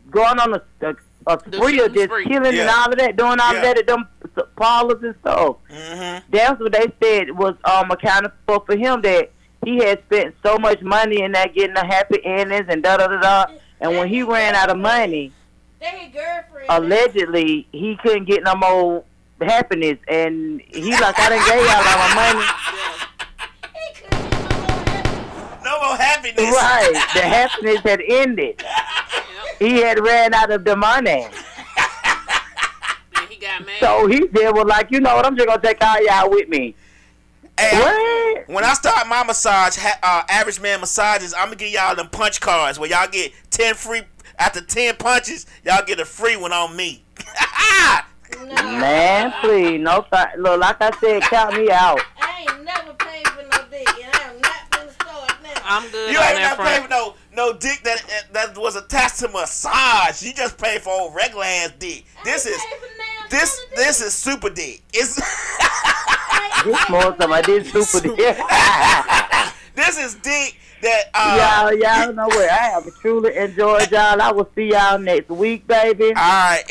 going 0.10 0.40
on 0.40 0.54
a 0.56 0.62
a, 0.82 0.96
a 1.28 1.38
The 1.50 1.58
spree 1.58 1.80
of 1.80 1.88
shooting 1.88 1.94
just 1.94 2.06
spree. 2.06 2.26
killing 2.26 2.58
and 2.60 2.70
all 2.70 2.92
of 2.92 2.98
that, 2.98 3.16
doing 3.18 3.40
all 3.40 3.54
Yeah. 3.54 3.60
of 3.60 3.64
that 3.64 3.78
at 3.80 3.88
them 3.88 4.08
parlors 4.56 5.04
and 5.04 5.16
stuff. 5.22 5.58
Mm-hmm. 5.70 6.26
That's 6.32 6.60
what 6.60 6.72
they 6.72 6.88
said 7.04 7.32
was 7.38 7.56
um 7.66 7.92
accountable 7.92 8.62
for 8.66 8.76
him 8.76 9.02
that 9.04 9.32
he 9.64 9.78
had 9.78 10.02
spent 10.06 10.36
so 10.44 10.58
much 10.58 10.82
money 10.82 11.22
in 11.22 11.34
that 11.34 11.54
getting 11.54 11.74
the 11.76 11.86
happy 11.86 12.20
endings 12.24 12.66
and 12.70 12.82
da 12.82 12.98
da 12.98 13.08
da 13.08 13.20
da. 13.20 13.46
And 13.80 13.92
when 13.92 14.08
he 14.08 14.24
ran 14.24 14.56
out 14.56 14.70
of 14.70 14.78
money, 14.78 15.32
They 15.80 15.86
his 15.88 16.14
girlfriend. 16.14 16.66
allegedly 16.70 17.68
he 17.72 17.96
couldn't 18.02 18.26
get 18.26 18.44
no 18.44 18.56
more 18.56 19.04
happiness, 19.42 19.98
and 20.08 20.62
he 20.68 20.92
like 20.92 21.20
I 21.20 21.30
done 21.30 21.48
gave 21.48 21.62
y'all 21.66 21.76
all 21.78 21.98
my 21.98 22.16
money. 22.16 22.46
He 23.74 23.94
couldn't 23.94 24.32
get 24.32 24.52
no 24.52 24.58
more 24.58 24.86
happy. 24.88 25.64
No 25.64 25.80
more 25.84 25.96
happiness. 25.98 26.42
Right, 26.42 26.94
the 27.14 27.22
happiness 27.22 27.80
had 27.82 28.02
ended. 28.08 28.64
He 29.60 29.78
had 29.82 30.00
ran 30.04 30.34
out 30.34 30.52
of 30.52 30.64
the 30.66 30.76
money, 30.76 31.28
he 33.30 33.40
so 33.80 34.08
he 34.08 34.28
said, 34.36 34.52
"Well, 34.52 34.66
like 34.66 34.92
you 34.92 35.00
know 35.00 35.16
what? 35.16 35.26
I'm 35.26 35.36
just 35.36 35.48
gonna 35.48 35.62
take 35.62 35.78
all 35.84 36.04
y'all 36.04 36.30
with 36.30 36.48
me." 36.50 36.76
Hey, 37.60 37.80
What? 37.80 38.50
when 38.50 38.64
I 38.64 38.74
start 38.74 39.08
my 39.08 39.24
massage, 39.24 39.76
ha- 39.78 40.00
uh, 40.04 40.24
average 40.32 40.60
man 40.60 40.80
massages, 40.80 41.34
I'm 41.34 41.46
gonna 41.46 41.56
give 41.56 41.70
y'all 41.72 41.96
them 41.96 42.08
punch 42.10 42.40
cards 42.40 42.78
where 42.80 42.90
y'all 42.90 43.08
get 43.10 43.32
ten 43.50 43.74
free. 43.76 44.02
After 44.40 44.62
ten 44.62 44.96
punches, 44.98 45.48
y'all 45.66 45.84
get 45.84 46.00
a 46.00 46.06
free 46.06 46.38
one 46.38 46.54
on 46.54 46.76
me. 46.76 47.04
No, 48.46 48.54
Man, 48.78 49.34
please, 49.42 49.80
no. 49.80 50.06
Th- 50.12 50.26
look, 50.38 50.60
like 50.60 50.76
I 50.82 50.92
said, 51.00 51.22
count 51.24 51.56
me 51.56 51.72
out. 51.72 52.00
I 52.22 52.42
ain't 52.42 52.64
never 52.64 52.94
paid 52.94 53.26
for 53.30 53.42
no 53.42 53.64
dick, 53.72 53.90
and 54.04 54.14
I'm 54.16 54.42
not 54.42 54.70
gonna 54.70 54.92
start 54.92 55.32
now. 55.42 55.50
I'm 55.64 55.90
good 55.90 56.12
you 56.12 56.20
ain't 56.20 56.36
that 56.36 56.58
not 56.58 56.68
pay 56.68 56.82
for 56.84 56.90
no 56.90 57.16
no 57.34 57.54
dick 57.54 57.82
that 57.84 58.04
that 58.34 58.58
was 58.58 58.76
attached 58.76 59.20
to 59.20 59.30
massage. 59.30 60.22
You 60.22 60.34
just 60.34 60.58
paid 60.60 60.82
for 60.82 60.90
old 60.92 61.16
regular 61.16 61.46
ass 61.46 61.72
dick. 61.80 62.06
This 62.24 62.46
I 62.46 62.50
is 62.52 62.56
ain't 62.62 62.70
paid 62.70 62.80
for 62.80 62.98
now 62.98 63.28
this 63.40 63.60
none 63.76 63.86
this 63.86 64.02
is 64.02 64.14
super 64.14 64.50
dick. 64.50 64.84
It's 64.94 65.16
This 66.64 66.90
more 66.90 67.16
some 67.20 67.34
I 67.34 67.42
did 67.42 67.66
super. 67.66 68.14
Yeah. 68.18 69.52
this 69.76 69.98
is 69.98 70.16
dick 70.16 70.58
that 70.82 71.04
uh. 71.14 71.70
y'all, 71.70 71.80
y'all 71.80 72.14
know 72.14 72.28
what? 72.28 72.50
I 72.50 72.56
have 72.56 72.86
truly 73.00 73.36
enjoyed 73.36 73.92
y'all. 73.92 74.22
I 74.22 74.32
will 74.32 74.50
see 74.56 74.72
y'all 74.72 75.00
next 75.00 75.30
week, 75.30 75.68
baby. 75.68 76.08
All 76.08 76.14
right. 76.14 76.64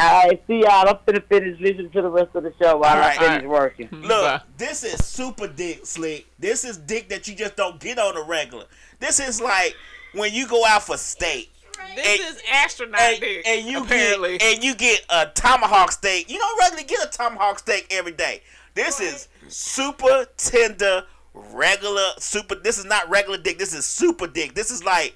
All 0.00 0.28
right, 0.28 0.42
see 0.46 0.60
y'all. 0.60 0.88
I'm 0.88 0.96
finna 1.06 1.22
finish 1.26 1.60
listening 1.60 1.90
to 1.90 2.02
the 2.02 2.08
rest 2.10 2.34
of 2.34 2.44
the 2.44 2.52
show 2.60 2.78
while 2.78 2.94
All 2.94 3.00
right. 3.00 3.20
I 3.20 3.38
finish 3.38 3.48
working. 3.48 3.88
Look, 3.90 4.24
Bye. 4.24 4.40
this 4.56 4.84
is 4.84 5.04
super 5.04 5.46
dick 5.48 5.84
slick. 5.86 6.26
This 6.38 6.64
is 6.64 6.76
dick 6.78 7.08
that 7.10 7.28
you 7.28 7.34
just 7.34 7.56
don't 7.56 7.78
get 7.80 7.98
on 7.98 8.14
the 8.14 8.22
regular. 8.22 8.64
This 9.00 9.20
is 9.20 9.40
like 9.40 9.76
when 10.14 10.32
you 10.32 10.46
go 10.46 10.64
out 10.66 10.84
for 10.84 10.96
steak. 10.96 11.51
This 11.94 12.06
And- 12.20 12.36
is 12.36 12.42
astronaut 12.50 13.00
And, 13.00 13.20
dick. 13.20 13.46
and 13.46 13.66
you 13.66 13.82
apparently. 13.84 14.38
get 14.38 14.54
and 14.54 14.64
you 14.64 14.74
get 14.74 15.04
a 15.10 15.26
tomahawk 15.34 15.92
steak. 15.92 16.30
You 16.30 16.38
don't 16.38 16.58
regularly 16.60 16.84
get 16.84 17.04
a 17.04 17.08
tomahawk 17.08 17.58
steak 17.58 17.86
every 17.90 18.12
day. 18.12 18.42
This 18.74 19.00
is 19.00 19.28
super 19.48 20.26
tender, 20.36 21.04
regular 21.34 22.12
super. 22.18 22.54
This 22.54 22.78
is 22.78 22.84
not 22.86 23.08
regular 23.10 23.38
dick. 23.38 23.58
This 23.58 23.74
is 23.74 23.84
super 23.84 24.26
dick. 24.26 24.54
This 24.54 24.70
is 24.70 24.82
like 24.84 25.14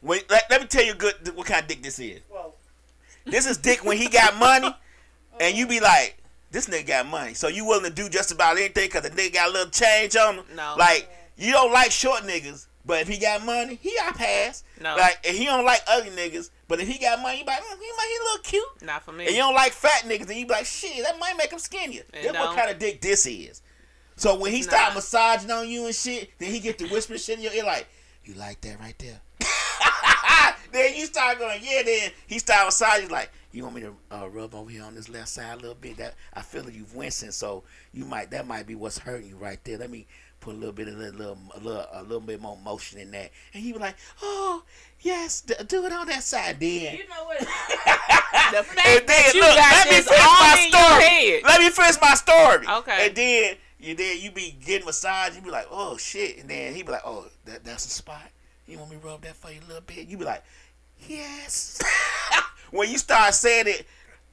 when. 0.00 0.20
Let, 0.28 0.50
let 0.50 0.60
me 0.60 0.66
tell 0.66 0.84
you 0.84 0.94
good 0.94 1.14
what 1.34 1.46
kind 1.46 1.62
of 1.62 1.68
dick 1.68 1.82
this 1.82 1.98
is. 1.98 2.20
Whoa. 2.28 2.52
This 3.24 3.46
is 3.46 3.56
dick 3.56 3.84
when 3.84 3.96
he 3.96 4.08
got 4.08 4.36
money, 4.36 4.74
and 5.40 5.56
you 5.56 5.66
be 5.66 5.80
like, 5.80 6.16
this 6.50 6.66
nigga 6.68 6.86
got 6.86 7.06
money, 7.06 7.34
so 7.34 7.48
you 7.48 7.64
willing 7.64 7.84
to 7.84 7.90
do 7.90 8.08
just 8.08 8.30
about 8.30 8.56
anything 8.58 8.86
because 8.88 9.02
the 9.02 9.10
nigga 9.10 9.32
got 9.34 9.48
a 9.48 9.52
little 9.52 9.70
change 9.70 10.14
on 10.16 10.36
him. 10.36 10.44
No. 10.54 10.74
Like 10.78 11.08
you 11.36 11.52
don't 11.52 11.72
like 11.72 11.90
short 11.90 12.22
niggas, 12.22 12.66
but 12.86 13.00
if 13.00 13.08
he 13.08 13.18
got 13.18 13.44
money, 13.44 13.78
he 13.82 13.94
got 13.96 14.14
pass. 14.14 14.62
No. 14.80 14.94
Like 14.96 15.18
and 15.26 15.36
he 15.36 15.44
don't 15.44 15.64
like 15.64 15.82
ugly 15.88 16.10
niggas, 16.10 16.50
but 16.68 16.80
if 16.80 16.86
he 16.86 16.98
got 16.98 17.20
money, 17.20 17.40
you 17.40 17.44
like, 17.44 17.58
mm, 17.58 17.78
he 17.78 17.90
might 17.96 18.08
he 18.08 18.24
little 18.24 18.42
cute. 18.42 18.82
Not 18.86 19.02
for 19.04 19.12
me. 19.12 19.26
And 19.26 19.34
you 19.34 19.42
don't 19.42 19.54
like 19.54 19.72
fat 19.72 20.04
niggas, 20.04 20.28
and 20.28 20.36
you 20.38 20.46
be 20.46 20.52
like, 20.52 20.66
shit, 20.66 21.02
that 21.04 21.18
might 21.18 21.36
make 21.36 21.52
him 21.52 21.58
skinnier. 21.58 22.04
That's 22.12 22.32
what 22.38 22.56
kind 22.56 22.70
of 22.70 22.78
dick 22.78 23.00
this 23.00 23.26
is. 23.26 23.62
So 24.16 24.38
when 24.38 24.52
he 24.52 24.62
start 24.62 24.94
massaging 24.94 25.50
on 25.50 25.68
you 25.68 25.86
and 25.86 25.94
shit, 25.94 26.30
then 26.38 26.50
he 26.50 26.60
get 26.60 26.78
to 26.78 26.86
whispering 26.86 27.18
shit 27.18 27.36
in 27.36 27.44
your 27.44 27.52
ear 27.52 27.64
like, 27.64 27.86
you 28.24 28.34
like 28.34 28.60
that 28.62 28.80
right 28.80 28.98
there. 28.98 29.20
then 30.72 30.96
you 30.96 31.04
start 31.04 31.38
going, 31.38 31.60
yeah. 31.62 31.82
Then 31.84 32.10
he 32.26 32.38
start 32.38 32.66
massaging 32.66 33.10
like, 33.10 33.30
you 33.52 33.62
want 33.62 33.74
me 33.74 33.82
to 33.82 33.96
uh, 34.10 34.28
rub 34.28 34.54
over 34.54 34.70
here 34.70 34.84
on 34.84 34.94
this 34.94 35.08
left 35.08 35.28
side 35.28 35.54
a 35.54 35.56
little 35.56 35.74
bit? 35.74 35.96
That 35.96 36.14
I 36.32 36.42
feel 36.42 36.64
like 36.64 36.74
you've 36.74 36.94
wincing, 36.94 37.30
so 37.30 37.64
you 37.92 38.04
might 38.04 38.30
that 38.30 38.46
might 38.46 38.66
be 38.66 38.74
what's 38.74 38.98
hurting 38.98 39.28
you 39.28 39.36
right 39.36 39.58
there. 39.64 39.78
Let 39.78 39.90
me 39.90 40.06
put 40.46 40.54
a 40.54 40.58
little 40.58 40.72
bit 40.72 40.86
of 40.86 40.94
a 40.94 41.10
little 41.10 41.38
a 41.56 41.58
little, 41.60 41.86
a 41.92 42.02
little 42.02 42.20
bit 42.20 42.40
more 42.40 42.56
motion 42.64 43.00
in 43.00 43.10
that, 43.10 43.32
and 43.52 43.62
he 43.62 43.72
be 43.72 43.78
like, 43.80 43.96
oh 44.22 44.62
yes, 45.00 45.40
d- 45.40 45.54
do 45.66 45.84
it 45.84 45.92
on 45.92 46.06
that 46.06 46.22
side. 46.22 46.60
Then 46.60 46.96
You 46.96 47.08
know 47.08 47.24
what? 47.24 47.38
the 47.40 47.46
and 48.58 48.66
fact 48.66 49.06
then 49.06 49.06
that 49.06 49.32
you 49.34 49.40
look, 49.40 49.56
got 49.56 49.72
let 49.72 49.86
me 49.88 49.96
this 49.96 50.08
finish 50.08 50.22
all 50.22 50.40
my 50.40 50.54
in 50.58 50.70
your 50.70 50.80
story. 50.80 51.02
head. 51.04 51.42
Let 51.44 51.60
me 51.60 51.70
finish 51.70 51.96
my 52.00 52.14
story. 52.14 52.66
Okay. 52.78 53.06
And 53.08 53.16
then 53.16 53.56
you 53.80 53.94
then 53.96 54.20
you 54.20 54.30
be 54.30 54.56
getting 54.64 54.86
massage. 54.86 55.34
You 55.34 55.42
be 55.42 55.50
like, 55.50 55.66
oh 55.70 55.96
shit. 55.96 56.38
And 56.38 56.48
then 56.48 56.74
he 56.74 56.82
be 56.84 56.92
like, 56.92 57.02
oh, 57.04 57.26
that 57.46 57.64
that's 57.64 57.84
a 57.86 57.90
spot. 57.90 58.22
You 58.68 58.78
want 58.78 58.90
me 58.90 58.98
to 59.00 59.06
rub 59.06 59.22
that 59.22 59.34
for 59.36 59.50
you 59.50 59.58
a 59.64 59.66
little 59.66 59.82
bit? 59.82 60.06
You 60.06 60.16
be 60.16 60.24
like, 60.24 60.44
yes. 61.08 61.80
when 62.70 62.88
you 62.90 62.98
start 62.98 63.34
saying 63.34 63.66
it 63.66 63.86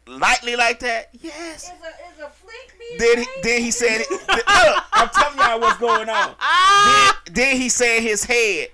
lightly 0.07 0.55
like 0.55 0.79
that, 0.79 1.09
yes. 1.21 1.69
It's 1.69 1.69
a, 1.69 1.73
it's 2.09 2.19
a 2.19 2.29
flick, 2.29 2.75
me. 2.79 2.97
Then 2.97 3.17
he, 3.19 3.27
then 3.41 3.61
he 3.61 3.71
said 3.71 4.01
it. 4.01 4.09
Look, 4.29 4.83
I'm 4.93 5.09
telling 5.09 5.37
y'all 5.37 5.59
what's 5.59 5.79
going 5.79 6.09
on. 6.09 6.35
Ah! 6.39 7.21
Then, 7.25 7.33
then 7.33 7.57
he 7.57 7.69
said 7.69 7.97
in 7.97 8.03
his 8.03 8.23
head, 8.23 8.69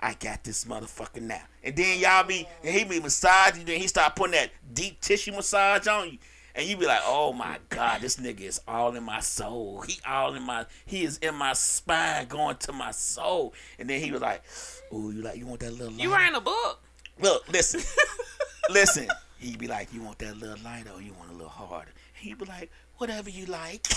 I 0.00 0.14
got 0.14 0.44
this 0.44 0.64
motherfucker 0.64 1.22
now. 1.22 1.42
And 1.64 1.74
then 1.74 1.98
y'all 1.98 2.24
be 2.24 2.46
and 2.62 2.74
he 2.74 2.84
be 2.84 3.00
massaging, 3.00 3.64
then 3.64 3.80
he 3.80 3.86
start 3.88 4.14
putting 4.14 4.32
that 4.32 4.50
deep 4.72 5.00
tissue 5.00 5.32
massage 5.32 5.86
on 5.86 6.10
you. 6.12 6.18
And 6.54 6.66
you 6.66 6.76
be 6.76 6.86
like, 6.86 7.00
oh 7.04 7.32
my 7.32 7.58
God, 7.68 8.00
this 8.00 8.16
nigga 8.16 8.40
is 8.40 8.60
all 8.66 8.94
in 8.96 9.04
my 9.04 9.20
soul. 9.20 9.82
He 9.86 9.98
all 10.06 10.34
in 10.34 10.42
my 10.42 10.66
he 10.86 11.04
is 11.04 11.18
in 11.18 11.34
my 11.34 11.52
spine 11.52 12.26
going 12.26 12.56
to 12.58 12.72
my 12.72 12.90
soul. 12.90 13.54
And 13.78 13.88
then 13.88 14.00
he 14.00 14.10
was 14.10 14.20
like, 14.20 14.42
Oh, 14.90 15.10
you 15.10 15.22
like 15.22 15.36
you 15.36 15.46
want 15.46 15.60
that 15.60 15.72
little 15.72 15.92
You 15.92 16.12
writing 16.12 16.36
a 16.36 16.40
book? 16.40 16.80
Look, 17.20 17.48
listen. 17.52 17.80
listen. 18.70 19.08
He 19.38 19.56
be 19.56 19.66
like, 19.68 19.92
You 19.92 20.02
want 20.02 20.18
that 20.18 20.36
little 20.38 20.58
lighter 20.64 20.90
or 20.90 21.00
you 21.00 21.12
want 21.18 21.30
a 21.30 21.34
little 21.34 21.48
harder? 21.48 21.90
He'd 22.14 22.38
be 22.38 22.44
like, 22.44 22.70
Whatever 22.96 23.30
you 23.30 23.46
like. 23.46 23.86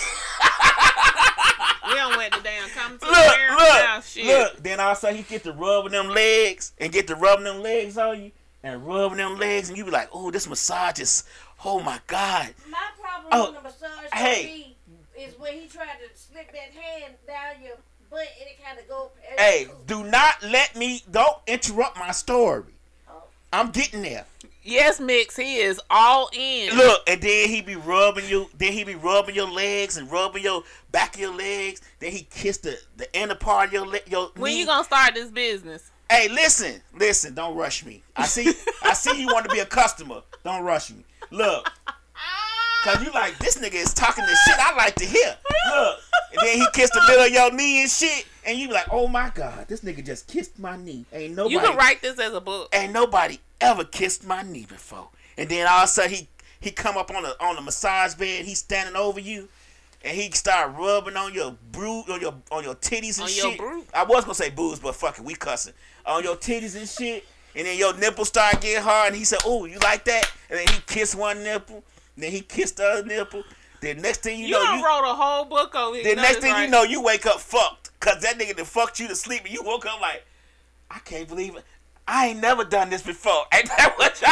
We 1.88 1.96
don't 1.98 2.16
went 2.16 2.34
the 2.34 2.42
damn 2.42 2.70
come 2.70 2.98
to 3.00 3.06
look, 3.06 3.14
the 3.16 3.36
mirror 3.38 3.50
now. 3.58 3.96
look, 3.98 4.06
Shit. 4.06 4.26
look. 4.26 4.64
Then 4.64 4.80
all 4.80 4.92
of 4.92 4.98
a 4.98 5.00
sudden 5.02 5.18
he 5.18 5.24
get 5.24 5.44
to 5.44 5.52
rubbing 5.52 5.92
them 5.92 6.10
legs 6.10 6.72
and 6.78 6.92
get 6.92 7.08
to 7.08 7.16
rubbing 7.16 7.44
them 7.44 7.62
legs 7.62 7.98
on 7.98 8.24
you 8.24 8.32
and 8.64 8.86
rubbing 8.88 9.18
them 9.18 9.38
legs 9.38 9.68
and 9.68 9.78
you 9.78 9.84
be 9.84 9.92
like, 9.92 10.08
oh, 10.14 10.30
this 10.32 10.48
massage 10.48 11.00
is, 11.00 11.24
oh 11.66 11.82
my 11.82 12.00
god. 12.08 12.54
My 12.70 12.78
problem 13.02 13.30
Oh, 13.34 13.52
with 13.52 13.56
the 13.58 13.64
massage 13.64 14.10
hey. 14.14 14.44
hey. 15.16 15.24
is 15.26 15.38
when 15.40 15.54
he 15.54 15.68
tried 15.68 15.98
to 16.08 16.18
slip 16.18 16.52
that 16.54 16.72
hand 16.80 17.16
down 17.28 17.62
your 17.64 17.76
butt 18.10 18.28
and 18.40 18.48
it 18.50 18.64
kind 18.64 18.80
of 18.80 18.88
go. 18.88 19.12
Hey, 19.38 19.68
do 19.88 20.04
not 20.04 20.36
let 20.44 20.76
me, 20.78 21.02
don't 21.12 21.38
interrupt 21.48 21.98
my 21.98 22.12
story. 22.12 22.74
Oh. 23.10 23.24
I'm 23.52 23.72
getting 23.72 24.04
there. 24.04 24.26
Yes, 24.64 25.00
Mix. 25.00 25.36
He 25.36 25.58
is 25.58 25.82
all 25.90 26.30
in. 26.34 26.76
Look, 26.76 27.02
and 27.08 27.22
then 27.22 27.50
he 27.50 27.62
be 27.62 27.76
rubbing 27.76 28.28
you. 28.28 28.48
Then 28.58 28.74
he 28.74 28.84
be 28.84 28.96
rubbing 28.96 29.36
your 29.36 29.50
legs 29.50 29.98
and 29.98 30.12
rubbing 30.12 30.44
your 30.44 30.64
back 30.92 31.16
of 31.16 31.22
your 31.22 31.36
legs. 31.36 31.82
Then 32.00 32.12
he 32.12 32.24
kiss 32.30 32.58
the 32.60 32.78
the 32.98 33.12
inner 33.18 33.36
part 33.36 33.68
of 33.68 33.74
your 33.74 33.88
leg. 33.88 34.04
Your 34.08 34.30
when 34.36 34.52
knee. 34.52 34.60
you 34.60 34.66
gonna 34.66 34.84
start 34.84 35.16
this 35.16 35.32
business? 35.32 35.90
Hey, 36.10 36.28
listen, 36.30 36.82
listen. 36.94 37.34
Don't 37.34 37.56
rush 37.56 37.86
me. 37.86 38.04
I 38.16 38.26
see. 38.26 38.54
I 38.84 38.94
see 38.94 39.20
you 39.20 39.28
want 39.28 39.46
to 39.46 39.52
be 39.52 39.60
a 39.60 39.66
customer. 39.66 40.22
Don't 40.44 40.64
rush 40.64 40.92
me. 40.92 41.06
Look, 41.32 41.72
cause 42.84 43.04
you 43.04 43.12
like 43.14 43.38
this 43.40 43.58
nigga 43.58 43.76
is 43.76 43.94
talking 43.94 44.26
the 44.26 44.38
shit 44.46 44.60
I 44.60 44.76
like 44.76 44.96
to 44.96 45.06
hear. 45.06 45.38
Look, 45.76 46.00
and 46.34 46.48
then 46.48 46.58
he 46.58 46.66
kissed 46.74 46.94
the 46.94 47.02
middle 47.08 47.26
of 47.26 47.32
your 47.32 47.52
knee 47.54 47.82
and 47.82 47.90
shit, 47.90 48.26
and 48.46 48.58
you 48.58 48.68
be 48.68 48.74
like, 48.74 48.88
oh 48.92 49.08
my 49.08 49.32
god, 49.34 49.68
this 49.68 49.82
nigga 49.82 50.06
just 50.06 50.28
kissed 50.28 50.58
my 50.60 50.78
knee. 50.78 51.06
Ain't 51.14 51.36
nobody. 51.36 51.54
You 51.56 51.60
can 51.62 51.78
write 51.78 52.02
this 52.02 52.20
as 52.20 52.34
a 52.34 52.42
book. 52.42 52.70
Ain't 52.74 52.94
nobody 52.94 53.40
ever 53.60 53.84
kissed 53.84 54.26
my 54.26 54.42
knee 54.42 54.66
before. 54.68 55.10
And 55.38 55.50
then 55.50 55.68
all 55.68 55.80
of 55.80 55.84
a 55.86 55.88
sudden 55.88 56.12
he 56.12 56.28
he 56.60 56.72
come 56.72 56.98
up 56.98 57.12
on 57.12 57.24
the 57.24 57.36
on 57.44 57.56
the 57.56 57.62
massage 57.62 58.16
bed. 58.16 58.46
He's 58.46 58.60
standing 58.60 58.96
over 58.96 59.20
you, 59.20 59.50
and 60.04 60.16
he 60.16 60.30
start 60.32 60.76
rubbing 60.78 61.18
on 61.18 61.34
your 61.34 61.56
bru 61.72 62.04
on 62.10 62.22
your 62.22 62.36
on 62.52 62.64
your 62.64 62.76
titties 62.76 63.20
and 63.20 63.24
On 63.24 63.30
shit. 63.30 63.88
I 63.94 64.04
was 64.04 64.24
gonna 64.24 64.36
say 64.36 64.50
boobs, 64.50 64.80
but 64.80 64.96
fuck 64.96 65.18
it, 65.18 65.26
we 65.26 65.36
cussing 65.36 65.74
on 66.06 66.24
your 66.24 66.36
titties 66.36 66.76
and 66.76 66.88
shit. 66.88 67.26
And 67.56 67.68
then 67.68 67.78
your 67.78 67.94
nipples 67.98 68.30
start 68.30 68.62
getting 68.62 68.82
hard, 68.82 69.10
and 69.10 69.18
he 69.18 69.26
said, 69.26 69.40
"Oh, 69.46 69.66
you 69.66 69.78
like 69.80 70.06
that?" 70.06 70.32
And 70.50 70.60
then 70.60 70.68
he 70.68 70.80
kissed 70.88 71.16
one 71.16 71.44
nipple, 71.44 71.84
and 72.16 72.24
then 72.24 72.32
he 72.32 72.42
kissed 72.42 72.78
the 72.78 72.86
other 72.86 73.06
nipple. 73.06 73.44
Then 73.82 73.98
next 74.02 74.22
thing 74.24 74.40
you, 74.40 74.46
You 74.46 74.52
know, 74.54 74.76
you 74.76 74.86
wrote 74.86 75.12
a 75.12 75.14
whole 75.16 75.46
book 75.46 75.74
on 75.76 75.96
it. 75.96 76.04
then 76.04 76.16
know 76.18 76.22
next 76.22 76.36
this, 76.36 76.46
thing 76.54 76.64
you 76.64 76.70
know, 76.70 76.84
you 76.84 77.02
wake 77.02 77.26
up 77.26 77.40
fucked, 77.40 77.90
cause 78.00 78.22
that 78.22 78.38
nigga 78.40 78.56
that 78.56 78.66
fucked 78.68 79.00
you 79.00 79.08
to 79.08 79.16
sleep, 79.16 79.44
and 79.44 79.52
you 79.54 79.64
woke 79.64 79.86
up 79.86 80.00
like, 80.00 80.24
I 80.90 81.00
can't 81.00 81.28
believe 81.28 81.56
it. 81.56 81.64
I 82.08 82.28
ain't 82.28 82.40
never 82.40 82.64
done 82.64 82.90
this 82.90 83.02
before. 83.02 83.46
Ain't 83.54 83.68
that 83.78 83.94
what 83.98 84.20
y'all? 84.22 84.30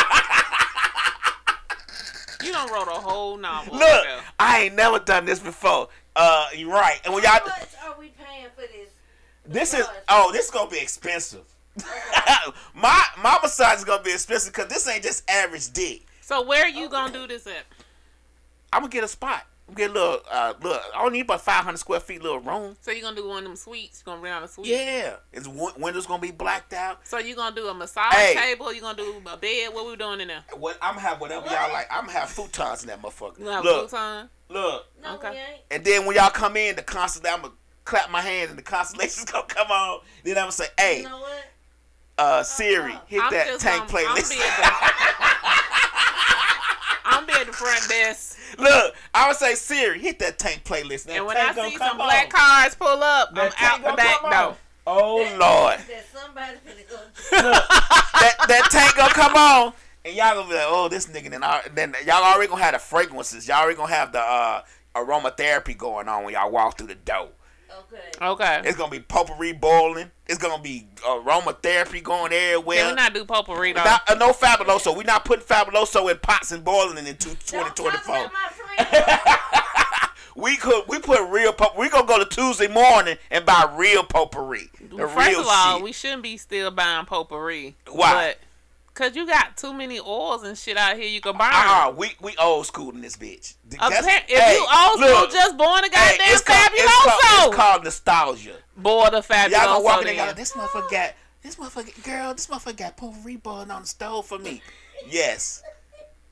You 2.41 2.53
done 2.53 2.71
wrote 2.71 2.87
a 2.87 2.99
whole 2.99 3.37
novel. 3.37 3.73
Look, 3.73 3.81
Yeah. 4.05 4.21
I 4.39 4.61
ain't 4.61 4.75
never 4.75 4.97
done 4.99 5.25
this 5.25 5.39
before. 5.39 5.89
Uh, 6.15 6.47
you're 6.55 6.71
right. 6.71 6.99
And 7.05 7.13
when 7.13 7.23
How 7.23 7.37
y'all, 7.39 7.47
much 7.47 7.69
are 7.85 7.95
we 7.99 8.09
paying 8.09 8.47
for 8.55 8.61
this? 8.61 8.89
this 9.45 9.73
is 9.73 9.85
oh, 10.07 10.31
this 10.31 10.45
is 10.45 10.51
gonna 10.51 10.69
be 10.69 10.79
expensive. 10.79 11.43
my 12.73 13.03
my 13.21 13.37
massage 13.41 13.79
is 13.79 13.83
gonna 13.83 14.03
be 14.03 14.11
expensive 14.13 14.53
because 14.53 14.69
this 14.69 14.87
ain't 14.87 15.03
just 15.03 15.29
average 15.29 15.71
dick. 15.73 16.05
So 16.21 16.41
where 16.45 16.63
are 16.63 16.69
you 16.69 16.87
gonna 16.89 17.11
do 17.13 17.27
this 17.27 17.45
at? 17.45 17.65
I'm 18.73 18.81
gonna 18.81 18.91
get 18.91 19.03
a 19.03 19.07
spot. 19.07 19.45
Get 19.75 19.91
a 19.91 19.93
little, 19.93 20.19
uh, 20.31 20.55
look. 20.63 20.81
I 20.95 21.03
don't 21.03 21.13
need 21.13 21.21
about 21.21 21.41
500 21.41 21.77
square 21.77 21.99
feet, 21.99 22.23
little 22.23 22.39
room. 22.39 22.75
So 22.81 22.89
you're 22.89 23.03
gonna 23.03 23.15
do 23.15 23.27
one 23.27 23.37
of 23.39 23.43
them 23.43 23.55
suites? 23.55 24.01
You're 24.03 24.13
gonna 24.15 24.23
rent 24.23 24.35
out 24.37 24.43
a 24.43 24.47
suite? 24.47 24.65
Yeah, 24.67 25.17
it's 25.31 25.47
win- 25.47 25.73
windows 25.77 26.07
gonna 26.07 26.19
be 26.21 26.31
blacked 26.31 26.73
out. 26.73 27.05
So 27.07 27.19
you're 27.19 27.35
gonna 27.35 27.55
do 27.55 27.67
a 27.67 27.73
massage 27.75 28.11
Hey. 28.13 28.33
table? 28.33 28.73
You're 28.73 28.81
gonna 28.81 28.97
do 28.97 29.21
a 29.31 29.37
bed? 29.37 29.71
What 29.73 29.85
we 29.85 29.95
doing 29.95 30.21
in 30.21 30.29
there? 30.29 30.43
What 30.53 30.77
I'm 30.81 30.95
gonna 30.95 31.07
have 31.07 31.21
whatever 31.21 31.45
y'all 31.45 31.71
like. 31.71 31.87
I'm 31.91 32.07
gonna 32.07 32.17
have 32.17 32.29
futons 32.29 32.81
in 32.81 32.87
that 32.87 32.99
motherfucker. 32.99 33.37
You 33.39 33.45
have 33.45 33.63
Look, 33.63 33.91
futon? 33.91 34.29
look. 34.49 34.87
No, 35.03 35.13
Okay. 35.15 35.29
we 35.31 35.37
ain't. 35.37 35.61
And 35.69 35.85
then 35.85 36.05
when 36.07 36.15
y'all 36.15 36.31
come 36.31 36.57
in, 36.57 36.75
the 36.75 36.81
constellation, 36.81 37.35
I'm 37.35 37.41
gonna 37.43 37.53
clap 37.85 38.09
my 38.09 38.21
hands 38.21 38.49
and 38.49 38.57
the 38.57 38.63
constellations 38.63 39.25
gonna 39.31 39.45
come 39.45 39.69
on. 39.69 40.01
Then 40.23 40.37
I'm 40.37 40.43
gonna 40.45 40.51
say, 40.51 40.65
"Hey, 40.79 40.97
You 41.03 41.09
know 41.09 41.19
what? 41.19 41.43
uh, 42.17 42.41
Siri, 42.41 42.97
hit 43.05 43.21
I'm 43.21 43.31
that 43.33 43.45
just 43.49 43.61
tank 43.61 43.87
gonna- 43.91 44.07
I'm 44.07 44.15
playlist." 44.15 44.29
be 44.35 44.41
at 44.41 44.57
the, 44.57 45.69
I'm 47.05 47.25
be 47.25 47.33
at 47.33 47.45
the 47.47 47.48
front 47.59 47.87
desk, 47.89 48.37
Look, 48.57 48.95
I 49.13 49.27
would 49.27 49.37
say, 49.37 49.53
"Siri, 49.55 49.99
hit 49.99 50.19
that 50.19 50.39
tank 50.39 50.63
playlist." 50.63 51.03
That 51.05 51.17
and 51.17 51.25
when 51.25 51.37
I 51.37 51.41
tank 51.45 51.55
gonna 51.57 51.69
see 51.69 51.77
some 51.77 51.99
on. 52.01 52.07
black 52.07 52.29
cars 52.29 52.75
pull 52.75 53.03
up, 53.03 53.35
That 53.35 53.45
I'm 53.45 53.51
tank 53.51 53.85
out 53.85 53.91
the 53.91 53.97
back 53.97 54.19
come 54.21 54.29
door. 54.31 54.39
on. 54.49 54.55
Oh 54.87 55.15
Lord, 55.39 55.79
That 55.79 56.05
somebody 56.11 56.57
finna 56.65 56.89
go. 56.89 56.97
that 57.31 58.35
that 58.47 58.67
tank 58.71 58.95
gonna 58.95 59.13
come 59.13 59.35
on, 59.35 59.73
and 60.03 60.15
y'all 60.15 60.33
gonna 60.35 60.47
be 60.49 60.55
like, 60.55 60.63
"Oh, 60.67 60.87
this 60.89 61.05
nigga." 61.07 61.29
Then, 61.29 61.43
I- 61.43 61.61
then 61.73 61.93
y'all 62.05 62.23
already 62.23 62.47
gonna 62.49 62.63
have 62.63 62.73
the 62.73 62.79
fragrances. 62.79 63.47
Y'all 63.47 63.57
already 63.61 63.77
gonna 63.77 63.93
have 63.93 64.11
the 64.11 64.19
uh, 64.21 64.61
aromatherapy 64.95 65.77
going 65.77 66.07
on 66.07 66.23
when 66.23 66.33
y'all 66.33 66.49
walk 66.51 66.77
through 66.77 66.87
the 66.87 66.95
door. 66.95 67.29
Okay. 67.79 68.25
Okay. 68.25 68.61
It's 68.65 68.77
gonna 68.77 68.91
be 68.91 68.99
potpourri 68.99 69.53
boiling. 69.53 70.11
It's 70.27 70.37
gonna 70.37 70.61
be 70.61 70.87
aromatherapy 70.97 72.03
going 72.03 72.31
everywhere. 72.33 72.77
Can 72.77 72.89
we 72.89 72.95
not 72.95 73.13
do 73.13 73.25
potpourri 73.25 73.73
though? 73.73 73.83
Not, 73.83 74.09
uh, 74.09 74.15
no 74.15 74.31
fabuloso. 74.31 74.95
We're 74.95 75.03
not 75.03 75.25
putting 75.25 75.45
fabuloso 75.45 76.09
in 76.11 76.17
pots 76.19 76.51
and 76.51 76.63
boiling 76.63 76.97
it 76.97 77.07
in 77.07 77.17
two- 77.17 77.29
Don't 77.47 77.75
2024. 77.75 78.15
about 78.17 78.31
my 78.33 78.49
friend. 78.49 79.19
We 80.35 80.55
could 80.55 80.83
we 80.87 80.99
put 80.99 81.19
real 81.29 81.51
pot. 81.51 81.77
We 81.77 81.89
gonna 81.89 82.07
go 82.07 82.17
to 82.17 82.25
Tuesday 82.25 82.67
morning 82.69 83.17
and 83.29 83.45
buy 83.45 83.69
real 83.75 84.03
potpourri. 84.03 84.69
The 84.79 84.97
First 85.09 85.27
real 85.27 85.41
of 85.41 85.47
all, 85.49 85.75
shit. 85.75 85.83
we 85.83 85.91
shouldn't 85.91 86.23
be 86.23 86.37
still 86.37 86.71
buying 86.71 87.05
potpourri. 87.05 87.75
Why? 87.89 88.13
But, 88.13 88.37
Cause 88.99 89.15
you 89.15 89.25
got 89.25 89.55
too 89.55 89.71
many 89.73 89.97
oils 89.97 90.43
and 90.43 90.57
shit 90.57 90.75
out 90.75 90.97
here 90.97 91.07
you 91.07 91.21
can 91.21 91.31
burn. 91.31 91.47
uh-uh, 91.49 91.93
we 91.95 92.11
we 92.19 92.35
old 92.35 92.65
school 92.65 92.89
in 92.89 92.99
this 92.99 93.15
bitch. 93.15 93.55
That's- 93.69 94.05
if 94.27 94.37
hey, 94.37 94.55
you 94.55 94.59
old 94.59 94.99
school, 94.99 95.21
look, 95.21 95.31
just 95.31 95.57
born 95.57 95.85
a 95.85 95.87
hey, 95.87 96.17
goddamn 96.17 96.33
it's 96.33 96.41
called, 96.41 96.69
it's, 96.73 96.83
called, 96.83 97.21
fabuloso. 97.21 97.47
it's 97.47 97.55
called 97.55 97.83
nostalgia. 97.85 98.55
Boy, 98.75 99.09
the 99.11 99.21
fabuloso. 99.21 99.51
Y'all 99.51 99.65
gonna 99.67 99.83
walk 99.85 100.01
in 100.01 100.17
there 100.17 100.27
go, 100.27 100.33
this 100.33 100.51
motherfucker 100.51 100.91
got 100.91 101.13
this 101.41 101.55
motherfucker 101.55 102.03
girl, 102.03 102.33
this 102.33 102.47
motherfucker 102.47 102.75
got 102.75 102.97
potpourri 102.97 103.37
boiling 103.37 103.71
on 103.71 103.83
the 103.83 103.87
stove 103.87 104.25
for 104.25 104.37
me. 104.37 104.61
Yes. 105.09 105.63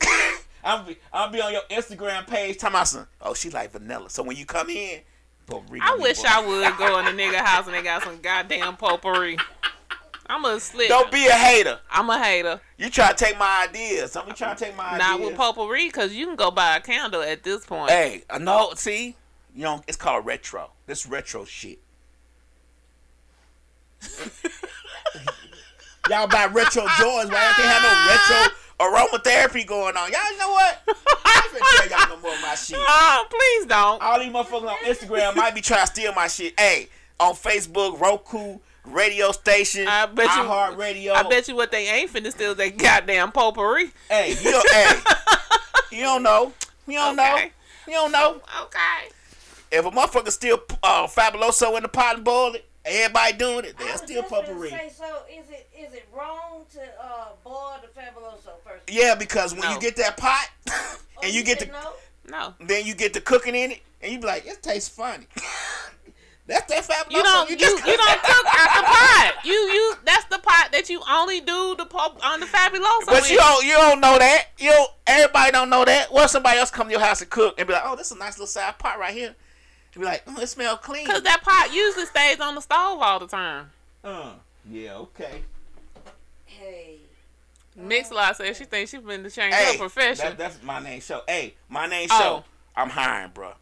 I'll 0.62 0.84
be 0.84 0.98
I'll 1.10 1.30
be 1.30 1.40
on 1.40 1.54
your 1.54 1.62
Instagram 1.70 2.26
page 2.26 2.58
talking 2.58 2.74
about 2.74 2.88
some 2.88 3.06
oh 3.22 3.32
she 3.32 3.48
like 3.48 3.72
vanilla. 3.72 4.10
So 4.10 4.22
when 4.22 4.36
you 4.36 4.44
come 4.44 4.68
in, 4.68 5.00
potpourri 5.46 5.80
I 5.82 5.96
wish. 5.98 6.22
I 6.22 6.46
would 6.46 6.76
go 6.76 6.98
in 6.98 7.06
the 7.06 7.12
nigga 7.12 7.36
house 7.36 7.64
and 7.64 7.74
they 7.74 7.80
got 7.80 8.02
some 8.02 8.20
goddamn 8.20 8.76
potpourri. 8.76 9.38
I'm 10.28 10.44
a 10.44 10.60
slick. 10.60 10.88
Don't 10.88 11.10
be 11.10 11.26
a 11.26 11.32
hater. 11.32 11.78
I'm 11.90 12.10
a 12.10 12.22
hater. 12.22 12.60
You 12.76 12.90
try 12.90 13.08
to 13.12 13.14
take 13.14 13.38
my 13.38 13.66
ideas. 13.68 14.12
Try 14.12 14.54
to 14.54 14.64
take 14.64 14.76
my 14.76 14.84
Not 14.84 15.00
ideas. 15.00 15.08
Not 15.08 15.20
with 15.20 15.36
potpourri, 15.36 15.86
because 15.86 16.14
you 16.14 16.26
can 16.26 16.36
go 16.36 16.50
buy 16.50 16.76
a 16.76 16.80
candle 16.80 17.22
at 17.22 17.42
this 17.42 17.64
point. 17.64 17.90
Hey, 17.90 18.24
I 18.28 18.38
know. 18.38 18.72
See, 18.76 19.16
you 19.54 19.62
know, 19.62 19.82
it's 19.88 19.96
called 19.96 20.26
retro. 20.26 20.70
This 20.86 21.06
retro 21.06 21.44
shit. 21.44 21.78
Y'all 26.08 26.26
buy 26.26 26.46
retro 26.46 26.86
joints, 26.98 27.30
man. 27.30 27.54
Can't 27.54 27.68
have 27.68 27.82
no 27.82 27.92
retro 28.08 28.54
aromatherapy 28.80 29.66
going 29.66 29.96
on. 29.96 30.10
Y'all 30.10 30.32
you 30.32 30.38
know 30.38 30.50
what? 30.50 30.82
I 31.24 31.50
ain't 31.52 31.90
tell 31.90 31.98
y'all 31.98 32.16
no 32.16 32.22
more 32.22 32.32
of 32.32 32.42
my 32.42 32.54
shit. 32.56 32.78
Oh, 32.78 33.26
please 33.28 33.66
don't. 33.66 34.00
All 34.00 34.18
these 34.18 34.32
motherfuckers 34.32 34.70
on 34.70 34.76
Instagram 34.84 35.36
might 35.36 35.54
be 35.54 35.60
trying 35.60 35.80
to 35.80 35.86
steal 35.86 36.14
my 36.14 36.28
shit. 36.28 36.58
Hey, 36.58 36.88
on 37.18 37.34
Facebook, 37.34 38.00
Roku, 38.00 38.58
radio 38.90 39.32
station, 39.32 39.86
I 39.88 40.06
bet 40.06 40.26
you. 40.26 40.42
iHeartRadio. 40.42 41.12
I 41.12 41.22
bet 41.28 41.48
you 41.48 41.56
what 41.56 41.70
they 41.70 41.88
ain't 41.88 42.12
finna 42.12 42.30
steal 42.30 42.52
is 42.52 42.56
that 42.56 42.76
goddamn 42.76 43.32
potpourri. 43.32 43.90
Hey, 44.08 44.30
you 44.42 44.50
don't, 44.50 44.70
hey, 44.70 45.00
you 45.92 46.02
don't 46.02 46.22
know. 46.22 46.52
You 46.86 46.94
don't 46.94 47.16
know. 47.16 47.38
You 47.86 47.92
don't 47.94 48.12
know. 48.12 48.40
Okay. 48.62 49.08
If 49.70 49.84
a 49.84 49.90
motherfucker 49.90 50.30
steal 50.30 50.60
uh, 50.82 51.06
Fabuloso 51.06 51.76
in 51.76 51.82
the 51.82 51.88
pot 51.88 52.16
and 52.16 52.24
boil 52.24 52.54
it, 52.54 52.64
everybody 52.84 53.36
doing 53.36 53.64
it, 53.66 53.76
they'll 53.78 53.92
was 53.92 54.00
steal 54.00 54.22
potpourri. 54.22 54.70
Say, 54.70 54.90
so 54.96 55.22
is 55.30 55.50
it 55.50 55.68
is 55.78 55.92
it 55.94 56.08
wrong 56.16 56.64
to 56.72 56.80
uh, 57.02 57.26
boil 57.44 57.76
the 57.82 57.88
fabuloso 58.00 58.52
first? 58.64 58.90
Yeah, 58.90 59.14
because 59.14 59.54
when 59.54 59.70
you 59.70 59.78
get 59.80 59.96
that 59.96 60.16
pot 60.16 60.48
Oh, 61.18 61.26
and 61.26 61.34
you 61.34 61.42
get 61.44 61.58
the 61.58 61.66
no? 61.66 61.92
No. 62.30 62.54
then 62.60 62.86
you 62.86 62.94
get 62.94 63.12
the 63.12 63.20
cooking 63.20 63.54
in 63.54 63.72
it, 63.72 63.80
and 64.00 64.12
you 64.12 64.20
be 64.20 64.26
like, 64.26 64.46
it 64.46 64.62
tastes 64.62 64.88
funny. 64.88 65.26
That's 66.48 66.72
that 66.72 66.82
Fabuloso. 66.84 67.10
You 67.12 67.22
don't. 67.22 67.50
You, 67.50 67.56
just 67.58 67.86
you 67.86 67.94
don't 67.96 68.22
cook 68.22 68.46
out 68.46 68.80
the 68.80 68.82
pot. 68.86 69.34
You 69.44 69.52
you. 69.52 69.94
That's 70.06 70.24
the 70.24 70.38
pot 70.38 70.70
that 70.72 70.88
you 70.88 71.02
only 71.08 71.40
do 71.40 71.74
the 71.76 71.84
pop 71.84 72.18
on 72.24 72.40
the 72.40 72.46
fabuloso. 72.46 73.04
But 73.06 73.26
in. 73.26 73.32
you 73.32 73.36
don't 73.36 73.64
you 73.66 73.72
don't 73.74 74.00
know 74.00 74.18
that. 74.18 74.46
You 74.58 74.70
don't, 74.70 74.90
everybody 75.06 75.52
don't 75.52 75.68
know 75.68 75.84
that. 75.84 76.10
What 76.10 76.24
if 76.24 76.30
somebody 76.30 76.58
else 76.58 76.70
come 76.70 76.86
to 76.86 76.92
your 76.92 77.00
house 77.00 77.20
and 77.20 77.28
cook 77.28 77.56
and 77.58 77.66
be 77.68 77.74
like, 77.74 77.82
oh, 77.84 77.96
this 77.96 78.06
is 78.10 78.16
a 78.16 78.18
nice 78.18 78.32
little 78.38 78.46
side 78.46 78.78
pot 78.78 78.98
right 78.98 79.12
here. 79.12 79.34
And 79.94 80.00
be 80.00 80.06
like, 80.06 80.22
oh, 80.26 80.40
it 80.40 80.46
smell 80.46 80.78
clean. 80.78 81.06
Cause 81.06 81.22
that 81.22 81.42
pot 81.42 81.72
usually 81.74 82.06
stays 82.06 82.40
on 82.40 82.54
the 82.54 82.62
stove 82.62 82.98
all 83.02 83.18
the 83.18 83.26
time. 83.28 83.70
Uh, 84.02 84.32
yeah, 84.70 84.94
okay. 84.96 85.42
Hey, 86.46 86.96
Mix 87.76 88.10
lot 88.10 88.36
says 88.36 88.56
she 88.56 88.64
thinks 88.64 88.90
she's 88.90 89.00
been 89.00 89.22
to 89.22 89.30
change 89.30 89.54
Hey, 89.54 89.72
her 89.72 89.78
profession. 89.78 90.24
that- 90.24 90.38
that's 90.38 90.62
my 90.62 90.80
name 90.80 91.00
show. 91.02 91.20
Hey, 91.28 91.54
my 91.68 91.86
name 91.86 92.08
Oh. 92.10 92.18
show. 92.18 92.44
I'm 92.74 92.88
hiring, 92.90 93.32
bro. 93.34 93.52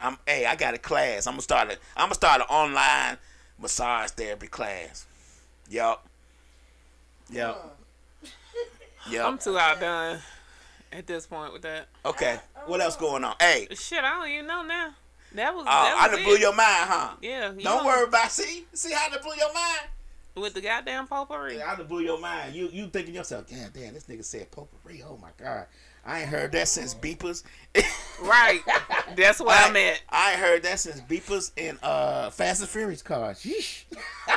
I'm 0.00 0.18
hey, 0.26 0.44
I 0.46 0.56
got 0.56 0.74
a 0.74 0.78
class. 0.78 1.26
I'm 1.26 1.34
gonna 1.34 1.42
start 1.42 1.68
a 1.70 1.76
I'm 1.96 2.06
gonna 2.06 2.14
start 2.14 2.40
an 2.40 2.46
online 2.48 3.18
massage 3.60 4.10
therapy 4.10 4.46
class. 4.46 5.06
Yup. 5.68 6.06
Yup. 9.10 9.26
I'm 9.26 9.38
too 9.38 9.58
outdone 9.58 10.18
at 10.92 11.06
this 11.06 11.26
point 11.26 11.52
with 11.52 11.62
that. 11.62 11.88
Okay. 12.04 12.38
What 12.66 12.80
else 12.80 12.96
going 12.96 13.24
on? 13.24 13.34
Hey, 13.40 13.68
Shit, 13.72 14.02
I 14.02 14.18
don't 14.18 14.28
even 14.28 14.46
know 14.46 14.62
now. 14.62 14.90
That 15.34 15.54
was. 15.54 15.66
uh, 15.66 15.70
that 15.70 15.96
I 15.98 16.06
was 16.08 16.16
done 16.16 16.20
it. 16.20 16.24
blew 16.24 16.36
your 16.36 16.54
mind, 16.54 16.68
huh? 16.88 17.10
Yeah. 17.20 17.52
you 17.52 17.62
Don't 17.62 17.82
know, 17.82 17.86
worry 17.86 18.04
about 18.04 18.30
see 18.30 18.66
see 18.72 18.92
how 18.92 19.06
I 19.06 19.10
done 19.10 19.22
blew 19.22 19.34
your 19.36 19.52
mind. 19.52 19.80
With 20.34 20.52
the 20.54 20.60
goddamn 20.60 21.06
potpourri. 21.06 21.62
I 21.62 21.76
done 21.76 21.86
blew 21.86 22.00
your 22.02 22.20
mind. 22.20 22.54
You 22.54 22.68
you 22.72 22.88
thinking 22.88 23.14
yourself, 23.14 23.48
God 23.48 23.70
damn, 23.72 23.94
this 23.94 24.04
nigga 24.04 24.24
said 24.24 24.50
potpourri. 24.50 25.02
Oh 25.06 25.18
my 25.20 25.30
god, 25.42 25.66
I 26.06 26.20
ain't 26.20 26.28
heard 26.28 26.52
that 26.52 26.68
since 26.68 26.94
beepers. 26.94 27.42
Right. 28.22 28.60
That's 29.16 29.40
where 29.40 29.50
I, 29.50 29.68
I'm 29.68 29.76
at. 29.76 30.00
I 30.08 30.32
ain't 30.32 30.40
heard 30.40 30.62
that 30.62 30.78
since 30.80 31.00
beepers 31.02 31.50
and 31.58 31.78
uh 31.82 32.30
Fast 32.30 32.60
and 32.60 32.70
Furious 32.70 33.02
cars. 33.02 33.42
Yeesh. 33.42 33.84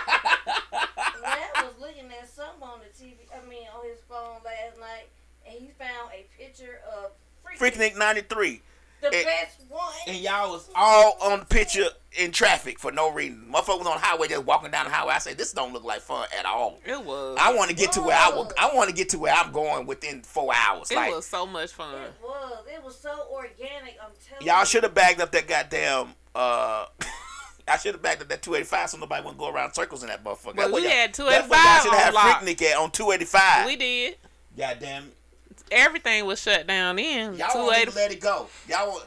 Lad 1.22 1.49
was 1.63 1.74
looking 1.80 2.05
at 2.20 2.28
something 2.30 2.63
on 2.63 2.80
the 2.80 3.03
TV. 3.05 3.13
I 3.34 3.47
mean, 3.47 3.67
on 3.78 3.86
his 3.88 3.99
phone 4.09 4.38
last 4.43 4.80
night, 4.80 5.07
and 5.47 5.59
he 5.59 5.70
found 5.78 6.11
a 6.13 6.26
picture 6.38 6.82
of 6.91 7.11
Freaknik 7.57 7.97
ninety 7.97 8.22
three. 8.22 8.61
The 9.02 9.08
it- 9.08 9.26
best 9.26 9.62
one. 9.70 9.82
And 10.08 10.18
y'all 10.18 10.52
was 10.52 10.70
all 10.76 11.18
on 11.22 11.39
the 11.39 11.45
picture 11.45 11.86
in 12.18 12.32
traffic 12.32 12.80
for 12.80 12.91
no 12.91 13.12
reason. 13.12 13.45
Motherfucker 13.54 13.78
was 13.80 13.88
on 13.88 13.93
the 13.95 14.00
highway 14.00 14.28
just 14.28 14.43
walking 14.45 14.72
down 14.72 14.86
the 14.86 14.91
highway. 14.91 15.14
I 15.14 15.20
said, 15.20 15.38
this 15.38 15.54
don't 15.54 15.74
look 15.74 15.84
like 15.84 16.02
fun 16.02 16.28
at 16.38 16.45
all. 16.45 16.80
It 16.86 17.04
was. 17.06 17.38
I 17.39 17.54
want 17.54 17.70
to 17.70 17.76
get 17.76 17.91
to 17.93 18.02
where 18.02 18.18
I 18.18 18.30
will, 18.30 18.52
I 18.60 18.72
want 18.74 18.89
to 18.89 18.95
get 18.95 19.10
to 19.10 19.20
where 19.20 19.34
I'm 19.34 19.52
going 19.52 19.86
within 19.86 20.22
four 20.24 20.52
hours. 20.56 20.89
it 20.91 20.95
like 20.95 21.12
was 21.14 21.26
so 21.28 21.45
much 21.45 21.72
fun. 21.72 21.93
It 22.02 22.14
was. 22.22 22.66
It 22.74 22.84
was 22.84 22.97
so 23.00 23.28
organic. 23.32 23.95
I'm 24.04 24.12
telling 24.28 24.47
y'all 24.47 24.60
you. 24.62 24.66
should 24.66 24.84
have 24.84 24.93
bagged 24.95 25.22
up 25.22 25.32
that 25.32 25.47
goddamn. 25.47 26.14
uh 26.36 26.86
I 27.68 27.78
should 27.78 27.93
have 27.93 28.02
bagged 28.02 28.24
up 28.24 28.30
that 28.30 28.41
285 28.41 28.89
so 28.89 28.97
nobody 28.97 29.22
wouldn't 29.24 29.38
go 29.38 29.47
around 29.54 29.74
circles 29.74 30.02
in 30.02 30.10
that 30.10 30.24
motherfucker. 30.24 30.56
But 30.56 30.56
That's 30.56 30.72
what 30.72 30.82
we 30.82 30.88
y'all- 30.88 30.97
had 30.97 31.14
That's 31.14 31.47
what 31.50 31.64
y'all 31.64 31.84
should 31.84 31.93
have 31.93 32.08
on 32.08 32.14
lock. 32.16 32.41
Freaknik 32.41 32.62
at 32.64 32.78
on 32.78 32.89
285. 32.89 33.66
We 33.68 33.76
did. 33.76 34.16
Goddamn. 34.58 35.12
Everything 35.72 36.26
was 36.26 36.41
shut 36.41 36.67
down 36.67 36.99
in. 36.99 37.36
Y'all 37.36 37.47
won't 37.55 37.78
even 37.78 37.93
280. 37.93 37.95
let 37.95 38.11
it 38.11 38.20
go. 38.22 38.47
Y'all 38.67 38.88
want 38.89 39.05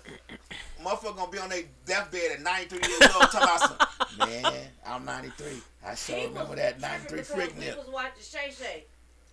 motherfucker 0.82 1.16
gonna 1.16 1.30
be 1.30 1.38
on 1.38 1.48
their 1.48 1.62
deathbed 1.86 2.32
at 2.32 2.40
93 2.42 2.78
years 2.88 3.02
old 3.14 3.30
talking 3.30 3.40
about 3.42 3.60
some, 3.60 4.18
man, 4.28 4.52
I'm 4.86 5.04
93. 5.04 5.62
I 5.86 5.94
sure 5.94 6.16
He 6.16 6.26
remember 6.26 6.50
was 6.50 6.58
that 6.58 6.80
93 6.80 7.16
because 7.18 7.28
freak 7.32 7.52
He 7.54 7.60
nip. 7.60 7.78
was 7.78 7.88
watching 7.88 8.22
Shay 8.22 8.50
Shay, 8.56 8.84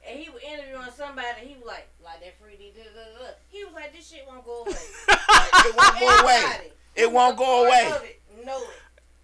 and 0.07 0.19
he 0.19 0.29
was 0.29 0.41
interviewing 0.43 0.87
somebody. 0.95 1.27
and 1.39 1.49
He 1.49 1.55
was 1.55 1.65
like, 1.65 1.87
like 2.03 2.19
that 2.21 2.35
freaky. 2.39 2.71
Da, 2.75 2.83
da, 2.83 3.19
da. 3.25 3.31
He 3.49 3.63
was 3.65 3.73
like, 3.73 3.93
this 3.95 4.07
shit 4.09 4.25
won't 4.27 4.45
go 4.45 4.61
away. 4.61 4.73
It 5.65 5.75
won't 5.75 5.99
go 5.99 6.07
away. 6.07 6.41
Everybody 6.45 6.71
It 6.95 7.11
won't 7.11 7.37
go 7.37 7.65
away. 7.65 7.91
of 7.95 8.03
it 8.03 8.45
Know 8.45 8.61
it. 8.61 8.69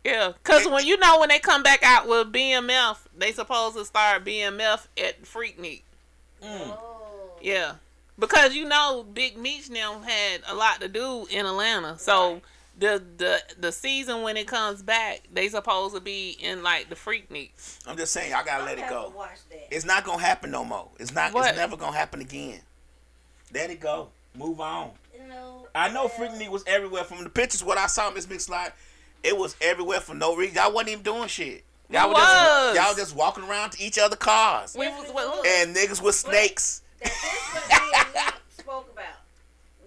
Yeah, 0.03 0.34
cause 0.43 0.68
when 0.68 0.86
you 0.86 0.97
know 0.97 1.20
when 1.20 1.30
they 1.30 1.39
come 1.39 1.64
back 1.64 1.82
out 1.84 2.08
with 2.08 2.32
BMF, 2.32 2.97
they 3.18 3.32
supposed 3.32 3.76
to 3.78 3.86
start 3.86 4.24
BMF 4.26 4.88
at 4.97 5.24
Freaknik. 5.24 5.82
Mm. 6.43 6.78
Oh. 6.78 7.32
Yeah, 7.41 7.74
because 8.18 8.55
you 8.55 8.66
know 8.68 9.05
Big 9.13 9.38
Meech 9.38 9.70
now 9.70 9.99
had 9.99 10.41
a 10.47 10.55
lot 10.55 10.82
to 10.82 10.88
do 10.88 11.28
in 11.30 11.45
Atlanta, 11.45 11.97
so 11.97 12.34
Right. 12.34 12.41
the 12.80 13.03
the 13.18 13.41
the 13.59 13.72
season 13.72 14.22
when 14.22 14.38
it 14.38 14.47
comes 14.47 14.82
back, 14.82 15.22
they 15.34 15.49
supposed 15.49 15.95
to 15.95 16.01
be 16.01 16.32
in 16.39 16.63
like 16.63 16.89
the 16.89 16.95
freak 16.95 17.30
Freakniks. 17.30 17.80
I'm 17.88 17.97
just 17.97 18.13
saying, 18.13 18.32
y'all 18.32 18.45
gotta 18.45 18.63
I'm 18.63 18.66
let 18.66 18.80
it 18.80 18.89
go. 18.89 19.13
Watch 19.16 19.39
that. 19.49 19.68
It's 19.72 19.86
not 19.86 20.03
gonna 20.03 20.22
happen 20.22 20.51
no 20.51 20.63
more. 20.63 20.89
It's 20.99 21.13
not. 21.13 21.34
What? 21.34 21.49
It's 21.49 21.57
never 21.57 21.78
gonna 21.78 21.95
happen 21.97 22.22
again. 22.22 22.61
Let 23.53 23.70
it 23.70 23.80
go. 23.80 24.09
Move 24.38 24.59
on. 24.59 24.91
You 25.13 25.28
know, 25.28 25.68
I 25.74 25.89
know 25.89 26.05
well, 26.18 26.30
Freak 26.30 26.51
was 26.51 26.63
everywhere. 26.68 27.03
From 27.03 27.24
the 27.24 27.30
pictures, 27.30 27.63
what 27.63 27.78
I 27.78 27.88
saw, 27.88 28.11
Miss 28.11 28.26
Big 28.26 28.41
Slide, 28.41 28.74
it 29.24 29.38
was 29.38 29.55
everywhere 29.61 30.01
for 30.01 30.13
no 30.13 30.36
reason. 30.36 30.55
Y'all 30.55 30.74
wasn't 30.74 30.89
even 30.89 31.03
doing 31.03 31.28
shit. 31.28 31.63
Y'all 31.89 32.09
We 32.09 32.16
were 32.16 32.20
just 32.20 32.34
was. 32.36 32.76
y'all 32.76 32.95
just 32.95 33.16
walking 33.16 33.43
around 33.43 33.72
to 33.72 33.82
each 33.84 33.99
other 33.99 34.16
cars 34.16 34.76
We 34.78 34.88
was 34.88 35.09
what, 35.11 35.45
and 35.45 35.76
niggas 35.76 36.01
with 36.01 36.16
snakes. 36.16 36.82
That 37.06 37.70
this 37.70 38.14
what 38.14 38.34
me 38.34 38.39
spoke 38.58 38.89
about. 38.91 39.20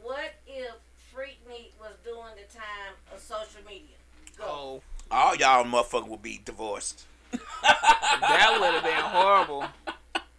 What 0.02 0.34
if 0.46 0.72
Freaknik 1.14 1.72
was 1.80 1.92
doing 2.04 2.34
the 2.36 2.56
time 2.58 2.94
of 3.12 3.20
social 3.20 3.60
media? 3.66 3.96
Go. 4.36 4.44
oh, 4.46 4.82
All 5.10 5.34
y'all 5.36 5.64
motherfuckers 5.64 6.08
would 6.08 6.22
be 6.22 6.40
divorced. 6.44 7.04
that 7.32 8.58
would 8.60 8.74
have 8.74 8.84
been 8.84 8.92
horrible. 9.04 9.64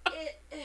It, 0.07 0.39
eh. 0.51 0.57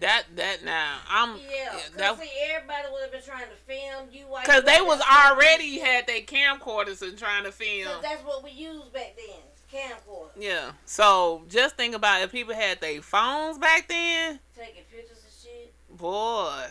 That 0.00 0.24
that 0.36 0.64
now 0.64 0.96
I'm 1.10 1.36
yeah, 1.36 1.70
cause 1.72 1.90
that 1.96 2.18
see, 2.20 2.30
everybody 2.50 2.88
would 2.92 3.02
have 3.02 3.12
been 3.12 3.22
trying 3.22 3.48
to 3.48 3.54
film 3.66 4.08
you. 4.12 4.24
while 4.28 4.42
because 4.42 4.62
you 4.64 4.66
they 4.74 4.80
was 4.80 4.98
there 4.98 5.32
already 5.32 5.78
had 5.78 6.06
their 6.06 6.20
camcorders 6.22 7.02
and 7.02 7.16
trying 7.18 7.44
to 7.44 7.52
film. 7.52 7.86
'Cause 7.92 8.02
that's 8.02 8.24
what 8.24 8.42
we 8.42 8.50
used 8.50 8.92
back 8.94 9.14
then, 9.16 9.36
camcorder, 9.72 10.30
Yeah. 10.36 10.72
So 10.86 11.44
just 11.48 11.76
think 11.76 11.94
about 11.94 12.22
if 12.22 12.32
people 12.32 12.54
had 12.54 12.80
their 12.80 13.02
phones 13.02 13.58
back 13.58 13.88
then, 13.88 14.40
taking 14.60 14.82
pictures 14.92 15.18
and 15.24 15.32
shit. 15.42 15.72
boy, 15.96 16.64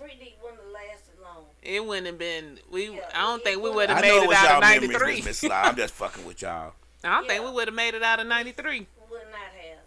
Freaknik 0.00 0.34
wouldn't 0.42 0.60
have 0.62 0.72
lasted 0.72 1.14
long. 1.22 1.44
it 1.62 1.84
wouldn't 1.84 2.06
have 2.06 2.18
been. 2.18 2.58
We 2.70 2.90
Yeah, 2.90 3.00
I 3.14 3.22
don't 3.22 3.40
it 3.40 3.44
think 3.44 3.62
we 3.62 3.70
wouldn't 3.70 3.90
have 3.90 4.02
made 4.02 4.22
it 4.22 4.30
it 4.30 4.36
out 4.36 4.54
of 4.56 4.60
'93. 4.60 5.16
Miss 5.22 5.42
Miss 5.42 5.50
I'm 5.52 5.76
just 5.76 5.94
fucking 5.94 6.24
with 6.26 6.42
y'all. 6.42 6.72
I 7.04 7.18
don't 7.20 7.28
think 7.28 7.44
we 7.44 7.50
would 7.50 7.68
have 7.68 7.74
made 7.74 7.94
it 7.94 8.02
out 8.02 8.20
of 8.20 8.26
'93. 8.26 8.86
Would 9.10 9.20
not 9.30 9.40
have. 9.40 9.78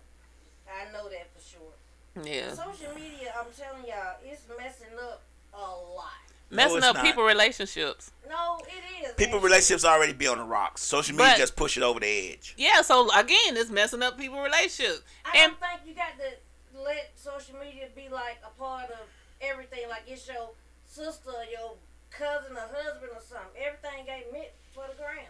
I 0.67 0.91
know 0.93 1.09
that 1.09 1.27
for 1.35 1.41
sure. 1.41 2.25
Yeah. 2.25 2.53
Social 2.53 2.93
media, 2.95 3.33
I'm 3.37 3.45
telling 3.57 3.85
y'all, 3.85 4.15
it's 4.23 4.41
messing 4.57 4.95
up 5.01 5.21
a 5.53 5.57
lot. 5.57 6.05
Messing 6.51 6.77
it's 6.77 6.85
up 6.87 6.95
not. 6.95 7.05
people 7.05 7.23
relationships. 7.23 8.11
No, 8.27 8.59
it 8.67 9.05
is. 9.05 9.13
People 9.15 9.35
actually. 9.35 9.49
relationships 9.49 9.85
already 9.85 10.13
be 10.13 10.27
on 10.27 10.37
the 10.39 10.43
rocks. 10.43 10.81
Social 10.81 11.15
media 11.15 11.33
But- 11.33 11.37
just 11.37 11.55
push 11.55 11.77
it 11.77 11.83
over 11.83 11.99
the 11.99 12.07
edge. 12.31 12.55
Yeah. 12.57 12.81
So 12.81 13.09
again, 13.15 13.55
it's 13.57 13.69
messing 13.69 14.01
up 14.01 14.17
people 14.17 14.41
relationships. 14.41 15.01
I 15.25 15.37
And 15.37 15.51
don't 15.51 15.59
think 15.59 15.81
you 15.87 15.93
got 15.93 16.17
to 16.17 16.35
let 16.83 17.11
social 17.15 17.55
media 17.59 17.87
be 17.95 18.07
like 18.09 18.37
a 18.45 18.49
part 18.59 18.89
of 18.91 18.99
everything. 19.41 19.87
Like 19.89 20.03
it's 20.07 20.27
your 20.27 20.49
sister, 20.85 21.29
or 21.31 21.45
your 21.45 21.73
cousin, 22.11 22.55
or 22.57 22.67
husband, 22.73 23.11
or 23.13 23.21
something. 23.21 23.61
Everything 23.61 24.07
ain't 24.07 24.31
meant 24.33 24.49
for 24.73 24.85
the 24.89 24.95
gram. 24.95 25.25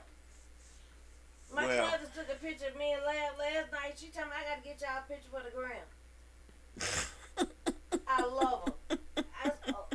My 1.53 1.65
Well- 1.65 1.89
cousin 1.89 2.07
took 2.15 2.29
a 2.29 2.35
picture 2.39 2.67
of 2.67 2.75
me 2.77 2.93
and 2.93 3.03
Lab 3.03 3.37
last 3.39 3.71
night. 3.71 3.93
She 3.97 4.07
told 4.09 4.27
me 4.27 4.33
I 4.37 4.43
gotta 4.49 4.61
get 4.61 4.79
y'all 4.81 4.99
a 4.99 5.07
picture 5.07 5.29
for 5.31 5.41
the 5.43 5.49
gram. 5.51 5.85
I 8.07 8.21
love 8.23 8.73
her. 8.89 8.97
I, 9.17 9.51
oh, 9.69 9.85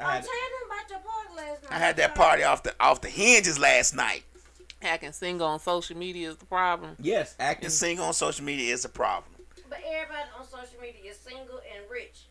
I 0.00 0.04
I'm 0.04 0.10
had, 0.12 0.24
telling 0.24 0.50
them 0.50 0.66
about 0.66 0.90
your 0.90 0.98
party 1.00 1.34
last 1.36 1.62
night. 1.62 1.72
I 1.72 1.78
had 1.78 1.96
that 1.98 2.14
party 2.14 2.42
off 2.42 2.62
the 2.62 2.74
off 2.80 3.00
the 3.00 3.08
hinges 3.08 3.58
last 3.58 3.94
night. 3.94 4.24
acting 4.82 5.12
single 5.12 5.46
on 5.46 5.60
social 5.60 5.96
media 5.96 6.30
is 6.30 6.36
the 6.36 6.46
problem. 6.46 6.96
Yes, 6.98 7.34
acting 7.38 7.68
single 7.70 8.06
on 8.06 8.14
social 8.14 8.44
media 8.44 8.72
is 8.72 8.84
a 8.84 8.88
problem. 8.88 9.30
But 9.70 9.78
everybody 9.86 10.28
on 10.38 10.44
social 10.44 10.78
media 10.82 11.10
is 11.12 11.16
single 11.16 11.60
and 11.74 11.88
rich. 11.90 12.22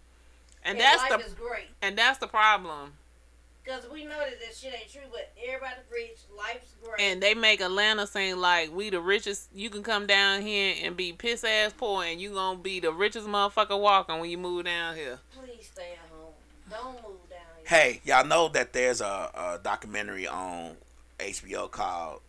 And 0.63 0.77
And, 0.77 0.79
that's 0.81 1.01
life 1.09 1.19
the 1.21 1.25
is 1.25 1.33
great. 1.33 1.69
and 1.81 1.97
that's 1.97 2.19
the 2.19 2.27
problem. 2.27 2.93
Because 3.63 3.89
we 3.91 4.03
know 4.03 4.17
that 4.17 4.39
that 4.39 4.55
shit 4.55 4.73
ain't 4.73 4.91
true, 4.91 5.01
but 5.11 5.31
everybody's 5.47 5.83
rich, 5.91 6.17
life's 6.35 6.73
great. 6.83 6.99
And 6.99 7.21
they 7.21 7.33
make 7.33 7.61
Atlanta 7.61 8.07
seem 8.07 8.37
like 8.39 8.73
we 8.75 8.89
the 8.89 8.99
richest. 8.99 9.47
You 9.53 9.69
can 9.69 9.83
come 9.83 10.05
down 10.07 10.41
here 10.41 10.75
and 10.83 10.97
be 10.97 11.13
piss 11.13 11.43
ass 11.43 11.73
poor, 11.77 12.03
and 12.03 12.19
you 12.19 12.31
gonna 12.33 12.57
be 12.59 12.79
the 12.79 12.91
richest 12.91 13.27
motherfucker 13.27 13.79
walking 13.79 14.19
when 14.19 14.29
you 14.29 14.37
move 14.37 14.65
down 14.65 14.95
here. 14.95 15.19
Please 15.33 15.69
stay 15.71 15.93
at 15.93 16.09
home. 16.09 16.33
Don't 16.69 16.93
move 17.07 17.29
down 17.29 17.39
here. 17.57 17.65
Hey, 17.67 18.01
y'all 18.03 18.25
know 18.25 18.49
that 18.49 18.73
there's 18.73 19.01
a, 19.01 19.05
a 19.05 19.59
documentary 19.63 20.27
on 20.27 20.75
HBO 21.19 21.69
called 21.69 22.21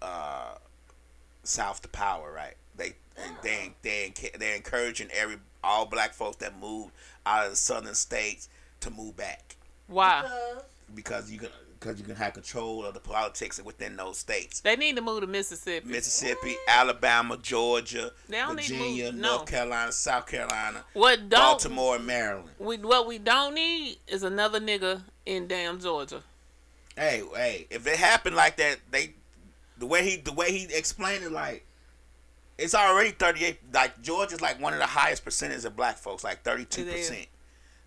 uh, 0.00 0.54
"South 1.42 1.82
to 1.82 1.88
Power," 1.88 2.30
right? 2.32 2.54
They 3.42 3.72
they 3.82 4.12
they 4.20 4.30
they're 4.38 4.56
encouraging 4.56 5.08
every 5.12 5.36
all 5.64 5.86
black 5.86 6.12
folks 6.12 6.36
that 6.36 6.58
moved 6.60 6.92
out 7.24 7.44
of 7.46 7.50
the 7.50 7.56
southern 7.56 7.94
states 7.94 8.48
to 8.80 8.90
move 8.90 9.16
back 9.16 9.56
Why? 9.86 10.22
Because 10.22 10.62
because 10.94 11.30
you 11.32 11.38
can 11.38 11.48
because 11.78 11.98
you 11.98 12.06
can 12.06 12.16
have 12.16 12.32
control 12.32 12.84
of 12.86 12.94
the 12.94 13.00
politics 13.00 13.62
within 13.62 13.96
those 13.96 14.16
states. 14.18 14.60
They 14.60 14.76
need 14.76 14.96
to 14.96 15.02
move 15.02 15.20
to 15.20 15.26
Mississippi. 15.26 15.86
Mississippi, 15.86 16.56
Alabama, 16.66 17.36
Georgia, 17.36 18.12
They 18.30 18.38
don't 18.38 18.56
need 18.56 18.62
to 18.64 18.74
Virginia, 18.74 19.12
no. 19.12 19.36
North 19.36 19.46
Carolina, 19.50 19.92
South 19.92 20.26
Carolina, 20.26 20.84
What 20.94 21.28
don't 21.28 21.40
Baltimore, 21.40 21.98
Maryland. 21.98 22.48
we 22.58 22.78
what 22.78 23.06
we 23.06 23.18
don't 23.18 23.54
need 23.54 23.98
is 24.08 24.22
another 24.22 24.58
nigga 24.60 25.02
in 25.26 25.48
damn 25.48 25.78
Georgia. 25.78 26.22
Hey, 26.96 27.22
hey, 27.34 27.66
if 27.68 27.86
it 27.86 27.96
happened 27.96 28.36
like 28.36 28.56
that, 28.56 28.78
they 28.90 29.12
the 29.76 29.86
way 29.86 30.02
he 30.08 30.16
the 30.16 30.32
way 30.32 30.50
he 30.52 30.64
explained 30.74 31.24
it, 31.24 31.32
like 31.32 31.65
it's 32.58 32.74
already 32.74 33.10
thirty 33.10 33.44
eight. 33.44 33.58
Like 33.72 34.00
Georgia's 34.02 34.40
like 34.40 34.60
one 34.60 34.72
of 34.72 34.78
the 34.78 34.86
highest 34.86 35.24
percentages 35.24 35.64
of 35.64 35.76
black 35.76 35.96
folks, 35.98 36.24
like 36.24 36.42
thirty 36.42 36.64
two 36.64 36.82
It 36.82 36.88
is. 36.88 37.08
percent, 37.08 37.26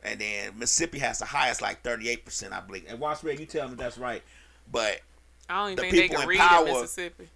and 0.03 0.19
then 0.21 0.57
Mississippi 0.59 0.99
has 0.99 1.19
the 1.19 1.25
highest, 1.25 1.61
like 1.61 1.81
thirty 1.81 2.09
eight 2.09 2.25
percent, 2.25 2.53
I 2.53 2.59
believe. 2.61 2.85
And 2.87 2.99
watch 2.99 3.23
Red, 3.23 3.39
you 3.39 3.45
tell 3.45 3.67
me 3.67 3.75
that's 3.75 3.97
right, 3.97 4.21
but 4.71 4.99
I 5.49 5.55
don't 5.63 5.71
even 5.71 5.75
The 5.77 5.81
think 5.81 5.93
they 5.93 6.01
people 6.03 6.15
can 6.17 6.23
in 6.23 6.29
read 6.29 6.39
power- 6.39 6.67
in 6.67 6.73
Mississippi. 6.73 7.27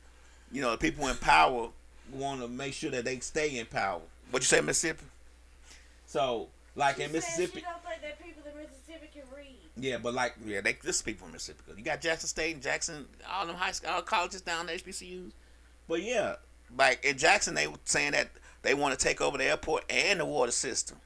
you 0.51 0.61
know 0.61 0.71
the 0.71 0.77
people 0.77 1.07
in 1.07 1.15
power 1.17 1.69
want 2.11 2.41
to 2.41 2.47
make 2.47 2.73
sure 2.73 2.91
that 2.91 3.05
they 3.05 3.19
stay 3.19 3.57
in 3.57 3.65
power. 3.65 4.01
What 4.31 4.41
you 4.43 4.45
say, 4.47 4.61
Mississippi? 4.61 5.05
So, 6.05 6.47
like 6.75 6.97
she 6.97 7.03
in 7.03 7.11
Mississippi, 7.11 7.59
she 7.59 7.61
don't 7.61 7.83
think 7.83 8.01
that 8.01 8.21
people 8.23 8.43
in 8.45 8.57
Mississippi 8.61 9.09
can 9.13 9.23
read. 9.35 9.47
Yeah, 9.77 9.97
but 9.97 10.13
like, 10.13 10.35
yeah, 10.45 10.61
they 10.61 10.73
this 10.73 10.97
is 10.97 11.01
people 11.01 11.25
in 11.27 11.33
Mississippi. 11.33 11.73
You 11.77 11.83
got 11.83 12.01
Jackson 12.01 12.27
State 12.29 12.53
and 12.53 12.61
Jackson, 12.63 13.05
all 13.31 13.47
them 13.47 13.55
high 13.55 13.71
school, 13.71 13.89
all 13.91 14.01
colleges 14.03 14.41
down 14.41 14.67
there, 14.67 14.75
HBCUs. 14.77 15.31
But 15.87 16.03
yeah, 16.03 16.35
like 16.77 17.03
in 17.03 17.17
Jackson, 17.17 17.55
they 17.55 17.67
were 17.67 17.77
saying 17.85 18.11
that 18.13 18.29
they 18.61 18.73
want 18.73 18.97
to 18.97 19.03
take 19.03 19.21
over 19.21 19.37
the 19.37 19.45
airport 19.45 19.83
and 19.89 20.19
the 20.19 20.25
water 20.25 20.51
system. 20.51 20.97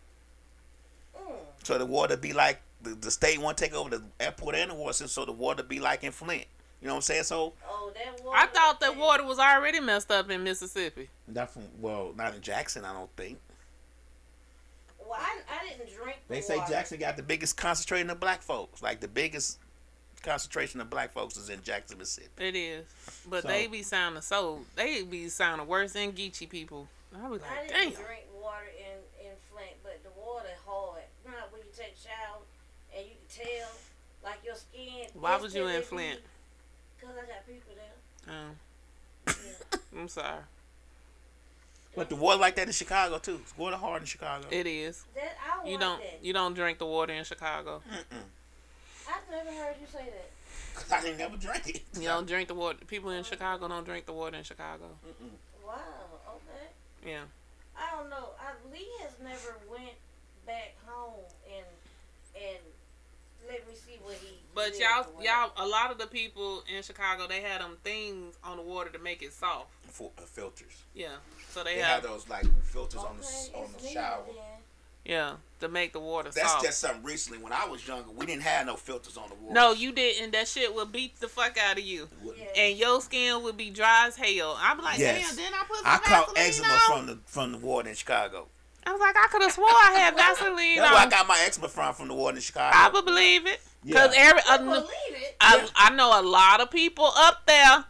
Mm. 1.17 1.35
So 1.63 1.77
the 1.77 1.85
water 1.85 2.17
be 2.17 2.33
like 2.33 2.61
the, 2.81 2.91
the 2.95 3.11
state 3.11 3.39
want 3.39 3.57
to 3.57 3.63
take 3.63 3.73
over 3.73 3.89
the 3.89 4.03
airport 4.19 4.55
and 4.55 4.71
the 4.71 4.75
water 4.75 4.93
system. 4.93 5.07
So 5.07 5.25
the 5.25 5.31
water 5.31 5.63
be 5.63 5.79
like 5.79 6.03
in 6.03 6.11
Flint. 6.11 6.45
You 6.81 6.87
know 6.87 6.93
what 6.93 6.97
I'm 6.97 7.01
saying? 7.03 7.23
So 7.23 7.53
Oh, 7.67 7.91
that 7.95 8.23
water. 8.23 8.37
I 8.37 8.45
thought 8.47 8.79
that 8.81 8.95
water 8.95 9.25
was 9.25 9.39
already 9.39 9.79
messed 9.79 10.11
up 10.11 10.29
in 10.29 10.43
Mississippi. 10.43 11.09
not 11.27 11.49
from 11.51 11.63
well, 11.79 12.13
not 12.15 12.35
in 12.35 12.41
Jackson, 12.41 12.85
I 12.85 12.93
don't 12.93 13.09
think. 13.17 13.39
Well, 14.99 15.19
I, 15.19 15.39
I 15.49 15.69
didn't 15.69 15.89
drink. 15.95 16.17
The 16.27 16.35
They 16.35 16.41
say 16.41 16.57
water. 16.57 16.73
Jackson 16.73 16.99
got 16.99 17.17
the 17.17 17.23
biggest 17.23 17.57
concentration 17.57 18.09
of 18.09 18.19
black 18.19 18.41
folks. 18.41 18.81
Like 18.83 18.99
the 18.99 19.07
biggest 19.07 19.57
concentration 20.23 20.81
of 20.81 20.89
black 20.89 21.11
folks 21.13 21.37
is 21.37 21.49
in 21.49 21.61
Jackson, 21.63 21.97
Mississippi. 21.97 22.47
It 22.47 22.55
is, 22.55 22.85
but 23.29 23.43
So- 23.43 23.47
they 23.47 23.67
be 23.67 23.83
sounding 23.83 24.21
so 24.21 24.61
they 24.75 25.03
be 25.03 25.29
sounding 25.29 25.67
worse 25.67 25.93
than 25.93 26.11
Geechee 26.13 26.49
people. 26.49 26.87
I 27.15 27.27
was 27.29 27.41
I 27.41 27.49
like, 27.59 27.67
didn't 27.69 27.93
damn. 27.95 28.03
drink 28.05 28.23
water 28.41 28.65
in, 28.77 29.25
in 29.27 29.33
Flint, 29.51 29.75
but 29.83 30.01
the 30.03 30.09
water 30.19 30.49
hard. 30.65 31.01
You 31.25 31.31
know 31.31 31.37
when 31.51 31.61
you 31.61 31.67
take 31.75 31.93
a 31.93 32.07
shower 32.07 32.41
and 32.95 33.05
you 33.05 33.13
can 33.29 33.45
tell, 33.45 33.69
like 34.23 34.39
your 34.45 34.55
skin. 34.55 35.07
Why 35.13 35.37
was 35.37 35.55
you 35.55 35.67
in 35.67 35.81
Flint? 35.83 36.19
Because 36.99 37.15
I 37.15 37.21
got 37.27 37.47
people 37.47 37.73
there. 37.75 38.35
Um, 38.35 38.55
Yeah. 39.27 39.79
I'm 40.01 40.07
sorry. 40.09 40.41
But 41.95 42.09
the 42.09 42.15
water 42.15 42.37
like 42.39 42.55
that 42.57 42.67
in 42.67 42.73
Chicago 42.73 43.17
too. 43.17 43.39
It's 43.41 43.57
water 43.57 43.77
hard 43.77 44.01
in 44.03 44.05
Chicago. 44.05 44.45
It 44.51 44.67
is. 44.67 45.03
That 45.15 45.35
I 45.63 45.67
You 45.67 45.79
don't 45.79 45.99
that. 45.99 46.19
you 46.23 46.33
don't 46.33 46.53
drink 46.53 46.77
the 46.77 46.85
water 46.85 47.13
in 47.13 47.23
Chicago. 47.23 47.81
I've 49.07 49.31
never 49.31 49.51
heard 49.57 49.75
you 49.79 49.87
say 49.91 50.05
that. 50.05 50.31
I 51.03 51.07
ain't 51.07 51.17
never 51.17 51.37
drank 51.37 51.67
it. 51.67 51.83
You 51.95 52.07
don't 52.07 52.27
drink 52.27 52.47
the 52.47 52.53
water. 52.55 52.77
People 52.85 53.09
in 53.11 53.23
Chicago 53.23 53.67
don't 53.67 53.85
drink 53.85 54.05
the 54.05 54.13
water 54.13 54.37
in 54.37 54.43
Chicago. 54.43 54.85
Wow. 55.65 55.73
Okay. 56.27 57.11
Yeah. 57.11 57.21
I 57.77 57.95
don't 57.95 58.09
know. 58.09 58.29
I, 58.39 58.51
Lee 58.73 58.87
has 59.01 59.13
never 59.23 59.57
went 59.69 59.95
back 60.45 60.75
home 60.85 61.25
and 61.47 61.65
and 62.35 62.57
let 63.47 63.67
me 63.67 63.73
see 63.75 63.97
what 64.03 64.15
he. 64.15 64.35
But 64.53 64.73
did 64.73 64.81
y'all, 64.81 65.07
y'all, 65.21 65.51
a 65.57 65.67
lot 65.67 65.91
of 65.91 65.97
the 65.97 66.07
people 66.07 66.63
in 66.75 66.83
Chicago, 66.83 67.27
they 67.27 67.41
had 67.41 67.61
them 67.61 67.77
things 67.83 68.35
on 68.43 68.57
the 68.57 68.63
water 68.63 68.89
to 68.89 68.99
make 68.99 69.21
it 69.21 69.33
soft. 69.33 69.69
For, 69.89 70.11
uh, 70.17 70.21
filters. 70.21 70.83
Yeah, 70.93 71.07
so 71.49 71.63
they, 71.63 71.75
They 71.75 71.81
have, 71.81 72.03
have 72.03 72.11
those 72.11 72.29
like 72.29 72.45
filters 72.63 73.01
on 73.01 73.17
the 73.17 73.57
on 73.57 73.67
the 73.81 73.87
shower. 73.87 74.23
then. 74.27 74.35
Yeah, 75.07 75.33
to 75.61 75.67
make 75.69 75.93
the 75.93 75.99
water 75.99 76.29
That's 76.31 76.51
soft. 76.51 76.65
just 76.65 76.79
something 76.79 77.01
recently. 77.03 77.39
When 77.41 77.53
I 77.53 77.65
was 77.67 77.87
younger, 77.87 78.11
we 78.11 78.25
didn't 78.25 78.43
have 78.43 78.65
no 78.67 78.75
filters 78.75 79.17
on 79.17 79.29
the 79.29 79.35
water. 79.35 79.53
no, 79.53 79.71
you 79.73 79.91
didn't. 79.91 80.31
That 80.33 80.47
shit 80.47 80.73
would 80.75 80.91
beat 80.91 81.19
the 81.19 81.27
fuck 81.27 81.57
out 81.57 81.77
of 81.77 81.83
you, 81.83 82.07
Wouldn't. 82.23 82.43
Yeah. 82.55 82.61
and 82.63 82.77
your 82.77 83.01
skin 83.01 83.41
would 83.43 83.57
be 83.57 83.69
dry 83.71 84.05
as 84.07 84.15
hell. 84.17 84.57
I'm 84.61 84.79
like, 84.81 84.99
Yes. 84.99 85.27
damn. 85.27 85.35
Then 85.37 85.53
I 85.53 85.63
put 85.67 85.77
some 85.77 85.85
I 85.87 85.97
caught 85.99 86.35
Vaseline 86.35 86.69
eczema 86.69 86.73
on. 86.73 86.79
from 86.97 87.05
the 87.07 87.19
from 87.25 87.51
the 87.53 87.57
water 87.59 87.89
in 87.89 87.95
Chicago. 87.95 88.47
I 88.85 88.91
was 88.91 89.01
like, 89.01 89.15
I 89.17 89.27
could 89.31 89.41
have 89.41 89.51
swore 89.51 89.67
I 89.67 89.93
had 89.97 90.15
Vaseline 90.15 90.75
That's 90.77 90.91
where 90.91 91.01
I 91.01 91.09
got 91.09 91.27
my 91.27 91.41
eczema 91.45 91.67
from 91.67 91.93
from 91.93 92.07
the 92.09 92.13
water 92.13 92.37
in 92.37 92.41
Chicago. 92.41 92.71
I 92.77 92.89
would 92.89 93.03
believe 93.05 93.45
it 93.45 93.59
because 93.85 94.13
Yeah. 94.15 94.21
every 94.29 94.41
I 94.47 94.51
I, 94.51 94.55
uh, 94.55 94.63
believe 94.63 94.87
it. 95.09 95.35
I, 95.41 95.69
I 95.75 95.89
know 95.95 96.19
a 96.19 96.23
lot 96.23 96.61
of 96.61 96.69
people 96.71 97.05
up 97.15 97.45
there 97.45 97.83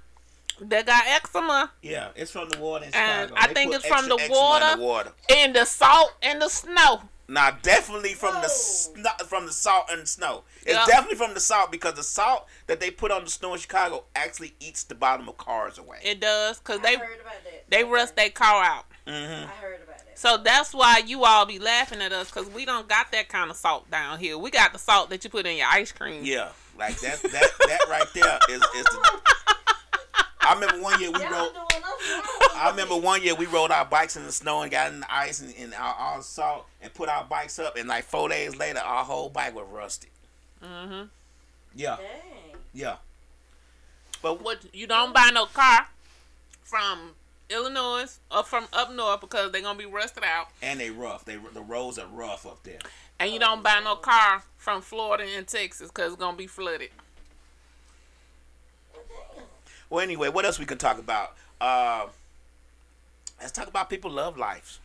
that 0.62 0.86
got 0.86 1.04
eczema 1.08 1.72
yeah, 1.82 2.10
it's 2.16 2.32
from 2.32 2.50
the 2.50 2.58
water 2.60 2.86
in 2.86 2.94
And 2.94 3.30
Chicago. 3.30 3.34
I 3.38 3.48
They 3.48 3.54
think 3.54 3.74
it's 3.76 3.86
from 3.86 4.08
the 4.10 4.28
water. 4.30 4.76
the 4.78 4.82
water. 4.84 5.12
and 5.30 5.56
the 5.56 5.66
salt 5.66 6.14
and 6.22 6.42
the 6.42 6.50
snow. 6.50 7.02
Now, 7.30 7.52
definitely 7.62 8.14
from 8.14 8.36
the 8.36 8.40
Whoa. 8.42 8.48
sno- 8.48 9.26
from 9.28 9.46
the 9.48 9.52
salt 9.52 9.90
and 9.92 10.02
the 10.04 10.08
snow. 10.08 10.44
It's 10.62 10.74
Yeah. 10.74 10.86
definitely 10.86 11.18
from 11.18 11.34
the 11.34 11.42
salt 11.42 11.72
because 11.72 11.96
the 11.96 12.04
salt 12.04 12.48
that 12.68 12.80
they 12.80 12.90
put 12.90 13.12
on 13.12 13.26
the 13.26 13.30
snow 13.30 13.54
in 13.54 13.60
Chicago 13.60 14.06
actually 14.16 14.56
eats 14.62 14.84
the 14.86 14.96
bottom 14.96 15.28
of 15.28 15.38
cars 15.38 15.78
away. 15.78 16.00
It 16.04 16.22
does 16.22 16.60
because 16.60 16.80
they 16.80 16.96
heard 16.96 17.20
about 17.20 17.44
that. 17.44 17.70
they 17.70 17.84
rust 17.84 18.16
their 18.16 18.30
car 18.30 18.64
out. 18.64 18.86
mm-hmm. 19.06 19.44
I 19.44 19.48
heard 19.62 19.82
about 19.84 19.98
that. 20.00 20.18
So 20.18 20.38
that's 20.38 20.74
why 20.74 21.00
you 21.06 21.26
all 21.26 21.46
be 21.46 21.60
laughing 21.60 22.02
at 22.02 22.14
us 22.14 22.32
because 22.32 22.48
we 22.50 22.64
don't 22.66 22.88
got 22.88 23.12
that 23.12 23.28
kind 23.28 23.52
of 23.52 23.58
salt 23.58 23.92
down 23.92 24.20
here. 24.20 24.38
We 24.38 24.50
got 24.50 24.72
the 24.74 24.80
salt 24.80 25.10
that 25.10 25.24
you 25.26 25.30
put 25.30 25.46
in 25.46 25.58
your 25.58 25.68
ice 25.68 25.92
cream. 25.92 26.24
Yeah, 26.24 26.50
like 26.80 26.98
that 27.02 27.22
that 27.24 27.52
that 27.68 27.80
right 27.90 28.08
there 28.14 28.40
is 28.50 28.62
is. 28.76 28.84
The, 28.86 29.22
I 30.48 30.54
remember 30.54 30.82
one 30.82 31.00
year 31.02 31.12
we 31.12 31.24
rode. 31.24 31.54
doing 31.54 31.84
us 31.84 32.12
wrong. 32.12 32.50
I 32.56 32.70
remember 32.72 32.96
one 32.98 33.22
year 33.22 33.36
we 33.36 33.46
rode 33.46 33.72
our 33.72 33.86
bikes 33.86 34.16
in 34.16 34.24
the 34.24 34.32
snow 34.32 34.62
and 34.62 34.72
got 34.72 34.92
in 34.92 35.02
the 35.02 35.14
ice 35.14 35.42
and, 35.42 35.54
and 35.60 35.74
all, 35.74 35.96
all 36.00 36.18
the 36.18 36.24
salt 36.24 36.66
and 36.82 36.94
put 36.94 37.10
our 37.10 37.24
bikes 37.26 37.60
up 37.60 37.76
and 37.78 37.88
like 37.88 38.04
four 38.06 38.30
days 38.30 38.56
later 38.56 38.80
our 38.80 39.04
whole 39.04 39.30
bike 39.30 39.54
was 39.56 39.66
rusted. 39.72 40.10
hmm 40.62 41.04
Yeah, 41.76 41.98
Dang. 41.98 42.58
yeah. 42.74 42.96
But 44.22 44.42
What 44.42 44.60
you 44.74 44.88
don't 44.88 45.14
buy 45.14 45.30
no 45.34 45.46
car 45.46 45.88
from 46.64 47.12
Illinois 47.50 48.18
or 48.32 48.44
from 48.44 48.68
up 48.74 48.92
north 48.92 49.22
because 49.22 49.52
they're 49.52 49.62
gonna 49.62 49.78
be 49.78 49.86
rusted 49.86 50.24
out, 50.24 50.48
and 50.62 50.80
they 50.80 50.90
rough. 50.90 51.24
They 51.26 51.36
the 51.54 51.62
roads 51.62 52.00
are 52.00 52.08
rough 52.08 52.46
up 52.46 52.64
there. 52.64 52.80
and 53.20 53.32
you 53.32 53.40
don't 53.40 53.64
buy 53.64 53.80
no 53.84 53.96
car 53.96 54.44
from 54.58 54.82
Florida 54.82 55.24
and 55.38 55.48
Texas 55.48 55.90
because 55.90 56.14
it's 56.14 56.20
gonna 56.20 56.36
be 56.36 56.48
flooded. 56.48 56.90
Well, 59.90 60.02
anyway, 60.02 60.30
what 60.30 60.46
else 60.46 60.60
we 60.60 60.66
can 60.66 60.78
talk 60.78 61.00
about? 61.00 61.36
Uh, 61.62 62.08
let's 63.40 63.52
talk 63.52 63.68
about 63.68 63.90
people 63.90 64.12
love 64.12 64.38
lives. 64.38 64.80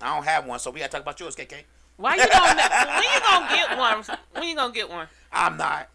I 0.00 0.14
don't 0.14 0.24
have 0.24 0.46
one, 0.46 0.58
so 0.58 0.70
we 0.70 0.80
gotta 0.80 0.92
talk 0.92 1.02
about 1.02 1.18
yours, 1.20 1.36
KK. 1.36 1.62
Why 1.96 2.16
you 2.16 2.28
gonna 2.28 2.62
when 2.88 3.02
you 3.02 3.20
gonna 3.20 3.54
get 3.54 3.78
one? 3.78 4.18
When 4.32 4.48
you 4.48 4.56
gonna 4.56 4.72
get 4.72 4.90
one? 4.90 5.06
I'm 5.32 5.56
not. 5.56 5.88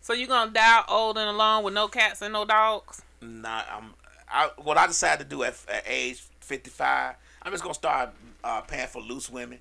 So 0.00 0.14
you 0.14 0.26
gonna 0.26 0.50
die 0.50 0.82
old 0.88 1.18
and 1.18 1.28
alone 1.28 1.62
with 1.62 1.74
no 1.74 1.88
cats 1.88 2.22
and 2.22 2.32
no 2.32 2.44
dogs? 2.44 3.02
Not. 3.20 3.66
I'm. 3.70 3.94
I, 4.34 4.48
what 4.56 4.78
I 4.78 4.86
decided 4.86 5.24
to 5.24 5.28
do 5.28 5.42
at, 5.42 5.54
at 5.68 5.84
age 5.86 6.22
55, 6.40 7.16
I'm 7.42 7.52
just 7.52 7.62
gonna 7.62 7.74
start 7.74 8.10
uh, 8.42 8.62
paying 8.62 8.86
for 8.86 9.02
loose 9.02 9.28
women. 9.28 9.58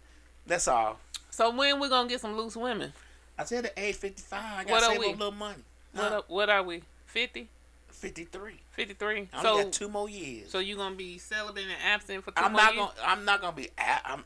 That's 0.47 0.67
all. 0.67 0.97
So 1.29 1.53
when 1.53 1.79
we 1.79 1.89
gonna 1.89 2.07
get 2.07 2.21
some 2.21 2.37
loose 2.37 2.55
women? 2.55 2.93
I 3.37 3.43
said 3.43 3.65
at 3.65 3.73
age 3.77 3.95
55, 3.95 4.39
I 4.41 4.63
gotta 4.63 4.85
save 4.85 4.97
up 4.97 5.05
a 5.05 5.09
little 5.09 5.31
money. 5.31 5.63
What 5.93 6.11
are, 6.13 6.23
what 6.27 6.49
are 6.49 6.63
we? 6.63 6.83
50? 7.07 7.49
53. 8.01 8.53
53? 8.71 9.29
I 9.31 9.41
So 9.43 9.63
got 9.63 9.71
two 9.71 9.87
more 9.87 10.09
years. 10.09 10.49
so 10.51 10.57
you 10.59 10.75
gonna 10.75 10.95
be 10.95 11.17
celibate 11.19 11.63
and 11.65 11.73
absent 11.85 12.23
for 12.23 12.31
2 12.31 12.41
I'm 12.41 12.51
more 12.53 12.61
not 12.61 12.73
years? 12.75 12.87
gonna. 12.97 13.07
I'm 13.07 13.25
not 13.25 13.41
gonna 13.41 13.55
be. 13.55 13.69
a- 13.77 14.07
I'm. 14.11 14.23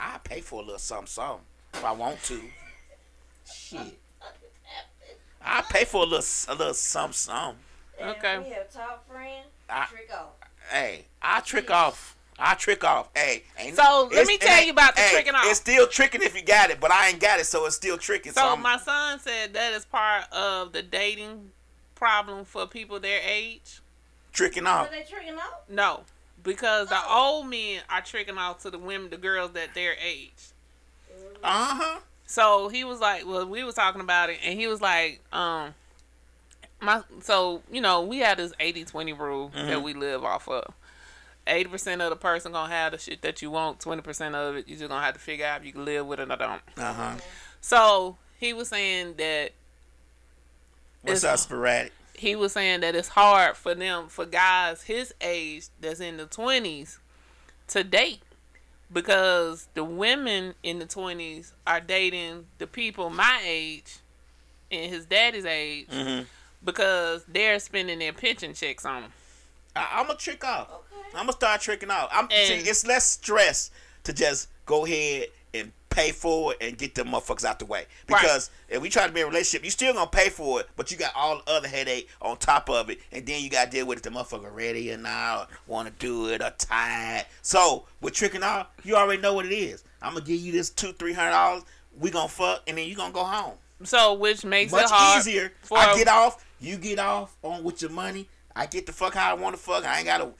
I 0.00 0.18
pay 0.24 0.40
for 0.40 0.60
a 0.60 0.64
little 0.64 0.78
something, 0.78 1.06
something 1.06 1.44
if 1.74 1.84
I 1.84 1.92
want 1.92 2.22
to. 2.24 2.40
Shit. 3.50 3.98
I 5.42 5.62
pay 5.70 5.84
for 5.84 6.02
a 6.02 6.06
little, 6.06 6.24
a 6.48 6.54
little 6.56 6.74
something, 6.74 7.12
something. 7.12 7.58
Damn, 7.98 8.08
Okay. 8.10 8.38
We 8.38 8.50
have 8.50 8.70
top 8.72 9.08
friend. 9.08 9.44
I- 9.70 9.86
Trick 9.86 10.10
off. 10.12 10.28
Hey, 10.70 11.04
I 11.22 11.40
trick 11.40 11.70
off. 11.70 12.16
I 12.38 12.54
trick 12.54 12.82
off. 12.84 13.08
Hey, 13.14 13.44
ain't, 13.56 13.76
So, 13.76 14.10
let 14.12 14.26
me 14.26 14.36
tell 14.36 14.62
you 14.62 14.72
about 14.72 14.94
the 14.96 15.00
hey, 15.00 15.12
tricking 15.12 15.34
off. 15.34 15.46
It's 15.46 15.60
still 15.60 15.86
tricking 15.86 16.22
if 16.22 16.34
you 16.36 16.42
got 16.42 16.70
it, 16.70 16.80
but 16.80 16.90
I 16.90 17.08
ain't 17.08 17.20
got 17.20 17.38
it, 17.40 17.46
so 17.46 17.64
it's 17.66 17.76
still 17.76 17.96
tricking. 17.96 18.32
So, 18.32 18.40
So 18.42 18.56
my 18.56 18.76
son 18.78 19.18
said 19.20 19.54
that 19.54 19.72
is 19.72 19.84
part 19.86 20.30
of 20.32 20.72
the 20.72 20.82
dating 20.82 21.52
problem 21.96 22.44
for 22.44 22.66
people 22.68 23.00
their 23.00 23.20
age. 23.26 23.80
tricking 24.32 24.66
Are 24.66 24.82
off. 24.82 24.90
they 24.90 25.02
tricking 25.02 25.34
off? 25.34 25.62
No, 25.68 26.02
because 26.44 26.88
the 26.88 26.96
Oh. 26.98 27.38
old 27.38 27.48
men 27.50 27.80
are 27.90 28.02
tricking 28.02 28.38
off 28.38 28.62
to 28.62 28.70
the 28.70 28.78
women, 28.78 29.10
the 29.10 29.16
girls 29.16 29.50
that 29.52 29.74
their 29.74 29.94
age. 29.94 30.34
Uh 31.42 31.74
huh. 31.74 31.98
So 32.26 32.68
he 32.68 32.84
was 32.84 33.00
like, 33.00 33.26
well, 33.26 33.46
we 33.46 33.64
was 33.64 33.74
talking 33.74 34.00
about 34.00 34.30
it, 34.30 34.38
and 34.44 34.58
he 34.58 34.66
was 34.66 34.80
like, 34.80 35.20
um, 35.32 35.74
my 36.80 37.02
so 37.22 37.62
you 37.70 37.80
know 37.80 38.02
we 38.02 38.18
had 38.18 38.38
this 38.38 38.52
80-20 38.60 39.18
rule 39.18 39.50
that 39.54 39.82
we 39.82 39.94
live 39.94 40.22
off 40.24 40.48
of. 40.48 40.74
Eighty 41.48 41.68
percent 41.70 42.02
of 42.02 42.10
the 42.10 42.16
person 42.16 42.50
gonna 42.52 42.72
have 42.72 42.90
the 42.92 42.98
shit 42.98 43.22
that 43.22 43.40
you 43.40 43.50
want. 43.52 43.78
Twenty 43.80 44.02
percent 44.02 44.34
of 44.34 44.56
it 44.56 44.66
you 44.68 44.76
just 44.76 44.88
gonna 44.88 45.00
have 45.04 45.14
to 45.14 45.20
figure 45.20 45.46
out 45.46 45.60
if 45.60 45.66
you 45.66 45.72
can 45.72 45.84
live 45.84 46.04
with 46.04 46.18
it 46.18 46.28
or 46.30 46.36
don't. 46.36 46.60
Uh 46.76 46.92
huh. 46.92 47.14
So 47.60 48.16
he 48.38 48.52
was 48.52 48.68
saying 48.68 49.14
that 49.18 49.52
What's 51.06 51.22
It's- 51.24 51.32
up, 51.34 51.38
sporadic? 51.40 51.92
he 52.14 52.34
was 52.34 52.52
saying 52.54 52.80
that 52.80 52.94
it's 52.94 53.08
hard 53.08 53.56
for 53.56 53.74
them 53.74 54.08
for 54.08 54.24
guys 54.24 54.82
his 54.84 55.12
age 55.20 55.66
that's 55.80 56.00
in 56.00 56.16
the 56.16 56.24
20s 56.26 56.98
to 57.68 57.84
date 57.84 58.22
because 58.92 59.68
the 59.74 59.84
women 59.84 60.54
in 60.62 60.78
the 60.78 60.86
20s 60.86 61.52
are 61.66 61.80
dating 61.80 62.46
the 62.58 62.66
people 62.66 63.10
my 63.10 63.40
age 63.44 63.96
and 64.70 64.90
his 64.92 65.04
daddy's 65.06 65.44
age 65.44 65.88
Mm-hmm. 65.88 66.24
because 66.64 67.24
they're 67.28 67.58
spending 67.58 67.98
their 67.98 68.12
pension 68.12 68.54
checks 68.54 68.84
on 68.86 69.02
them. 69.02 69.12
I, 69.74 69.86
I'm 70.00 70.06
gonna 70.06 70.18
trick 70.18 70.42
off. 70.44 70.68
Okay. 70.70 71.08
I'm 71.14 71.26
gonna 71.26 71.32
start 71.32 71.60
tricking 71.60 71.90
off. 71.90 72.08
I'm. 72.12 72.28
And- 72.32 72.62
see, 72.64 72.68
it's 72.70 72.86
less 72.86 73.04
stress 73.10 73.70
to 74.04 74.12
just 74.12 74.48
go 74.64 74.86
ahead 74.86 75.26
and 75.52 75.70
pay 75.96 76.12
for 76.12 76.52
it 76.52 76.58
and 76.60 76.76
get 76.76 76.94
them 76.94 77.08
motherfuckers 77.08 77.44
out 77.44 77.58
the 77.58 77.64
way. 77.64 77.86
Because 78.06 78.50
if 78.68 78.82
we 78.82 78.90
try 78.90 79.06
to 79.06 79.12
be 79.12 79.20
in 79.20 79.26
a 79.26 79.30
relationship, 79.30 79.64
you 79.64 79.70
still 79.70 79.94
gonna 79.94 80.10
pay 80.10 80.28
for 80.28 80.60
it, 80.60 80.68
but 80.76 80.90
you 80.90 80.98
got 80.98 81.12
all 81.16 81.38
the 81.38 81.50
other 81.50 81.68
headache 81.68 82.08
on 82.20 82.36
top 82.36 82.68
of 82.68 82.90
it, 82.90 83.00
and 83.12 83.24
then 83.24 83.42
you 83.42 83.48
gotta 83.48 83.70
deal 83.70 83.86
with 83.86 83.98
it. 83.98 84.04
The 84.04 84.10
motherfucker 84.10 84.54
ready 84.54 84.92
or 84.92 84.98
not, 84.98 85.50
want 85.66 85.88
to 85.88 85.94
do 85.98 86.28
it 86.28 86.42
or 86.42 86.52
tired. 86.58 87.24
So 87.40 87.86
with 88.02 88.12
tricking 88.12 88.42
off, 88.42 88.66
you 88.84 88.94
already 88.94 89.22
know 89.22 89.32
what 89.32 89.46
it 89.46 89.52
is. 89.52 89.84
I'm 90.02 90.12
gonna 90.12 90.24
give 90.24 90.38
you 90.38 90.52
this 90.52 90.68
two, 90.68 90.92
three 90.92 91.14
hundred 91.14 91.30
dollars. 91.30 91.64
We 91.98 92.10
gonna 92.10 92.28
fuck, 92.28 92.62
and 92.66 92.76
then 92.76 92.86
you 92.86 92.94
gonna 92.94 93.14
go 93.14 93.24
home. 93.24 93.54
So 93.84 94.14
which 94.14 94.44
makes 94.44 94.72
Much 94.72 94.84
it 94.84 94.90
hard 94.90 95.20
easier. 95.20 95.52
for 95.62 95.78
I 95.78 95.96
get 95.96 96.08
off, 96.08 96.44
you 96.60 96.76
get 96.76 96.98
off 96.98 97.34
on 97.42 97.64
with 97.64 97.80
your 97.80 97.90
money. 97.90 98.28
I 98.54 98.66
get 98.66 98.84
the 98.86 98.92
fuck 98.92 99.14
how 99.14 99.30
I 99.30 99.34
want 99.34 99.56
to 99.56 99.62
fuck. 99.62 99.84
I 99.84 99.98
ain't 99.98 100.06
gotta 100.06 100.30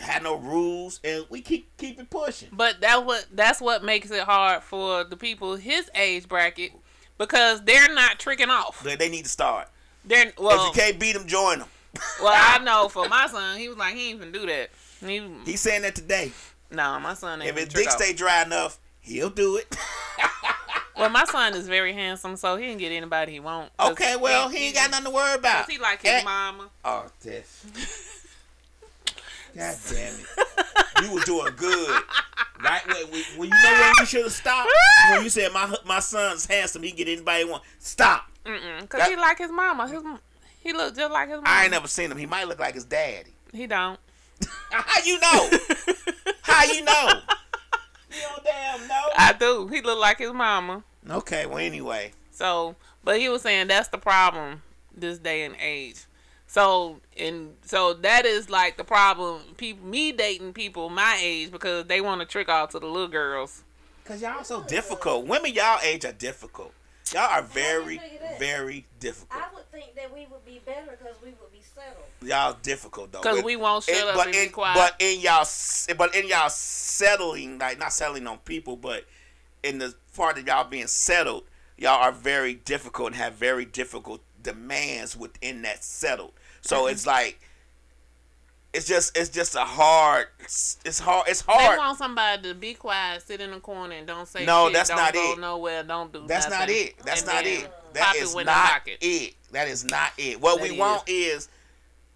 have 0.00 0.22
no 0.22 0.36
rules, 0.36 1.00
and 1.04 1.24
we 1.30 1.40
keep 1.40 1.76
keep 1.76 1.98
it 2.00 2.10
pushing. 2.10 2.48
But 2.52 2.80
that 2.80 3.04
what 3.06 3.26
that's 3.32 3.60
what 3.60 3.84
makes 3.84 4.10
it 4.10 4.22
hard 4.24 4.62
for 4.62 5.04
the 5.04 5.16
people 5.16 5.56
his 5.56 5.90
age 5.94 6.28
bracket 6.28 6.72
because 7.18 7.62
they're 7.64 7.92
not 7.94 8.18
tricking 8.18 8.50
off. 8.50 8.82
But 8.84 8.98
they 8.98 9.08
need 9.08 9.24
to 9.24 9.30
start. 9.30 9.68
They're 10.04 10.28
if 10.28 10.38
you 10.38 10.70
can't 10.74 10.98
beat 10.98 11.12
them, 11.14 11.26
join 11.26 11.60
them. 11.60 11.68
well 12.22 12.32
I 12.34 12.58
know 12.64 12.88
for 12.88 13.08
my 13.08 13.26
son 13.28 13.58
he 13.58 13.68
was 13.68 13.76
like 13.78 13.94
he 13.94 14.10
ain't 14.10 14.16
even 14.20 14.32
do 14.32 14.46
that. 14.46 14.70
He, 15.04 15.22
He's 15.44 15.60
saying 15.60 15.82
that 15.82 15.94
today. 15.94 16.32
no, 16.70 16.98
my 16.98 17.14
son 17.14 17.40
ain't 17.42 17.50
If 17.50 17.56
his 17.56 17.68
dick 17.68 17.86
off. 17.86 17.92
stay 17.94 18.12
dry 18.12 18.42
enough, 18.42 18.78
he'll 19.00 19.30
do 19.30 19.56
it. 19.56 19.76
Well, 20.96 21.10
my 21.10 21.24
son 21.24 21.54
is 21.54 21.66
very 21.66 21.92
handsome, 21.92 22.36
so 22.36 22.54
he 22.56 22.68
can 22.68 22.78
get 22.78 22.92
anybody 22.92 23.32
he 23.32 23.40
want. 23.40 23.72
okay, 23.80 24.14
well 24.14 24.48
he 24.48 24.66
ain't 24.68 24.76
got 24.76 24.92
nothing 24.92 25.06
to 25.06 25.10
worry 25.10 25.34
about. 25.34 25.68
He 25.68 25.76
like 25.76 26.02
his 26.02 26.12
And- 26.12 26.24
mama. 26.24 26.68
Oh, 26.84 27.06
this. 27.20 27.66
God 29.56 29.76
damn 29.90 30.14
it. 30.14 30.26
You 31.02 31.12
were 31.12 31.20
doing 31.22 31.52
good. 31.56 32.02
Right 32.62 32.86
when, 32.86 32.96
when, 33.10 33.22
when 33.36 33.48
you 33.50 33.62
know 33.64 33.72
when 33.80 33.92
you 33.98 34.06
should 34.06 34.22
have 34.22 34.32
stopped? 34.32 34.70
When 35.10 35.24
you 35.24 35.28
said 35.28 35.52
my 35.52 35.74
my 35.84 35.98
son's 36.00 36.46
handsome, 36.46 36.82
he 36.84 36.92
get 36.92 37.08
anybody 37.08 37.44
want. 37.44 37.62
Stop. 37.80 38.30
Mm-mm, 38.46 38.88
Cause 38.88 39.00
That- 39.00 39.10
he 39.10 39.16
like 39.16 39.38
his 39.38 39.50
mama. 39.50 39.88
His 39.88 40.02
he 40.60 40.72
look 40.72 40.94
just 40.96 41.12
like 41.12 41.28
his 41.28 41.36
mama. 41.38 41.48
I 41.48 41.62
ain't 41.64 41.72
never 41.72 41.88
seen 41.88 42.10
him. 42.10 42.16
He 42.16 42.26
might 42.26 42.46
look 42.48 42.58
like 42.60 42.74
his 42.74 42.84
daddy. 42.84 43.32
He 43.52 43.66
don't. 43.66 43.98
How 44.70 45.02
you 45.04 45.18
know? 45.20 45.50
How 46.42 46.64
you 46.64 46.84
know? 46.84 47.08
You 48.10 48.20
don't 48.22 48.44
damn 48.44 48.88
know. 48.88 49.02
I 49.16 49.34
do. 49.38 49.68
He 49.68 49.82
look 49.82 49.98
like 49.98 50.18
his 50.18 50.32
mama. 50.32 50.84
Okay, 51.10 51.44
well 51.46 51.58
anyway. 51.58 52.12
So, 52.30 52.76
but 53.02 53.18
he 53.18 53.28
was 53.28 53.42
saying 53.42 53.66
that's 53.66 53.88
the 53.88 53.98
problem 53.98 54.62
this 54.96 55.18
day 55.18 55.42
and 55.44 55.54
age. 55.60 56.04
So, 56.54 57.00
and 57.16 57.56
so 57.64 57.94
that 57.94 58.24
is 58.24 58.48
like 58.48 58.76
the 58.76 58.84
problem. 58.84 59.40
People, 59.56 59.88
me 59.88 60.12
dating 60.12 60.52
people 60.52 60.88
my 60.88 61.18
age 61.20 61.50
because 61.50 61.86
they 61.86 62.00
want 62.00 62.20
to 62.20 62.26
trick 62.28 62.48
off 62.48 62.70
to 62.70 62.78
the 62.78 62.86
little 62.86 63.08
girls. 63.08 63.64
Cause 64.04 64.22
y'all 64.22 64.44
so 64.44 64.62
difficult. 64.62 65.26
Women 65.26 65.52
y'all 65.52 65.80
age 65.82 66.04
are 66.04 66.12
difficult. 66.12 66.72
Y'all 67.12 67.22
are 67.22 67.42
very, 67.42 68.00
very 68.38 68.86
difficult. 69.00 69.42
I 69.42 69.52
would 69.52 69.68
think 69.72 69.96
that 69.96 70.14
we 70.14 70.28
would 70.30 70.44
be 70.44 70.60
better 70.64 70.92
because 70.92 71.16
we 71.24 71.30
would 71.30 71.50
be 71.50 71.58
settled. 71.74 72.04
Y'all 72.22 72.56
difficult 72.62 73.10
though. 73.10 73.20
Because 73.20 73.42
we 73.42 73.56
won't 73.56 73.82
shut 73.82 73.96
and- 73.96 74.10
up 74.10 74.14
but 74.14 74.26
and 74.26 74.34
be 74.34 74.46
quiet. 74.46 74.76
But 74.76 74.94
in 75.00 75.20
y'all, 75.22 75.48
but 75.98 76.14
in 76.14 76.28
y'all 76.28 76.50
settling, 76.50 77.58
like 77.58 77.80
not 77.80 77.92
settling 77.92 78.28
on 78.28 78.38
people, 78.38 78.76
but 78.76 79.06
in 79.64 79.78
the 79.78 79.92
part 80.16 80.38
of 80.38 80.46
y'all 80.46 80.62
being 80.62 80.86
settled, 80.86 81.42
y'all 81.76 82.00
are 82.00 82.12
very 82.12 82.54
difficult 82.54 83.08
and 83.08 83.16
have 83.16 83.32
very 83.32 83.64
difficult 83.64 84.20
demands 84.40 85.16
within 85.16 85.62
that 85.62 85.82
settled. 85.82 86.32
So 86.64 86.82
Mm-hmm. 86.84 86.92
it's 86.92 87.06
like. 87.06 87.40
It's 88.72 88.88
just 88.88 89.16
it's 89.16 89.28
just 89.30 89.54
a 89.54 89.60
hard 89.60 90.26
it's 90.42 90.98
hard 90.98 91.28
it's 91.28 91.42
hard. 91.42 91.60
They 91.60 91.64
hard. 91.64 91.78
want 91.78 91.96
somebody 91.96 92.42
to 92.48 92.54
be 92.56 92.74
quiet, 92.74 93.22
sit 93.22 93.40
in 93.40 93.52
the 93.52 93.60
corner, 93.60 93.94
and 93.94 94.04
don't 94.04 94.26
say 94.26 94.44
No, 94.44 94.64
shit, 94.66 94.72
that's 94.74 94.88
don't 94.88 94.98
not 94.98 95.12
go 95.14 95.32
it. 95.34 95.38
nowhere, 95.38 95.84
don't 95.84 96.12
do 96.12 96.24
That's 96.26 96.50
not 96.50 96.68
it. 96.68 96.94
That's 97.04 97.20
and 97.22 97.30
not 97.30 97.46
it. 97.46 97.70
That 97.92 98.06
pop 98.06 98.16
is 98.16 98.34
it 98.34 98.44
not 98.44 98.82
it. 98.88 98.98
it. 99.00 99.34
That 99.52 99.68
is 99.68 99.84
not 99.84 100.10
it. 100.18 100.40
What 100.40 100.56
That 100.56 100.64
we 100.64 100.70
is. 100.74 100.78
want 100.80 101.02
is 101.06 101.48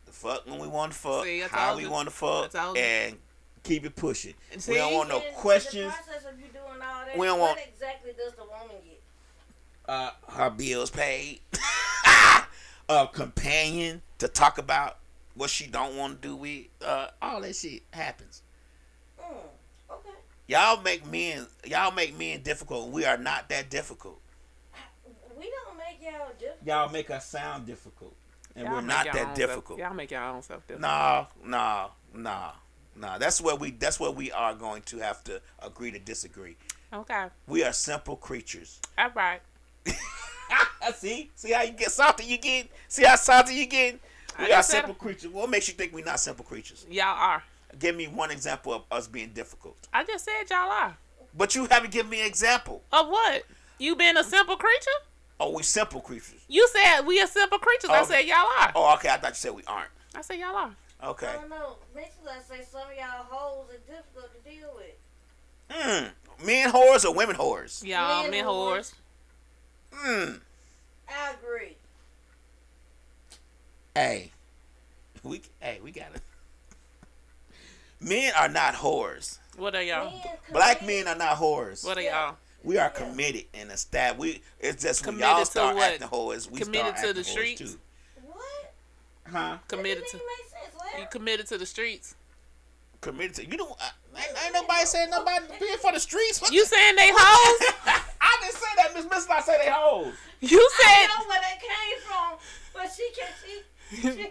the 0.06 0.10
fuck 0.10 0.46
when 0.48 0.58
we 0.58 0.66
want 0.66 0.90
to 0.94 0.98
fuck, 0.98 1.22
See, 1.26 1.44
I 1.44 1.46
how 1.46 1.76
we 1.76 1.86
want 1.86 2.08
to 2.08 2.12
I 2.12 2.18
fuck, 2.42 2.50
told 2.50 2.76
you. 2.76 2.82
and 2.82 3.16
keep 3.62 3.84
it 3.86 3.94
pushing. 3.94 4.34
See? 4.56 4.72
we 4.72 4.78
don't 4.78 4.94
want 4.94 5.10
no 5.10 5.20
questions. 5.36 5.92
The 5.96 6.02
process 6.02 6.24
of 6.32 6.40
you 6.40 6.46
doing 6.52 6.64
all 6.82 7.04
that, 7.06 7.16
We 7.16 7.26
don't 7.28 7.38
what 7.38 7.50
want- 7.56 7.60
exactly 7.72 8.10
does 8.18 8.32
the 8.32 8.42
woman 8.42 8.76
get? 8.84 9.00
Uh, 9.88 10.10
her 10.30 10.50
bills 10.50 10.90
paid. 10.90 11.38
a 12.88 13.06
companion 13.06 14.02
to 14.18 14.28
talk 14.28 14.58
about 14.58 14.98
what 15.34 15.50
she 15.50 15.66
don't 15.66 15.96
want 15.96 16.20
to 16.20 16.28
do 16.28 16.36
with. 16.36 16.66
Uh, 16.84 17.08
all 17.22 17.40
that 17.42 17.54
shit 17.54 17.82
happens. 17.92 18.42
Mm, 19.20 19.24
okay. 19.90 20.08
Y'all 20.46 20.80
make 20.82 21.06
men. 21.06 21.46
Y'all 21.66 21.92
make 21.92 22.16
men 22.18 22.42
difficult. 22.42 22.90
We 22.90 23.04
are 23.04 23.16
not 23.18 23.48
that 23.50 23.70
difficult. 23.70 24.20
We 25.38 25.50
don't 25.50 25.76
make 25.76 25.98
y'all 26.02 26.28
different. 26.38 26.66
Y'all 26.66 26.90
make 26.90 27.10
us 27.10 27.26
sound 27.28 27.66
difficult, 27.66 28.14
and 28.56 28.64
Y'all 28.66 28.74
we're 28.74 28.80
not 28.80 29.06
that 29.12 29.34
difficult. 29.34 29.78
Self, 29.78 29.88
y'all 29.88 29.94
make 29.96 30.10
your 30.10 30.22
own 30.22 30.42
self 30.42 30.66
difficult. 30.66 30.80
No, 30.90 31.26
no, 31.44 31.90
no, 32.14 32.50
no. 32.96 33.18
That's 33.18 33.40
where 33.40 33.54
we. 33.54 33.70
That's 33.70 34.00
where 34.00 34.10
we 34.10 34.32
are 34.32 34.54
going 34.54 34.82
to 34.82 34.98
have 34.98 35.22
to 35.24 35.40
agree 35.60 35.92
to 35.92 35.98
disagree. 35.98 36.56
Okay, 36.92 37.26
We 37.46 37.62
are 37.64 37.72
simple 37.74 38.16
creatures. 38.16 38.80
all 38.96 39.10
right. 39.14 39.40
see, 40.96 41.30
see 41.34 41.52
how 41.52 41.62
you 41.62 41.72
get 41.72 41.90
salty. 41.90 42.24
You 42.24 42.38
get. 42.38 42.68
See 42.88 43.04
how 43.04 43.16
salty 43.16 43.54
you 43.54 43.66
get. 43.66 43.98
I 44.38 44.42
We 44.42 44.46
are 44.46 44.56
just 44.56 44.70
said- 44.70 44.76
simple 44.78 44.94
creatures. 44.94 45.30
What 45.30 45.50
makes 45.50 45.68
you 45.68 45.74
think 45.74 45.92
we're 45.92 46.04
not 46.04 46.20
simple 46.20 46.44
creatures? 46.44 46.86
Y'all 46.90 47.06
are. 47.06 47.42
Give 47.78 47.94
me 47.94 48.06
one 48.06 48.30
example 48.30 48.72
of 48.72 48.82
us 48.90 49.06
being 49.06 49.30
difficult. 49.30 49.76
I 49.92 50.04
just 50.04 50.24
said 50.24 50.44
y'all 50.50 50.70
are. 50.70 50.96
But 51.36 51.54
you 51.54 51.66
haven't 51.70 51.90
given 51.92 52.10
me 52.10 52.20
an 52.20 52.26
example. 52.26 52.82
Of 52.92 53.08
what? 53.08 53.44
You 53.78 53.94
been 53.94 54.16
a 54.16 54.24
simple 54.24 54.56
creature? 54.56 54.90
Oh, 55.40 55.50
we 55.54 55.62
simple 55.62 56.00
creatures. 56.00 56.40
You 56.48 56.66
said 56.72 57.02
we 57.02 57.20
are 57.20 57.26
simple 57.26 57.58
creatures. 57.58 57.90
I 57.90 58.00
Oh. 58.00 58.04
said 58.04 58.20
y'all 58.22 58.46
are. 58.60 58.72
Oh, 58.74 58.94
okay. 58.94 59.08
I 59.10 59.18
thought 59.18 59.30
you 59.30 59.34
said 59.36 59.54
we 59.54 59.62
aren't. 59.66 59.90
I 60.14 60.22
said 60.22 60.38
y'all 60.38 60.56
are. 60.56 60.74
Okay. 61.04 61.28
I 61.28 61.34
don't 61.34 61.50
know. 61.50 61.76
Mentally, 61.94 62.30
I 62.30 62.40
say 62.42 62.64
some 62.68 62.80
of 62.82 62.96
y'all 62.96 63.24
hoes 63.28 63.66
are 63.70 63.78
difficult 63.92 64.30
to 64.34 64.50
deal 64.50 64.68
with. 64.74 64.94
Hmm. 65.70 66.44
Men 66.46 66.72
whores 66.72 67.04
or 67.04 67.12
women 67.14 67.36
whores? 67.36 67.84
Y'all 67.84 68.22
Men 68.22 68.30
men 68.32 68.44
whores. 68.44 68.78
whores. 68.78 68.92
Hmm. 69.92 70.34
I 71.08 71.34
agree. 71.42 71.76
Hey, 73.94 74.30
we 75.22 75.42
hey 75.60 75.80
we 75.82 75.90
gotta. 75.90 76.20
Men 78.00 78.32
are 78.38 78.48
not 78.48 78.74
whores. 78.74 79.38
What 79.56 79.74
are 79.74 79.82
y'all? 79.82 80.10
Men 80.12 80.22
Black 80.52 80.86
men 80.86 81.08
are 81.08 81.16
not 81.16 81.36
whores. 81.36 81.84
What 81.84 81.98
are 81.98 82.02
Yeah. 82.02 82.26
y'all? 82.28 82.36
We 82.64 82.76
are 82.78 82.90
committed 82.90 83.44
and 83.54 83.70
established. 83.72 84.20
We 84.20 84.42
it's 84.60 84.82
just 84.82 85.04
when 85.04 85.14
Committed 85.16 85.30
y'all 85.30 85.44
to 85.44 85.50
start 85.50 85.76
what? 85.76 85.92
acting 85.92 86.08
whores, 86.08 86.50
we 86.50 86.60
Committed 86.60 86.96
start 86.96 86.96
to 86.96 87.08
acting 87.08 87.14
the 87.14 87.20
whores 87.28 87.32
streets? 87.32 87.60
too. 87.60 87.78
What? 88.24 88.74
Huh? 89.32 89.58
Committed 89.68 90.04
to 90.06 90.16
didn't 90.18 90.26
make 90.26 90.48
sense, 90.50 90.74
Larry. 90.84 91.02
you 91.02 91.08
committed 91.10 91.46
to 91.48 91.58
the 91.58 91.66
streets. 91.66 92.14
Committed 93.00 93.34
to 93.36 93.46
you 93.46 93.56
know. 93.56 93.76
I, 93.80 93.90
ain't, 94.20 94.44
ain't 94.44 94.54
nobody 94.54 94.84
saying 94.84 95.10
nobody 95.10 95.44
being 95.60 95.78
for 95.78 95.92
the 95.92 96.00
streets. 96.00 96.40
What 96.40 96.52
You 96.52 96.64
saying 96.64 96.96
they 96.96 97.10
hoes? 97.12 97.74
I 98.20 98.36
didn't 98.42 98.54
say 98.54 98.66
that. 98.76 98.87
Miss 99.04 99.10
Miss 99.10 99.28
not 99.28 99.44
say 99.44 99.56
they 99.64 99.70
hoes. 99.70 100.14
You 100.40 100.70
said. 100.80 100.86
I 100.86 101.06
said 101.06 101.06
know 101.08 101.28
where 101.28 101.40
that 101.40 101.60
came 101.60 101.98
from, 102.06 102.38
but 102.74 102.90
she 102.94 103.10
can 103.16 103.28
she 103.44 104.18
she, 104.18 104.30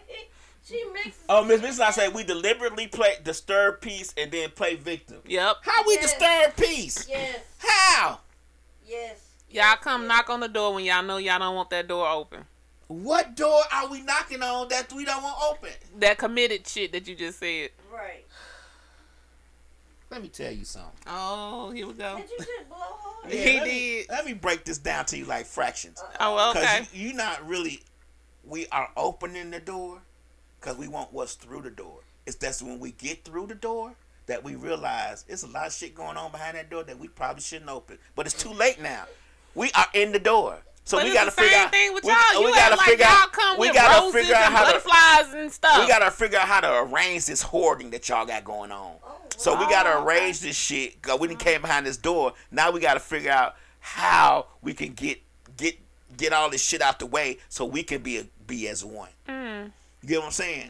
she 0.66 0.86
mixes. 0.94 1.24
Oh, 1.30 1.44
Miss 1.44 1.62
Miss 1.62 1.78
not 1.80 1.94
say 1.94 2.10
we 2.10 2.24
deliberately 2.24 2.88
play 2.88 3.14
disturb 3.24 3.82
peace 3.82 4.14
and 4.18 4.32
then 4.32 4.50
play 4.52 4.76
victim. 4.76 5.18
Yep. 5.26 5.58
How 5.64 5.84
we 5.88 5.94
Yes. 5.96 6.12
disturb 6.14 6.56
peace? 6.58 7.08
Yes, 7.10 7.40
How? 7.60 8.20
yes. 8.86 9.20
Y'all 9.50 9.78
come 9.78 10.08
knock 10.08 10.30
on 10.30 10.42
the 10.42 10.50
door 10.50 10.74
when 10.74 10.84
y'all 10.86 11.02
know 11.04 11.18
y'all 11.18 11.40
don't 11.40 11.56
want 11.56 11.70
that 11.70 11.88
door 11.88 12.08
open. 12.08 12.46
What 12.88 13.36
door 13.36 13.62
are 13.74 13.88
we 13.90 14.02
knocking 14.02 14.42
on 14.44 14.68
that 14.70 14.92
we 14.94 15.04
don't 15.06 15.24
want 15.24 15.38
open? 15.52 15.72
That 16.00 16.18
committed 16.18 16.68
shit 16.68 16.92
that 16.94 17.08
you 17.08 17.16
just 17.16 17.40
said. 17.40 17.70
Right. 17.94 18.26
Let 20.18 20.24
me 20.24 20.30
tell 20.30 20.52
you 20.52 20.66
something. 20.66 20.90
Oh, 21.06 21.70
here 21.70 21.86
we 21.86 21.94
go. 21.94 22.18
Did 22.18 22.28
you 22.32 22.38
just 22.40 22.68
blow 22.70 22.78
hard? 22.80 23.32
He 23.32 23.60
let 23.60 23.64
me- 23.68 23.70
did. 23.70 24.10
let 24.10 24.26
me 24.26 24.34
break 24.34 24.64
this 24.66 24.80
down 24.80 25.06
to 25.06 25.18
you 25.18 25.26
like 25.26 25.46
fractions. 25.46 26.02
Oh, 26.20 26.34
well, 26.34 26.54
Because 26.56 26.66
okay. 26.88 26.88
you, 26.92 27.12
are 27.12 27.18
not 27.18 27.48
really, 27.48 27.84
we 28.44 28.66
are 28.72 28.90
opening 28.98 29.52
the 29.52 29.60
door 29.60 30.02
because 30.60 30.76
we 30.76 30.88
want 30.88 31.14
what's 31.14 31.36
through 31.36 31.62
the 31.62 31.70
door. 31.70 32.00
It's 32.26 32.36
that's 32.36 32.64
when 32.64 32.80
we 32.80 32.94
get 32.94 33.26
through 33.26 33.46
the 33.46 33.54
door 33.54 33.94
that 34.26 34.44
we 34.44 34.56
realize 34.56 35.24
it's 35.28 35.44
a 35.44 35.48
lot 35.48 35.68
of 35.68 35.74
shit 35.74 35.94
going 35.94 36.18
on 36.18 36.32
behind 36.32 36.58
that 36.58 36.72
door 36.72 36.82
that 36.82 36.98
we 36.98 37.10
probably 37.10 37.44
shouldn't 37.44 37.70
open. 37.70 38.00
But 38.16 38.26
it's 38.26 38.34
too 38.42 38.52
late 38.52 38.82
now. 38.82 39.04
We 39.54 39.70
are 39.76 39.86
in 39.94 40.14
the 40.14 40.20
door. 40.20 40.58
So 40.88 40.98
but 40.98 41.04
we 41.06 41.14
gotta 41.14 41.32
figure 41.32 41.58
out. 41.58 41.70
thing 41.72 41.94
with 41.94 42.06
we, 42.06 42.12
y'all. 42.12 42.20
we 42.44 42.48
You 42.48 42.56
gotta 42.56 42.76
like 42.78 42.88
figure 42.90 43.06
out. 43.08 43.32
come 43.34 43.60
we 43.60 43.74
gotta 43.74 44.10
figure 44.14 44.36
out 44.36 44.52
how 44.54 44.66
to. 44.66 44.72
butterflies 44.80 45.34
and 45.34 45.52
stuff. 45.52 45.82
We 45.82 45.88
gotta 45.88 46.10
figure 46.10 46.40
out 46.40 46.48
how 46.48 46.62
to 46.62 46.80
arrange 46.84 47.26
this 47.26 47.42
hoarding 47.42 47.90
that 47.90 48.08
y'all 48.08 48.26
got 48.26 48.46
going 48.46 48.72
on. 48.72 48.96
So 49.36 49.54
we 49.60 49.66
gotta 49.70 49.96
Oh, 49.96 50.06
arrange 50.06 50.40
this 50.40 50.56
shit. 50.56 51.02
Cause 51.02 51.20
we 51.20 51.28
done 51.28 51.36
came 51.36 51.62
behind 51.62 51.86
this 51.86 51.98
door. 51.98 52.34
Now 52.52 52.72
we 52.72 52.80
gotta 52.80 53.02
figure 53.02 53.32
out 53.32 53.56
how 53.82 54.48
we 54.62 54.74
can 54.74 54.94
get 54.94 55.20
get 55.58 55.76
get 56.16 56.32
all 56.32 56.50
this 56.50 56.64
shit 56.64 56.82
out 56.82 57.00
the 57.00 57.06
way 57.06 57.38
so 57.50 57.66
we 57.66 57.84
can 57.84 58.02
be 58.02 58.20
a, 58.20 58.26
be 58.48 58.68
as 58.70 58.86
one. 58.86 59.10
Mm, 59.28 59.72
You 60.04 60.08
get 60.08 60.20
what 60.20 60.28
I'm 60.28 60.32
saying? 60.32 60.70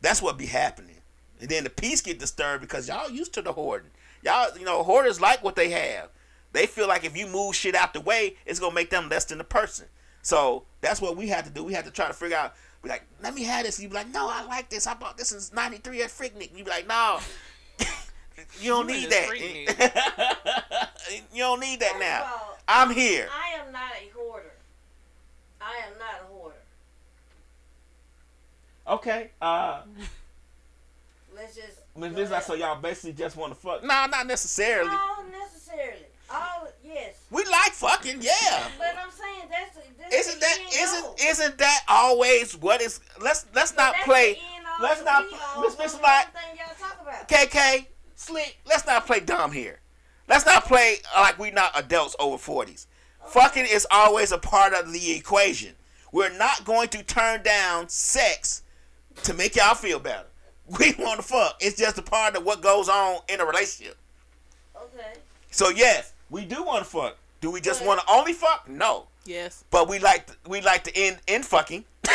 That's 0.00 0.20
what 0.20 0.36
be 0.36 0.46
happening. 0.46 0.96
And 1.40 1.48
then 1.48 1.62
the 1.64 1.70
peace 1.70 2.00
get 2.00 2.18
disturbed 2.18 2.60
because 2.60 2.88
y'all 2.88 3.08
used 3.10 3.32
to 3.34 3.42
the 3.42 3.52
hoarding. 3.52 3.90
Y'all, 4.22 4.48
you 4.58 4.64
know, 4.64 4.82
hoarders 4.82 5.20
like 5.20 5.44
what 5.44 5.54
they 5.54 5.70
have. 5.70 6.08
They 6.56 6.66
feel 6.66 6.88
like 6.88 7.04
if 7.04 7.14
you 7.14 7.26
move 7.26 7.54
shit 7.54 7.74
out 7.74 7.92
the 7.92 8.00
way, 8.00 8.36
it's 8.46 8.58
gonna 8.58 8.74
make 8.74 8.88
them 8.88 9.10
less 9.10 9.26
than 9.26 9.38
a 9.42 9.44
person. 9.44 9.88
So 10.22 10.64
that's 10.80 11.02
what 11.02 11.14
we 11.14 11.28
had 11.28 11.44
to 11.44 11.50
do. 11.50 11.62
We 11.62 11.74
had 11.74 11.84
to 11.84 11.90
try 11.90 12.06
to 12.06 12.14
figure 12.14 12.38
out. 12.38 12.54
Be 12.82 12.88
like, 12.88 13.04
let 13.22 13.34
me 13.34 13.42
have 13.42 13.66
this. 13.66 13.78
You 13.78 13.88
be 13.88 13.94
like, 13.94 14.08
no, 14.08 14.26
I 14.30 14.42
like 14.46 14.70
this. 14.70 14.86
I 14.86 14.94
bought 14.94 15.18
this 15.18 15.32
in 15.32 15.54
'93 15.54 16.02
at 16.02 16.08
Freaknik. 16.08 16.56
You 16.56 16.64
be 16.64 16.70
like, 16.70 16.88
no, 16.88 17.18
you 18.58 18.70
don't 18.70 18.88
You 18.88 18.94
need 18.94 19.10
that. 19.10 20.90
you 21.34 21.40
don't 21.40 21.60
need 21.60 21.80
that 21.80 21.90
First 21.92 22.00
now. 22.00 22.22
all, 22.24 22.58
I'm 22.66 22.90
here. 22.90 23.28
I 23.30 23.60
am 23.60 23.70
not 23.70 23.92
a 23.92 24.18
hoarder. 24.18 24.52
I 25.60 25.74
am 25.86 25.98
not 25.98 26.22
a 26.22 26.32
hoarder. 26.32 26.56
Okay. 28.88 29.30
Uh, 29.42 29.82
Let's 31.34 31.54
just. 31.54 31.80
Miss 31.94 32.12
go 32.12 32.18
Miss, 32.18 32.30
ahead. 32.30 32.44
so 32.44 32.54
y'all 32.54 32.80
basically 32.80 33.12
just 33.12 33.36
want 33.36 33.52
to 33.52 33.60
fuck? 33.60 33.82
No, 33.82 34.06
not 34.06 34.26
necessarily. 34.26 34.88
All 34.90 35.22
necessarily. 35.30 36.05
All 36.32 36.68
yes. 36.84 37.14
We 37.30 37.44
like 37.44 37.72
fucking, 37.72 38.20
yeah. 38.20 38.68
But 38.78 38.96
I'm 38.98 39.10
saying 39.10 39.48
that's 39.50 39.74
the, 39.76 39.82
this 40.10 40.26
Isn't 40.26 40.40
that 40.40 40.58
isn't 40.74 41.20
isn't 41.24 41.58
that 41.58 41.80
always 41.88 42.56
what 42.56 42.80
is? 42.80 43.00
Let's 43.20 43.46
let's 43.54 43.72
But 43.72 43.82
not 43.82 43.94
play. 44.04 44.34
the 44.34 44.38
end 44.56 44.66
all, 44.66 44.82
let's 44.82 45.04
not- 45.04 45.24
Miss- 45.60 45.78
Miss 45.78 45.94
of 45.94 46.00
Light- 46.00 46.26
everything 46.34 46.58
y'all 46.58 46.88
talk 46.88 47.00
about. 47.00 47.28
KK, 47.28 47.86
slick. 48.16 48.58
Let's 48.66 48.86
not 48.86 49.06
play 49.06 49.20
dumb 49.20 49.52
here. 49.52 49.80
Let's 50.28 50.44
not 50.46 50.64
play 50.64 50.96
like 51.16 51.38
we're 51.38 51.52
not 51.52 51.70
adults 51.78 52.16
over 52.18 52.38
forties. 52.38 52.86
Fucking 53.28 53.66
is 53.66 53.86
always 53.90 54.32
a 54.32 54.38
part 54.38 54.72
of 54.72 54.92
the 54.92 55.12
equation. 55.12 55.74
We're 56.12 56.36
not 56.36 56.64
going 56.64 56.88
to 56.90 57.02
turn 57.02 57.42
down 57.42 57.88
sex 57.88 58.62
to 59.24 59.34
make 59.34 59.54
y'all 59.56 59.74
feel 59.74 59.98
better. 60.00 60.26
We 60.80 60.94
want 60.98 61.20
to 61.20 61.26
fuck. 61.26 61.56
It's 61.60 61.76
just 61.78 61.96
a 61.98 62.02
part 62.02 62.34
of 62.34 62.44
what 62.44 62.60
goes 62.60 62.88
on 62.88 63.18
in 63.28 63.40
a 63.40 63.44
relationship. 63.46 63.96
Okay. 64.76 65.12
So 65.52 65.68
yes, 65.70 66.12
we 66.30 66.44
do 66.44 66.62
want 66.62 66.84
to 66.84 66.90
fuck. 66.90 67.16
Do 67.40 67.50
we 67.50 67.60
just 67.60 67.84
want 67.84 68.00
to 68.00 68.06
only 68.10 68.32
fuck? 68.32 68.68
No. 68.68 69.06
yes. 69.24 69.64
But 69.70 69.88
we 69.88 69.98
like 69.98 70.28
we 70.46 70.60
like 70.60 70.84
to 70.84 70.96
end 70.96 71.18
in 71.26 71.42
fucking. 71.42 71.84
No, 72.06 72.12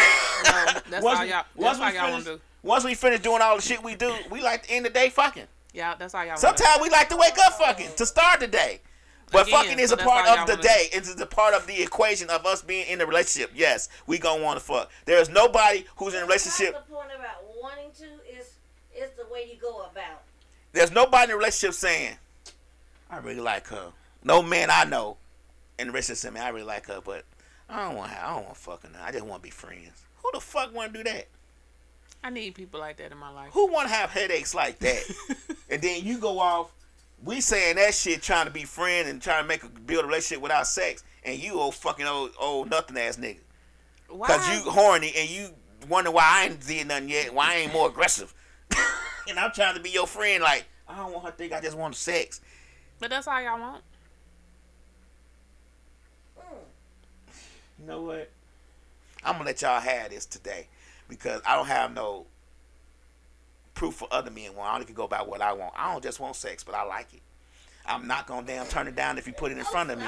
that's 0.89 1.03
Once 1.03 1.19
all 1.19 1.23
we- 1.25 1.29
y'all. 1.29 1.43
once 1.55 1.77
That's 1.77 1.93
we 1.93 1.99
all 1.99 2.03
y'all 2.05 2.11
want 2.13 2.23
finish- 2.23 2.25
to 2.25 2.35
do. 2.37 2.41
Once 2.63 2.83
we 2.83 2.95
finish 2.95 3.19
doing 3.21 3.41
all 3.41 3.55
the 3.55 3.61
shit 3.61 3.83
we 3.83 3.95
do, 3.95 4.13
we 4.29 4.41
like 4.41 4.63
to 4.63 4.71
end 4.71 4.85
the 4.85 4.89
day 4.89 5.09
fucking. 5.09 5.47
Yeah, 5.73 5.95
that's 5.97 6.13
all 6.15 6.21
y'all. 6.21 6.29
want 6.31 6.39
Sometimes 6.39 6.81
we 6.81 6.89
like 6.89 7.09
to 7.09 7.17
wake 7.17 7.37
up 7.45 7.53
fucking 7.53 7.89
to 7.97 8.05
start 8.05 8.39
the 8.39 8.47
day. 8.47 8.81
But 9.31 9.47
Again, 9.47 9.63
fucking 9.63 9.79
is 9.79 9.91
so 9.91 9.95
a 9.95 9.99
part 9.99 10.27
of 10.27 10.45
the 10.47 10.53
wanna 10.53 10.61
do. 10.61 10.67
day. 10.67 10.89
It's 10.91 11.21
a 11.21 11.25
part 11.25 11.53
of 11.53 11.65
the 11.65 11.81
equation 11.81 12.29
of 12.29 12.45
us 12.45 12.61
being 12.61 12.85
in 12.87 12.99
a 13.01 13.05
relationship. 13.05 13.51
Yes, 13.55 13.87
we 14.05 14.17
gonna 14.17 14.43
want 14.43 14.59
to 14.59 14.65
fuck. 14.65 14.89
There 15.05 15.19
is 15.21 15.29
nobody 15.29 15.85
who's 15.95 16.13
in 16.13 16.19
a 16.21 16.25
relationship. 16.25 16.73
That's 16.73 16.87
the 16.87 16.93
point 16.95 17.09
about 17.17 17.43
wanting 17.61 17.91
to 17.99 18.05
is 18.37 18.47
is 18.95 19.11
the 19.17 19.31
way 19.31 19.47
you 19.49 19.57
go 19.61 19.83
about. 19.89 20.23
There's 20.73 20.91
nobody 20.91 21.25
in 21.25 21.31
a 21.31 21.37
relationship 21.37 21.73
saying, 21.75 22.17
"I 23.09 23.17
really 23.19 23.39
like 23.39 23.67
her." 23.67 23.93
No 24.23 24.41
man 24.41 24.69
I 24.69 24.85
know 24.85 25.17
and 25.81 25.89
the 25.89 25.93
rest 25.93 26.09
of 26.11 26.21
them, 26.21 26.37
I 26.37 26.49
really 26.49 26.65
like 26.65 26.85
her, 26.87 27.01
but 27.03 27.25
I 27.67 27.87
don't 27.87 27.97
want, 27.97 28.11
I 28.11 28.33
don't 28.33 28.45
want 28.45 28.57
fucking 28.57 28.91
her. 28.93 29.03
I 29.03 29.11
just 29.11 29.25
want 29.25 29.41
to 29.41 29.47
be 29.47 29.49
friends. 29.49 30.05
Who 30.21 30.29
the 30.33 30.39
fuck 30.39 30.73
want 30.73 30.93
to 30.93 31.03
do 31.03 31.09
that? 31.09 31.27
I 32.23 32.29
need 32.29 32.53
people 32.53 32.79
like 32.79 32.97
that 32.97 33.11
in 33.11 33.17
my 33.17 33.31
life. 33.31 33.51
Who 33.53 33.71
want 33.71 33.87
to 33.89 33.93
have 33.93 34.11
headaches 34.11 34.53
like 34.53 34.77
that? 34.79 35.03
and 35.69 35.81
then 35.81 36.03
you 36.05 36.19
go 36.19 36.39
off. 36.39 36.71
We 37.23 37.41
saying 37.41 37.77
that 37.77 37.95
shit, 37.95 38.21
trying 38.21 38.45
to 38.45 38.51
be 38.51 38.63
friends 38.63 39.09
and 39.09 39.21
trying 39.21 39.43
to 39.43 39.47
make 39.47 39.63
a 39.63 39.69
build 39.69 40.05
a 40.05 40.07
relationship 40.07 40.41
without 40.41 40.67
sex, 40.67 41.03
and 41.23 41.37
you 41.37 41.53
old 41.53 41.75
fucking 41.75 42.05
old 42.05 42.31
old 42.39 42.69
nothing 42.69 42.97
ass 42.97 43.17
nigga. 43.17 43.39
Why? 44.09 44.27
Cause 44.27 44.49
you 44.49 44.71
horny 44.71 45.13
and 45.15 45.29
you 45.29 45.49
wonder 45.87 46.11
why 46.11 46.23
I 46.25 46.45
ain't 46.45 46.65
did 46.65 46.87
nothing 46.87 47.09
yet. 47.09 47.33
Why 47.33 47.53
I 47.53 47.55
ain't 47.57 47.73
more 47.73 47.89
aggressive? 47.89 48.33
and 49.29 49.39
I'm 49.39 49.51
trying 49.51 49.75
to 49.75 49.81
be 49.81 49.91
your 49.91 50.07
friend. 50.07 50.43
Like 50.43 50.65
I 50.87 50.97
don't 50.97 51.13
want 51.13 51.25
her 51.25 51.31
to 51.31 51.37
think 51.37 51.53
I 51.53 51.61
just 51.61 51.77
want 51.77 51.95
sex. 51.95 52.41
But 52.99 53.11
that's 53.11 53.27
all 53.27 53.41
y'all 53.41 53.59
want. 53.59 53.83
You 57.81 57.87
know 57.87 58.01
what? 58.01 58.29
I'm 59.23 59.33
gonna 59.33 59.45
let 59.45 59.61
y'all 59.61 59.79
have 59.79 60.11
this 60.11 60.25
today 60.25 60.67
because 61.09 61.41
I 61.45 61.55
don't 61.55 61.67
have 61.67 61.93
no 61.93 62.25
proof 63.73 63.95
for 63.95 64.07
other 64.11 64.29
men 64.29 64.55
want. 64.55 64.69
I 64.69 64.73
only 64.75 64.85
can 64.85 64.93
go 64.93 65.07
by 65.07 65.21
what 65.21 65.41
I 65.41 65.53
want. 65.53 65.73
I 65.75 65.91
don't 65.91 66.03
just 66.03 66.19
want 66.19 66.35
sex, 66.35 66.63
but 66.63 66.75
I 66.75 66.83
like 66.83 67.13
it. 67.13 67.21
I'm 67.85 68.07
not 68.07 68.27
gonna 68.27 68.45
damn 68.45 68.67
turn 68.67 68.87
it 68.87 68.95
down 68.95 69.17
if 69.17 69.25
you 69.25 69.33
put 69.33 69.51
it 69.51 69.57
in 69.57 69.63
front 69.63 69.89
of 69.89 69.97
me. 69.97 70.05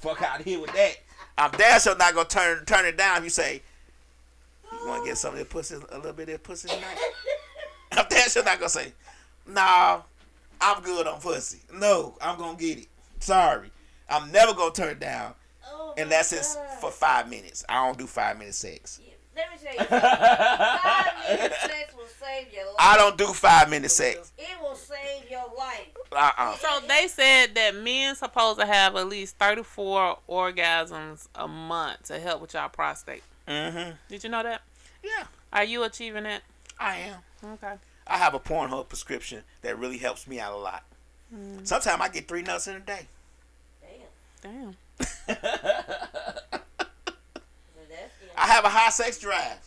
Fuck 0.00 0.20
out 0.22 0.40
of 0.40 0.44
here 0.44 0.60
with 0.60 0.72
that. 0.74 0.96
I'm 1.38 1.50
damn 1.52 1.80
sure 1.80 1.96
not 1.96 2.14
gonna 2.14 2.28
turn 2.28 2.64
turn 2.66 2.84
it 2.84 2.98
down 2.98 3.18
if 3.18 3.24
you 3.24 3.30
say 3.30 3.62
you 4.72 4.86
want 4.86 5.02
to 5.04 5.10
get 5.10 5.18
some 5.18 5.32
of 5.32 5.38
that 5.38 5.48
pussy, 5.48 5.74
a 5.74 5.96
little 5.96 6.12
bit 6.12 6.28
of 6.28 6.34
that 6.34 6.42
pussy 6.42 6.68
tonight. 6.68 6.98
I'm 7.92 8.06
damn 8.10 8.28
sure 8.28 8.44
not 8.44 8.58
gonna 8.58 8.68
say, 8.68 8.92
nah, 9.46 10.02
I'm 10.60 10.82
good 10.82 11.06
on 11.06 11.20
pussy. 11.20 11.60
No, 11.72 12.16
I'm 12.20 12.38
gonna 12.38 12.58
get 12.58 12.78
it. 12.78 12.88
Sorry, 13.20 13.70
I'm 14.08 14.30
never 14.30 14.52
gonna 14.52 14.72
turn 14.72 14.90
it 14.90 15.00
down 15.00 15.34
unless 16.00 16.32
it's 16.32 16.54
God. 16.54 16.80
for 16.80 16.90
five 16.90 17.28
minutes. 17.28 17.64
I 17.68 17.86
don't 17.86 17.98
do 17.98 18.06
five 18.06 18.38
minute 18.38 18.54
sex. 18.54 19.00
Let 19.36 19.50
me 19.52 19.58
tell 19.62 19.72
you, 19.72 19.84
five 19.84 21.06
minutes 21.28 21.60
sex 21.62 21.94
will 21.96 22.06
save 22.06 22.52
your 22.52 22.66
life. 22.66 22.76
I 22.78 22.96
don't 22.96 23.16
do 23.16 23.26
five 23.26 23.70
minute 23.70 23.90
sex. 23.90 24.32
It 24.36 24.60
will 24.60 24.74
save 24.74 25.30
your 25.30 25.46
life. 25.56 25.86
Uh 26.12 26.30
uh 26.36 26.56
So 26.56 26.80
they 26.86 27.06
said 27.08 27.54
that 27.54 27.76
men 27.76 28.16
supposed 28.16 28.58
to 28.60 28.66
have 28.66 28.96
at 28.96 29.08
least 29.08 29.36
34 29.38 30.18
orgasms 30.28 31.28
a 31.34 31.46
month 31.48 32.04
to 32.04 32.18
help 32.18 32.40
with 32.42 32.54
y'all 32.54 32.68
prostate. 32.68 33.22
Mm-hmm. 33.46 33.92
Did 34.08 34.24
you 34.24 34.30
know 34.30 34.42
that? 34.42 34.62
Yeah, 35.02 35.24
Are 35.52 35.64
you 35.64 35.82
achieving 35.84 36.24
that? 36.24 36.42
I 36.78 36.96
am. 36.98 37.52
Okay. 37.54 37.74
I 38.06 38.18
have 38.18 38.34
a 38.34 38.40
Pornhub 38.40 38.88
prescription 38.88 39.44
that 39.62 39.78
really 39.78 39.98
helps 39.98 40.26
me 40.26 40.38
out 40.40 40.52
a 40.52 40.56
lot. 40.56 40.82
Mm. 41.34 41.66
Sometimes 41.66 42.00
I 42.02 42.08
get 42.08 42.28
three 42.28 42.42
nuts 42.42 42.66
in 42.66 42.76
a 42.76 42.80
day. 42.80 43.06
Damn. 43.80 44.52
Damn. 44.52 44.76
So 45.00 45.36
that's 47.88 48.14
it. 48.22 48.30
I 48.36 48.46
have 48.46 48.64
a 48.64 48.68
high 48.68 48.90
sex 48.90 49.18
drive, 49.18 49.58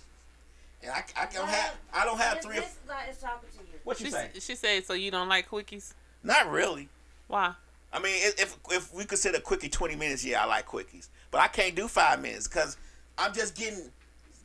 and 0.82 0.92
I, 0.92 1.04
I 1.20 1.26
don't 1.34 1.48
have 1.48 1.76
I 1.94 2.06
don't 2.06 2.20
have 2.20 2.42
three. 2.42 2.58
Or, 2.58 2.62
This 2.62 2.78
guy 2.88 3.06
is 3.10 3.18
talking 3.18 3.50
to 3.52 3.58
you. 3.58 3.80
what 3.84 4.00
you 4.00 4.08
She, 4.08 4.12
say? 4.12 4.30
she 4.40 4.56
said, 4.56 4.86
so 4.86 4.94
you 4.94 5.12
don't 5.12 5.30
like 5.30 5.50
quickies? 5.50 5.94
Not 6.24 6.50
really. 6.50 6.90
Why? 7.28 7.54
I 7.92 8.00
mean, 8.00 8.16
if 8.18 8.40
if- 8.42 8.58
if 8.72 8.94
we 8.94 9.06
consider 9.06 9.40
quickie 9.40 9.70
twenty 9.70 9.96
minutes, 9.96 10.24
yeah, 10.26 10.42
I 10.44 10.46
like 10.46 10.68
quickies, 10.68 11.10
but 11.32 11.42
I 11.42 11.48
can't 11.48 11.76
do 11.76 11.88
five 11.88 12.22
minutes 12.22 12.48
because 12.48 12.78
I'm 13.18 13.34
just 13.34 13.56
getting 13.56 13.92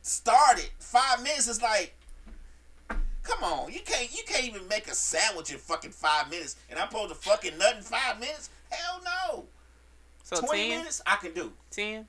started. 0.01 0.69
Five 0.79 1.21
minutes 1.23 1.47
is 1.47 1.61
like, 1.61 1.95
come 3.23 3.43
on, 3.43 3.71
you 3.73 3.79
can't 3.81 4.11
you 4.15 4.23
can't 4.27 4.45
even 4.45 4.67
make 4.67 4.87
a 4.87 4.93
sandwich 4.95 5.51
in 5.51 5.57
fucking 5.57 5.91
five 5.91 6.29
minutes, 6.29 6.55
and 6.69 6.77
I'm 6.79 6.89
supposed 6.89 7.09
to 7.09 7.15
fucking 7.15 7.57
nut 7.57 7.77
in 7.77 7.81
five 7.83 8.19
minutes? 8.19 8.49
Hell 8.69 9.01
no. 9.03 9.45
So 10.29 10.41
20 10.41 10.69
10? 10.69 10.77
minutes 10.77 11.01
I 11.07 11.15
can 11.15 11.33
do. 11.33 11.51
10? 11.71 12.07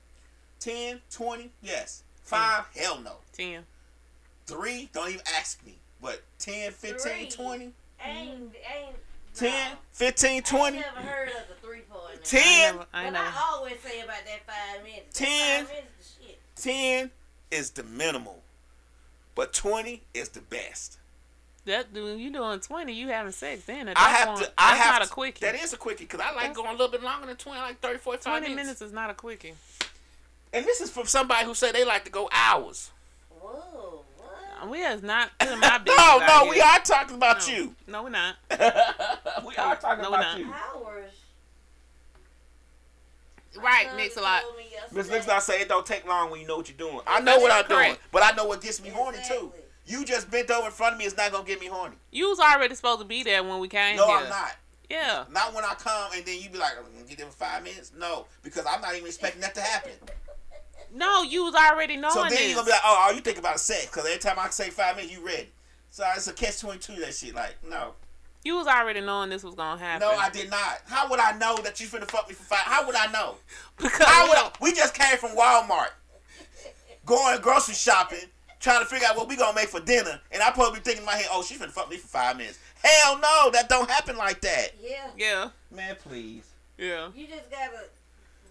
10, 0.59 1.01
20, 1.09 1.49
yes. 1.63 2.03
Five, 2.21 2.65
hell 2.77 2.99
no. 3.01 3.13
10. 3.33 3.63
Three, 4.45 4.89
don't 4.93 5.09
even 5.09 5.21
ask 5.39 5.65
me. 5.65 5.79
But 5.99 6.21
10, 6.37 6.71
15, 6.71 7.31
20, 7.31 7.63
Ain't, 7.63 7.73
ain't. 8.05 8.95
10, 9.33 9.71
no. 9.71 9.77
15, 9.93 10.37
I 10.37 10.39
20, 10.41 10.77
never 10.77 10.99
heard 10.99 11.29
of 11.29 11.47
the 11.47 11.67
three 11.67 11.81
point. 11.89 12.23
10, 12.23 12.41
I 12.41 12.71
never, 12.71 12.85
I 12.93 13.03
But 13.05 13.09
never. 13.13 13.25
I 13.25 13.43
always 13.51 13.79
say 13.79 14.01
about 14.01 14.17
that 14.25 14.45
five 14.45 14.83
minutes. 14.83 15.19
That 15.19 15.25
Ten. 15.25 15.65
Five 15.65 15.73
minutes 15.73 16.17
is 16.57 16.63
10 16.63 17.11
is 17.49 17.69
the 17.71 17.83
minimal. 17.83 18.43
But 19.33 19.51
20 19.53 20.03
is 20.13 20.29
the 20.29 20.41
best. 20.41 20.99
That 21.65 21.93
when 21.93 22.17
you 22.17 22.31
doing 22.31 22.59
20, 22.59 22.91
you 22.91 23.09
having 23.09 23.31
sex 23.31 23.63
then. 23.65 23.87
At 23.87 23.97
I 23.97 24.01
that 24.11 24.17
have 24.17 24.27
point, 24.29 24.39
to. 24.47 24.51
I 24.57 24.71
that's 24.71 24.83
have 24.83 24.93
not 24.99 25.05
to, 25.05 25.11
a 25.11 25.13
quickie. 25.13 25.45
That 25.45 25.55
is 25.55 25.73
a 25.73 25.77
quickie 25.77 26.05
because 26.05 26.19
I 26.19 26.27
like 26.31 26.35
That's- 26.37 26.55
going 26.55 26.69
a 26.69 26.71
little 26.71 26.87
bit 26.87 27.03
longer 27.03 27.27
than 27.27 27.35
20, 27.35 27.59
like 27.59 27.79
30, 27.79 27.99
45 27.99 28.23
20 28.23 28.41
minutes. 28.41 28.55
minutes 28.65 28.81
is 28.81 28.91
not 28.91 29.09
a 29.11 29.13
quickie. 29.13 29.53
And 30.53 30.65
this 30.65 30.81
is 30.81 30.89
from 30.89 31.05
somebody 31.05 31.45
who 31.45 31.53
said 31.53 31.75
they 31.75 31.85
like 31.85 32.03
to 32.05 32.11
go 32.11 32.29
hours. 32.31 32.89
Whoa, 33.29 34.03
what? 34.17 34.69
We 34.71 34.79
is 34.79 35.03
not 35.03 35.29
putting 35.39 35.59
my 35.59 35.77
business 35.77 35.97
No, 35.97 36.03
out 36.03 36.27
no, 36.27 36.43
here. 36.45 36.51
we 36.51 36.61
are 36.61 36.79
talking 36.79 37.15
about 37.15 37.47
No. 37.47 37.53
you. 37.53 37.75
No, 37.87 38.03
we're 38.03 38.09
not. 38.09 38.35
we 39.45 39.55
are 39.57 39.75
talking 39.75 40.01
No, 40.03 40.09
we're 40.11 40.17
about 40.17 40.37
not. 40.37 40.39
you. 40.39 40.51
Hours. 40.53 41.11
Right, 43.61 43.85
Son 43.87 43.97
mix 43.97 44.15
a 44.17 44.21
lot. 44.21 44.41
told 44.43 44.57
me 44.57 44.63
yesterday- 44.71 44.95
Miss 45.01 45.09
Nix, 45.09 45.27
I 45.27 45.39
say 45.39 45.61
it 45.61 45.67
don't 45.67 45.85
take 45.85 46.07
long 46.07 46.31
when 46.31 46.39
you 46.41 46.47
know 46.47 46.57
what 46.57 46.69
you're 46.69 46.77
doing. 46.77 47.01
I 47.05 47.19
know 47.19 47.37
what 47.39 47.51
I'm 47.51 47.67
doing, 47.67 47.97
but 48.11 48.23
I 48.23 48.31
know 48.31 48.45
what 48.45 48.61
gets 48.61 48.81
me 48.81 48.89
horny 48.89 49.17
too. 49.27 49.51
You 49.85 50.05
just 50.05 50.29
bent 50.31 50.49
over 50.51 50.67
in 50.67 50.71
front 50.71 50.93
of 50.93 50.99
me 50.99 51.05
It's 51.05 51.17
not 51.17 51.31
gonna 51.31 51.43
get 51.43 51.59
me 51.59 51.67
horny. 51.67 51.95
You 52.11 52.29
was 52.29 52.39
already 52.39 52.75
supposed 52.75 52.99
to 52.99 53.05
be 53.05 53.23
there 53.23 53.43
when 53.43 53.59
we 53.59 53.67
came 53.67 53.95
No, 53.97 54.07
here. 54.07 54.17
I'm 54.17 54.29
not. 54.29 54.55
Yeah. 54.89 55.23
Not 55.31 55.53
when 55.53 55.63
I 55.63 55.73
come 55.75 56.11
and 56.15 56.25
then 56.25 56.39
you 56.41 56.49
be 56.49 56.57
like, 56.57 56.73
oh, 56.77 56.85
I'm 56.85 56.93
gonna 56.93 57.05
get 57.07 57.17
there 57.17 57.27
in 57.27 57.31
five 57.33 57.63
minutes. 57.63 57.91
No, 57.97 58.25
because 58.43 58.65
I'm 58.69 58.81
not 58.81 58.93
even 58.93 59.07
expecting 59.07 59.41
that 59.41 59.55
to 59.55 59.61
happen. 59.61 59.93
No, 60.93 61.23
you 61.23 61.43
was 61.45 61.55
already 61.55 61.95
knowing 61.95 62.13
So 62.13 62.21
then 62.23 62.31
this. 62.31 62.47
you're 62.47 62.55
gonna 62.55 62.65
be 62.65 62.71
like, 62.71 62.81
oh, 62.83 63.03
all 63.05 63.13
you 63.13 63.21
think 63.21 63.37
about 63.37 63.55
is 63.55 63.61
sex, 63.61 63.85
because 63.85 64.05
every 64.05 64.19
time 64.19 64.37
I 64.37 64.49
say 64.49 64.69
five 64.69 64.97
minutes, 64.97 65.13
you 65.13 65.25
ready. 65.25 65.47
So 65.89 66.03
it's 66.15 66.27
a 66.27 66.33
catch 66.33 66.59
twenty 66.59 66.79
two. 66.79 66.95
That 66.95 67.13
shit, 67.13 67.33
like, 67.35 67.55
no, 67.69 67.93
you 68.43 68.55
was 68.55 68.67
already 68.67 68.99
knowing 69.01 69.29
this 69.29 69.43
was 69.43 69.55
gonna 69.55 69.79
happen. 69.79 70.07
no, 70.07 70.13
I 70.13 70.29
did 70.29 70.49
not. 70.49 70.81
How 70.87 71.09
would 71.09 71.19
I 71.19 71.37
know 71.37 71.55
that 71.63 71.79
you 71.79 71.87
finna 71.87 72.09
fuck 72.09 72.27
me 72.27 72.35
for 72.35 72.43
five? 72.43 72.59
How 72.65 72.85
would 72.85 72.95
I 72.95 73.09
know? 73.11 73.35
because 73.77 74.05
How 74.05 74.27
would 74.27 74.37
I? 74.37 74.51
We 74.61 74.73
just 74.73 74.93
came 74.93 75.17
from 75.17 75.31
Walmart, 75.31 75.89
going 77.05 77.39
grocery 77.41 77.75
shopping, 77.75 78.19
trying 78.61 78.79
to 78.79 78.85
figure 78.85 79.07
out 79.07 79.17
what 79.17 79.27
we 79.27 79.35
gonna 79.35 79.55
make 79.55 79.69
for 79.69 79.79
dinner, 79.81 80.19
and 80.31 80.41
I 80.41 80.51
probably 80.51 80.79
be 80.79 80.83
thinking 80.83 81.01
in 81.01 81.05
my 81.05 81.15
head, 81.15 81.27
oh, 81.31 81.43
she 81.43 81.55
finna 81.55 81.71
fuck 81.71 81.89
me 81.89 81.97
for 81.97 82.07
five 82.07 82.37
minutes. 82.37 82.59
Hell 82.83 83.19
no, 83.19 83.49
that 83.51 83.67
don't 83.69 83.89
happen 83.89 84.15
like 84.17 84.41
that. 84.41 84.69
Yeah. 84.81 85.09
yeah, 85.17 85.49
Man, 85.71 85.95
please. 86.01 86.43
yeah. 86.77 87.09
You 87.15 87.27
just 87.27 87.49
gotta 87.51 87.85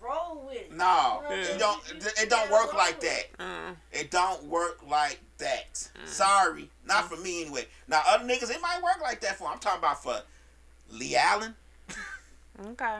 roll 0.02 0.44
with 0.46 0.56
it. 0.56 0.72
No, 0.76 1.22
You 1.30 1.36
know, 1.36 1.42
it 1.42 1.58
don't. 1.58 1.82
you 1.88 1.96
It 2.22 2.30
don't 2.30 2.50
work 2.50 2.74
like 2.74 3.00
with 3.00 3.08
that. 3.10 3.18
it. 3.20 3.38
Mm. 3.38 3.76
It 3.92 4.10
don't 4.10 4.44
work 4.44 4.80
like 4.88 5.20
that. 5.38 5.74
Mm. 5.74 6.06
Sorry, 6.06 6.70
not 6.86 7.04
mm. 7.04 7.08
for 7.08 7.16
me 7.22 7.42
anyway. 7.42 7.66
Now 7.88 8.02
other 8.08 8.24
niggas, 8.24 8.50
it 8.50 8.60
might 8.62 8.80
work 8.82 9.00
like 9.02 9.20
that 9.22 9.36
for. 9.36 9.48
I'm 9.48 9.58
talking 9.58 9.78
about 9.80 10.02
for 10.02 10.20
Lee 10.90 11.16
Allen. 11.16 11.54
okay. 12.66 12.98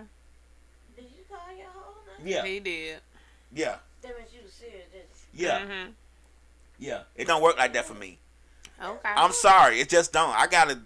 Did 0.96 1.04
you 1.16 1.24
call 1.28 1.56
your 1.56 1.66
whole 1.72 1.94
name? 2.18 2.26
Yeah, 2.26 2.44
He 2.44 2.60
did. 2.60 2.98
yeah, 3.54 3.76
That 4.02 4.16
means 4.18 4.30
you 4.34 4.40
was 4.44 4.52
serious, 4.52 4.86
didn't 4.92 5.06
yeah, 5.32 5.64
hmm 5.64 5.90
yeah. 6.80 7.02
It 7.14 7.26
don't 7.26 7.42
work 7.42 7.56
like 7.58 7.72
that 7.74 7.84
for 7.84 7.94
me. 7.94 8.18
Okay. 8.82 8.98
I'm 9.04 9.32
sorry, 9.32 9.80
it 9.80 9.88
just 9.88 10.12
don't. 10.12 10.34
I 10.34 10.46
gotta, 10.46 10.80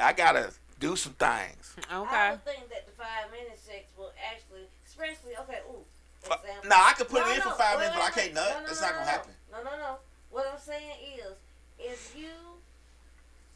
I 0.00 0.12
gotta 0.12 0.52
do 0.78 0.94
some 0.94 1.14
things. 1.14 1.74
you? 1.76 1.82
I 1.90 1.96
okay. 2.02 2.30
would 2.32 2.44
think 2.44 2.68
that 2.68 2.84
the 2.86 2.92
five 2.92 3.32
minute 3.32 3.58
sex 3.58 3.90
will 3.96 4.12
actually, 4.30 4.68
especially, 4.86 5.32
okay, 5.40 5.60
ooh. 5.66 5.80
Uh, 6.30 6.36
example. 6.40 6.68
Now 6.68 6.84
I 6.88 6.92
could 6.96 7.08
put 7.08 7.20
No, 7.20 7.28
it 7.28 7.32
in 7.32 7.44
no, 7.44 7.50
for 7.50 7.56
five 7.56 7.78
minutes, 7.78 7.96
but 7.96 8.04
I 8.04 8.10
can't 8.12 8.34
nut. 8.34 8.48
No, 8.48 8.60
no, 8.60 8.70
It's 8.70 8.80
no, 8.80 8.86
not 8.86 8.92
gonna 8.94 9.04
no, 9.04 9.12
happen. 9.12 9.32
No, 9.52 9.58
no, 9.64 9.72
no. 9.76 9.92
What 10.30 10.44
I'm 10.52 10.60
saying 10.60 10.96
is, 11.20 11.32
if 11.78 12.16
you, 12.16 12.32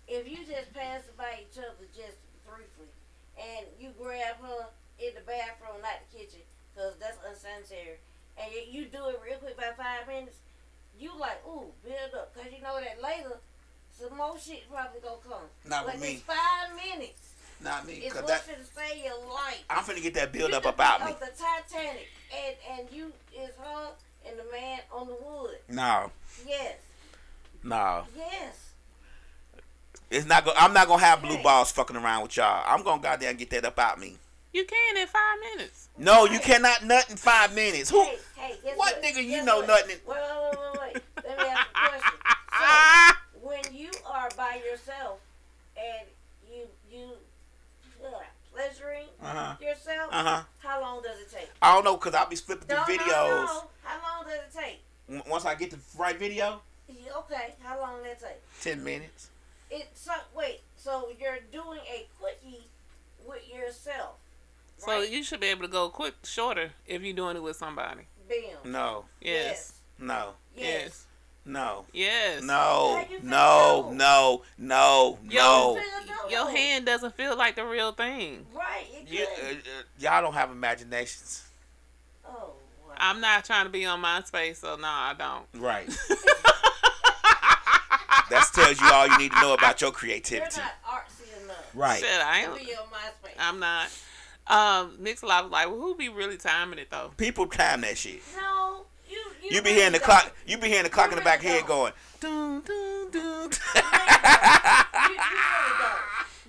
if 0.09 0.29
you 0.29 0.45
just 0.45 0.73
pass 0.73 1.05
by 1.17 1.45
each 1.45 1.57
other 1.57 1.89
just 1.97 2.17
briefly, 2.45 2.89
and 3.37 3.65
you 3.81 3.93
grab 4.01 4.37
her 4.43 4.69
in 5.01 5.13
the 5.15 5.25
bathroom, 5.25 5.81
not 5.81 6.01
the 6.09 6.19
kitchen, 6.19 6.41
because 6.75 6.97
that's 7.01 7.17
unsanitary, 7.25 8.01
and 8.37 8.53
you, 8.53 8.63
you 8.69 8.83
do 8.89 9.09
it 9.13 9.21
real 9.25 9.39
quick 9.39 9.57
by 9.57 9.73
five 9.77 10.07
minutes, 10.09 10.37
you 10.99 11.11
like, 11.19 11.41
ooh, 11.47 11.67
build 11.85 12.15
up, 12.17 12.35
because 12.35 12.51
you 12.53 12.63
know 12.63 12.79
that 12.81 13.03
later, 13.03 13.37
some 13.99 14.17
more 14.17 14.39
shit 14.39 14.65
probably 14.71 15.01
gonna 15.01 15.17
come. 15.29 15.43
Not 15.69 15.87
but 15.87 15.95
with 15.95 16.03
me. 16.03 16.23
five 16.27 16.75
minutes. 16.77 17.23
Not 17.61 17.87
me, 17.87 17.95
It's 17.95 18.15
cause 18.15 18.23
what's 18.23 18.47
that 18.47 18.55
gonna 18.55 18.89
save 18.89 19.05
your 19.05 19.19
life. 19.33 19.65
I'm 19.69 19.83
finna 19.83 20.01
get 20.03 20.15
that 20.15 20.33
build 20.33 20.51
You 20.53 20.57
up 20.59 20.67
about 20.67 21.01
me. 21.01 21.07
on 21.09 21.17
the 21.19 21.31
Titanic, 21.37 22.07
and 22.33 22.79
and 22.79 22.89
you 22.93 23.13
is 23.37 23.51
her 23.59 23.89
and 24.29 24.39
the 24.39 24.45
man 24.53 24.81
on 24.93 25.09
the 25.09 25.15
wood. 25.15 25.57
No, 25.69 26.11
Yes, 26.47 26.75
no. 27.65 28.05
yes. 28.17 28.55
It's 30.11 30.27
not. 30.27 30.45
Go- 30.45 30.53
I'm 30.57 30.73
not 30.73 30.87
gonna 30.89 31.03
have 31.03 31.21
blue 31.21 31.43
balls 31.43 31.71
fucking 31.73 31.97
around 31.97 32.23
with 32.23 32.37
y'all. 32.37 32.63
I'm 32.67 32.83
gonna 32.83 33.03
goddamn 33.03 33.37
get 33.37 33.51
that 33.51 33.65
up 33.65 33.79
out 33.79 33.99
me. 34.01 34.17
You 34.55 34.65
can 34.65 34.97
in 34.97 35.07
five 35.07 35.37
minutes. 35.57 35.89
No, 35.99 36.25
you 36.25 36.39
cannot 36.39 36.85
nut 36.85 37.11
in 37.11 37.17
five 37.17 37.55
minutes. 37.55 37.91
Who? 37.91 38.03
Hey, 38.05 38.19
hey, 38.37 38.55
guess 38.65 38.77
what 38.79 39.03
nigga 39.03 39.23
you 39.23 39.45
know 39.45 39.59
what? 39.59 39.67
nothing 39.69 39.91
in- 39.91 40.01
Wait, 40.07 40.17
wait, 40.17 40.59
wait, 40.59 40.81
wait, 40.81 40.95
wait. 40.95 41.18
Let 41.29 41.39
me 41.39 41.45
ask 41.45 41.69
you 41.69 41.85
a 41.85 41.89
question. 41.89 42.19
So, 42.59 43.41
when 43.49 43.63
you 43.75 43.91
are 44.07 44.29
by 44.37 44.61
yourself 44.69 45.21
and 45.77 46.09
you 46.51 46.67
you 46.91 47.09
uh, 48.05 48.09
pleasuring 48.53 49.05
Uh 49.23 49.27
huh. 49.27 49.55
yourself, 49.61 50.09
Uh 50.13 50.23
huh. 50.25 50.43
how 50.61 50.81
long 50.81 51.03
does 51.03 51.21
it 51.21 51.31
take? 51.31 51.51
I 51.61 51.75
don't 51.75 51.85
know 51.85 51.97
because 51.97 52.15
I'll 52.15 52.29
be 52.29 52.37
flipping 52.37 52.67
through 52.67 52.77
Don't 52.79 52.89
know, 52.89 53.05
videos. 53.05 53.47
no. 53.47 53.63
How 53.83 54.17
long 54.17 54.25
does 54.27 54.35
it 54.41 54.59
take? 54.59 54.81
W- 55.09 55.31
Once 55.31 55.45
I 55.45 55.55
get 55.55 55.71
the 55.71 55.79
right 55.99 56.19
video, 56.19 56.63
Okay, 56.91 57.55
how 57.63 57.79
long 57.81 58.03
does 58.03 58.13
it 58.13 58.21
take? 58.21 58.63
ten 58.63 58.83
minutes. 58.83 59.29
It 59.71 59.89
so 59.95 60.13
wait, 60.35 60.61
so 60.77 61.09
you're 61.21 61.39
doing 61.53 61.81
a 61.81 62.07
quickie 62.19 62.65
with 63.27 63.43
yourself. 63.55 64.17
So 64.79 64.93
right? 65.01 65.11
you 65.11 65.23
should 65.23 65.41
be 65.41 65.49
able 65.49 65.63
to 65.63 65.69
go 65.69 65.91
quick, 65.91 66.15
shorter 66.25 66.71
if 66.87 67.03
you're 67.03 67.15
doing 67.15 67.37
it 67.37 67.43
with 67.43 67.57
somebody. 67.57 68.03
Bam. 68.29 68.73
No, 68.73 69.05
Yes. 69.21 69.75
no, 69.99 70.07
Yes. 70.15 70.23
no, 70.57 70.63
Yes. 70.63 71.07
No, 71.49 71.87
How 72.97 73.07
you 73.11 73.21
no, 73.23 73.91
no? 73.91 73.91
no, 73.93 74.43
no, 74.59 75.19
Yo, 75.29 75.41
no. 75.41 76.29
Your 76.31 76.51
hand 76.51 76.85
doesn't 76.87 77.15
feel 77.17 77.37
like 77.37 77.57
the 77.57 77.65
real 77.65 77.93
thing. 77.93 78.47
Right. 78.55 78.85
You, 79.07 79.23
uh, 79.25 79.53
uh, 79.53 79.55
y'all 79.99 80.23
don't 80.23 80.35
have 80.35 80.51
imaginations. 80.51 81.45
oh. 82.27 82.53
Wow. 82.87 82.95
I'm 82.99 83.21
not 83.21 83.45
trying 83.45 83.65
to 83.65 83.71
be 83.71 83.85
on 83.87 84.03
MySpace, 84.03 84.57
so 84.57 84.77
no, 84.77 84.89
I 84.89 85.15
don't. 85.17 85.45
Right. 85.63 85.87
that 88.31 88.47
tells 88.55 88.81
you 88.81 88.87
all 88.93 89.07
you 89.09 89.19
need 89.19 89.33
to 89.33 89.41
know 89.41 89.55
about 89.55 89.81
your 89.81 89.89
You're 89.89 89.95
creativity. 89.95 90.61
not 90.61 90.73
artsy 90.87 91.43
enough 91.45 91.71
Right. 91.75 92.01
Shit, 92.01 92.09
I 92.21 92.43
to 92.45 92.51
am. 92.51 92.59
be 92.59 92.75
on 92.75 92.87
MySpace. 92.89 93.35
I'm 93.39 93.59
not. 93.61 93.89
Um, 94.47 94.97
Mix 94.99 95.23
a 95.23 95.27
lot 95.27 95.45
was 95.45 95.53
like, 95.53 95.67
well, 95.69 95.79
who 95.79 95.95
be 95.95 96.09
really 96.09 96.37
timing 96.39 96.79
it 96.79 96.91
though? 96.91 97.11
People 97.17 97.47
time 97.47 97.83
that 97.83 97.97
shit. 97.99 98.21
no, 98.37 98.87
you. 99.51 99.57
You, 99.57 99.57
You 99.57 99.63
be 99.63 99.71
hearing 99.73 99.93
the 99.93 99.99
don't. 99.99 100.05
clock. 100.07 100.33
You 100.47 100.59
be 100.59 100.69
hearing 100.69 100.85
the 100.85 100.91
clock 100.91 101.11
in 101.11 101.17
the 101.17 101.23
You 101.23 101.25
back 101.25 101.43
really 101.43 101.55
head 101.57 101.67
don't. 101.67 101.69
going. 101.69 101.93
Dun, 102.21 102.61
dun, 102.63 103.11
dun. 103.11 103.51
you, 103.51 105.15
you 105.15 105.39
really 105.53 105.75
don't. 105.79 106.03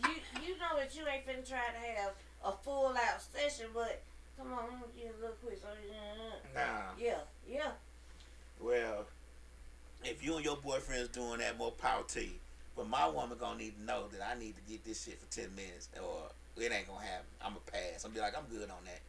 You 0.03 0.15
you 0.47 0.57
know 0.57 0.77
that 0.77 0.95
you 0.95 1.03
ain't 1.07 1.25
finna 1.25 1.47
try 1.47 1.67
to 1.71 2.01
have 2.01 2.11
a 2.45 2.51
full 2.63 2.87
out 2.95 3.21
session, 3.21 3.67
but 3.73 4.01
come 4.37 4.51
on, 4.53 4.59
I'm 4.63 4.69
gonna 4.79 4.85
get 4.97 5.13
a 5.17 5.21
little 5.21 5.35
quick. 5.43 5.59
So 5.61 5.67
yeah, 5.87 6.61
Nah. 6.65 6.91
yeah, 6.97 7.17
yeah. 7.47 7.71
Well, 8.59 9.05
if 10.03 10.23
you 10.23 10.35
and 10.35 10.45
your 10.45 10.57
boyfriend's 10.57 11.09
doing 11.09 11.39
that, 11.39 11.57
more 11.57 11.71
power 11.71 12.03
to 12.09 12.21
you. 12.23 12.39
But 12.75 12.87
my 12.87 13.07
woman 13.09 13.37
gonna 13.39 13.57
need 13.57 13.75
to 13.77 13.83
know 13.83 14.07
that 14.11 14.21
I 14.25 14.39
need 14.39 14.55
to 14.55 14.61
get 14.71 14.83
this 14.85 15.03
shit 15.03 15.19
for 15.19 15.29
ten 15.31 15.53
minutes, 15.55 15.89
or 16.01 16.29
it 16.57 16.71
ain't 16.71 16.87
gonna 16.87 17.01
happen. 17.05 17.25
I'm 17.41 17.51
gonna 17.53 17.61
pass. 17.71 18.03
I'm 18.05 18.11
be 18.11 18.19
like, 18.19 18.37
I'm 18.37 18.45
good 18.45 18.69
on 18.69 18.83
that. 18.85 19.01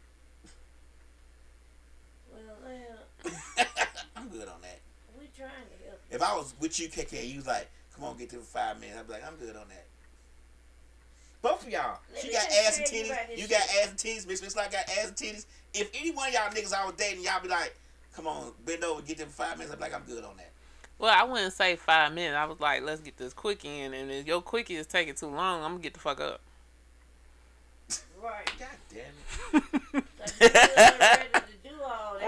Well, 2.32 2.56
well, 2.64 3.34
I'm 4.16 4.28
good 4.28 4.48
on 4.48 4.60
that. 4.62 4.80
we 5.18 5.26
trying 5.36 5.50
to 5.50 5.86
help. 5.86 6.00
If 6.10 6.22
I 6.22 6.36
was 6.36 6.54
with 6.60 6.78
you, 6.78 6.88
KK, 6.88 7.28
you 7.28 7.36
was 7.36 7.46
like, 7.46 7.68
come 7.94 8.04
on, 8.04 8.16
get 8.16 8.30
to 8.30 8.38
five 8.38 8.80
minutes. 8.80 8.98
I'd 8.98 9.06
be 9.06 9.12
like, 9.14 9.26
I'm 9.26 9.36
good 9.36 9.56
on 9.56 9.68
that. 9.68 9.86
Both 11.42 11.66
of 11.66 11.72
y'all. 11.72 11.98
Let 12.12 12.22
She 12.22 12.32
got 12.32 12.46
ass 12.46 12.78
and 12.78 12.86
tell 12.86 12.98
you 12.98 13.04
titties. 13.04 13.38
You 13.38 13.48
got 13.48 13.62
ass 13.62 13.88
and 13.90 13.98
titties. 13.98 14.28
Miss 14.28 14.42
Miss 14.42 14.56
like 14.56 14.72
got 14.72 14.88
ass 14.88 15.08
and 15.08 15.16
titties. 15.16 15.46
If 15.72 15.90
any 15.94 16.10
one 16.10 16.28
of 16.28 16.34
y'all 16.34 16.50
niggas 16.50 16.74
I 16.74 16.84
was 16.84 16.94
dating, 16.96 17.24
y'all 17.24 17.40
be 17.40 17.48
like, 17.48 17.74
come 18.14 18.26
on, 18.26 18.52
bend 18.64 18.84
over, 18.84 19.00
get 19.02 19.18
them 19.18 19.28
five 19.28 19.56
minutes. 19.56 19.72
I'd 19.72 19.78
be 19.78 19.84
like, 19.84 19.94
I'm 19.94 20.02
good 20.02 20.24
on 20.24 20.36
that. 20.36 20.50
Well, 20.98 21.14
I 21.16 21.24
wouldn't 21.24 21.54
say 21.54 21.76
five 21.76 22.12
minutes. 22.12 22.36
I 22.36 22.44
was 22.44 22.60
like, 22.60 22.82
let's 22.82 23.00
get 23.00 23.16
this 23.16 23.32
quick 23.32 23.64
in, 23.64 23.94
and 23.94 24.10
if 24.10 24.26
your 24.26 24.42
quickie 24.42 24.76
is 24.76 24.86
taking 24.86 25.14
too 25.14 25.28
long, 25.28 25.62
I'm 25.64 25.72
gonna 25.72 25.82
get 25.82 25.94
the 25.94 26.00
fuck 26.00 26.20
up. 26.20 26.40
Right. 28.22 28.52
God 28.58 28.68
damn 28.90 30.04
it. 30.40 31.26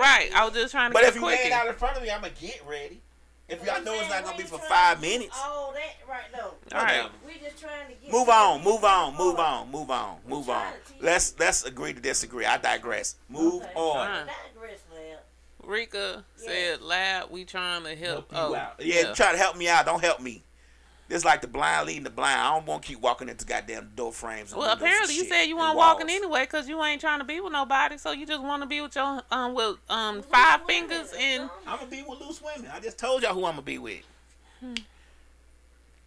Right. 0.02 0.30
I 0.34 0.44
was 0.44 0.54
just 0.54 0.72
trying 0.72 0.90
to 0.90 0.94
But 0.94 1.02
get 1.02 1.08
if 1.10 1.14
you 1.16 1.24
lay 1.26 1.34
it 1.34 1.52
out 1.52 1.66
in 1.66 1.74
front 1.74 1.96
of 1.96 2.02
me, 2.02 2.10
I'ma 2.10 2.28
get 2.40 2.60
ready. 2.68 3.00
If 3.48 3.58
But 3.58 3.68
y'all 3.68 3.84
know 3.84 3.94
it's 4.00 4.08
not 4.08 4.24
gonna 4.24 4.36
be 4.36 4.44
for 4.44 4.58
five 4.58 5.00
minutes. 5.00 5.36
All 5.38 5.72
that 5.72 6.08
right 6.08 6.24
though. 6.34 6.54
All 6.76 6.82
right. 6.84 7.08
We 7.26 7.34
just 7.38 7.60
trying 7.60 7.86
to 7.88 7.94
get. 8.02 8.10
Move 8.12 8.28
on, 8.28 8.62
move 8.64 8.84
on, 8.84 9.16
move 9.16 9.38
on, 9.38 9.70
move 9.70 9.90
on, 9.90 10.18
We 10.24 10.30
move 10.32 10.48
on. 10.48 10.60
trying 10.62 10.72
to 10.84 10.92
teach 10.92 11.02
Let's 11.02 11.34
let's 11.38 11.64
agree 11.64 11.92
to 11.92 12.00
disagree. 12.00 12.46
I 12.46 12.56
digress. 12.56 13.16
Move 13.28 13.62
Okay. 13.62 13.72
on. 13.74 13.94
Fine. 13.96 14.10
Uh-huh. 14.10 14.32
Digress, 14.54 14.80
man. 14.94 15.16
Rika 15.64 16.24
Yeah. 16.38 16.46
said, 16.46 16.82
"Lab, 16.82 17.30
we 17.30 17.44
trying 17.44 17.84
to 17.84 17.94
help." 17.94 18.32
Help 18.32 18.32
you 18.32 18.38
oh, 18.38 18.54
out. 18.54 18.74
Yeah, 18.80 19.12
try 19.12 19.32
to 19.32 19.38
help 19.38 19.56
me 19.56 19.68
out. 19.68 19.84
Don't 19.86 20.02
help 20.02 20.20
me. 20.20 20.42
This 21.08 21.24
like 21.24 21.42
the 21.42 21.46
blind 21.46 21.86
leading 21.86 22.04
the 22.04 22.10
blind. 22.10 22.40
I 22.40 22.54
don't 22.54 22.66
want 22.66 22.82
to 22.82 22.88
keep 22.88 23.00
walking 23.00 23.28
into 23.28 23.44
goddamn 23.44 23.90
door 23.94 24.12
frames. 24.12 24.54
Well, 24.54 24.72
apparently 24.72 25.14
you 25.14 25.24
said 25.24 25.44
you 25.44 25.56
and 25.56 25.64
weren't 25.64 25.76
walking 25.76 26.08
anyway 26.08 26.44
because 26.44 26.68
you 26.68 26.82
ain't 26.82 27.00
trying 27.00 27.18
to 27.18 27.24
be 27.24 27.38
with 27.40 27.52
nobody. 27.52 27.98
So 27.98 28.12
you 28.12 28.24
just 28.24 28.42
want 28.42 28.62
to 28.62 28.68
be 28.68 28.80
with 28.80 28.96
your 28.96 29.22
um 29.30 29.54
with 29.54 29.76
um 29.90 30.16
Loose 30.16 30.24
five 30.26 30.60
women, 30.66 30.88
fingers 30.88 31.10
that's 31.10 31.22
and. 31.22 31.50
I'm 31.66 31.78
gonna 31.80 31.90
be 31.90 32.02
with 32.02 32.20
loose 32.20 32.40
women. 32.40 32.70
I 32.72 32.80
just 32.80 32.98
told 32.98 33.22
y'all 33.22 33.34
who 33.34 33.44
I'm 33.44 33.52
gonna 33.52 33.62
be 33.62 33.78
with. 33.78 34.02
Hmm. 34.60 34.74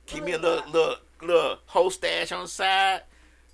Keep 0.07 0.23
me 0.23 0.31
a 0.31 0.39
little 0.39 0.71
little 0.71 0.95
little 1.21 1.57
whole 1.67 1.91
stash 1.91 2.31
on 2.31 2.43
the 2.43 2.47
side. 2.47 3.01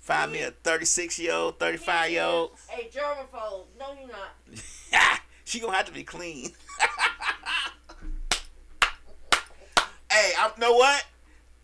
Find 0.00 0.32
me 0.32 0.42
a 0.42 0.50
36 0.50 1.18
year 1.20 1.32
old, 1.32 1.60
35 1.60 2.10
year 2.10 2.24
old. 2.24 2.52
Hey, 2.68 2.90
germaphobe. 2.92 3.66
No, 3.78 3.94
you're 3.98 4.08
not. 4.08 5.20
she 5.44 5.60
gonna 5.60 5.76
have 5.76 5.86
to 5.86 5.92
be 5.92 6.02
clean. 6.02 6.50
hey, 10.10 10.32
I 10.38 10.50
know 10.58 10.72
what? 10.72 11.04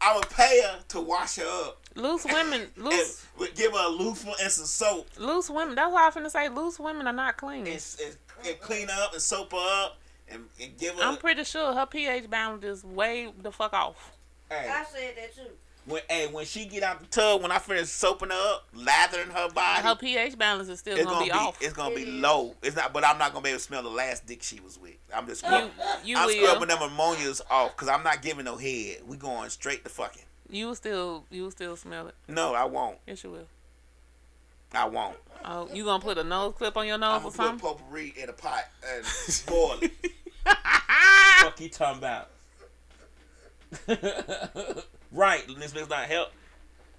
I'm 0.00 0.14
gonna 0.14 0.26
pay 0.26 0.62
her 0.62 0.78
to 0.88 1.00
wash 1.00 1.36
her 1.36 1.66
up. 1.66 1.80
loose 1.96 2.24
women. 2.24 2.68
And 2.76 2.84
Loose 2.84 3.26
we- 3.38 3.50
give 3.52 3.72
her 3.72 3.86
a 3.86 3.88
loose 3.88 4.24
one 4.24 4.36
and 4.40 4.50
some 4.50 4.66
soap 4.66 5.08
loose 5.18 5.50
women. 5.50 5.74
That's 5.74 5.92
why 5.92 6.06
I'm 6.06 6.12
finna 6.12 6.30
say 6.30 6.48
loose 6.48 6.78
women 6.78 7.06
are 7.06 7.12
not 7.12 7.36
clean. 7.36 7.66
and, 7.66 7.96
and, 8.04 8.16
and 8.46 8.60
clean 8.60 8.88
her 8.88 9.02
up 9.02 9.12
and 9.12 9.22
soap 9.22 9.52
her 9.52 9.84
up 9.84 9.98
and, 10.30 10.44
and 10.60 10.76
give 10.78 10.94
her. 10.96 11.02
I'm 11.02 11.16
pretty 11.16 11.44
sure 11.44 11.72
her 11.74 11.86
pH 11.86 12.30
balance 12.30 12.64
is 12.64 12.84
way 12.84 13.32
the 13.42 13.50
fuck 13.50 13.72
off. 13.72 14.12
hey, 14.50 14.68
I 14.70 14.84
said 14.84 15.14
that 15.16 15.34
too. 15.34 15.50
When 15.88 16.02
hey, 16.08 16.26
when 16.28 16.44
she 16.44 16.66
get 16.66 16.82
out 16.82 17.00
the 17.00 17.06
tub, 17.06 17.42
when 17.42 17.50
I 17.50 17.58
finish 17.58 17.88
soaping 17.88 18.30
her 18.30 18.52
up, 18.54 18.66
lathering 18.74 19.30
her 19.30 19.48
body, 19.50 19.82
Her 19.82 19.94
pH 19.96 20.36
balance 20.38 20.68
is 20.68 20.78
still 20.80 20.94
it's 20.96 21.04
gonna, 21.04 21.14
gonna 21.16 21.24
be, 21.24 21.30
be, 21.30 21.36
off. 21.38 21.58
it's 21.62 21.72
gonna 21.72 21.94
be 21.94 22.04
low. 22.06 22.54
It's 22.62 22.76
not, 22.76 22.92
but 22.92 23.04
I'm 23.04 23.18
not 23.18 23.32
gonna 23.32 23.42
be 23.42 23.50
able 23.50 23.58
to 23.58 23.64
smell 23.64 23.82
the 23.82 23.88
last 23.88 24.26
dick 24.26 24.42
she 24.42 24.60
was 24.60 24.78
with. 24.78 24.96
I'm 25.14 25.26
just 25.26 25.42
You 25.42 25.48
scrubbing. 25.48 25.70
you 26.04 26.16
I'm 26.16 26.26
will. 26.26 26.46
scrubbing 26.46 26.68
them 26.68 26.82
ammonias 26.82 27.40
off 27.50 27.74
because 27.76 27.88
I'm 27.88 28.02
not 28.04 28.22
giving 28.22 28.44
no 28.44 28.56
head. 28.56 28.98
We 29.06 29.16
going 29.16 29.48
straight 29.50 29.82
to 29.84 29.90
fucking. 29.90 30.22
You 30.50 30.66
will 30.68 30.74
still 30.74 31.24
you 31.30 31.42
will 31.42 31.50
still 31.50 31.76
smell 31.76 32.06
it. 32.08 32.14
No, 32.28 32.54
I 32.54 32.64
won't. 32.64 32.98
Yes, 33.06 33.24
you 33.24 33.30
will. 33.30 33.46
I 34.74 34.84
won't. 34.86 35.16
Oh, 35.44 35.68
you 35.72 35.84
gonna 35.84 36.02
put 36.02 36.18
a 36.18 36.24
nose 36.24 36.54
clip 36.56 36.76
on 36.76 36.86
your 36.86 36.94
I'm 36.94 37.00
nose 37.00 37.10
gonna 37.22 37.28
or 37.28 37.30
put 37.30 37.34
something? 37.36 37.58
potpourri 37.60 38.14
in 38.22 38.28
a 38.28 38.32
pot 38.34 38.64
and 38.94 39.04
boil 39.46 39.78
it. 39.82 39.92
Fuck 41.40 41.60
you 41.60 41.68
talking 41.70 41.98
about? 41.98 42.28
right, 45.12 45.44
this 45.58 45.74
makes 45.74 45.88
not 45.88 46.06
help. 46.06 46.30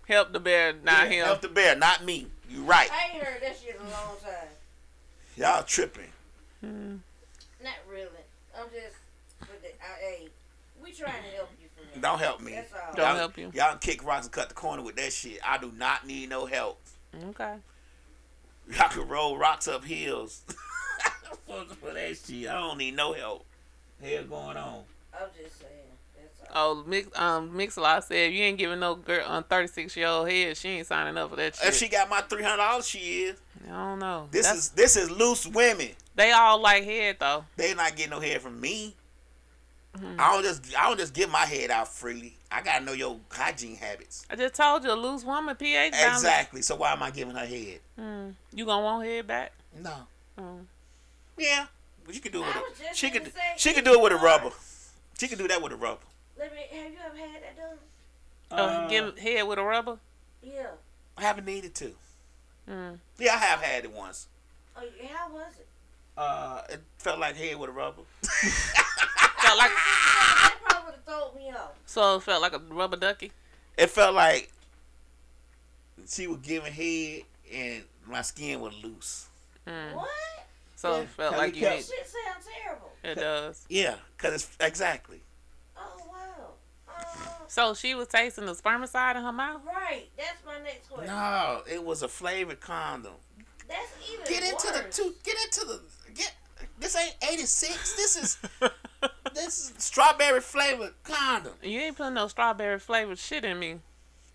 Help 0.08 0.34
the 0.34 0.40
bear, 0.40 0.74
not 0.74 1.04
Yeah, 1.04 1.10
him. 1.10 1.26
Help 1.26 1.42
the 1.42 1.50
bear, 1.50 1.76
not 1.76 2.04
me. 2.04 2.28
You 2.50 2.64
right. 2.64 2.90
I 2.92 3.14
ain't 3.16 3.24
heard 3.24 3.42
that 3.44 3.58
shit 3.58 3.76
in 3.76 3.82
a 3.82 3.90
long 3.90 4.18
time. 4.24 4.50
Y'all 5.38 5.64
tripping. 5.64 6.10
Hmm. 6.62 6.96
Not 7.64 7.76
really. 7.90 8.08
I'm 8.58 8.66
just. 8.74 8.96
With 9.42 9.62
the, 9.62 9.68
I, 9.68 10.00
hey, 10.02 10.28
we 10.84 10.92
trying 10.92 11.24
to 11.24 11.30
help 11.36 11.50
you 11.62 11.68
for 11.76 11.84
me. 11.84 12.02
Don't 12.02 12.20
help 12.20 12.42
me. 12.42 12.54
That's 12.54 12.74
all. 12.74 12.94
Don't 12.96 13.06
y'all, 13.06 13.16
help 13.16 13.38
you. 13.38 13.52
Y'all 13.54 13.78
kick 13.78 14.04
rocks 14.04 14.26
and 14.26 14.34
cut 14.34 14.50
the 14.50 14.56
corner 14.56 14.82
with 14.82 14.96
that 14.96 15.14
shit. 15.14 15.40
I 15.46 15.58
do 15.60 15.72
not 15.78 16.08
need 16.08 16.30
no 16.30 16.46
help. 16.46 16.82
Okay. 17.30 17.56
Y'all 18.72 18.90
can 18.90 19.08
roll 19.08 19.38
rocks 19.38 19.68
up 19.68 19.86
hills. 19.86 20.42
For 21.48 21.94
that 21.94 22.18
shit. 22.18 22.48
I 22.48 22.54
don't 22.54 22.78
need 22.78 22.96
no 22.96 23.14
help. 23.14 23.46
Hell 24.04 24.24
going 24.24 24.58
on. 24.58 24.84
I'm 25.14 25.30
just 25.42 25.60
saying. 25.60 25.89
That's 26.50 26.58
all. 26.58 26.72
Oh, 26.72 26.84
mix 26.88 27.20
um 27.20 27.56
Mix-a-Lot 27.56 28.04
said 28.06 28.34
you 28.34 28.44
ain't 28.44 28.58
giving 28.58 28.80
no 28.80 28.96
girl 28.96 29.26
on 29.28 29.44
thirty 29.44 29.68
six 29.68 29.96
year 29.96 30.08
old 30.08 30.30
head, 30.30 30.58
she 30.58 30.70
ain't 30.70 30.88
signing 30.88 31.18
up 31.18 31.30
for 31.30 31.36
that 31.38 31.56
shit. 31.56 31.68
If 31.70 31.76
she 31.76 31.88
got 31.88 32.10
my 32.10 32.22
three 32.22 32.44
hundred 32.44 32.58
dollars, 32.58 32.88
she 32.88 33.00
is. 33.24 33.38
I 33.68 33.72
don't 33.72 34.00
know. 34.00 34.28
This 34.32 34.46
That's- 34.46 34.64
is 34.66 34.70
this 34.70 34.96
is 34.98 35.12
loose 35.12 35.46
women. 35.48 35.90
they 36.16 36.32
all 36.32 36.62
like 36.62 36.84
head 36.84 37.18
though. 37.20 37.46
They 37.56 37.74
not 37.74 37.96
getting 37.96 38.12
no 38.12 38.20
head 38.20 38.42
from 38.42 38.60
me. 38.60 38.96
Mm-hmm. 39.98 40.20
I 40.20 40.34
don't 40.34 40.44
just 40.44 40.78
I 40.78 40.88
don't 40.88 41.00
just 41.00 41.14
give 41.14 41.30
my 41.30 41.46
head 41.46 41.72
out 41.72 41.88
freely. 41.88 42.36
I 42.52 42.62
gotta 42.62 42.84
know 42.86 42.94
your 42.94 43.18
hygiene 43.32 43.76
habits. 43.76 44.26
I 44.30 44.36
just 44.36 44.56
told 44.56 44.84
you 44.84 44.92
a 44.92 44.94
loose 44.94 45.24
woman 45.24 45.56
pH. 45.56 45.94
Exactly. 45.94 46.62
So 46.62 46.76
why 46.76 46.94
am 46.94 47.04
I 47.04 47.12
giving 47.12 47.36
her 47.36 47.46
head? 47.46 47.80
Mm. 48.00 48.34
You 48.54 48.66
gonna 48.66 48.84
want 48.84 49.06
head 49.06 49.28
back? 49.28 49.52
No. 49.80 49.94
Mm. 50.40 50.66
Yeah. 51.38 51.66
But 52.06 52.16
you 52.16 52.22
can 52.22 52.32
do 52.32 52.44
it 52.44 52.48
with 52.48 52.82
a 52.92 52.96
she 52.96 53.10
could 53.12 53.32
she 53.58 53.74
could 53.74 53.84
do 53.84 53.94
it 53.94 54.02
with 54.02 54.14
a 54.14 54.18
rubber. 54.18 54.52
She 55.20 55.28
could 55.28 55.38
do 55.38 55.48
that 55.48 55.62
with 55.62 55.74
a 55.74 55.76
rubber. 55.76 56.00
Let 56.40 56.54
me. 56.56 56.62
Have 56.72 56.92
you 56.92 56.98
ever 57.06 57.18
had 57.18 57.42
that 57.44 57.58
done? 57.58 57.78
Uh, 58.52 58.88
give 58.88 59.18
head 59.20 59.46
with 59.48 59.60
a 59.60 59.64
rubber. 59.64 59.98
Yeah. 60.42 60.68
I 61.18 61.22
haven't 61.22 61.46
needed 61.46 61.76
to. 61.76 61.92
Mm. 62.70 62.98
Yeah, 63.18 63.34
I 63.34 63.38
have 63.38 63.62
had 63.62 63.84
it 63.84 63.92
once. 63.92 64.28
Oh, 64.76 64.82
yeah, 65.02 65.10
how 65.14 65.30
was 65.32 65.52
it? 65.60 65.68
Uh, 66.18 66.62
it 66.70 66.82
felt 66.98 67.20
like 67.20 67.36
head 67.36 67.58
with 67.60 67.70
a 67.70 67.74
rubber. 67.74 68.02
Felt 68.24 69.58
like 69.58 69.72
That 69.76 70.56
probably 70.64 70.86
would 70.86 70.96
have 70.96 71.04
thrown 71.06 71.36
me 71.36 71.50
off. 71.52 71.72
so 71.86 72.18
it 72.18 72.24
felt 72.24 72.42
like 72.42 72.54
a 72.54 72.60
rubber 72.70 72.98
ducky. 72.98 73.32
It 73.78 73.90
felt 73.90 74.14
like 74.16 74.52
she 76.08 76.28
was 76.28 76.38
giving 76.40 76.74
head 76.74 77.22
and 77.54 77.84
my 78.06 78.22
skin 78.22 78.60
was 78.60 78.74
loose. 78.84 79.28
Mm. 79.68 79.94
What? 79.96 80.10
So 80.76 80.96
Yeah. 80.98 81.02
it 81.04 81.10
felt 81.10 81.38
like 81.38 81.56
you 81.56 81.62
you 81.62 81.68
kept- 81.68 81.78
need, 81.78 81.86
Shit 81.86 82.08
sounds 82.08 82.46
terrible. 82.64 82.92
it 83.04 83.16
does. 83.16 83.66
Yeah, 83.70 83.96
cause 84.18 84.34
it's 84.34 84.50
exactly. 84.60 85.22
Wow. 87.58 87.74
So 87.74 87.74
she 87.74 87.96
was 87.96 88.08
tasting 88.08 88.46
the 88.46 88.54
spermicide 88.54 89.16
in 89.16 89.24
her 89.24 89.32
mouth. 89.32 89.62
right. 89.66 90.06
That's 90.18 90.44
my 90.46 90.60
next 90.64 90.90
question. 90.90 91.08
No, 91.08 91.62
it 91.72 91.84
was 91.84 92.04
a 92.04 92.08
flavored 92.08 92.60
condom. 92.60 93.14
That's 93.68 93.92
even 94.12 94.26
Get 94.26 94.44
into 94.44 94.68
the 94.68 94.84
worse. 94.86 94.96
two. 94.96 95.14
Get 95.24 95.36
into 95.46 95.66
the. 95.68 95.82
Get. 96.14 96.34
This 96.80 96.96
ain't 96.96 97.16
eighty 97.32 97.46
six. 97.46 97.96
This 97.96 98.16
is. 98.16 98.38
this 99.34 99.48
is 99.60 99.74
strawberry 99.78 100.42
flavored 100.42 100.94
condom. 101.04 101.54
You 101.62 101.80
ain't 101.82 101.98
putting 101.98 102.16
no 102.16 102.28
strawberry 102.28 102.80
flavored 102.80 103.20
shit 103.20 103.46
in 103.46 103.60
me. 103.60 103.76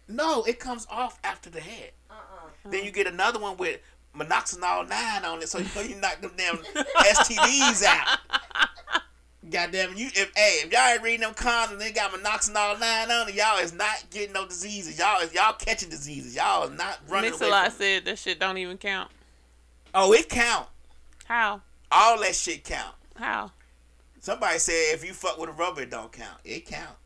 No, 0.07 0.43
it 0.45 0.59
comes 0.61 0.87
off 0.91 1.19
after 1.25 1.51
the 1.51 1.61
head. 1.61 1.93
Uh-uh. 2.11 2.71
Then 2.71 2.85
you 2.85 2.91
get 2.93 3.07
another 3.07 3.39
one 3.39 3.57
with 3.57 3.81
nonoxynol 4.17 4.89
nine 4.89 5.25
on 5.25 5.41
it, 5.43 5.49
so 5.49 5.59
you 5.59 5.67
know 5.75 5.81
you 5.83 5.97
knock 5.97 6.21
them 6.21 6.33
damn 6.37 6.57
STDs 6.85 7.83
out. 7.85 8.19
Goddamn 9.51 9.95
you! 9.97 10.07
If 10.07 10.33
hey, 10.35 10.61
if 10.65 10.73
y'all 10.73 10.81
ain't 10.93 11.03
reading 11.03 11.21
them 11.21 11.35
condoms, 11.35 11.73
and 11.73 11.81
they 11.81 11.93
got 11.93 12.11
nonoxynol 12.13 12.81
nine 12.81 13.11
on 13.11 13.29
it. 13.29 13.35
Y'all 13.35 13.59
is 13.59 13.75
not 13.75 14.05
getting 14.11 14.33
no 14.33 14.47
diseases. 14.47 14.99
Y'all 14.99 15.21
is 15.21 15.35
y'all 15.35 15.53
catching 15.53 15.91
diseases. 15.91 16.35
Y'all 16.35 16.65
is 16.65 16.79
not 16.79 16.99
running 17.09 17.31
Mix 17.31 17.41
away 17.43 17.51
a 17.51 17.53
lot 17.53 17.67
from. 17.73 17.79
said 17.79 18.05
that 18.07 18.19
shit 18.19 18.41
don't 18.41 18.57
even 18.57 18.79
count. 18.79 19.11
Oh, 19.95 20.13
it 20.15 20.29
count. 20.29 20.69
How? 21.27 21.61
All 21.93 22.19
that 22.21 22.35
shit 22.35 22.65
count. 22.65 22.95
How? 23.17 23.53
Somebody 24.21 24.59
said 24.59 24.95
if 24.95 25.05
you 25.05 25.13
fuck 25.13 25.39
with 25.39 25.51
a 25.51 25.53
rubber, 25.53 25.83
it 25.83 25.91
don't 25.91 26.11
count. 26.11 26.39
It 26.45 26.65
count. 26.67 26.97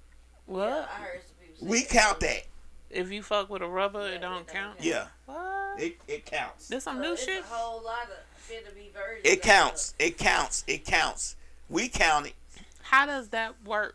What? 0.47 0.69
I 0.69 1.03
heard 1.03 1.21
some 1.59 1.69
We 1.69 1.83
count 1.83 2.21
that. 2.21 2.47
If 2.91 3.11
you 3.11 3.23
fuck 3.23 3.51
with 3.51 3.63
a 3.63 3.69
rubber, 3.69 4.01
it 4.07 4.21
don't 4.21 4.33
don't 4.33 4.47
count. 4.47 4.77
count. 4.79 4.85
Yeah, 4.85 5.07
What? 5.27 5.81
it 5.81 5.99
it 6.07 6.25
counts. 6.25 6.69
This 6.69 6.85
some 6.85 6.97
So 6.99 7.03
new 7.03 7.13
it's 7.15 7.25
shit? 7.25 7.41
a 7.41 7.47
whole 7.47 7.83
lot 7.85 8.05
of 8.05 8.17
fit 8.37 8.67
to 8.69 8.75
be 8.75 8.91
virgins. 8.95 9.25
It 9.25 9.43
counts. 9.43 9.95
It 9.99 10.17
counts. 10.17 10.65
It 10.69 10.85
counts. 10.85 11.35
We 11.69 11.89
count 11.89 12.27
it. 12.27 12.35
How 12.83 13.07
does 13.07 13.29
that 13.29 13.55
work? 13.65 13.95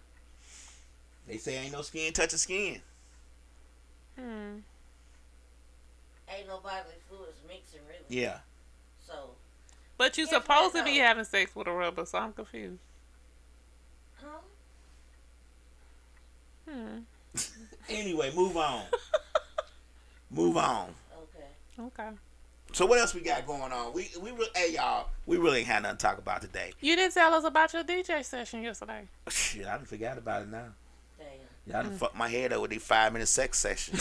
They 1.27 1.37
say 1.37 1.57
ain't 1.57 1.71
no 1.73 1.81
skin 1.81 2.13
touch 2.13 2.25
touching 2.25 2.37
skin. 2.39 2.81
Hmm. 4.17 4.57
Ain't 6.29 6.47
no 6.47 6.59
bodily 6.59 6.95
fluids 7.09 7.39
mixing 7.47 7.79
really. 7.87 8.21
Yeah. 8.21 8.39
So, 9.05 9.31
But 9.97 10.17
you 10.17 10.23
Yes, 10.25 10.31
supposed 10.33 10.75
to 10.75 10.83
be 10.83 10.97
having 10.97 11.23
sex 11.23 11.55
with 11.55 11.67
a 11.67 11.71
rubber, 11.71 12.05
so 12.05 12.17
I'm 12.19 12.33
confused. 12.33 12.79
huh? 14.15 14.27
Hmm. 16.69 16.99
Anyway, 17.89 18.31
move 18.33 18.55
on. 18.55 18.83
move 20.31 20.55
on. 20.55 20.93
Okay. 21.13 21.47
Okay. 21.79 22.09
So 22.73 22.87
what 22.87 22.97
else 22.97 23.13
we 23.13 23.21
got 23.21 23.45
going 23.45 23.71
on? 23.71 23.93
We 23.93 24.09
we 24.19 24.31
re- 24.31 24.49
hey 24.55 24.73
y'all, 24.73 25.09
we 25.27 25.37
really 25.37 25.59
ain't 25.59 25.67
had 25.67 25.83
nothing 25.83 25.97
to 25.97 26.01
talk 26.01 26.17
about 26.17 26.41
today. 26.41 26.73
You 26.81 26.95
didn't 26.95 27.13
tell 27.13 27.31
us 27.31 27.43
about 27.43 27.71
your 27.71 27.83
DJ 27.83 28.25
session 28.25 28.63
yesterday. 28.63 29.07
Shit, 29.29 29.67
I 29.67 29.77
done 29.77 29.85
forgot 29.85 30.17
about 30.17 30.41
it 30.41 30.49
now. 30.49 30.65
Damn. 31.19 31.27
Y'all 31.71 31.83
done 31.83 31.91
mm. 31.93 31.97
fucked 31.97 32.17
my 32.17 32.27
head 32.29 32.51
up 32.51 32.61
with 32.61 32.71
these 32.71 32.83
five 32.83 33.13
minute 33.13 33.27
sex 33.27 33.59
session. 33.59 33.99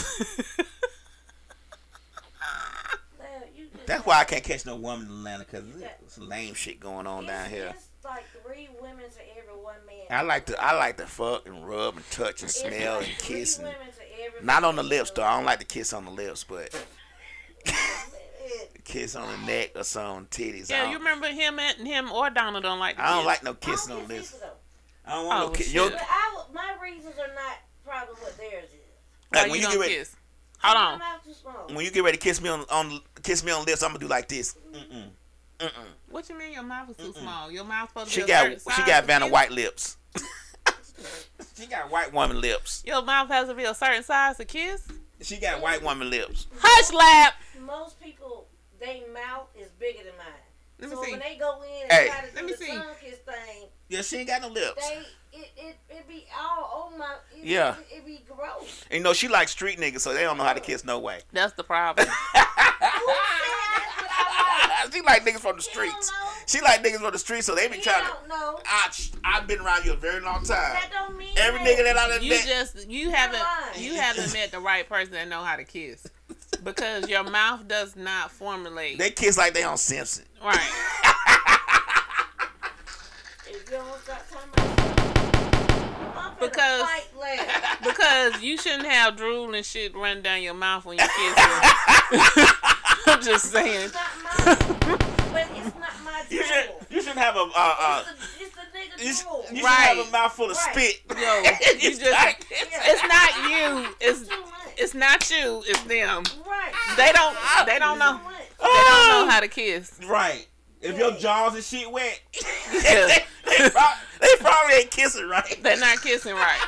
Well, 3.19 3.27
you 3.55 3.67
just 3.71 3.85
That's 3.85 4.05
why 4.07 4.21
I 4.21 4.23
can't 4.23 4.43
catch 4.43 4.65
no 4.65 4.75
woman 4.75 5.05
in 5.05 5.13
Atlanta 5.13 5.45
because 5.45 5.65
there's 5.75 5.91
some 6.07 6.27
lame 6.27 6.55
shit 6.55 6.79
going 6.79 7.05
on 7.05 7.27
down 7.27 7.51
here. 7.51 7.75
It's 7.75 8.03
like 8.03 8.25
three 8.43 8.69
women 8.81 9.05
to 9.07 9.37
every 9.37 9.53
one 9.63 9.75
man. 9.85 10.07
I 10.09 10.23
like 10.23 10.47
to 10.47 10.59
I 10.59 10.73
like 10.75 10.97
to 10.97 11.05
fuck 11.05 11.47
and 11.47 11.67
rub 11.67 11.97
and 11.97 12.09
touch 12.09 12.41
and 12.41 12.49
It's 12.49 12.59
smell 12.59 12.97
like 12.97 13.07
and 13.07 13.17
three 13.17 13.37
kiss 13.37 13.59
and 13.59 13.67
women 13.67 13.81
to 13.81 14.25
every 14.25 14.43
not 14.43 14.63
on 14.63 14.77
the 14.77 14.83
lips 14.83 15.11
though. 15.11 15.21
I 15.21 15.35
don't 15.35 15.45
like 15.45 15.59
to 15.59 15.65
kiss 15.65 15.93
on 15.93 16.05
the 16.05 16.11
lips, 16.11 16.43
but 16.43 16.73
It- 16.73 16.87
kiss 18.83 19.15
on 19.15 19.29
the 19.31 19.45
neck 19.47 19.71
or 19.75 19.83
some 19.83 20.25
titties. 20.27 20.71
I 20.71 20.75
Yeah, 20.75 20.91
you 20.91 20.97
remember 20.97 21.27
him 21.27 21.59
and 21.59 21.87
him 21.87 22.11
or 22.11 22.29
Donald 22.29 22.63
don't 22.63 22.79
like. 22.79 22.99
I 22.99 23.09
don't 23.09 23.17
kiss. 23.19 23.25
like 23.25 23.43
no 23.43 23.53
kissing 23.53 23.93
don't 23.95 24.03
on 24.03 24.09
kiss 24.09 24.31
this. 24.31 24.41
either. 24.41 24.51
I 25.05 25.11
don't 25.15 25.25
want 25.27 25.41
Oh, 25.43 25.45
no 25.47 25.51
kiss. 25.53 25.65
shit. 25.67 25.75
Yo, 25.75 25.89
But 25.89 26.01
I, 26.09 26.43
my 26.53 26.75
reasons 26.81 27.15
are 27.19 27.33
not 27.33 27.57
probably 27.85 28.15
what 28.15 28.37
theirs 28.37 28.65
is. 28.65 28.69
Why 29.29 29.41
like 29.43 29.51
when 29.51 29.59
you 29.59 29.65
don't 29.65 29.71
get 29.73 29.81
ready, 29.81 29.95
kiss? 29.95 30.15
Hold 30.61 30.75
My 30.75 30.81
on. 30.93 30.99
mouth 30.99 31.23
too 31.25 31.33
small. 31.33 31.67
when 31.75 31.85
you 31.85 31.91
get 31.91 32.03
ready 32.03 32.17
to 32.17 32.23
kiss 32.23 32.41
me 32.41 32.49
on 32.49 32.65
on 32.71 33.01
kiss 33.21 33.43
me 33.43 33.51
on 33.51 33.65
the 33.65 33.71
lips, 33.71 33.83
I'm 33.83 33.89
gonna 33.89 33.99
do 33.99 34.07
like 34.07 34.27
this. 34.29 34.55
Mm-hmm. 34.73 34.95
Mm-mm. 34.97 35.09
Mm-mm. 35.59 35.85
What 36.09 36.29
you 36.29 36.37
mean 36.37 36.53
your 36.53 36.63
mouth 36.63 36.89
is 36.89 36.97
too 36.97 37.13
small? 37.13 37.51
Your 37.51 37.63
mouth 37.65 37.89
supposed 37.89 38.07
to 38.09 38.13
She 38.13 38.19
be 38.21 38.25
a 38.25 38.27
got 38.27 38.43
certain 38.43 38.59
she 38.59 38.69
size 38.81 38.87
got 38.87 39.01
to 39.01 39.07
Vanna 39.07 39.25
kiss? 39.25 39.31
White 39.33 39.51
lips. 39.51 39.97
she 41.59 41.65
got 41.67 41.89
white 41.91 42.13
woman 42.13 42.39
lips. 42.41 42.83
Your 42.85 43.01
mouth 43.01 43.27
has 43.29 43.47
to 43.49 43.53
be 43.53 43.63
a 43.63 43.73
certain 43.73 44.03
size 44.03 44.37
to 44.37 44.45
kiss. 44.45 44.87
She 45.21 45.37
got 45.37 45.61
white 45.61 45.81
woman 45.83 46.09
lips. 46.09 46.47
Hush, 46.59 46.91
lap. 46.93 47.33
Most 47.65 47.99
people, 48.01 48.47
their 48.83 49.13
mouth 49.13 49.47
is 49.55 49.69
bigger 49.79 50.03
than 50.03 50.13
mine. 50.17 50.27
Let 50.79 50.89
me 50.89 50.95
so 50.95 51.03
see. 51.03 51.11
when 51.11 51.19
they 51.19 51.37
go 51.39 51.61
in 51.61 51.83
and 51.83 51.91
Hey. 51.91 52.07
try 52.09 52.21
to 52.27 52.35
do 52.35 52.45
me 52.45 52.51
the 52.51 52.57
see. 52.57 52.67
tongue 52.67 52.85
kiss 53.01 53.17
thing, 53.19 53.67
Yeah, 53.89 54.01
she 54.01 54.17
ain't 54.17 54.27
got 54.27 54.41
no 54.41 54.49
lips. 54.49 54.87
they 54.89 55.05
it 55.39 55.49
it, 55.57 55.75
it 55.89 56.07
be 56.07 56.25
all 56.37 56.89
on 56.91 56.99
my 56.99 57.15
it, 57.35 57.43
Yeah. 57.45 57.75
it, 57.91 57.97
it 57.97 58.05
be 58.05 58.23
gross. 58.27 58.83
And, 58.91 58.97
you 58.99 59.03
know 59.03 59.13
she 59.13 59.27
like 59.27 59.47
street 59.49 59.79
niggas, 59.79 60.01
so 60.01 60.13
they 60.13 60.21
don't 60.23 60.37
know 60.37 60.43
how 60.43 60.53
to 60.53 60.59
kiss 60.59 60.83
no 60.83 60.99
way. 60.99 61.21
That's 61.31 61.53
the 61.53 61.63
problem. 61.63 62.07
That's 62.33 62.43
what 63.05 63.17
I 63.17 64.83
like? 64.83 64.93
she 64.93 65.01
like 65.01 65.23
niggas 65.25 65.39
from 65.39 65.55
the 65.55 65.61
streets. 65.61 66.11
She 66.45 66.59
like 66.61 66.83
niggas 66.83 66.99
from 66.99 67.11
the 67.13 67.19
streets, 67.19 67.45
so 67.47 67.55
they 67.55 67.67
be 67.67 67.77
You 67.77 67.83
trying 67.83 68.03
to. 68.05 68.11
don't 68.11 68.27
know. 68.27 68.59
I, 68.65 68.91
I've 69.23 69.47
been 69.47 69.59
around 69.61 69.85
you 69.85 69.93
a 69.93 69.95
very 69.97 70.19
long 70.21 70.43
time. 70.43 70.73
That 70.73 70.89
don't 70.91 71.17
mean 71.17 71.29
Every 71.37 71.63
that. 71.63 71.67
nigga 71.67 71.83
that 71.85 71.97
I 71.97 72.09
done 72.09 72.23
you 72.23 72.29
met, 72.31 72.45
just 72.45 72.89
you 72.89 73.09
haven't 73.11 73.41
you 73.77 73.93
haven't 73.93 74.33
met 74.33 74.51
the 74.51 74.59
right 74.59 74.87
person 74.87 75.13
that 75.13 75.27
know 75.29 75.41
how 75.43 75.55
to 75.55 75.63
kiss 75.63 76.05
because 76.63 77.09
your 77.09 77.23
mouth 77.23 77.67
does 77.67 77.95
not 77.95 78.31
formulate 78.31 78.97
they 78.97 79.09
kiss 79.11 79.37
like 79.37 79.53
they 79.53 79.63
on 79.63 79.77
Simpson. 79.77 80.25
right. 80.43 80.59
Don't 83.69 83.99
stop 84.03 84.23
talking 84.29 84.49
about 86.11 86.39
Because- 86.39 86.87
Because 87.83 88.41
you 88.41 88.57
shouldn't 88.57 88.85
have 88.85 89.15
drool 89.17 89.53
and 89.55 89.65
shit 89.65 89.95
run 89.95 90.21
down 90.21 90.41
your 90.43 90.53
mouth 90.53 90.85
when 90.85 90.97
you 90.99 91.03
kiss. 91.05 91.35
I'm 93.07 93.21
just 93.21 93.51
saying. 93.51 93.85
It's 93.85 93.93
not 93.93 94.23
my, 94.23 94.55
but 95.31 95.47
it's 95.55 95.75
not 95.75 95.93
my 96.05 96.23
You 96.29 96.43
should 96.43 96.65
drool. 96.65 96.81
you 96.89 97.01
should 97.01 97.17
have 97.17 97.35
a 97.35 97.39
uh, 97.39 97.49
uh 97.55 98.03
It's 98.05 98.09
a, 98.09 98.13
it's 98.39 99.01
a 99.01 99.05
you, 99.05 99.13
should, 99.13 99.23
drool. 99.25 99.45
you 99.51 99.57
should 99.57 99.65
have 99.67 99.97
a 100.07 100.11
mouthful 100.11 100.51
of 100.51 100.57
Right. 100.57 100.75
spit. 100.75 101.01
Yo, 101.09 101.17
you 101.17 101.43
It's 101.89 101.99
just 101.99 102.11
like- 102.11 102.45
it's 102.49 103.03
not 103.03 103.49
you. 103.49 103.95
It's 103.99 104.21
Too 104.27 104.39
much. 104.41 104.62
It's 104.77 104.93
not 104.93 105.29
you. 105.29 105.63
It's 105.67 105.81
them. 105.83 106.23
right. 106.47 106.73
They 106.97 107.11
don't 107.11 107.35
they 107.65 107.79
don't 107.79 107.99
know 107.99 108.19
they 108.23 108.67
don't 108.67 109.07
know 109.09 109.25
oh! 109.25 109.27
how 109.29 109.39
to 109.39 109.47
kiss. 109.47 109.99
Right. 110.07 110.47
If 110.81 110.97
your 110.97 111.11
jaws 111.11 111.55
and 111.55 111.63
shit 111.63 111.89
wet, 111.89 112.19
Yeah. 112.73 113.07
they, 113.45 113.69
prob- 113.69 113.97
they 114.19 114.35
probably 114.39 114.75
ain't 114.75 114.91
kissing 114.91 115.27
right. 115.29 115.57
They're 115.63 115.79
not 115.79 116.01
kissing 116.01 116.33
right. 116.35 116.59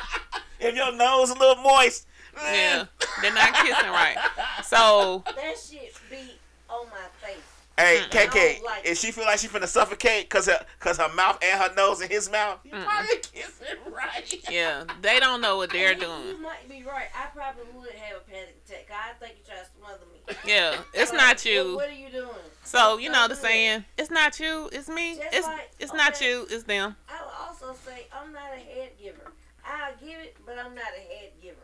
If 0.58 0.74
your 0.74 0.92
nose 0.92 1.30
a 1.30 1.34
little 1.34 1.62
moist, 1.62 2.06
Yeah, 2.34 2.84
eh. 3.00 3.06
they're 3.20 3.34
not 3.34 3.52
kissing 3.54 3.90
right. 3.90 4.16
So 4.64 5.22
That 5.26 5.54
shit 5.58 5.94
be 6.10 6.38
on 6.70 6.86
my 6.88 7.06
face. 7.26 7.36
Hey, 7.78 8.00
Mm-mm. 8.08 8.10
KK, 8.30 8.62
like 8.62 8.86
if 8.86 8.96
she 8.96 9.10
feel 9.12 9.24
like 9.24 9.38
she 9.38 9.48
finna 9.48 9.66
suffocate 9.68 10.30
cause 10.30 10.46
her, 10.46 10.58
cause 10.80 10.96
her 10.96 11.12
mouth 11.14 11.38
and 11.42 11.60
her 11.60 11.74
nose 11.74 12.00
in 12.00 12.08
his 12.08 12.30
mouth, 12.30 12.58
you 12.64 12.70
probably 12.70 13.16
kissing 13.34 13.76
right. 13.92 14.34
yeah, 14.50 14.84
they 15.02 15.20
don't 15.20 15.42
know 15.42 15.58
what 15.58 15.70
they're 15.70 15.92
And 15.92 16.00
you- 16.00 16.08
You 16.08 16.38
might 16.42 16.66
be 16.70 16.82
right. 16.84 17.08
I 17.14 17.26
probably 17.34 17.64
would 17.74 17.90
have 17.90 18.16
a 18.16 18.20
panic 18.30 18.56
attack. 18.66 18.86
'cause 18.88 18.96
I 18.98 19.12
think 19.22 19.36
you 19.38 19.44
try 19.44 19.62
to 19.62 19.68
smother 19.78 20.04
me. 20.10 20.36
Yeah, 20.50 20.78
it's 20.94 21.10
Like, 21.12 21.18
not 21.20 21.34
What, 21.36 21.44
you. 21.44 21.76
what 21.76 21.88
are 21.88 21.92
you 21.92 22.08
doing? 22.08 22.30
So 22.64 22.96
you 22.98 23.10
know 23.10 23.28
the 23.28 23.34
Don't 23.34 23.36
do 23.36 23.42
that. 23.42 23.42
saying, 23.42 23.84
it's 23.98 24.10
not 24.10 24.40
you, 24.40 24.70
it's 24.72 24.88
me. 24.88 25.16
Just 25.16 25.28
It's 25.34 25.46
like- 25.46 25.70
it's 25.78 25.92
not 25.92 26.18
you, 26.22 26.46
it's 26.48 26.64
them. 26.64 26.96
I 27.10 27.22
will 27.22 27.30
also 27.46 27.78
say 27.84 28.06
I'm 28.10 28.32
not 28.32 28.52
a 28.54 28.58
head 28.58 28.92
giver. 29.00 29.32
I'll 29.66 29.92
give 30.00 30.18
it, 30.20 30.36
but 30.46 30.58
I'm 30.58 30.74
not 30.74 30.84
a 30.96 31.14
head 31.14 31.32
giver. 31.42 31.56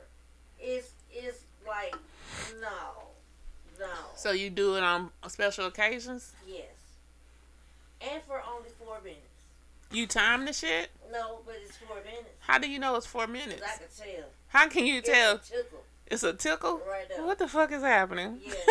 It's 0.61 0.91
it's 1.11 1.39
like 1.67 1.93
no, 1.93 1.99
no, 1.99 2.03
So 4.23 4.31
you 4.31 4.51
do 4.51 4.77
it 4.77 4.83
on 4.85 5.11
special 5.29 5.67
occasions. 5.67 6.33
yes, 6.47 6.67
and 8.01 8.23
for 8.23 8.41
only 8.49 8.69
four 8.79 8.99
minutes. 9.03 9.21
You 9.91 10.07
time 10.07 10.47
the 10.47 10.53
shit. 10.53 10.91
No, 11.13 11.41
but 11.45 11.57
it's 11.65 11.77
four 11.77 11.97
minutes. 11.97 12.31
How 12.41 12.59
do 12.59 12.71
you 12.71 12.79
know 12.79 12.95
it's 12.97 13.05
four 13.07 13.23
'Cause 13.27 13.33
minutes? 13.33 13.63
I 13.63 13.77
can 13.79 13.87
tell. 14.17 14.25
How 14.49 14.69
can 14.69 14.87
you 14.87 14.99
It's 14.99 15.09
tell 15.09 15.35
a 15.35 15.39
tickle 15.39 15.85
it's 16.07 16.23
a 16.23 16.33
tickle? 16.35 16.81
right 16.89 17.09
there. 17.09 17.25
What 17.25 17.39
the 17.39 17.49
fuck 17.49 17.73
is 17.73 17.83
happening? 17.83 18.41
Yeah. 18.45 18.55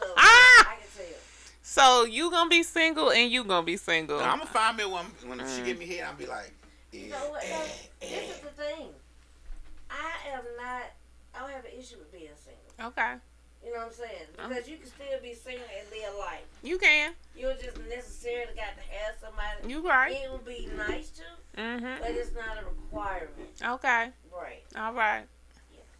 So 0.00 0.06
Ah! 0.16 0.70
I 0.70 0.76
can 0.76 0.88
tell. 0.96 1.18
So 1.62 2.04
you 2.04 2.30
gonna 2.30 2.48
be 2.48 2.62
single 2.62 3.10
and 3.10 3.30
you 3.30 3.44
gonna 3.44 3.66
be 3.66 3.76
single. 3.76 4.18
I'm 4.20 4.38
gonna 4.38 4.46
find 4.50 4.76
me 4.78 4.86
one 4.86 5.06
when 5.26 5.38
Mm. 5.40 5.56
she 5.56 5.62
give 5.62 5.78
me 5.78 5.86
head. 5.86 6.04
I'll 6.04 6.14
be 6.14 6.26
like, 6.26 6.52
yeah, 6.92 7.00
You 7.02 7.10
know 7.10 7.30
what? 7.30 7.44
eh, 7.44 7.48
eh. 8.02 8.08
This 8.08 8.30
is 8.36 8.40
the 8.40 8.48
thing. 8.50 8.94
I 9.90 10.12
am 10.32 10.44
not. 10.56 10.84
I 11.34 11.38
don't 11.40 11.50
have 11.50 11.64
an 11.66 11.72
issue 11.78 11.96
with 11.98 12.10
being 12.12 12.30
single. 12.42 12.88
Okay, 12.88 13.16
You 13.64 13.72
know 13.74 13.78
what 13.80 13.86
I'm 13.88 13.92
saying? 13.92 14.26
Because 14.48 14.68
you 14.68 14.76
can 14.78 14.86
still 14.86 15.20
be 15.22 15.34
single 15.34 15.64
and 15.78 15.86
live 15.90 16.18
life. 16.18 16.44
you 16.62 16.78
can. 16.78 17.12
You 17.36 17.52
just 17.62 17.76
necessarily 17.88 18.52
got 18.56 18.74
to 18.76 18.82
have 18.96 19.14
somebody. 19.20 19.72
You 19.72 19.86
right. 19.86 20.12
It 20.12 20.30
would 20.32 20.44
be 20.44 20.68
nice 20.76 21.10
to, 21.10 21.60
Mhm. 21.60 22.00
but 22.00 22.10
it's 22.10 22.34
not 22.34 22.58
a 22.58 22.64
requirement. 22.64 23.50
Okay. 23.62 24.10
Right. 24.32 24.62
All 24.76 24.92
right. 24.94 25.24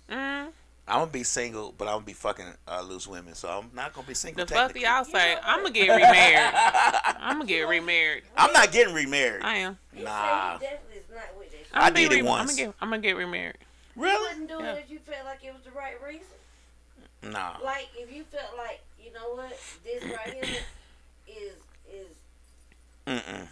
Mm. 0.08 0.52
I'm 0.88 0.98
gonna 0.98 1.06
be 1.10 1.22
single, 1.22 1.72
but 1.78 1.86
I'm 1.86 1.94
gonna 1.96 2.04
be 2.06 2.14
fucking 2.14 2.46
uh, 2.66 2.80
loose 2.80 3.06
women, 3.06 3.34
so 3.34 3.48
I'm 3.48 3.70
not 3.74 3.92
gonna 3.92 4.06
be 4.08 4.14
single. 4.14 4.44
The 4.44 4.52
fuck 4.52 4.72
do 4.72 4.80
technically. 4.80 4.82
y'all 4.82 5.04
say? 5.04 5.36
I'm 5.42 5.58
gonna 5.62 5.70
get 5.72 5.88
remarried. 5.88 6.50
I'm 7.20 7.34
gonna 7.36 7.44
get 7.46 7.68
remarried. 7.68 8.24
I'm 8.36 8.52
not 8.52 8.72
getting 8.72 8.94
remarried. 8.94 9.42
I 9.44 9.56
am. 9.58 9.78
He 9.94 10.02
Nah. 10.02 10.58
definitely 10.58 10.96
is 10.96 11.04
not 11.14 11.38
with 11.38 11.50
that. 11.52 11.58
shit. 11.58 11.66
I'm 11.74 11.82
I 11.84 11.90
did 11.90 12.12
it 12.12 12.24
once. 12.24 12.40
I'm 12.50 12.56
gonna 12.56 12.66
get. 12.66 12.74
I'm 12.80 12.90
gonna 12.90 13.02
get 13.02 13.16
remarried. 13.16 13.58
Really? 13.94 14.14
You 14.14 14.20
wouldn't 14.40 14.48
do 14.48 14.64
Yeah. 14.64 14.72
it 14.72 14.84
if 14.84 14.90
you 14.90 14.98
felt 14.98 15.24
like 15.26 15.44
it 15.44 15.52
was 15.52 15.62
the 15.62 15.70
right 15.70 15.94
reason. 16.02 16.26
Nah. 17.22 17.56
Like 17.62 17.88
if 17.96 18.14
you 18.14 18.24
felt 18.24 18.56
like 18.56 18.80
you 19.02 19.12
know 19.12 19.34
what? 19.34 19.58
This 19.84 20.02
right 20.04 20.34
here 20.34 20.44
is 21.28 21.52
is. 21.92 22.06
Mm-mm. 23.06 23.46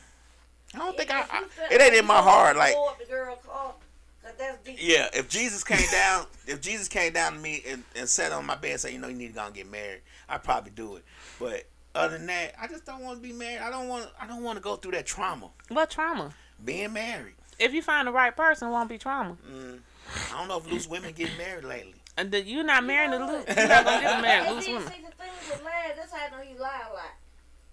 I 0.75 0.79
don't 0.79 0.97
think 0.97 1.11
I. 1.11 1.25
I 1.31 1.45
it 1.71 1.81
ain't 1.81 1.95
you 1.95 2.01
in 2.01 2.07
my 2.07 2.21
heart. 2.21 2.57
Like, 2.57 2.75
blow 2.75 2.91
the 2.99 3.07
girl 3.07 3.37
car, 3.37 3.75
'cause 4.23 4.33
that's 4.39 4.83
yeah, 4.83 5.09
if 5.15 5.29
Jesus 5.29 5.65
came 5.65 5.89
down, 5.93 6.27
if 6.47 6.61
Jesus 6.61 6.89
came 6.89 7.13
down 7.13 7.35
to 7.35 7.39
me 7.39 7.63
and, 7.67 7.83
and 7.97 8.09
sat 8.09 8.33
on 8.33 8.45
my 8.47 8.55
bed 8.55 8.73
and 8.73 8.81
said, 8.81 8.93
you 8.93 8.99
know, 8.99 9.09
you 9.09 9.17
need 9.17 9.29
to 9.29 9.35
go 9.35 9.47
and 9.47 9.55
get 9.55 9.71
married, 9.71 10.01
I'd 10.29 10.43
probably 10.45 10.71
do 10.71 10.97
it. 10.97 11.05
But 11.41 11.65
other 11.95 12.19
than 12.19 12.27
that, 12.27 12.55
I 12.61 12.67
just 12.69 12.85
don't 12.85 13.03
want 13.03 13.23
to 13.23 13.27
be 13.27 13.33
married. 13.33 13.61
I 13.61 13.71
don't 13.71 13.89
want. 13.89 14.09
I 14.21 14.27
don't 14.27 14.43
want 14.43 14.57
to 14.59 14.63
go 14.63 14.77
through 14.77 14.93
that 14.93 15.07
trauma. 15.07 15.49
What 15.69 15.91
trauma? 15.91 16.33
Being 16.65 16.93
married. 16.93 17.35
If 17.59 17.73
you 17.73 17.83
find 17.83 18.07
the 18.07 18.13
right 18.13 18.37
person, 18.37 18.69
it 18.69 18.71
won't 18.71 18.89
be 18.89 18.99
trauma. 18.99 19.37
Mm, 19.51 19.79
I 20.33 20.39
don't 20.39 20.49
know 20.49 20.59
if 20.59 20.71
loose 20.71 20.87
women 20.87 21.13
get 21.13 21.31
married 21.39 21.65
lately. 21.65 21.95
And 22.19 22.31
the, 22.33 22.43
you're 22.43 22.65
not 22.65 22.85
marrying 22.85 23.13
the 23.13 23.19
know 23.21 23.27
loose. 23.33 23.47
what? 23.47 23.57
You're 23.57 23.69
not 23.69 23.85
gonna 23.85 24.01
get 24.03 24.21
married 24.23 24.51
loose 24.51 24.67
then 24.67 24.75
women. 24.75 24.89
see 24.93 24.99
the 25.03 25.13
thing 25.17 25.31
with 25.51 25.65
Lad, 25.65 25.93
that's 25.97 26.13
how 26.13 26.27
I 26.27 26.31
know 26.31 26.43
he 26.45 26.59
lie 26.59 26.83
a 26.91 26.93
lot. 26.95 27.15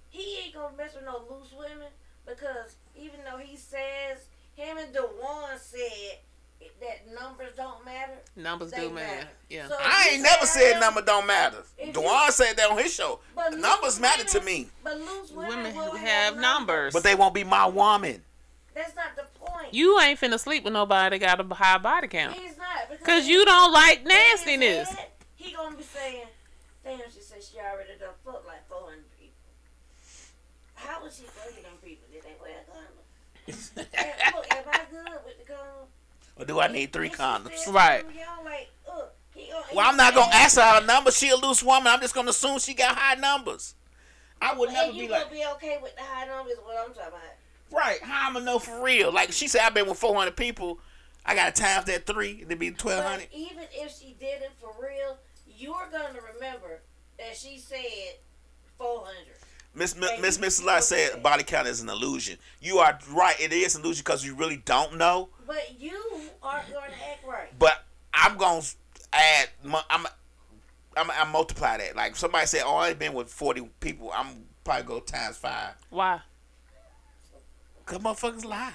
He 0.10 0.38
ain't 0.46 0.54
gonna 0.54 0.78
mess 0.78 0.94
with 0.96 1.04
no 1.04 1.24
loose 1.30 1.52
women 1.58 1.88
because 2.26 2.76
even 2.96 3.20
though 3.30 3.38
he 3.40 3.58
says 3.58 4.28
him 4.56 4.78
and 4.78 4.94
Dewan 4.94 5.58
said 5.60 6.20
that 6.80 7.14
numbers 7.22 7.52
don't 7.58 7.84
matter. 7.84 8.14
Numbers 8.36 8.72
do 8.72 8.90
matter. 8.90 8.94
matter. 9.18 9.28
Yeah. 9.50 9.68
So- 9.68 9.76
I 9.80 10.10
ain't 10.14 10.24
never 10.24 10.46
said 10.46 10.78
I 10.78 10.80
number 10.80 11.02
don't 11.02 11.28
matter. 11.28 11.64
If 11.78 11.88
you- 11.88 11.94
Dewan 11.94 12.32
said 12.32 12.56
that 12.58 12.70
on 12.72 12.78
his 12.78 12.94
show. 12.94 13.20
But 13.36 13.52
loose 13.54 13.62
Numbers 13.62 14.00
matter 14.00 14.24
to 14.24 14.42
me, 14.42 14.70
But 14.84 14.98
loose 15.00 15.32
women, 15.32 15.58
Women 15.58 15.76
will 15.76 15.92
who 15.92 15.98
have, 15.98 16.08
have 16.34 16.38
numbers. 16.38 16.94
but 16.94 17.04
they 17.04 17.16
won't 17.16 17.34
be 17.34 17.44
my 17.44 17.66
woman. 17.66 18.24
That's 18.76 18.94
not 18.94 19.16
the 19.16 19.24
point. 19.40 19.74
You 19.74 20.00
ain't 20.02 20.20
finna 20.20 20.38
sleep 20.38 20.66
with 20.66 20.74
nobody 20.74 21.18
that 21.18 21.38
got 21.38 21.52
a 21.52 21.56
high 21.56 21.78
body 21.78 22.10
count. 22.10 22.36
He's 22.36 22.58
not 22.58 22.90
because 22.90 23.06
Cause 23.06 23.28
you 23.28 23.46
don't 23.46 23.72
like 23.72 24.06
nastiness. 24.06 24.90
head, 24.90 25.08
He 25.36 25.54
gonna 25.54 25.78
be 25.78 25.84
saying, 25.84 26.28
"Damn, 26.84 27.00
she 27.14 27.22
said 27.22 27.42
she 27.42 27.58
already 27.58 27.98
done 27.98 28.10
fucked 28.26 28.46
like 28.46 28.68
400 28.68 29.04
people. 29.18 29.32
How 30.76 31.02
was 31.02 31.16
she 31.16 31.24
fucking 31.24 31.64
them 31.64 31.78
people? 31.82 32.06
Did 32.12 32.24
they 32.24 32.36
wear 32.42 32.52
a 32.60 32.70
condom? 32.70 33.06
Look, 34.36 34.54
am 34.54 34.64
I 34.68 34.82
good 34.92 35.20
with 35.26 35.38
the 35.40 35.54
condom? 35.54 35.88
Or 36.38 36.46
do 36.46 36.60
I 36.60 36.68
need 36.68 36.92
three 36.92 37.10
condoms? 37.10 37.72
Right. 37.72 38.04
Y'all 38.14 38.44
like, 38.44 38.70
ugh, 38.92 39.08
he 39.34 39.50
gonna, 39.50 39.64
Well, 39.74 39.90
I'm 39.90 39.96
not 39.96 40.14
gonna 40.14 40.34
ask 40.34 40.58
her 40.58 40.62
her 40.82 40.86
number. 40.86 41.12
She 41.12 41.30
a 41.30 41.38
loose 41.38 41.64
woman. 41.64 41.88
I'm 41.88 42.02
just 42.02 42.14
gonna 42.14 42.32
assume 42.32 42.60
she 42.60 42.74
got 42.74 42.98
high 42.98 43.16
numbers. 43.16 43.74
I 44.42 44.54
would 44.54 44.70
never 44.74 44.90
And 44.90 44.98
you 44.98 45.04
be 45.04 45.08
gonna 45.08 45.32
be 45.32 45.46
okay 45.54 45.80
with 45.82 45.96
the 45.96 46.04
high 46.04 46.26
numbers? 46.28 46.58
What 46.62 46.76
I'm 46.78 46.94
talking 46.94 47.08
about? 47.08 47.22
Right? 47.72 48.02
How 48.02 48.30
I'ma 48.30 48.40
know 48.40 48.60
for 48.60 48.84
real? 48.84 49.12
Like 49.12 49.32
she 49.32 49.48
said, 49.48 49.62
I've 49.62 49.74
been 49.74 49.88
with 49.88 49.98
400 50.00 50.36
people. 50.36 50.80
I 51.26 51.36
got 51.36 51.56
to 51.56 51.62
times 51.62 51.86
that 51.86 52.06
three. 52.06 52.44
It'd 52.46 52.60
be 52.60 52.70
1,200. 52.70 53.04
But 53.04 53.28
even 53.38 53.64
if 53.74 53.98
she 53.98 54.16
did 54.20 54.42
it 54.42 54.52
for 54.60 54.72
real, 54.82 55.18
you're 55.58 55.88
gonna 55.92 56.20
remember 56.36 56.82
that 57.18 57.36
she 57.36 57.58
said 57.58 58.20
400. 58.78 59.16
Miss 59.74 59.96
Miss 59.96 60.12
you- 60.16 60.42
Miss 60.42 60.60
you 60.60 60.66
Lot 60.68 60.76
look 60.76 60.84
said 60.84 61.24
body 61.24 61.44
count 61.44 61.68
is 61.68 61.82
an 61.82 61.90
illusion. 61.90 62.38
You 62.62 62.78
are 62.80 62.98
right. 63.12 63.40
It 63.40 63.52
is 63.52 63.76
an 63.76 63.82
illusion 63.82 64.04
because 64.06 64.24
you 64.26 64.36
really 64.36 64.58
don't 64.58 64.98
know. 64.98 65.30
But 65.46 65.80
you 65.80 66.00
aren't 66.42 66.72
gonna 66.72 66.94
act 67.12 67.26
right. 67.28 67.58
But 67.60 67.84
I'm 68.14 68.38
gonna 68.38 68.62
add. 69.12 69.50
I'm. 69.90 70.06
I'm. 70.98 71.12
I 71.12 71.26
multiply 71.26 71.78
that. 71.78 71.96
Like 71.96 72.16
somebody 72.16 72.46
said, 72.48 72.62
oh, 72.66 72.76
I 72.76 72.90
ain't 72.90 73.00
been 73.00 73.14
with 73.14 73.30
40 73.30 73.70
people. 73.82 74.12
I'm 74.16 74.46
probably 74.64 74.84
go 74.88 75.00
times 75.02 75.36
five. 75.36 75.74
Why? 75.90 76.22
Cause 77.86 78.00
motherfuckers 78.00 78.46
lie. 78.46 78.74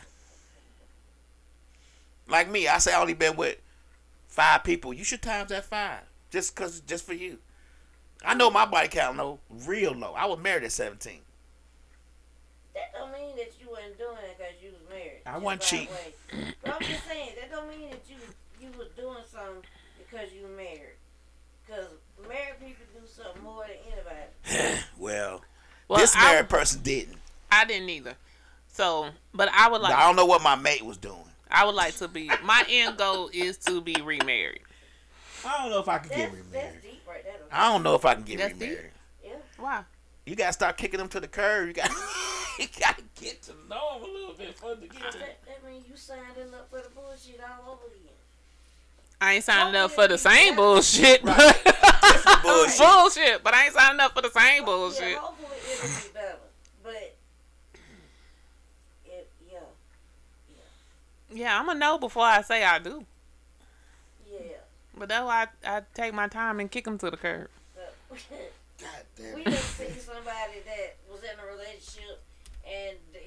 Like 2.29 2.49
me, 2.51 2.69
I 2.69 2.79
say 2.79 2.93
I 2.93 3.01
only 3.01 3.15
been 3.15 3.37
with 3.37 3.57
five 4.29 4.63
people. 4.63 4.93
You 4.93 5.03
should 5.05 5.23
times 5.23 5.51
that 5.51 5.65
five. 5.65 6.01
Just 6.31 6.55
cause 6.55 6.81
just 6.81 7.05
for 7.05 7.15
you. 7.15 7.39
I 8.25 8.35
know 8.35 8.51
my 8.51 8.67
body 8.67 8.89
count 8.89 9.17
low, 9.17 9.41
real 9.67 9.93
low. 9.93 10.13
I 10.13 10.27
was 10.27 10.39
married 10.39 10.63
at 10.63 10.73
seventeen. 10.73 11.21
That 12.75 12.93
don't 12.93 13.13
mean 13.13 13.35
that 13.37 13.51
you 13.61 13.69
wasn't 13.69 13.99
doing 13.99 14.17
it 14.23 14.37
because 14.39 14.55
you 14.63 14.71
was 14.71 14.89
married. 14.89 15.23
I 15.27 15.33
Just 15.33 15.43
wasn't 15.45 15.61
by 15.61 15.67
cheating. 15.67 16.55
But 16.63 16.75
I'm 16.75 16.83
just 16.83 17.05
saying 17.07 17.31
that 17.41 17.51
don't 17.51 17.69
mean 17.69 17.91
that 17.91 18.03
you 18.09 18.17
you 18.61 18.79
was 18.79 18.89
doing 18.97 19.25
something 19.33 19.65
because 19.99 20.33
you 20.33 20.47
married. 20.57 20.95
Because 21.67 21.87
married 22.29 22.61
people 22.61 22.85
do 22.95 23.07
something 23.07 23.43
more 23.43 23.65
than 23.67 23.77
anybody. 23.93 24.81
Well, 24.99 25.43
Well, 25.89 25.99
this 25.99 26.15
I, 26.15 26.33
married 26.33 26.49
person 26.51 26.83
didn't. 26.83 27.17
I 27.51 27.65
didn't 27.65 27.89
either. 27.89 28.15
So, 28.81 29.09
but 29.35 29.49
I 29.53 29.69
would 29.69 29.81
like. 29.81 29.95
I 29.95 30.07
don't 30.07 30.17
know 30.17 30.27
what 30.27 30.43
my 30.43 30.57
mate 30.57 30.85
was 30.85 30.97
doing. 30.97 31.17
I 31.51 31.67
would 31.67 31.75
like 31.75 31.95
to 31.97 32.09
be. 32.09 32.31
My 32.45 32.65
end 32.69 32.97
goal 32.97 33.31
is 33.33 33.59
to 33.59 33.81
be 33.81 33.95
remarried. 34.03 34.63
I 35.45 35.63
don't 35.63 35.71
know 35.71 35.81
if 35.81 35.89
I 35.89 35.99
can 35.99 36.09
That's, 36.09 36.33
that's 36.53 36.83
deep 36.83 37.03
right 37.09 37.25
there. 37.25 37.35
though. 37.39 37.57
I 37.57 37.73
don't 37.73 37.83
know 37.83 37.95
if 37.95 38.05
I 38.05 38.15
can 38.15 38.25
get 38.25 38.39
That's 38.39 38.53
deep. 38.55 38.63
remarried. 38.63 38.91
Yeah. 39.25 39.33
Why? 39.59 39.83
You 40.27 40.37
gotta 40.37 40.53
start 40.53 40.77
kicking 40.77 40.99
them 40.99 41.09
to 41.09 41.21
the 41.21 41.29
curb. 41.29 41.69
You 41.69 41.75
got 41.75 41.91
you 42.59 42.67
gotta 42.79 43.03
get 43.21 43.43
to 43.43 43.53
know 43.69 44.01
them 44.01 44.11
a 44.11 44.13
little 44.13 44.35
bit 44.35 44.55
for 44.59 44.71
them 44.71 44.81
to 44.83 44.89
get 44.89 45.13
to. 45.13 45.19
That, 45.19 45.39
that 45.47 45.67
means 45.69 45.85
you 45.89 45.97
signing 45.97 46.55
up 46.55 46.71
for 46.71 46.81
the 46.81 46.91
bullshit 46.95 47.41
all 47.41 47.73
over 47.73 47.87
again. 47.87 48.15
I 49.21 49.35
ain't 49.35 49.45
signing 49.45 49.77
up 49.77 49.91
oh, 49.91 49.95
for 49.95 50.09
the 50.09 50.17
same 50.17 50.57
bullshit. 50.57 51.23
Right. 51.23 51.37
Different 51.65 52.43
bullshit. 52.43 52.79
bullshit. 52.79 53.45
But 53.45 53.55
I 53.55 53.65
ain't 53.67 53.75
signing 53.75 54.01
up 54.01 54.15
for 54.15 54.23
the 54.23 54.31
same 54.31 54.65
bullshit. 54.65 55.11
Yeah, 55.11 55.19
bullshit. 55.19 55.19
hopefully 55.19 55.59
it'll 55.71 56.03
be 56.03 56.15
better. 56.15 56.37
But 56.83 57.17
it, 59.05 59.31
yeah, 59.51 59.59
Yeah, 61.33 61.59
I'm 61.59 61.67
gonna 61.67 61.79
know 61.79 61.99
before 61.99 62.25
I 62.25 62.43
say 62.43 62.65
I 62.65 62.79
do. 62.79 63.05
yeah. 64.31 64.59
But 64.97 65.09
that's 65.09 65.25
why 65.25 65.47
I, 65.65 65.77
I 65.77 65.83
take 65.95 66.13
my 66.13 66.29
time 66.29 66.61
and 66.61 66.71
kick 66.71 66.85
them 66.85 66.99
to 66.99 67.11
the 67.11 67.17
curb. 67.17 67.49
God 68.81 69.05
damn 69.17 69.35
we 69.35 69.45
just 69.45 69.77
see 69.77 69.93
somebody 70.01 70.65
that 70.65 70.97
was 71.11 71.21
in 71.23 71.37
a 71.39 71.47
relationship 71.53 72.19
and 72.67 72.97
the, 73.13 73.21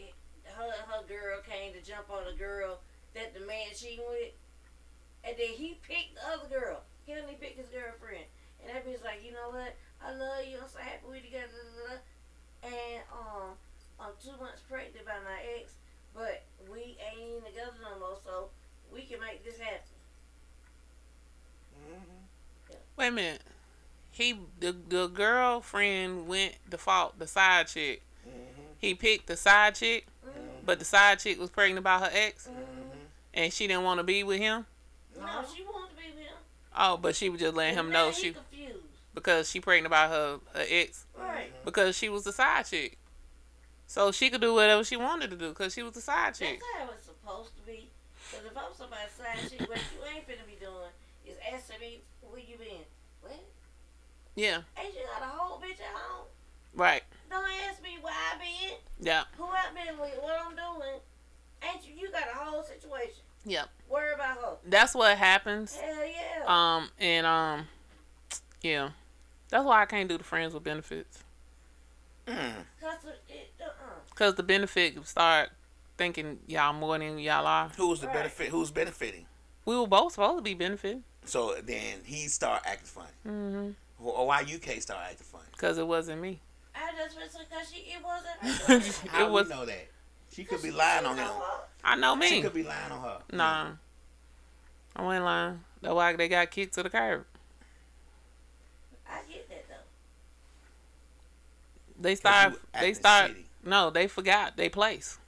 her 0.52 0.72
her 0.90 1.04
girl 1.08 1.40
came 1.48 1.74
to 1.74 1.82
jump 1.82 2.10
on 2.10 2.26
a 2.28 2.36
girl 2.36 2.80
that 3.14 3.34
the 3.34 3.46
man 3.46 3.70
she 3.76 4.00
with, 4.10 4.34
and 5.24 5.36
then 5.38 5.54
he 5.54 5.78
picked 5.88 6.16
the 6.18 6.24
other 6.34 6.50
girl. 6.50 6.82
He 7.06 7.14
only 7.14 7.36
picked 7.36 7.58
his 7.60 7.70
girlfriend, 7.70 8.26
and 8.62 8.70
that 8.70 8.86
bitch 8.86 9.04
like, 9.06 9.22
you 9.24 9.32
know 9.32 9.50
what? 9.54 9.76
I 10.02 10.12
love 10.12 10.46
you. 10.50 10.58
I'm 10.62 10.68
so 10.68 10.80
happy 10.80 11.06
we 11.10 11.22
together. 11.22 11.54
da, 11.54 11.70
da, 11.70 11.96
da." 11.96 11.98
And 12.64 13.02
um, 13.12 13.50
I'm 14.00 14.14
two 14.18 14.34
months 14.42 14.64
pregnant 14.68 15.06
by 15.06 15.20
my 15.22 15.38
ex, 15.60 15.78
but 16.16 16.44
we 16.72 16.98
ain't 16.98 17.22
even 17.22 17.44
together 17.46 17.78
no 17.84 18.00
more, 18.00 18.18
so 18.24 18.50
we 18.92 19.04
can 19.06 19.20
make 19.34 19.44
this 19.44 19.60
happen. 19.60 19.80
Mm-hmm. 21.90 22.76
Wait 22.98 23.08
a 23.08 23.12
minute. 23.12 23.42
He 24.12 24.38
the 24.60 24.76
the 24.88 25.08
girlfriend 25.08 26.28
went 26.28 26.56
the 26.70 26.78
fault 26.78 27.18
the 27.18 27.28
side 27.28 27.68
chick. 27.68 28.02
Mm-hmm. 28.28 28.62
He 28.78 28.94
picked 28.94 29.28
the 29.28 29.36
side 29.36 29.76
chick, 29.76 30.06
mm-hmm. 30.26 30.40
but 30.66 30.80
the 30.80 30.86
side 30.86 31.20
chick 31.20 31.40
was 31.40 31.50
pregnant 31.50 31.84
by 31.84 32.00
her 32.00 32.10
ex, 32.12 32.48
and 33.34 33.52
she 33.52 33.68
didn't 33.68 33.84
want 33.84 34.00
to 34.00 34.04
be 34.04 34.24
with 34.24 34.40
him. 34.40 34.66
No, 35.18 35.26
she 35.56 35.64
wanted 35.64 35.92
to 35.92 35.96
be 35.98 36.10
with 36.16 36.26
him. 36.26 36.36
Oh, 36.78 36.98
but 36.98 37.16
she 37.16 37.30
was 37.30 37.40
just 37.40 37.56
letting 37.56 37.76
him 37.76 37.92
know 37.92 38.12
she 38.12 38.28
he 38.28 38.34
confused. 38.34 38.86
because 39.16 39.50
she 39.50 39.60
pregnant 39.60 39.92
by 39.92 40.08
her 40.08 40.40
her 40.54 40.66
ex 40.70 41.06
Right. 41.18 41.52
because 41.66 41.98
she 41.98 42.10
was 42.10 42.24
the 42.24 42.34
side 42.34 42.66
chick. 42.68 42.98
So 43.88 44.12
she 44.12 44.30
could 44.30 44.42
do 44.42 44.54
whatever 44.54 44.84
she 44.84 44.96
wanted 44.96 45.30
to 45.32 45.36
do 45.36 45.50
because 45.50 45.74
she 45.74 45.82
was 45.84 45.94
the 45.94 46.02
side 46.02 46.36
chick. 46.36 46.60
That's 46.60 46.90
how 46.90 46.94
it's 46.96 47.06
supposed 47.06 47.56
to 47.56 47.62
be. 47.64 47.90
Because 48.34 48.50
if 48.50 48.58
I'm 48.58 48.74
somebody's 48.74 49.14
side 49.14 49.38
chick, 49.50 49.70
what 49.70 49.78
you 49.78 50.02
ain't 50.10 50.26
finna 50.28 50.46
be 50.50 50.58
doing 50.60 50.90
is 51.28 51.38
asking 51.54 51.80
me 51.80 52.02
where 52.22 52.42
you 52.42 52.58
been. 52.58 52.82
What? 53.22 53.40
Yeah, 54.36 54.62
Ain't 54.82 54.96
you 54.96 55.02
got 55.06 55.22
a 55.22 55.30
whole 55.30 55.60
bitch 55.60 55.78
at 55.80 55.94
home? 55.94 56.26
right. 56.74 57.04
Don't 57.30 57.46
ask 57.70 57.82
me 57.84 57.98
where 58.02 58.14
I 58.14 58.38
been, 58.40 58.78
Yeah, 59.00 59.24
who 59.38 59.44
I 59.46 59.66
been 59.74 60.00
with, 60.00 60.18
what 60.22 60.40
I'm 60.44 60.56
doing. 60.56 61.00
Ain't 61.64 61.88
you? 61.88 61.94
You 61.96 62.12
got 62.12 62.24
a 62.24 62.36
whole 62.38 62.64
situation. 62.64 63.22
Yep. 63.46 63.70
Worry 63.90 64.14
about 64.16 64.38
her. 64.38 64.56
that's 64.68 64.96
what 64.96 65.16
happens. 65.18 65.76
Hell 65.76 66.06
yeah. 66.06 66.46
Um, 66.48 66.90
and 67.00 67.28
um, 67.28 67.68
yeah, 68.64 68.90
that's 69.50 69.64
why 69.66 69.82
I 69.82 69.86
can't 69.86 70.10
do 70.10 70.18
the 70.18 70.24
friends 70.24 70.54
with 70.54 70.64
benefits. 70.64 71.24
Mm. 72.28 72.54
Cause 72.82 72.98
it, 73.30 73.52
uh-uh. 73.62 74.16
Cause 74.16 74.36
the 74.36 74.44
benefit 74.44 75.06
start 75.06 75.50
thinking 75.98 76.40
y'all 76.48 76.74
more 76.74 76.98
than 76.98 77.20
y'all 77.20 77.46
are. 77.46 77.70
Who's 77.78 78.00
the 78.02 78.08
Right. 78.08 78.16
benefit? 78.18 78.50
Who's 78.50 78.72
benefiting? 78.72 79.26
We 79.66 79.78
were 79.78 79.88
both 79.88 80.14
supposed 80.14 80.38
to 80.40 80.42
be 80.42 80.54
benefiting. 80.54 81.04
So 81.26 81.56
then 81.64 82.00
he 82.06 82.28
start 82.28 82.64
acting 82.66 82.88
funny. 82.88 83.08
Mm-hmm. 83.26 84.06
Or 84.06 84.28
why 84.28 84.42
you 84.42 84.60
can't 84.60 84.82
start 84.82 85.00
acting 85.10 85.26
funny? 85.32 85.46
Cause 85.58 85.78
it 85.78 85.88
wasn't 85.88 86.22
me. 86.22 86.42
I 86.76 86.92
just 86.98 87.16
went 87.16 87.32
because 87.50 87.72
she 87.72 87.80
it 87.94 88.04
wasn't. 88.04 89.08
How 89.10 89.26
it 89.26 89.32
was. 89.32 89.48
we 89.48 89.56
know 89.56 89.66
that? 89.66 89.88
She 90.34 90.44
could 90.44 90.62
be 90.62 90.72
lying 90.72 91.06
on 91.06 91.16
him. 91.18 91.30
I 91.84 91.96
know 91.96 92.16
me. 92.16 92.28
She 92.28 92.42
could 92.42 92.54
be 92.54 92.64
lying 92.64 92.92
on 92.92 93.02
her. 93.02 93.18
Nah, 93.32 93.68
I 94.96 95.04
wasn't 95.04 95.26
lying. 95.26 95.60
That's 95.82 95.94
why 95.94 96.16
they 96.16 96.28
got 96.28 96.50
kicked 96.50 96.74
to 96.76 96.84
the 96.84 96.90
curb. 96.90 97.26
I 99.08 99.20
get 99.32 99.48
that 99.50 99.66
though. 99.70 99.76
They 102.02 102.16
start. 102.16 102.54
They 102.74 102.78
acting 102.80 102.96
start. 102.96 103.32
shitty. 103.32 103.44
No, 103.66 103.90
they 103.92 104.08
forgot 104.08 104.58
they 104.58 104.70
place. 104.70 105.20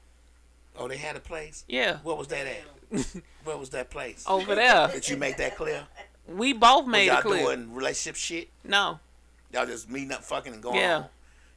Oh, 0.77 0.87
they 0.87 0.97
had 0.97 1.15
a 1.15 1.19
place. 1.19 1.63
Yeah, 1.67 1.97
What 2.03 2.17
was 2.17 2.27
that 2.29 2.45
at? 2.47 2.63
Where 3.43 3.57
was 3.57 3.69
that 3.71 3.89
place? 3.89 4.23
over 4.27 4.55
there. 4.55 4.87
Did 4.93 5.07
you 5.09 5.17
make 5.17 5.37
that 5.37 5.55
clear? 5.57 5.85
We 6.27 6.53
both 6.53 6.87
made 6.87 7.07
y'all 7.07 7.19
it 7.19 7.21
clear. 7.21 7.43
doing 7.45 7.73
relationship 7.73 8.15
shit? 8.15 8.49
No, 8.63 8.99
Y'all 9.53 9.65
just 9.65 9.89
meeting 9.89 10.11
up, 10.11 10.23
fucking, 10.23 10.53
and 10.53 10.61
going 10.61 10.75
Yeah. 10.77 11.01
home. 11.01 11.09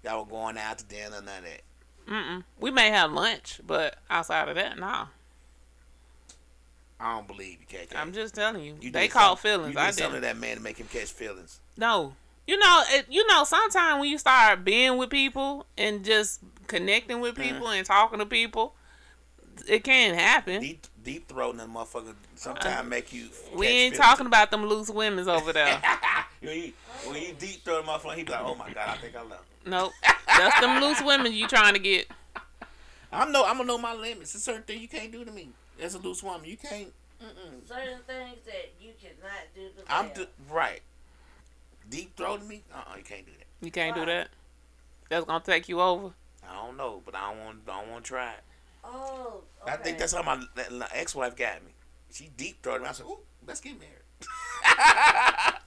Y'all 0.05 0.25
were 0.25 0.31
going 0.31 0.57
out 0.59 0.79
to 0.79 0.85
dinner, 0.85 1.21
none 1.23 1.39
of 1.39 1.45
that. 1.45 1.61
Mm-mm. 2.09 2.45
We 2.61 2.71
may 2.71 2.91
have 2.91 3.11
lunch, 3.13 3.61
but 3.67 3.97
outside 4.09 4.49
of 4.49 4.55
that, 4.55 4.79
nah. 4.79 5.07
I 7.01 7.15
don't 7.15 7.27
believe 7.29 7.59
you, 7.61 7.79
KK. 7.79 7.95
I'm 7.97 8.13
just 8.13 8.35
telling 8.35 8.63
you. 8.65 8.77
You 8.81 8.91
they 8.91 9.09
caught 9.09 9.39
feelings. 9.39 9.75
You 9.75 9.81
I 9.81 9.87
did 9.87 9.95
something 9.99 10.21
to 10.21 10.27
that 10.27 10.37
man 10.37 10.57
to 10.57 10.63
make 10.63 10.79
him 10.79 10.89
catch 10.89 11.11
feelings. 11.13 11.61
No. 11.77 12.15
You 12.47 12.59
know, 12.59 12.83
it, 12.89 13.07
you 13.09 13.27
know, 13.27 13.45
sometimes 13.45 14.01
when 14.01 14.11
you 14.11 14.19
start 14.19 14.65
being 14.65 14.97
with 14.97 15.11
people 15.11 15.67
and 15.77 16.05
just 16.05 16.41
connecting 16.67 17.21
with 17.21 17.39
Uh-huh. 17.39 17.53
people 17.53 17.69
and 17.69 17.87
talking 17.87 18.19
to 18.19 18.27
people, 18.27 18.75
it 19.67 19.85
can 19.85 20.15
happen. 20.15 20.61
Deep, 20.61 20.87
deep 21.05 21.29
throating 21.29 21.59
that 21.59 21.69
motherfucker 21.69 22.15
sometimes 22.35 22.89
make 22.89 23.13
you. 23.13 23.29
we 23.55 23.67
ain't 23.67 23.95
feelings. 23.95 23.99
talking 23.99 24.27
about 24.27 24.51
them 24.51 24.67
loose 24.67 24.91
women's 24.91 25.29
over 25.29 25.53
there. 25.53 25.81
when 26.41 26.57
you, 26.57 26.73
when 27.07 27.23
you 27.23 27.35
deep 27.39 27.65
throw 27.65 27.83
the 27.83 27.87
motherfucker, 27.89 28.15
he 28.15 28.23
be 28.25 28.33
like, 28.33 28.43
"Oh 28.45 28.55
my 28.55 28.71
god, 28.73 28.89
I 28.89 28.97
think 28.97 29.17
I 29.17 29.23
love." 29.23 29.33
him." 29.33 29.39
nope. 29.71 29.93
That's 30.27 30.61
them 30.61 30.83
loose 30.83 31.03
women 31.03 31.33
you 31.33 31.49
trying 31.49 31.75
to 31.75 31.81
get. 31.81 32.09
I'm 33.13 33.33
know. 33.33 33.45
I'm 33.45 33.57
gonna 33.57 33.67
know 33.67 33.79
my 33.79 33.95
limits. 33.95 34.33
There's 34.33 34.45
certain 34.45 34.63
things 34.63 34.81
you 34.81 34.89
can't 34.89 35.11
do 35.11 35.25
to 35.25 35.31
me. 35.31 35.51
As 35.81 35.95
a 35.95 35.99
loose 35.99 36.23
woman, 36.23 36.49
you 36.49 36.57
can't. 36.57 36.93
Certain 37.67 37.99
things 38.07 38.39
that 38.47 38.73
you 38.81 38.93
cannot 39.01 39.41
do 39.55 39.63
to 39.63 39.77
me. 39.79 39.85
I'm 39.89 40.09
them. 40.09 40.25
d- 40.25 40.53
right. 40.53 40.81
Deep 41.89 42.15
throating 42.17 42.47
me? 42.47 42.63
Uh, 42.73 42.79
uh 42.93 42.97
you 42.97 43.03
can't 43.03 43.25
do 43.25 43.33
that. 43.33 43.65
You 43.65 43.71
can't 43.71 43.97
do 43.97 44.05
that. 44.05 44.29
That's 45.09 45.25
gonna 45.25 45.43
take 45.43 45.69
you 45.69 45.81
over. 45.81 46.13
I 46.49 46.55
don't 46.55 46.77
know, 46.77 47.03
but 47.05 47.15
I 47.15 47.33
don't 47.33 47.45
want. 47.45 47.67
Don't 47.67 47.91
want 47.91 48.05
to 48.05 48.09
try 48.09 48.33
it. 48.33 48.41
Oh, 48.91 49.43
okay. 49.63 49.73
I 49.73 49.77
think 49.77 49.99
that's 49.99 50.15
how 50.15 50.23
my, 50.23 50.43
my 50.71 50.89
ex-wife 50.95 51.37
got 51.37 51.65
me. 51.65 51.73
She 52.11 52.31
deep 52.37 52.63
throated 52.63 52.83
me. 52.83 52.89
I 52.89 52.93
said, 52.93 53.07
"Ooh, 53.07 53.19
let's 53.47 53.61
get 53.61 53.75
married." 53.79 53.93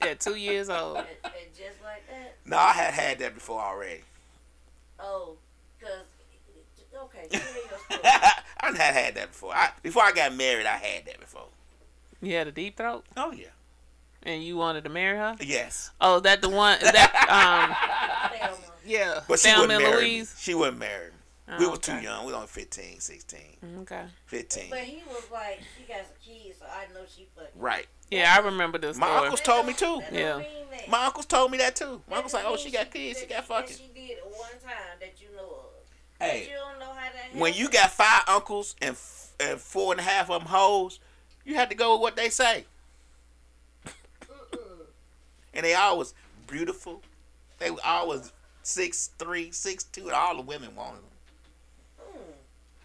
At 0.02 0.20
two 0.20 0.34
years 0.34 0.68
old. 0.68 0.96
And, 0.98 1.06
and 1.24 1.34
just 1.56 1.82
like 1.82 2.06
that. 2.10 2.36
No, 2.44 2.56
I 2.58 2.72
had 2.72 2.92
had 2.94 3.18
that 3.20 3.34
before 3.34 3.60
already. 3.60 4.00
Oh, 4.98 5.36
cause 5.80 5.90
okay, 7.04 7.26
your. 7.30 7.42
I 8.04 8.66
had 8.76 8.94
had 8.94 9.14
that 9.14 9.28
before. 9.28 9.54
I, 9.54 9.70
before 9.82 10.02
I 10.02 10.12
got 10.12 10.34
married, 10.34 10.66
I 10.66 10.76
had 10.76 11.06
that 11.06 11.20
before. 11.20 11.46
You 12.20 12.34
had 12.34 12.46
a 12.48 12.52
deep 12.52 12.76
throat, 12.76 13.04
Oh 13.16 13.32
yeah. 13.32 13.46
and 14.22 14.44
you 14.44 14.56
wanted 14.56 14.84
to 14.84 14.90
marry 14.90 15.16
her. 15.18 15.36
Yes. 15.40 15.90
Oh, 16.00 16.20
that 16.20 16.40
the 16.42 16.48
one 16.48 16.78
that 16.80 17.14
um 17.28 18.50
yeah. 18.86 19.20
But 19.28 19.38
she 19.40 19.48
Thelma 19.48 19.62
wouldn't 19.62 19.82
and 19.82 19.92
marry 19.92 20.18
me. 20.20 20.26
She 20.38 20.54
wouldn't 20.54 20.78
marry 20.78 21.06
me. 21.06 21.16
Oh, 21.48 21.58
we 21.58 21.66
Oh, 21.66 21.70
were 21.72 21.76
too 21.76 21.96
young. 22.00 22.24
We 22.24 22.30
were 22.32 22.36
only 22.36 22.48
15, 22.48 23.00
16, 23.00 23.40
mm, 23.64 23.80
Okay. 23.82 24.04
15. 24.26 24.70
But 24.70 24.78
he 24.80 25.02
was 25.08 25.24
like, 25.32 25.60
she 25.76 25.84
got 25.92 25.98
some 26.06 26.14
kids, 26.24 26.58
so 26.60 26.66
I 26.66 26.92
know 26.94 27.00
she 27.14 27.26
fucking. 27.34 27.50
Right. 27.60 27.86
Yeah, 28.10 28.34
I 28.36 28.40
remember 28.44 28.78
this 28.78 28.96
My 28.96 29.06
story. 29.06 29.20
uncles 29.22 29.40
told 29.40 29.66
me 29.66 29.72
too. 29.72 30.00
That 30.10 30.12
Yeah. 30.12 30.42
My 30.88 31.06
uncles 31.06 31.26
told 31.26 31.50
me 31.50 31.58
that 31.58 31.74
too. 31.76 32.02
My 32.08 32.10
That 32.10 32.16
uncle's 32.16 32.34
like, 32.34 32.44
oh, 32.46 32.50
mean 32.50 32.58
she 32.58 32.70
got 32.70 32.90
kids. 32.90 33.20
She 33.20 33.26
got 33.26 33.44
fucking. 33.44 33.66
That 33.68 33.76
she 33.82 33.88
did 33.92 34.18
it 34.18 34.24
one 34.24 34.50
time 34.62 34.98
that 35.00 35.20
you 35.20 35.28
know 35.36 35.42
of. 35.48 35.64
Hey, 36.20 36.48
You 36.48 36.54
don't 36.56 36.78
know 36.78 36.86
how 36.94 37.08
that 37.12 37.34
when 37.38 37.54
you 37.54 37.68
got 37.68 37.90
five 37.90 38.22
uncles 38.28 38.76
and, 38.80 38.90
f- 38.90 39.32
and 39.40 39.58
four 39.60 39.92
and 39.92 40.00
a 40.00 40.04
half 40.04 40.30
of 40.30 40.40
them 40.42 40.48
hoes, 40.48 41.00
you 41.44 41.54
had 41.56 41.68
to 41.70 41.76
go 41.76 41.94
with 41.94 42.02
what 42.02 42.16
they 42.16 42.28
say. 42.28 42.66
and 45.54 45.64
they 45.64 45.74
always 45.74 46.14
beautiful. 46.46 47.02
They 47.58 47.70
were 47.70 47.80
always 47.84 48.32
six 48.62 49.10
three, 49.18 49.50
six 49.50 49.84
two, 49.84 50.02
and 50.02 50.12
all 50.12 50.36
the 50.36 50.42
women 50.42 50.74
wanted 50.76 50.98
them. 50.98 51.04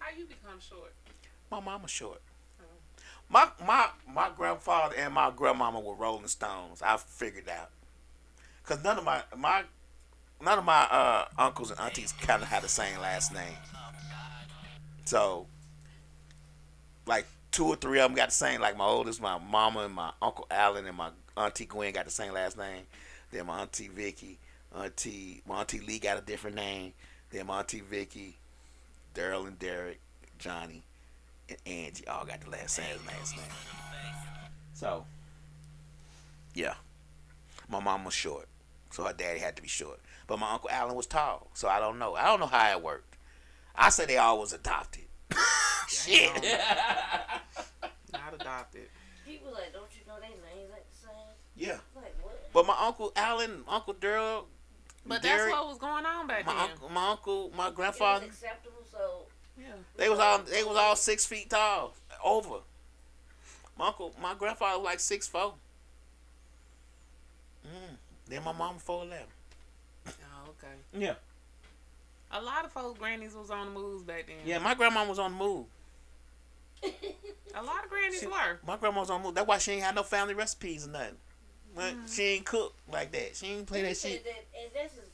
How 0.08 0.18
you 0.18 0.26
become 0.26 0.60
short? 0.60 0.94
My 1.52 1.60
mama 1.60 1.88
short. 1.88 2.22
My 3.30 3.50
my 3.66 3.90
my 4.10 4.30
grandfather 4.34 4.96
and 4.98 5.14
my 5.14 5.32
grandmama 5.36 5.82
were 5.82 5.96
Rolling 5.96 6.28
Stones. 6.28 6.82
I 6.82 6.96
figured 6.96 7.50
out. 7.50 7.72
Cause 8.64 8.82
none 8.86 8.98
of 8.98 9.04
my 9.04 9.24
my 9.36 9.64
none 10.42 10.60
of 10.60 10.64
my 10.64 10.88
uh, 10.90 11.26
uncles 11.38 11.72
and 11.72 11.80
aunties 11.82 12.14
kind 12.14 12.42
of 12.42 12.48
had 12.48 12.64
the 12.64 12.70
same 12.70 12.98
last 13.02 13.34
name. 13.34 13.58
So, 15.04 15.48
like 17.06 17.26
two 17.52 17.66
or 17.66 17.76
three 17.76 18.00
of 18.00 18.10
them 18.10 18.16
got 18.16 18.30
the 18.30 18.36
same. 18.36 18.62
Like 18.62 18.78
my 18.78 18.86
oldest, 18.86 19.22
my 19.22 19.38
mama 19.38 19.82
and 19.82 19.94
my 19.94 20.14
uncle 20.22 20.48
Allen 20.50 20.86
and 20.86 20.96
my 20.96 21.10
auntie 21.36 21.66
Gwen 21.66 21.92
got 21.92 22.06
the 22.06 22.12
same 22.12 22.32
last 22.32 22.58
name. 22.58 22.84
Then 23.32 23.48
my 23.48 23.60
auntie 23.60 23.90
Vicky, 23.90 24.40
auntie 24.74 25.42
my 25.46 25.60
auntie 25.60 25.82
Lee 25.82 26.00
got 26.00 26.18
a 26.18 26.22
different 26.22 26.56
name. 26.56 26.94
Then 27.30 27.48
my 27.48 27.60
auntie 27.60 27.82
Vicky, 27.82 28.38
Daryl 29.18 29.48
and 29.48 29.58
Derek, 29.58 30.00
Johnny, 30.38 30.84
and 31.50 31.58
Angie 31.66 32.08
all 32.08 32.26
got 32.26 32.42
the 32.42 32.50
last 32.50 32.76
same 32.76 32.86
last 33.08 33.36
name. 33.36 33.46
So, 34.74 35.06
yeah, 36.54 36.76
my 37.68 37.80
mom 37.80 38.06
was 38.06 38.14
short, 38.14 38.48
so 38.92 39.04
her 39.06 39.14
daddy 39.14 39.40
had 39.40 39.56
to 39.56 39.62
be 39.62 39.68
short. 39.68 40.00
But 40.28 40.38
my 40.40 40.52
uncle 40.52 40.70
Alan 40.72 40.96
was 40.96 41.08
tall, 41.08 41.48
so 41.54 41.68
I 41.68 41.80
don't 41.80 41.98
know. 41.98 42.14
I 42.16 42.26
don't 42.26 42.40
know 42.40 42.46
how 42.46 42.72
it 42.78 42.84
worked. 42.84 43.18
I 43.76 43.90
say 43.90 44.06
they 44.06 44.18
all 44.18 44.40
was 44.40 44.54
adopted. 44.54 45.06
Shit. 45.88 46.32
Not 48.14 48.34
adopted. 48.34 48.90
People 49.26 49.52
like, 49.54 49.74
don't 49.74 49.86
you 49.94 50.02
know 50.08 50.20
their 50.20 50.30
names 50.30 50.72
ain't 50.76 50.90
the 50.92 51.08
same? 51.08 51.34
Yeah. 51.56 51.78
Like 51.96 52.14
what? 52.22 52.52
But 52.54 52.66
my 52.68 52.76
uncle 52.80 53.12
Alan, 53.16 53.64
Uncle 53.68 53.94
Daryl, 53.94 54.46
But 55.06 55.22
Derek, 55.22 55.50
that's 55.50 55.52
what 55.52 55.68
was 55.70 55.78
going 55.78 56.06
on 56.06 56.28
back 56.28 56.46
my 56.46 56.54
then. 56.54 56.70
uncle, 56.72 56.90
my 56.90 57.10
uncle, 57.12 57.52
my 57.56 57.68
It 57.70 57.76
grandfather, 57.76 58.26
was 58.28 58.36
acceptable, 58.36 58.84
so 58.98 59.22
Yeah. 59.60 59.66
they 59.96 60.10
was 60.10 60.20
all 60.20 60.40
they 60.40 60.64
was 60.64 60.76
all 60.78 60.96
six 60.96 61.26
feet 61.26 61.50
tall, 61.50 61.94
over. 62.24 62.60
My 63.78 63.88
uncle, 63.88 64.14
my 64.22 64.34
grandfather 64.34 64.80
was 64.80 64.86
like 64.86 65.00
six 65.00 65.28
four. 65.28 65.54
Mm. 67.66 67.96
Then 68.28 68.44
my 68.44 68.52
mom 68.54 68.78
four 68.78 69.04
eleven. 69.04 69.26
Oh, 70.08 70.50
okay. 70.50 70.74
Yeah. 70.94 71.14
A 72.32 72.42
lot 72.42 72.66
of 72.66 72.72
folks' 72.72 73.00
grannies 73.00 73.34
was 73.36 73.50
on 73.52 73.68
the 73.74 73.80
moves 73.80 74.04
back 74.04 74.28
then. 74.28 74.36
Yeah, 74.46 74.60
my 74.60 74.74
grandma 74.74 75.06
was 75.08 75.20
on 75.20 75.32
the 75.32 75.38
move. 75.38 75.66
A 76.84 77.64
lot 77.64 77.84
of 77.86 77.90
grannies 77.90 78.20
She- 78.20 78.28
were. 78.28 78.60
My 78.66 78.78
grandma 78.78 79.00
was 79.02 79.10
on 79.10 79.22
the 79.22 79.28
move. 79.28 79.36
That's 79.36 79.48
why 79.48 79.58
she 79.58 79.72
ain't 79.74 79.84
had 79.84 79.96
no 79.96 80.04
family 80.04 80.34
recipes 80.34 80.86
or 80.88 80.92
nothing. 80.92 81.18
But 81.76 81.96
she 82.10 82.24
ain't 82.24 82.46
cook 82.46 82.74
like 82.92 83.12
that. 83.12 83.36
She 83.36 83.48
ain't 83.48 83.66
play 83.68 83.82
that 83.84 83.98
shit. 83.98 84.24
that, 84.24 84.46
and 84.60 84.72
that's 84.74 84.94
his 84.96 85.02
grandma. 85.02 85.07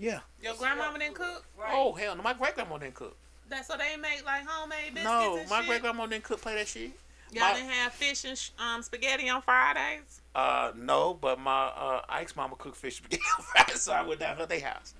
Yeah. 0.00 0.20
Your 0.42 0.54
grandmama 0.54 0.98
didn't 0.98 1.14
cook? 1.14 1.44
Right. 1.58 1.70
Oh 1.72 1.92
hell 1.92 2.16
no, 2.16 2.22
my 2.22 2.32
great 2.32 2.54
grandma 2.54 2.78
didn't 2.78 2.94
cook. 2.94 3.16
That 3.50 3.66
so 3.66 3.76
they 3.76 3.96
make 3.96 4.24
like 4.24 4.46
homemade 4.46 4.94
biscuits 4.94 5.04
No, 5.04 5.36
and 5.36 5.50
my 5.50 5.66
great 5.66 5.82
grandma 5.82 6.06
didn't 6.06 6.24
cook 6.24 6.40
play 6.40 6.54
that 6.54 6.68
shit. 6.68 6.92
Y'all 7.32 7.42
my- 7.42 7.52
didn't 7.54 7.70
have 7.70 7.92
fish 7.92 8.24
and 8.24 8.36
sh- 8.38 8.50
um 8.58 8.82
spaghetti 8.82 9.28
on 9.28 9.42
Fridays. 9.42 10.22
Uh 10.34 10.72
no, 10.74 11.12
but 11.14 11.38
my 11.38 11.66
uh 11.66 12.00
Ike's 12.08 12.34
mama 12.34 12.56
cooked 12.56 12.76
fish 12.76 12.96
spaghetti 12.96 13.22
on 13.38 13.44
Friday, 13.44 13.72
so 13.74 13.92
I 13.92 14.02
went 14.02 14.20
down 14.20 14.38
to 14.38 14.46
their 14.46 14.60
house. 14.60 14.94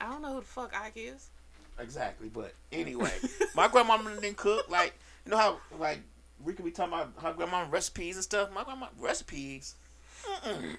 I 0.00 0.08
don't 0.10 0.22
know 0.22 0.34
who 0.34 0.40
the 0.40 0.46
fuck 0.46 0.74
Ike 0.74 0.94
is. 0.96 1.28
Exactly, 1.78 2.28
but 2.28 2.52
anyway, 2.72 3.12
my 3.54 3.68
grandmama 3.68 4.10
didn't 4.20 4.36
cook. 4.36 4.68
Like 4.68 4.94
you 5.24 5.30
know 5.30 5.38
how 5.38 5.58
like 5.78 6.00
we 6.42 6.52
could 6.54 6.64
be 6.64 6.72
talking 6.72 6.92
about 6.94 7.12
her 7.22 7.32
grandma 7.32 7.66
recipes 7.70 8.16
and 8.16 8.24
stuff. 8.24 8.50
My 8.52 8.64
grandma 8.64 8.88
recipes. 8.98 9.76
Mm-mm. 10.44 10.76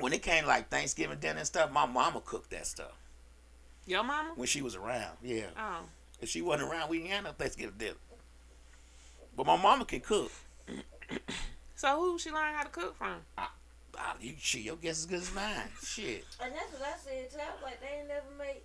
When 0.00 0.12
it 0.12 0.22
came 0.22 0.46
like 0.46 0.68
Thanksgiving 0.68 1.18
dinner 1.18 1.38
and 1.38 1.46
stuff, 1.46 1.70
my 1.72 1.86
mama 1.86 2.20
cooked 2.24 2.50
that 2.50 2.66
stuff 2.66 2.92
Your 3.86 4.02
mama? 4.02 4.32
when 4.36 4.46
she 4.46 4.62
was 4.62 4.74
around. 4.74 5.16
Yeah, 5.22 5.46
Oh. 5.58 5.80
if 6.20 6.28
she 6.28 6.42
wasn't 6.42 6.70
around, 6.70 6.88
we 6.90 6.98
didn't 6.98 7.10
have 7.12 7.24
no 7.24 7.32
Thanksgiving 7.32 7.74
dinner. 7.78 7.94
But 9.36 9.46
my 9.46 9.56
mama 9.56 9.84
can 9.84 10.00
cook. 10.00 10.30
So 11.76 11.96
who 11.98 12.18
she 12.18 12.30
learned 12.30 12.56
how 12.56 12.62
to 12.64 12.68
cook 12.68 12.96
from? 12.96 13.16
Ah, 13.38 13.52
you, 14.20 14.34
shit, 14.38 14.62
your 14.62 14.76
guess 14.76 14.98
is 14.98 15.06
good 15.06 15.20
as 15.20 15.34
mine. 15.34 15.68
Shit. 15.82 16.24
And 16.42 16.52
that's 16.54 16.72
what 16.72 16.82
I 16.82 16.96
said 17.02 17.30
too. 17.30 17.38
I 17.38 17.52
was 17.54 17.62
like, 17.62 17.80
they 17.80 17.98
ain't 17.98 18.08
never 18.08 18.26
make 18.38 18.64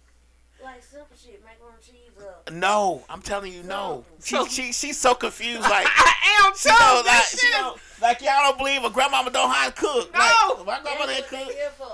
like 0.66 0.84
simple 0.84 1.16
shit, 1.16 1.42
macaroni 1.44 1.76
and 1.78 1.86
cheese 1.86 2.12
up. 2.22 2.52
No, 2.52 3.04
I'm 3.10 3.22
telling 3.22 3.54
you, 3.54 3.64
no. 3.64 4.04
She, 4.24 4.36
So- 4.36 4.48
she, 4.48 4.72
she's 4.74 5.00
so 5.00 5.16
confused. 5.16 5.62
Like, 5.62 5.88
I 5.90 6.44
am 6.46 6.54
she 6.56 6.70
too. 6.70 6.76
know, 6.78 7.04
like, 7.06 7.22
This 7.22 7.30
she 7.40 7.48
shit- 7.48 7.52
know, 7.62 7.76
like 8.02 8.22
y'all 8.22 8.34
don't 8.44 8.58
believe 8.58 8.84
a 8.84 8.90
grandmama 8.90 9.32
don't 9.32 9.48
know 9.48 9.54
how 9.54 9.68
to 9.68 9.72
cook. 9.74 10.14
No. 10.14 10.20
like, 10.20 10.66
my 10.66 10.82
grandma 10.82 11.06
That's 11.06 11.30
didn't 11.30 11.46
cook. 11.46 11.54
they. 11.56 11.86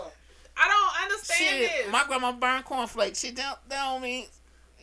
I 0.58 0.68
don't 0.68 1.04
understand 1.12 1.40
Shit, 1.40 1.72
this. 1.86 1.92
my 1.92 2.04
grandma 2.06 2.32
burned 2.34 2.66
cornflakes. 2.66 3.20
She 3.20 3.32
don't, 3.32 3.58
that 3.70 3.84
don't 3.84 4.02
mean, 4.02 4.26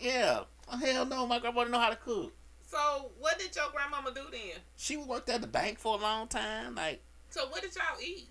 yeah. 0.01 0.41
Hell 0.83 1.07
no, 1.07 1.27
my 1.27 1.39
grandma 1.39 1.61
didn't 1.61 1.73
know 1.73 1.79
how 1.81 1.91
to 1.91 1.97
cook. 1.97 2.33
so 2.67 3.11
what 3.21 3.39
did 3.39 3.55
your 3.57 3.67
grandmama 3.73 4.13
do 4.15 4.23
then? 4.31 4.61
She 4.77 4.97
worked 4.97 5.29
at 5.31 5.41
the 5.41 5.47
bank 5.47 5.79
for 5.79 5.99
a 5.99 6.01
long 6.01 6.27
time. 6.29 6.75
Like, 6.75 7.01
So 7.31 7.47
what 7.49 7.63
did 7.63 7.75
y'all 7.75 8.01
eat? 8.05 8.29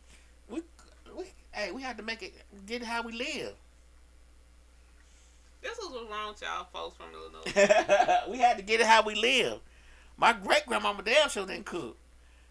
we, 0.50 0.62
we, 1.18 1.26
hey, 1.52 1.72
we 1.72 1.82
had 1.82 1.98
to 1.98 2.04
make 2.04 2.22
it, 2.22 2.34
get 2.66 2.82
it 2.82 2.86
how 2.88 3.02
we 3.02 3.14
live. 3.14 3.54
This 5.62 5.78
was 5.80 5.92
what's 5.92 6.10
wrong 6.12 6.30
with 6.30 6.42
y'all 6.42 6.68
folks 6.72 6.96
from 6.98 7.08
Illinois. 7.14 8.22
we 8.32 8.38
had 8.38 8.58
to 8.58 8.64
get 8.64 8.80
it 8.80 8.86
how 8.88 9.04
we 9.04 9.16
live. 9.16 9.60
My 10.18 10.34
great 10.34 10.66
grandmama 10.66 11.02
damn 11.04 11.30
sure 11.30 11.46
didn't 11.46 11.66
cook. 11.66 11.98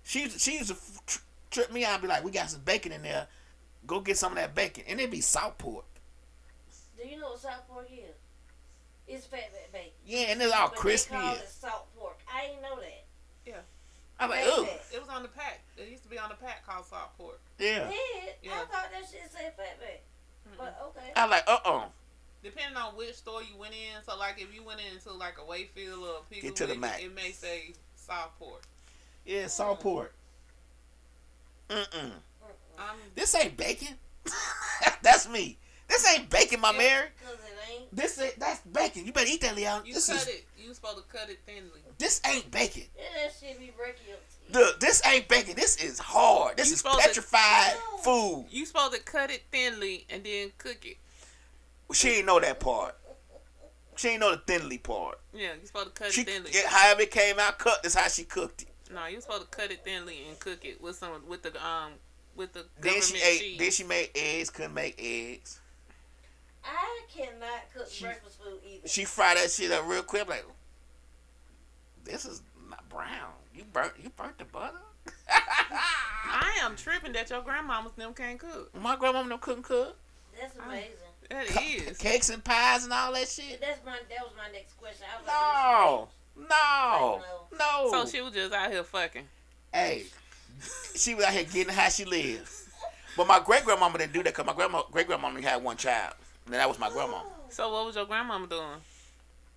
She 0.05 0.23
used- 0.23 0.41
she 0.41 0.59
used 0.59 0.69
to 0.70 0.77
tr- 1.07 1.19
trip 1.51 1.73
me 1.73 1.85
out 1.85 1.95
and 1.95 2.03
be 2.03 2.09
like, 2.09 2.23
"We 2.24 2.31
got 2.31 2.51
some 2.51 2.61
bacon 2.61 2.93
in 2.93 3.03
there. 3.03 3.27
Go 3.87 4.01
get 4.01 4.16
some 4.19 4.33
of 4.33 4.39
that 4.39 4.55
bacon." 4.55 4.85
And 4.87 5.01
it'd 5.01 5.11
be 5.11 5.20
salt 5.20 5.59
pork. 5.59 5.85
Do 7.01 7.09
you 7.09 7.19
know 7.19 7.31
what 7.31 7.41
salt 7.41 7.66
pork 7.69 7.89
is? 7.93 8.15
It's 9.09 9.27
fat 9.27 9.53
fat 9.53 9.73
bacon. 9.73 9.91
Yeah, 10.05 10.27
and 10.31 10.43
it's 10.43 10.53
all 10.53 10.69
But 10.69 10.77
crispy. 10.78 11.15
They 11.15 11.20
call 11.20 11.35
it 11.35 11.49
salt 11.49 11.87
pork. 11.97 12.19
I 12.33 12.47
ain't 12.53 12.62
know 12.62 12.77
that. 12.77 13.05
Yeah. 13.47 13.55
I'm 14.19 14.31
like, 14.31 14.41
Fat 14.45 14.53
ugh. 14.59 14.66
fat. 14.66 14.85
it 14.95 15.01
was 15.01 15.09
on 15.09 15.23
the 15.23 15.28
pack. 15.28 15.61
It 15.77 15.89
used 15.89 16.03
to 16.05 16.09
be 16.09 16.19
on 16.19 16.28
the 16.31 16.35
pack 16.37 16.66
called 16.66 16.87
salt 16.87 17.16
pork. 17.19 17.41
Yeah. 17.59 17.91
Yeah. 18.43 18.53
I 18.55 18.59
thought 18.65 18.91
that 18.93 19.03
shit 19.11 19.31
said 19.31 19.53
fatback. 19.57 20.01
But 20.57 20.78
okay. 20.89 21.12
I 21.15 21.27
like, 21.27 21.45
uh 21.47 21.59
uh 21.65 21.85
Depending 22.47 22.77
on 22.77 22.97
which 22.97 23.14
store 23.14 23.43
you 23.43 23.56
went 23.59 23.73
in. 23.74 24.01
So 24.06 24.16
like 24.16 24.40
if 24.40 24.55
you 24.55 24.62
went 24.62 24.81
into 24.93 25.12
like 25.12 25.35
a 25.43 25.44
Wayfield 25.44 25.98
or 25.98 26.20
a 26.31 26.40
Get 26.40 26.55
to 26.56 26.66
the 26.66 26.74
Piggly 26.74 26.78
Mac. 26.81 27.02
It 27.02 27.14
may 27.14 27.32
say 27.32 27.73
salt 27.97 28.39
pork. 28.39 28.62
Yeah, 29.24 29.44
mm. 29.44 29.51
salt 29.51 29.81
pork. 29.81 30.14
Mm-mm. 31.68 32.12
I'm 32.78 32.97
This 33.14 33.35
ain't 33.35 33.56
bacon. 33.56 33.97
that's 35.02 35.28
me. 35.28 35.59
This 35.89 36.06
ain't 36.14 36.28
bacon, 36.31 36.60
my 36.60 36.73
Mary. 36.73 37.06
Cause 37.24 37.35
it 37.35 37.73
ain't. 37.73 37.97
This 37.97 38.20
ain't 38.20 38.39
that's 38.39 38.60
bacon. 38.60 39.05
You 39.06 39.12
better 39.12 39.28
eat 39.28 39.40
that, 39.40 39.56
Leon. 39.56 39.82
you 39.85 39.94
This 39.94 40.06
cut 40.09 40.16
is 40.16 40.28
it. 40.28 40.44
You 40.56 40.73
supposed 40.74 40.98
to 40.98 41.02
cut 41.05 41.31
it 41.31 41.39
thinly. 41.47 41.81
this 41.98 42.20
ain't 42.27 42.51
bacon. 42.51 42.82
Yeah, 42.97 43.02
that 43.24 43.32
shit 43.40 43.59
be 43.59 43.73
breaking 43.77 44.06
your 44.09 44.16
teeth. 44.18 44.55
Look, 44.55 44.81
this 44.81 45.05
ain't 45.06 45.28
bacon. 45.28 45.55
This 45.56 45.77
is 45.82 45.98
hard. 45.98 46.56
This 46.56 46.68
You 46.68 46.73
is 46.74 46.78
supposed 46.81 47.01
to- 47.01 47.06
petrified 47.09 47.74
No. 47.93 47.98
food. 47.98 48.47
You 48.51 48.66
supposed 48.66 48.94
to 48.94 49.01
cut 49.01 49.31
it 49.31 49.43
thinly 49.51 50.06
and 50.10 50.23
then 50.24 50.52
cook 50.59 50.85
it. 50.85 50.97
She 51.93 52.09
ain't 52.11 52.27
know 52.27 52.41
that 52.41 52.61
part. 52.61 52.97
She 53.97 54.09
ain't 54.09 54.21
know 54.21 54.33
the 54.33 54.43
thinly 54.47 54.79
part. 54.79 55.19
Yeah, 55.33 55.53
you 55.61 55.67
supposed 55.67 55.95
to 55.95 56.03
cut 56.03 56.13
She 56.13 56.23
it 56.23 56.27
thinly. 56.29 56.51
it, 56.51 56.67
however 56.67 57.03
it 57.03 57.11
came 57.11 57.39
out 57.39 57.59
cut. 57.59 57.83
That's 57.83 57.95
how 57.95 58.09
she 58.09 58.25
cooked 58.25 58.63
it. 58.63 58.69
No, 58.93 59.07
you 59.07 59.21
supposed 59.21 59.51
to 59.51 59.57
cut 59.57 59.71
it 59.71 59.83
thinly 59.85 60.19
and 60.29 60.39
cook 60.39 60.65
it 60.65 60.81
with 60.81 60.97
some 60.97 61.11
with 61.27 61.43
the 61.43 61.51
um 61.67 61.93
with 62.35 62.53
the 62.53 62.67
Then 62.81 63.01
she 63.01 63.17
ate. 63.17 63.41
cheese. 63.41 63.59
Then 63.59 63.71
she 63.71 63.85
made 63.85 64.11
eggs. 64.15 64.51
Couldn't 64.51 64.75
make 64.75 64.97
eggs. 65.03 65.61
I 66.65 67.01
cannot 67.09 67.73
cook 67.75 67.89
breakfast 68.01 68.39
food 68.43 68.59
either. 68.69 68.89
She 68.89 69.05
fried 69.05 69.37
that 69.39 69.51
shit 69.51 69.71
up 69.73 69.87
real 69.89 70.03
quick. 70.03 70.29
Like 70.29 70.45
this 72.05 72.25
is 72.27 72.43
not 72.69 72.87
brown. 72.89 73.33
You 73.55 73.65
burnt. 73.73 73.93
You 74.03 74.11
burnt 74.11 74.37
the 74.39 74.45
butter. 74.45 74.77
I 75.29 76.59
am 76.63 76.77
tripping 76.77 77.13
that 77.13 77.31
your 77.31 77.43
grandmamas 77.43 77.95
them 77.97 78.13
can't 78.13 78.39
cook. 78.39 78.75
My 78.75 78.97
grandmama 78.97 79.29
no 79.29 79.39
couldn't 79.39 79.63
cook. 79.63 79.97
That's 80.39 80.55
amazing. 80.57 80.91
That 81.31 81.47
Ca- 81.48 81.61
is. 81.90 81.98
cakes 81.98 82.31
and 82.31 82.43
pies 82.44 82.85
and 82.85 82.93
all 82.93 83.12
that 83.12 83.28
shit. 83.28 83.61
That's 83.61 83.85
my. 83.85 83.93
That 84.09 84.24
was 84.24 84.32
my 84.36 84.53
next 84.53 84.74
question. 84.78 85.07
I 85.12 85.19
was 85.20 85.27
like, 86.39 86.48
No, 86.48 87.19
no, 87.19 87.23
no. 87.59 87.90
So 87.90 88.07
she 88.11 88.20
was 88.23 88.32
just 88.32 88.53
out 88.53 88.70
here 88.70 88.85
fucking. 88.85 89.24
hey, 89.73 90.05
she 90.94 91.15
was 91.15 91.24
out 91.24 91.32
here 91.32 91.44
getting 91.44 91.73
how 91.74 91.89
she 91.89 92.05
lives. 92.05 92.69
But 93.16 93.27
my 93.27 93.40
great 93.44 93.65
grandmama 93.65 93.98
didn't 93.98 94.12
do 94.12 94.23
that 94.23 94.35
because 94.35 94.47
my 94.47 94.53
grandma, 94.53 94.82
great 94.93 95.07
grandmama 95.07 95.40
had 95.40 95.62
one 95.65 95.77
child, 95.77 96.15
and 96.44 96.55
that 96.55 96.69
was 96.69 96.78
my 96.78 96.90
grandma. 96.90 97.20
So 97.48 97.73
what 97.73 97.86
was 97.86 97.97
your 97.97 98.05
grandmama 98.05 98.47
doing? 98.47 98.62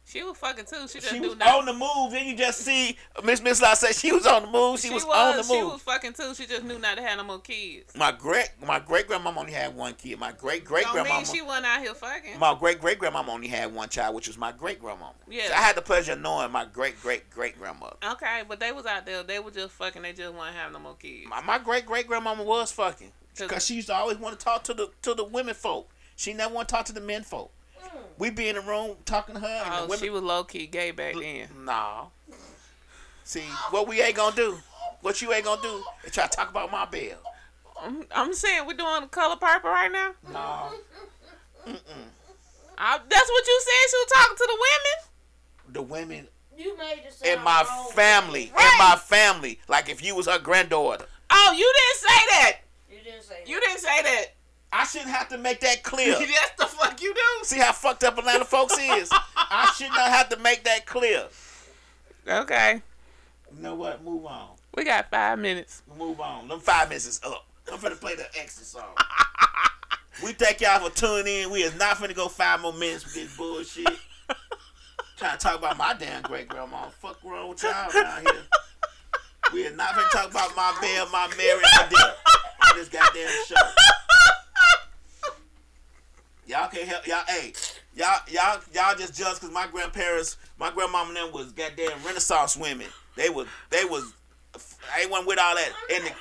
She 0.10 0.24
was 0.24 0.38
fucking 0.38 0.66
too. 0.66 0.88
She 0.88 1.00
just 1.00 1.14
She 1.14 1.20
knew 1.20 1.30
was 1.30 1.38
not. 1.38 1.60
on 1.60 1.66
the 1.66 1.74
move. 1.74 2.12
Then 2.12 2.26
you 2.26 2.36
just 2.36 2.62
see 2.62 2.98
Miss 3.24 3.44
Miss 3.44 3.62
La 3.62 3.76
say 3.76 3.92
she 3.92 4.12
was 4.12 4.26
on 4.26 4.42
the 4.42 4.50
move. 4.50 4.80
She, 4.80 4.90
was, 4.90 5.06
on 5.06 5.38
the 5.38 5.44
move. 5.44 5.46
She 5.46 5.64
was 5.64 5.82
fucking 5.82 6.14
too. 6.14 6.34
She 6.34 6.48
just 6.48 6.64
knew 6.64 6.80
not 6.80 6.98
to 6.98 7.04
have 7.04 7.18
no 7.18 7.24
more 7.24 7.40
kids. 7.40 7.96
My 7.96 8.12
great 8.12 8.50
my 8.66 8.80
great 8.80 9.06
grandmama 9.06 9.40
only 9.40 9.52
had 9.52 9.76
one 9.76 9.94
kid. 9.94 10.18
My 10.18 10.32
great 10.32 10.66
great 10.66 10.86
grandmama. 10.86 11.28
she 11.28 11.44
wasn't 11.44 11.68
out 11.68 11.82
here 11.82 11.94
fucking. 11.94 12.40
My 12.40 12.56
great 12.60 12.82
great 12.82 12.98
grandmama 12.98 13.32
only 13.32 13.48
had 13.48 13.72
one 13.72 13.88
child, 13.90 14.16
which 14.16 14.28
was 14.28 14.36
my 14.36 14.52
great 14.52 14.80
grandmama. 14.80 15.14
Yeah. 15.30 15.48
So 15.48 15.54
I 15.54 15.58
had 15.58 15.76
the 15.78 15.84
pleasure 15.84 16.14
of 16.14 16.22
knowing 16.22 16.52
my 16.52 16.66
great 16.66 17.00
great 17.02 17.30
great 17.30 17.60
grandmother. 17.60 17.98
Okay, 18.12 18.42
but 18.48 18.60
they 18.60 18.72
was 18.72 18.88
out 18.88 19.06
there. 19.06 19.22
They 19.22 19.38
were 19.38 19.52
just 19.52 19.74
fucking. 19.74 20.02
They 20.02 20.14
just 20.14 20.34
want 20.34 20.54
to 20.56 20.60
have 20.60 20.72
no 20.72 20.80
more 20.80 20.96
kids. 20.96 21.28
My, 21.30 21.42
my 21.42 21.60
great 21.60 21.86
great 21.86 22.08
grandmama 22.08 22.44
was 22.44 22.72
fucking 22.72 23.12
because 23.38 23.64
she 23.64 23.76
used 23.76 23.88
to 23.88 23.94
always 23.94 24.18
want 24.18 24.40
to 24.40 24.44
talk 24.44 24.64
to 24.64 24.74
the 24.74 24.90
to 25.04 25.14
the 25.14 25.24
women 25.24 25.54
folk. 25.54 25.88
She 26.16 26.34
never 26.34 26.52
want 26.52 26.68
to 26.68 26.76
talk 26.76 26.86
to 26.86 26.94
the 26.94 27.00
men 27.00 27.22
folk. 27.24 27.52
We 28.18 28.30
be 28.30 28.50
in 28.50 28.56
the 28.56 28.62
room 28.62 28.98
talking 29.06 29.36
to 29.36 29.42
her. 29.42 29.48
And 29.48 29.74
the 29.74 29.78
Oh, 29.80 29.84
women, 29.84 30.00
she 30.00 30.10
was 30.10 30.22
low 30.22 30.44
key 30.44 30.68
gay 30.68 30.92
back 30.92 31.16
then. 31.16 31.48
No. 31.66 32.12
See, 33.24 33.44
what 33.70 33.88
we 33.88 34.02
ain't 34.02 34.16
gonna 34.16 34.36
do, 34.36 34.58
what 35.02 35.22
you 35.22 35.32
ain't 35.34 35.46
gonna 35.46 35.62
do, 35.62 35.84
is 36.04 36.12
try 36.14 36.26
to 36.28 36.36
talk 36.36 36.50
about 36.50 36.72
my 36.72 36.86
bill. 36.86 37.18
I'm, 37.82 38.04
I'm 38.12 38.34
saying 38.34 38.66
we're 38.68 38.74
doing 38.76 39.08
color 39.10 39.36
purple 39.38 39.70
right 39.70 39.92
now. 39.92 40.12
No. 40.32 40.70
I, 42.78 42.98
that's 43.10 43.30
what 43.30 43.48
you 43.48 43.62
said. 43.62 43.90
She 43.90 43.98
was 43.98 44.12
talking 44.14 44.38
to 44.38 44.48
the 44.48 44.58
women. 44.60 45.74
The 45.74 45.82
women 45.82 46.28
You 46.58 46.78
made 46.78 47.02
it 47.06 47.14
sound 47.14 47.38
in 47.38 47.44
my 47.44 47.64
wrong. 47.68 47.92
family, 47.92 48.44
in 48.46 48.54
Right. 48.54 48.76
my 48.80 48.96
family, 48.98 49.60
like 49.68 49.90
if 49.90 50.04
you 50.04 50.16
was 50.16 50.28
her 50.28 50.40
granddaughter. 50.40 51.06
Oh, 51.30 51.54
you 51.56 51.72
didn't 51.76 52.10
say 52.10 52.26
that. 52.32 52.58
You 52.90 52.98
didn't 53.04 53.24
say 53.24 53.44
You 53.46 53.60
didn't 53.60 53.80
say 53.80 54.02
that. 54.02 54.26
I 54.72 54.86
shouldn't 54.86 55.10
have 55.12 55.30
to 55.30 55.38
make 55.38 55.62
that 55.62 55.84
clear. 55.84 56.14
That's 56.20 56.52
the 56.58 56.66
fuck 56.66 57.02
you 57.02 57.14
do. 57.14 57.22
See 57.44 57.60
how 57.60 57.72
fucked 57.72 58.04
up 58.04 58.18
Atlanta 58.18 58.46
folks 58.46 58.78
is? 58.78 59.10
I 59.36 59.72
should 59.76 59.90
not 59.90 60.10
have 60.12 60.30
to 60.30 60.38
make 60.38 60.64
that 60.66 60.86
clear. 60.86 61.26
Okay, 62.28 62.82
You 63.56 63.64
know 63.64 63.74
what? 63.76 64.04
Move 64.04 64.26
on. 64.28 64.50
we 64.76 64.84
got 64.84 65.10
five 65.10 65.40
minutes. 65.40 65.82
Move 65.98 66.20
on. 66.22 66.48
Them 66.48 66.60
five 66.60 66.90
minutes 66.90 67.08
is 67.08 67.22
up. 67.26 67.46
I'm 67.72 67.80
finna 67.80 68.00
play 68.00 68.16
the 68.16 68.26
extra 68.40 68.64
song. 68.64 68.94
we 70.24 70.34
thank 70.34 70.62
y'all 70.62 70.88
for 70.88 70.94
tuning 70.96 71.44
in. 71.44 71.50
We 71.50 71.62
is 71.64 71.76
not 71.78 71.98
finna 71.98 72.16
go 72.16 72.28
five 72.28 72.62
more 72.62 72.74
minutes 72.74 73.06
with 73.06 73.16
this 73.16 73.36
bullshit. 73.36 73.88
Trying 75.18 75.38
to 75.38 75.44
talk 75.44 75.58
about 75.58 75.78
my 75.78 75.96
damn 75.96 76.22
great 76.22 76.48
grandma. 76.48 76.90
Fuck 77.02 77.18
wrong 77.24 77.50
with 77.50 77.64
y'all 77.64 77.90
around 77.96 78.22
here. 78.28 78.44
We 79.52 79.62
is 79.64 79.76
not 79.76 79.90
finna 79.90 80.10
talk 80.12 80.30
about 80.30 80.56
my 80.56 80.78
Belle, 80.80 81.10
my 81.12 81.28
Mary, 81.36 81.54
and 81.54 81.64
my 81.78 81.88
dear 81.90 82.14
on 82.72 82.78
this 82.78 82.90
goddamn 82.90 83.28
show. 83.48 83.56
Y'all 86.50 86.68
can't 86.68 86.88
help 86.88 87.06
y'all. 87.06 87.22
Hey, 87.28 87.54
y'all, 87.96 88.20
y'all, 88.28 88.60
y'all 88.74 88.96
just 88.98 89.16
jealous 89.16 89.38
because 89.38 89.54
my 89.54 89.68
grandparents, 89.68 90.38
my 90.60 90.72
grandmama 90.72 91.10
and 91.10 91.18
them 91.18 91.32
was 91.32 91.52
goddamn 91.52 91.92
Renaissance 92.04 92.58
women. 92.58 92.88
They 93.16 93.30
was, 93.30 93.46
they 93.70 93.86
was, 93.86 94.12
I 94.96 95.02
ain't 95.02 95.12
one 95.12 95.28
with 95.28 95.38
all 95.40 95.54
that 95.54 95.70
in 95.96 96.04
the 96.06 96.12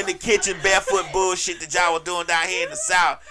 in 0.00 0.06
the 0.06 0.14
kitchen 0.14 0.56
barefoot 0.64 1.04
bullshit 1.12 1.60
that 1.60 1.72
y'all 1.72 1.92
was 1.92 2.02
doing 2.02 2.26
down 2.26 2.48
here 2.48 2.64
in 2.64 2.70
the 2.70 2.76
south. 2.76 3.24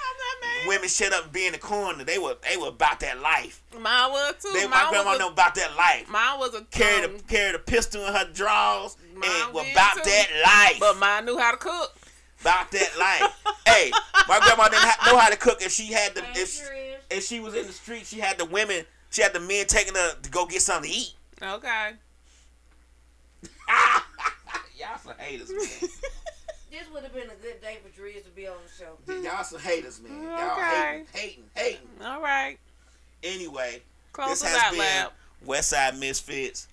Women 0.66 0.88
shut 0.88 1.12
up 1.14 1.26
and 1.26 1.34
be 1.34 1.46
in 1.46 1.52
the 1.54 1.58
corner. 1.60 2.04
They 2.06 2.18
were, 2.20 2.36
they 2.50 2.56
were 2.58 2.68
about 2.70 3.00
that 3.02 3.20
life. 3.22 3.62
Mine 3.78 4.10
was 4.12 4.36
too. 4.42 4.50
They, 4.54 4.62
mine 4.62 4.70
my 4.86 4.88
grandma 4.90 5.18
know 5.18 5.30
about 5.30 5.56
that 5.56 5.76
life. 5.76 6.10
Mine 6.10 6.40
was 6.40 6.54
a 6.56 6.62
Carried 6.72 7.04
a 7.10 7.20
carried 7.24 7.56
a 7.56 7.60
pistol 7.60 8.06
in 8.06 8.14
her 8.14 8.28
drawers 8.34 8.96
Mine 9.14 9.30
and 9.46 9.54
was 9.54 9.66
about 9.72 9.96
too. 9.96 10.10
that 10.10 10.28
life. 10.46 10.80
but 10.80 10.98
mine 10.98 11.26
knew 11.26 11.38
how 11.38 11.52
to 11.52 11.58
cook. 11.58 11.96
About 12.42 12.72
that 12.72 12.90
life. 13.00 13.54
hey, 13.68 13.92
my 14.28 14.40
grandma 14.40 14.66
didn't 14.70 14.84
ha- 14.84 15.12
know 15.12 15.18
how 15.18 15.30
to 15.30 15.38
cook 15.38 15.62
if 15.62 15.72
she 15.72 15.92
had 15.92 16.16
the 16.16 16.24
if 16.36 16.50
sure 16.54 16.74
if 17.10 17.24
she 17.26 17.40
was 17.40 17.56
in 17.56 17.66
the 17.68 17.74
street, 17.74 18.06
she 18.06 18.20
had 18.20 18.38
the 18.38 18.46
women, 18.46 18.86
she 19.10 19.22
had 19.22 19.34
the 19.34 19.40
men 19.40 19.66
taking 19.66 19.96
her 19.96 20.14
to 20.22 20.30
go 20.30 20.46
get 20.46 20.62
something 20.62 20.90
to 20.92 20.98
eat. 20.98 21.14
Okay. 21.42 21.92
Y'all 24.78 24.98
some 25.04 25.14
haters, 25.18 25.50
man. 25.50 25.90
This 26.72 26.84
would 26.94 27.02
have 27.02 27.14
been 27.16 27.24
a 27.24 27.36
good 27.42 27.60
day 27.64 27.80
for 27.84 27.90
Drees 28.00 28.24
to 28.26 28.30
be 28.30 28.48
on 28.48 28.54
the 28.64 28.72
show. 28.86 29.22
Y'all 29.28 29.44
some 29.44 29.60
haters, 29.60 30.00
man. 30.02 30.22
Y'all 30.22 30.52
Okay. 30.52 30.72
hating, 30.76 31.06
hating, 31.14 31.44
hating. 31.56 32.06
All 32.06 32.22
right. 32.22 32.58
Anyway, 33.24 33.82
Close 34.14 34.30
this 34.40 34.44
has 34.44 34.64
out, 34.64 34.70
been 34.72 34.80
lab. 34.80 35.12
Westside 35.48 35.98
Misfits. 36.00 36.68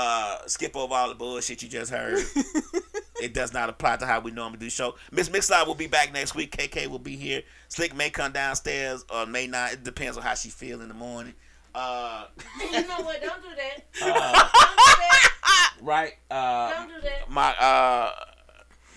Uh, 0.00 0.46
skip 0.46 0.76
over 0.76 0.94
all 0.94 1.08
the 1.08 1.14
bullshit 1.16 1.60
you 1.60 1.68
just 1.68 1.90
heard. 1.90 2.24
it 3.20 3.34
does 3.34 3.52
not 3.52 3.68
apply 3.68 3.96
to 3.96 4.06
how 4.06 4.20
we 4.20 4.30
normally 4.30 4.60
do 4.60 4.70
show. 4.70 4.94
Miss 5.10 5.28
Mixline 5.28 5.66
will 5.66 5.74
be 5.74 5.88
back 5.88 6.12
next 6.12 6.36
week. 6.36 6.56
KK 6.56 6.86
will 6.86 7.00
be 7.00 7.16
here. 7.16 7.42
Slick 7.66 7.96
may 7.96 8.08
come 8.08 8.30
downstairs 8.30 9.04
or 9.12 9.26
may 9.26 9.48
not. 9.48 9.72
It 9.72 9.82
depends 9.82 10.16
on 10.16 10.22
how 10.22 10.34
she 10.34 10.50
feel 10.50 10.82
in 10.82 10.88
the 10.88 10.94
morning. 10.94 11.34
Uh, 11.74 12.26
you 12.72 12.86
know 12.86 13.00
what? 13.00 13.20
Don't 13.20 13.42
do 13.42 13.48
that. 13.56 13.86
uh, 14.02 14.32
Don't 14.32 14.52
do 14.52 14.94
that. 15.00 15.74
right. 15.82 16.12
Uh, 16.30 16.74
Don't 16.74 16.88
do 16.90 17.00
that. 17.00 17.28
my 17.28 17.56
uh, 17.56 18.12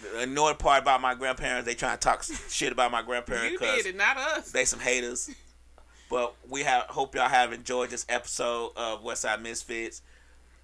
the 0.03 0.19
annoying 0.19 0.57
part 0.57 0.83
about 0.83 1.01
my 1.01 1.15
grandparents, 1.15 1.65
they 1.65 1.73
trying 1.73 1.97
to 1.97 1.99
talk 1.99 2.23
shit 2.47 2.71
about 2.71 2.91
my 2.91 3.01
grandparents 3.01 3.53
You 3.53 3.57
did 3.57 3.87
it, 3.87 3.97
not 3.97 4.17
us. 4.17 4.51
they 4.51 4.65
some 4.65 4.79
haters. 4.79 5.31
But 6.11 6.35
we 6.47 6.61
have 6.61 6.83
hope 6.83 7.15
y'all 7.15 7.27
have 7.27 7.53
enjoyed 7.53 7.89
this 7.89 8.05
episode 8.07 8.73
of 8.75 9.03
Westside 9.03 9.41
Misfits. 9.41 10.03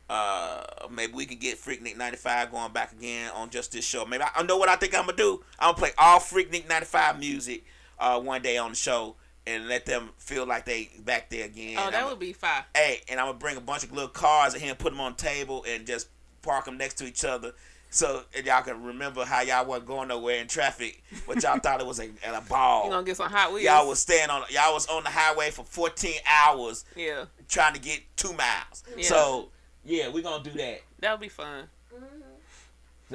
Uh, 0.10 0.64
maybe 0.90 1.14
we 1.14 1.26
can 1.26 1.38
get 1.38 1.58
Freaknik 1.58 1.98
95 1.98 2.52
going 2.52 2.72
back 2.72 2.94
again 2.94 3.30
on 3.36 3.50
just 3.50 3.74
this 3.74 3.84
show. 3.86 4.06
Maybe 4.06 4.24
I, 4.24 4.30
I 4.38 4.44
know 4.44 4.58
what 4.58 4.70
I 4.70 4.76
think 4.78 4.96
I'm 4.96 5.06
gonna 5.06 5.18
do. 5.18 5.44
I'm 5.60 5.70
gonna 5.74 5.78
play 5.78 5.92
all 5.98 6.20
Freaknik 6.20 6.68
95 6.70 7.20
music 7.20 7.66
uh, 8.00 8.20
one 8.20 8.42
day 8.42 8.58
on 8.58 8.70
the 8.72 8.76
show 8.78 9.16
and 9.46 9.68
let 9.68 9.86
them 9.86 10.10
feel 10.18 10.46
like 10.46 10.66
they 10.66 10.90
back 11.00 11.30
there 11.30 11.46
again. 11.46 11.78
Oh, 11.80 11.90
that 11.90 12.02
I'ma- 12.02 12.10
would 12.10 12.20
be 12.20 12.34
fine. 12.34 12.64
Hey, 12.76 13.02
and 13.10 13.20
I'm 13.20 13.28
gonna 13.28 13.38
bring 13.38 13.58
a 13.58 13.62
bunch 13.62 13.84
of 13.84 13.92
little 13.92 14.10
cars 14.10 14.54
in 14.54 14.62
here, 14.62 14.76
put 14.76 14.92
them 14.92 15.02
on 15.02 15.14
the 15.14 15.18
table, 15.18 15.66
and 15.68 15.86
just 15.86 16.08
park 16.42 16.66
them 16.66 16.78
next 16.78 16.96
to 16.96 17.06
each 17.06 17.26
other, 17.26 17.54
so 17.90 18.24
and 18.36 18.46
y'all 18.46 18.62
can 18.62 18.82
remember 18.84 19.26
how 19.26 19.42
y'all 19.42 19.66
wasn't 19.66 19.88
going 19.88 20.08
nowhere 20.08 20.40
in 20.40 20.48
traffic, 20.48 21.04
but 21.28 21.42
y'all 21.44 21.60
thought 21.64 21.82
it 21.82 21.88
was 21.88 22.00
a, 22.00 22.10
at 22.26 22.34
a 22.34 22.42
ball. 22.48 22.86
You 22.86 22.92
gonna 22.92 23.06
get 23.06 23.18
some 23.18 23.30
Hot 23.30 23.52
Wheels? 23.52 23.66
Y'all 23.66 23.88
was 23.88 24.00
staying 24.00 24.30
on. 24.30 24.44
Y'all 24.50 24.74
was 24.74 24.88
on 24.88 25.04
the 25.04 25.10
highway 25.10 25.50
for 25.50 25.66
14 25.66 26.14
hours 26.30 26.86
yeah, 26.96 27.26
trying 27.50 27.74
to 27.74 27.80
get 27.82 28.02
two 28.16 28.32
miles. 28.34 28.84
Yeah. 28.96 29.04
So 29.04 29.50
yeah, 29.88 30.10
we're 30.10 30.22
gonna 30.22 30.44
do 30.44 30.52
that. 30.52 30.82
That'll 31.00 31.18
be 31.18 31.30
fun. 31.30 31.70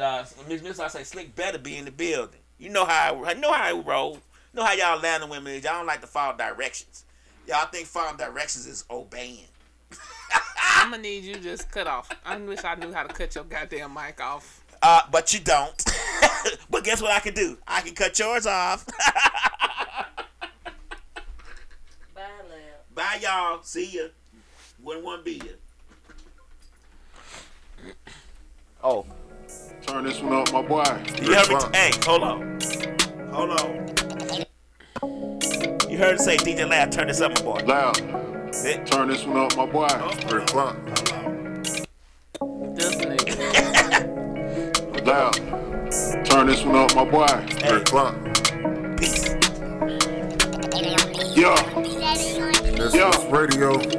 Uh, 0.00 0.24
Miss 0.48 0.62
Miss, 0.62 0.80
I 0.80 0.88
say 0.88 1.04
Slick 1.04 1.36
better 1.36 1.58
be 1.58 1.76
in 1.76 1.84
the 1.84 1.90
building. 1.90 2.40
You 2.58 2.70
know 2.70 2.86
how 2.86 3.24
I 3.26 3.34
know 3.34 3.52
how 3.52 3.62
I 3.62 3.72
roll. 3.72 4.14
You 4.14 4.20
know 4.54 4.64
how 4.64 4.72
y'all 4.72 5.00
landing 5.00 5.28
women 5.28 5.52
is. 5.52 5.64
Y'all 5.64 5.74
don't 5.74 5.86
like 5.86 6.00
to 6.00 6.06
follow 6.06 6.36
directions. 6.36 7.04
Y'all 7.46 7.66
think 7.66 7.86
following 7.86 8.16
directions 8.16 8.66
is 8.66 8.84
obeying. 8.90 9.48
I'm 10.74 10.90
gonna 10.90 11.02
need 11.02 11.24
you 11.24 11.36
just 11.36 11.70
cut 11.70 11.86
off. 11.86 12.10
I 12.24 12.36
wish 12.36 12.64
I 12.64 12.74
knew 12.76 12.92
how 12.92 13.02
to 13.02 13.12
cut 13.12 13.34
your 13.34 13.44
goddamn 13.44 13.92
mic 13.92 14.20
off. 14.20 14.64
Uh, 14.80 15.02
but 15.10 15.34
you 15.34 15.40
don't. 15.40 15.84
but 16.70 16.84
guess 16.84 17.02
what 17.02 17.12
I 17.12 17.20
can 17.20 17.34
do? 17.34 17.58
I 17.68 17.82
can 17.82 17.94
cut 17.94 18.18
yours 18.18 18.46
off. 18.46 18.86
Bye, 22.14 22.22
lab. 22.48 22.94
Bye, 22.94 23.18
y'all. 23.22 23.62
See 23.62 23.96
ya. 23.96 24.04
One 24.82 25.04
one 25.04 25.22
be 25.22 25.34
ya. 25.34 25.52
Oh, 28.84 29.04
Turn 29.86 30.04
this 30.04 30.20
one 30.20 30.32
up, 30.34 30.52
my 30.52 30.62
boy. 30.62 30.84
you 31.20 31.34
heard 31.34 31.48
me? 31.48 31.56
hey, 31.74 31.90
hold 32.04 32.22
on. 32.22 32.59
Hold 33.32 33.50
on. 33.50 33.88
You 35.90 35.98
heard 35.98 36.14
it 36.14 36.20
say 36.20 36.36
DJ 36.36 36.68
Lab, 36.68 36.90
turn 36.90 37.09
this 37.09 37.20
up, 37.20 37.32
my 37.36 37.42
boy. 37.42 37.60
Loud. 37.66 38.00
Eh, 38.64 38.76
Turn 38.84 39.09
this 39.09 39.24
one 39.24 39.36
up, 39.38 39.56
my 39.56 39.66
boy. 39.66 39.88
Three 40.28 40.42
o'clock. 40.42 40.76
This 42.76 42.96
nigga. 42.96 43.36
Loud. 45.06 45.34
Turn 46.24 46.46
this 46.46 46.62
one 46.64 46.76
up, 46.76 46.94
my 46.94 47.04
boy. 47.04 47.26
Three 47.26 47.80
o'clock. 47.80 48.14
Peace. 48.98 49.34
Yeah. 51.36 51.56
This 52.76 52.94
is 52.94 53.24
radio. 53.30 53.78
It's 53.80 53.96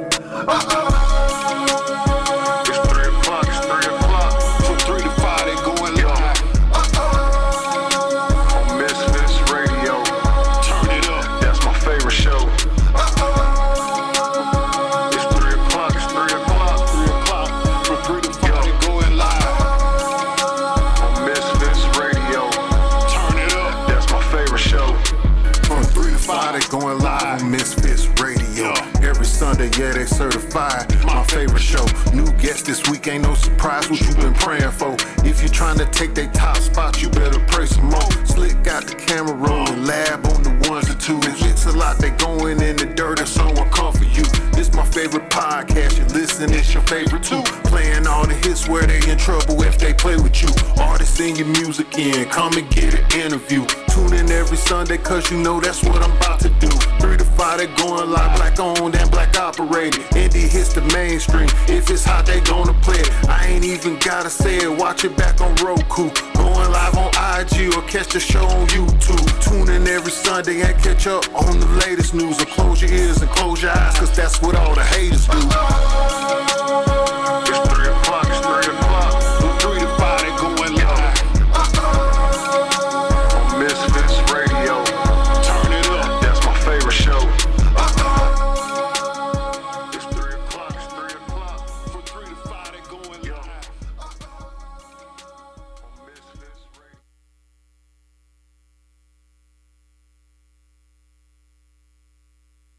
yeah, 29.78 29.92
they 29.92 30.04
certified. 30.04 30.92
My 31.04 31.24
favorite 31.24 31.62
show. 31.62 31.84
New 32.12 32.30
guest 32.38 32.66
this 32.66 32.88
week, 32.90 33.08
ain't 33.08 33.24
no 33.24 33.34
surprise 33.34 33.88
what 33.90 34.00
you 34.00 34.14
been 34.14 34.34
praying 34.34 34.70
for. 34.70 34.96
If 35.24 35.42
you 35.42 35.48
trying 35.48 35.78
to 35.78 35.86
take 35.86 36.14
they 36.14 36.28
top 36.28 36.56
spot, 36.56 37.02
you 37.02 37.08
better 37.10 37.40
pray 37.48 37.66
some 37.66 37.86
more. 37.86 38.10
Slick 38.24 38.62
got 38.62 38.86
the 38.86 38.94
camera 38.94 39.34
rolling, 39.34 39.84
lab 39.84 40.26
on 40.26 40.42
the 40.42 40.68
ones 40.70 40.88
and 40.90 41.00
twos. 41.00 41.24
It's 41.42 41.66
a 41.66 41.72
lot, 41.72 41.98
they 41.98 42.10
going 42.10 42.60
in 42.60 42.76
the 42.76 42.86
dirt 42.86 43.20
if 43.20 43.28
someone 43.28 43.68
come 43.70 43.92
for 43.92 44.04
you. 44.04 44.24
This 44.52 44.72
my 44.74 44.84
favorite 44.84 45.28
podcast, 45.30 45.98
you 45.98 46.04
listen, 46.14 46.52
it's 46.52 46.72
your 46.72 46.82
favorite 46.84 47.24
too. 47.24 47.42
Playing 47.64 48.06
all 48.06 48.26
the 48.26 48.34
hits 48.34 48.68
where 48.68 48.86
they 48.86 48.98
in 49.10 49.18
trouble 49.18 49.62
if 49.62 49.78
they 49.78 49.92
play 49.94 50.16
with 50.16 50.42
you. 50.42 50.48
Artists 50.78 51.18
in 51.20 51.36
your 51.36 51.48
music 51.48 51.98
in, 51.98 52.28
come 52.28 52.56
and 52.56 52.68
get 52.70 52.94
an 52.94 53.20
interview. 53.20 53.66
Tune 53.94 54.12
in 54.14 54.28
every 54.32 54.56
Sunday, 54.56 54.98
cause 54.98 55.30
you 55.30 55.38
know 55.38 55.60
that's 55.60 55.84
what 55.84 56.02
I'm 56.02 56.10
about 56.16 56.40
to 56.40 56.48
do. 56.58 56.66
Three 56.98 57.16
to 57.16 57.24
five, 57.24 57.58
they 57.58 57.68
going 57.76 58.10
live, 58.10 58.36
black 58.36 58.58
owned 58.58 58.96
and 58.96 59.08
black 59.08 59.38
operated. 59.38 60.00
Indie 60.18 60.50
hits 60.50 60.74
the 60.74 60.80
mainstream. 60.92 61.48
If 61.68 61.88
it's 61.90 62.04
hot, 62.04 62.26
they 62.26 62.40
gonna 62.40 62.74
play 62.82 62.98
it. 62.98 63.28
I 63.28 63.46
ain't 63.46 63.64
even 63.64 63.96
gotta 64.00 64.30
say 64.30 64.56
it, 64.56 64.68
watch 64.68 65.04
it 65.04 65.16
back 65.16 65.40
on 65.40 65.54
Roku. 65.64 66.10
Going 66.34 66.72
live 66.72 66.96
on 66.96 67.10
IG 67.38 67.72
or 67.72 67.82
catch 67.82 68.08
the 68.08 68.18
show 68.18 68.44
on 68.44 68.66
YouTube. 68.66 69.24
Tune 69.40 69.70
in 69.70 69.86
every 69.86 70.10
Sunday 70.10 70.62
and 70.62 70.76
catch 70.82 71.06
up 71.06 71.32
on 71.32 71.60
the 71.60 71.68
latest 71.86 72.14
news. 72.14 72.42
Or 72.42 72.46
close 72.46 72.82
your 72.82 72.90
ears 72.90 73.22
and 73.22 73.30
close 73.30 73.62
your 73.62 73.70
eyes, 73.70 73.96
cause 73.96 74.10
that's 74.16 74.42
what 74.42 74.56
all 74.56 74.74
the 74.74 74.82
haters 74.82 75.28
do. 75.28 76.93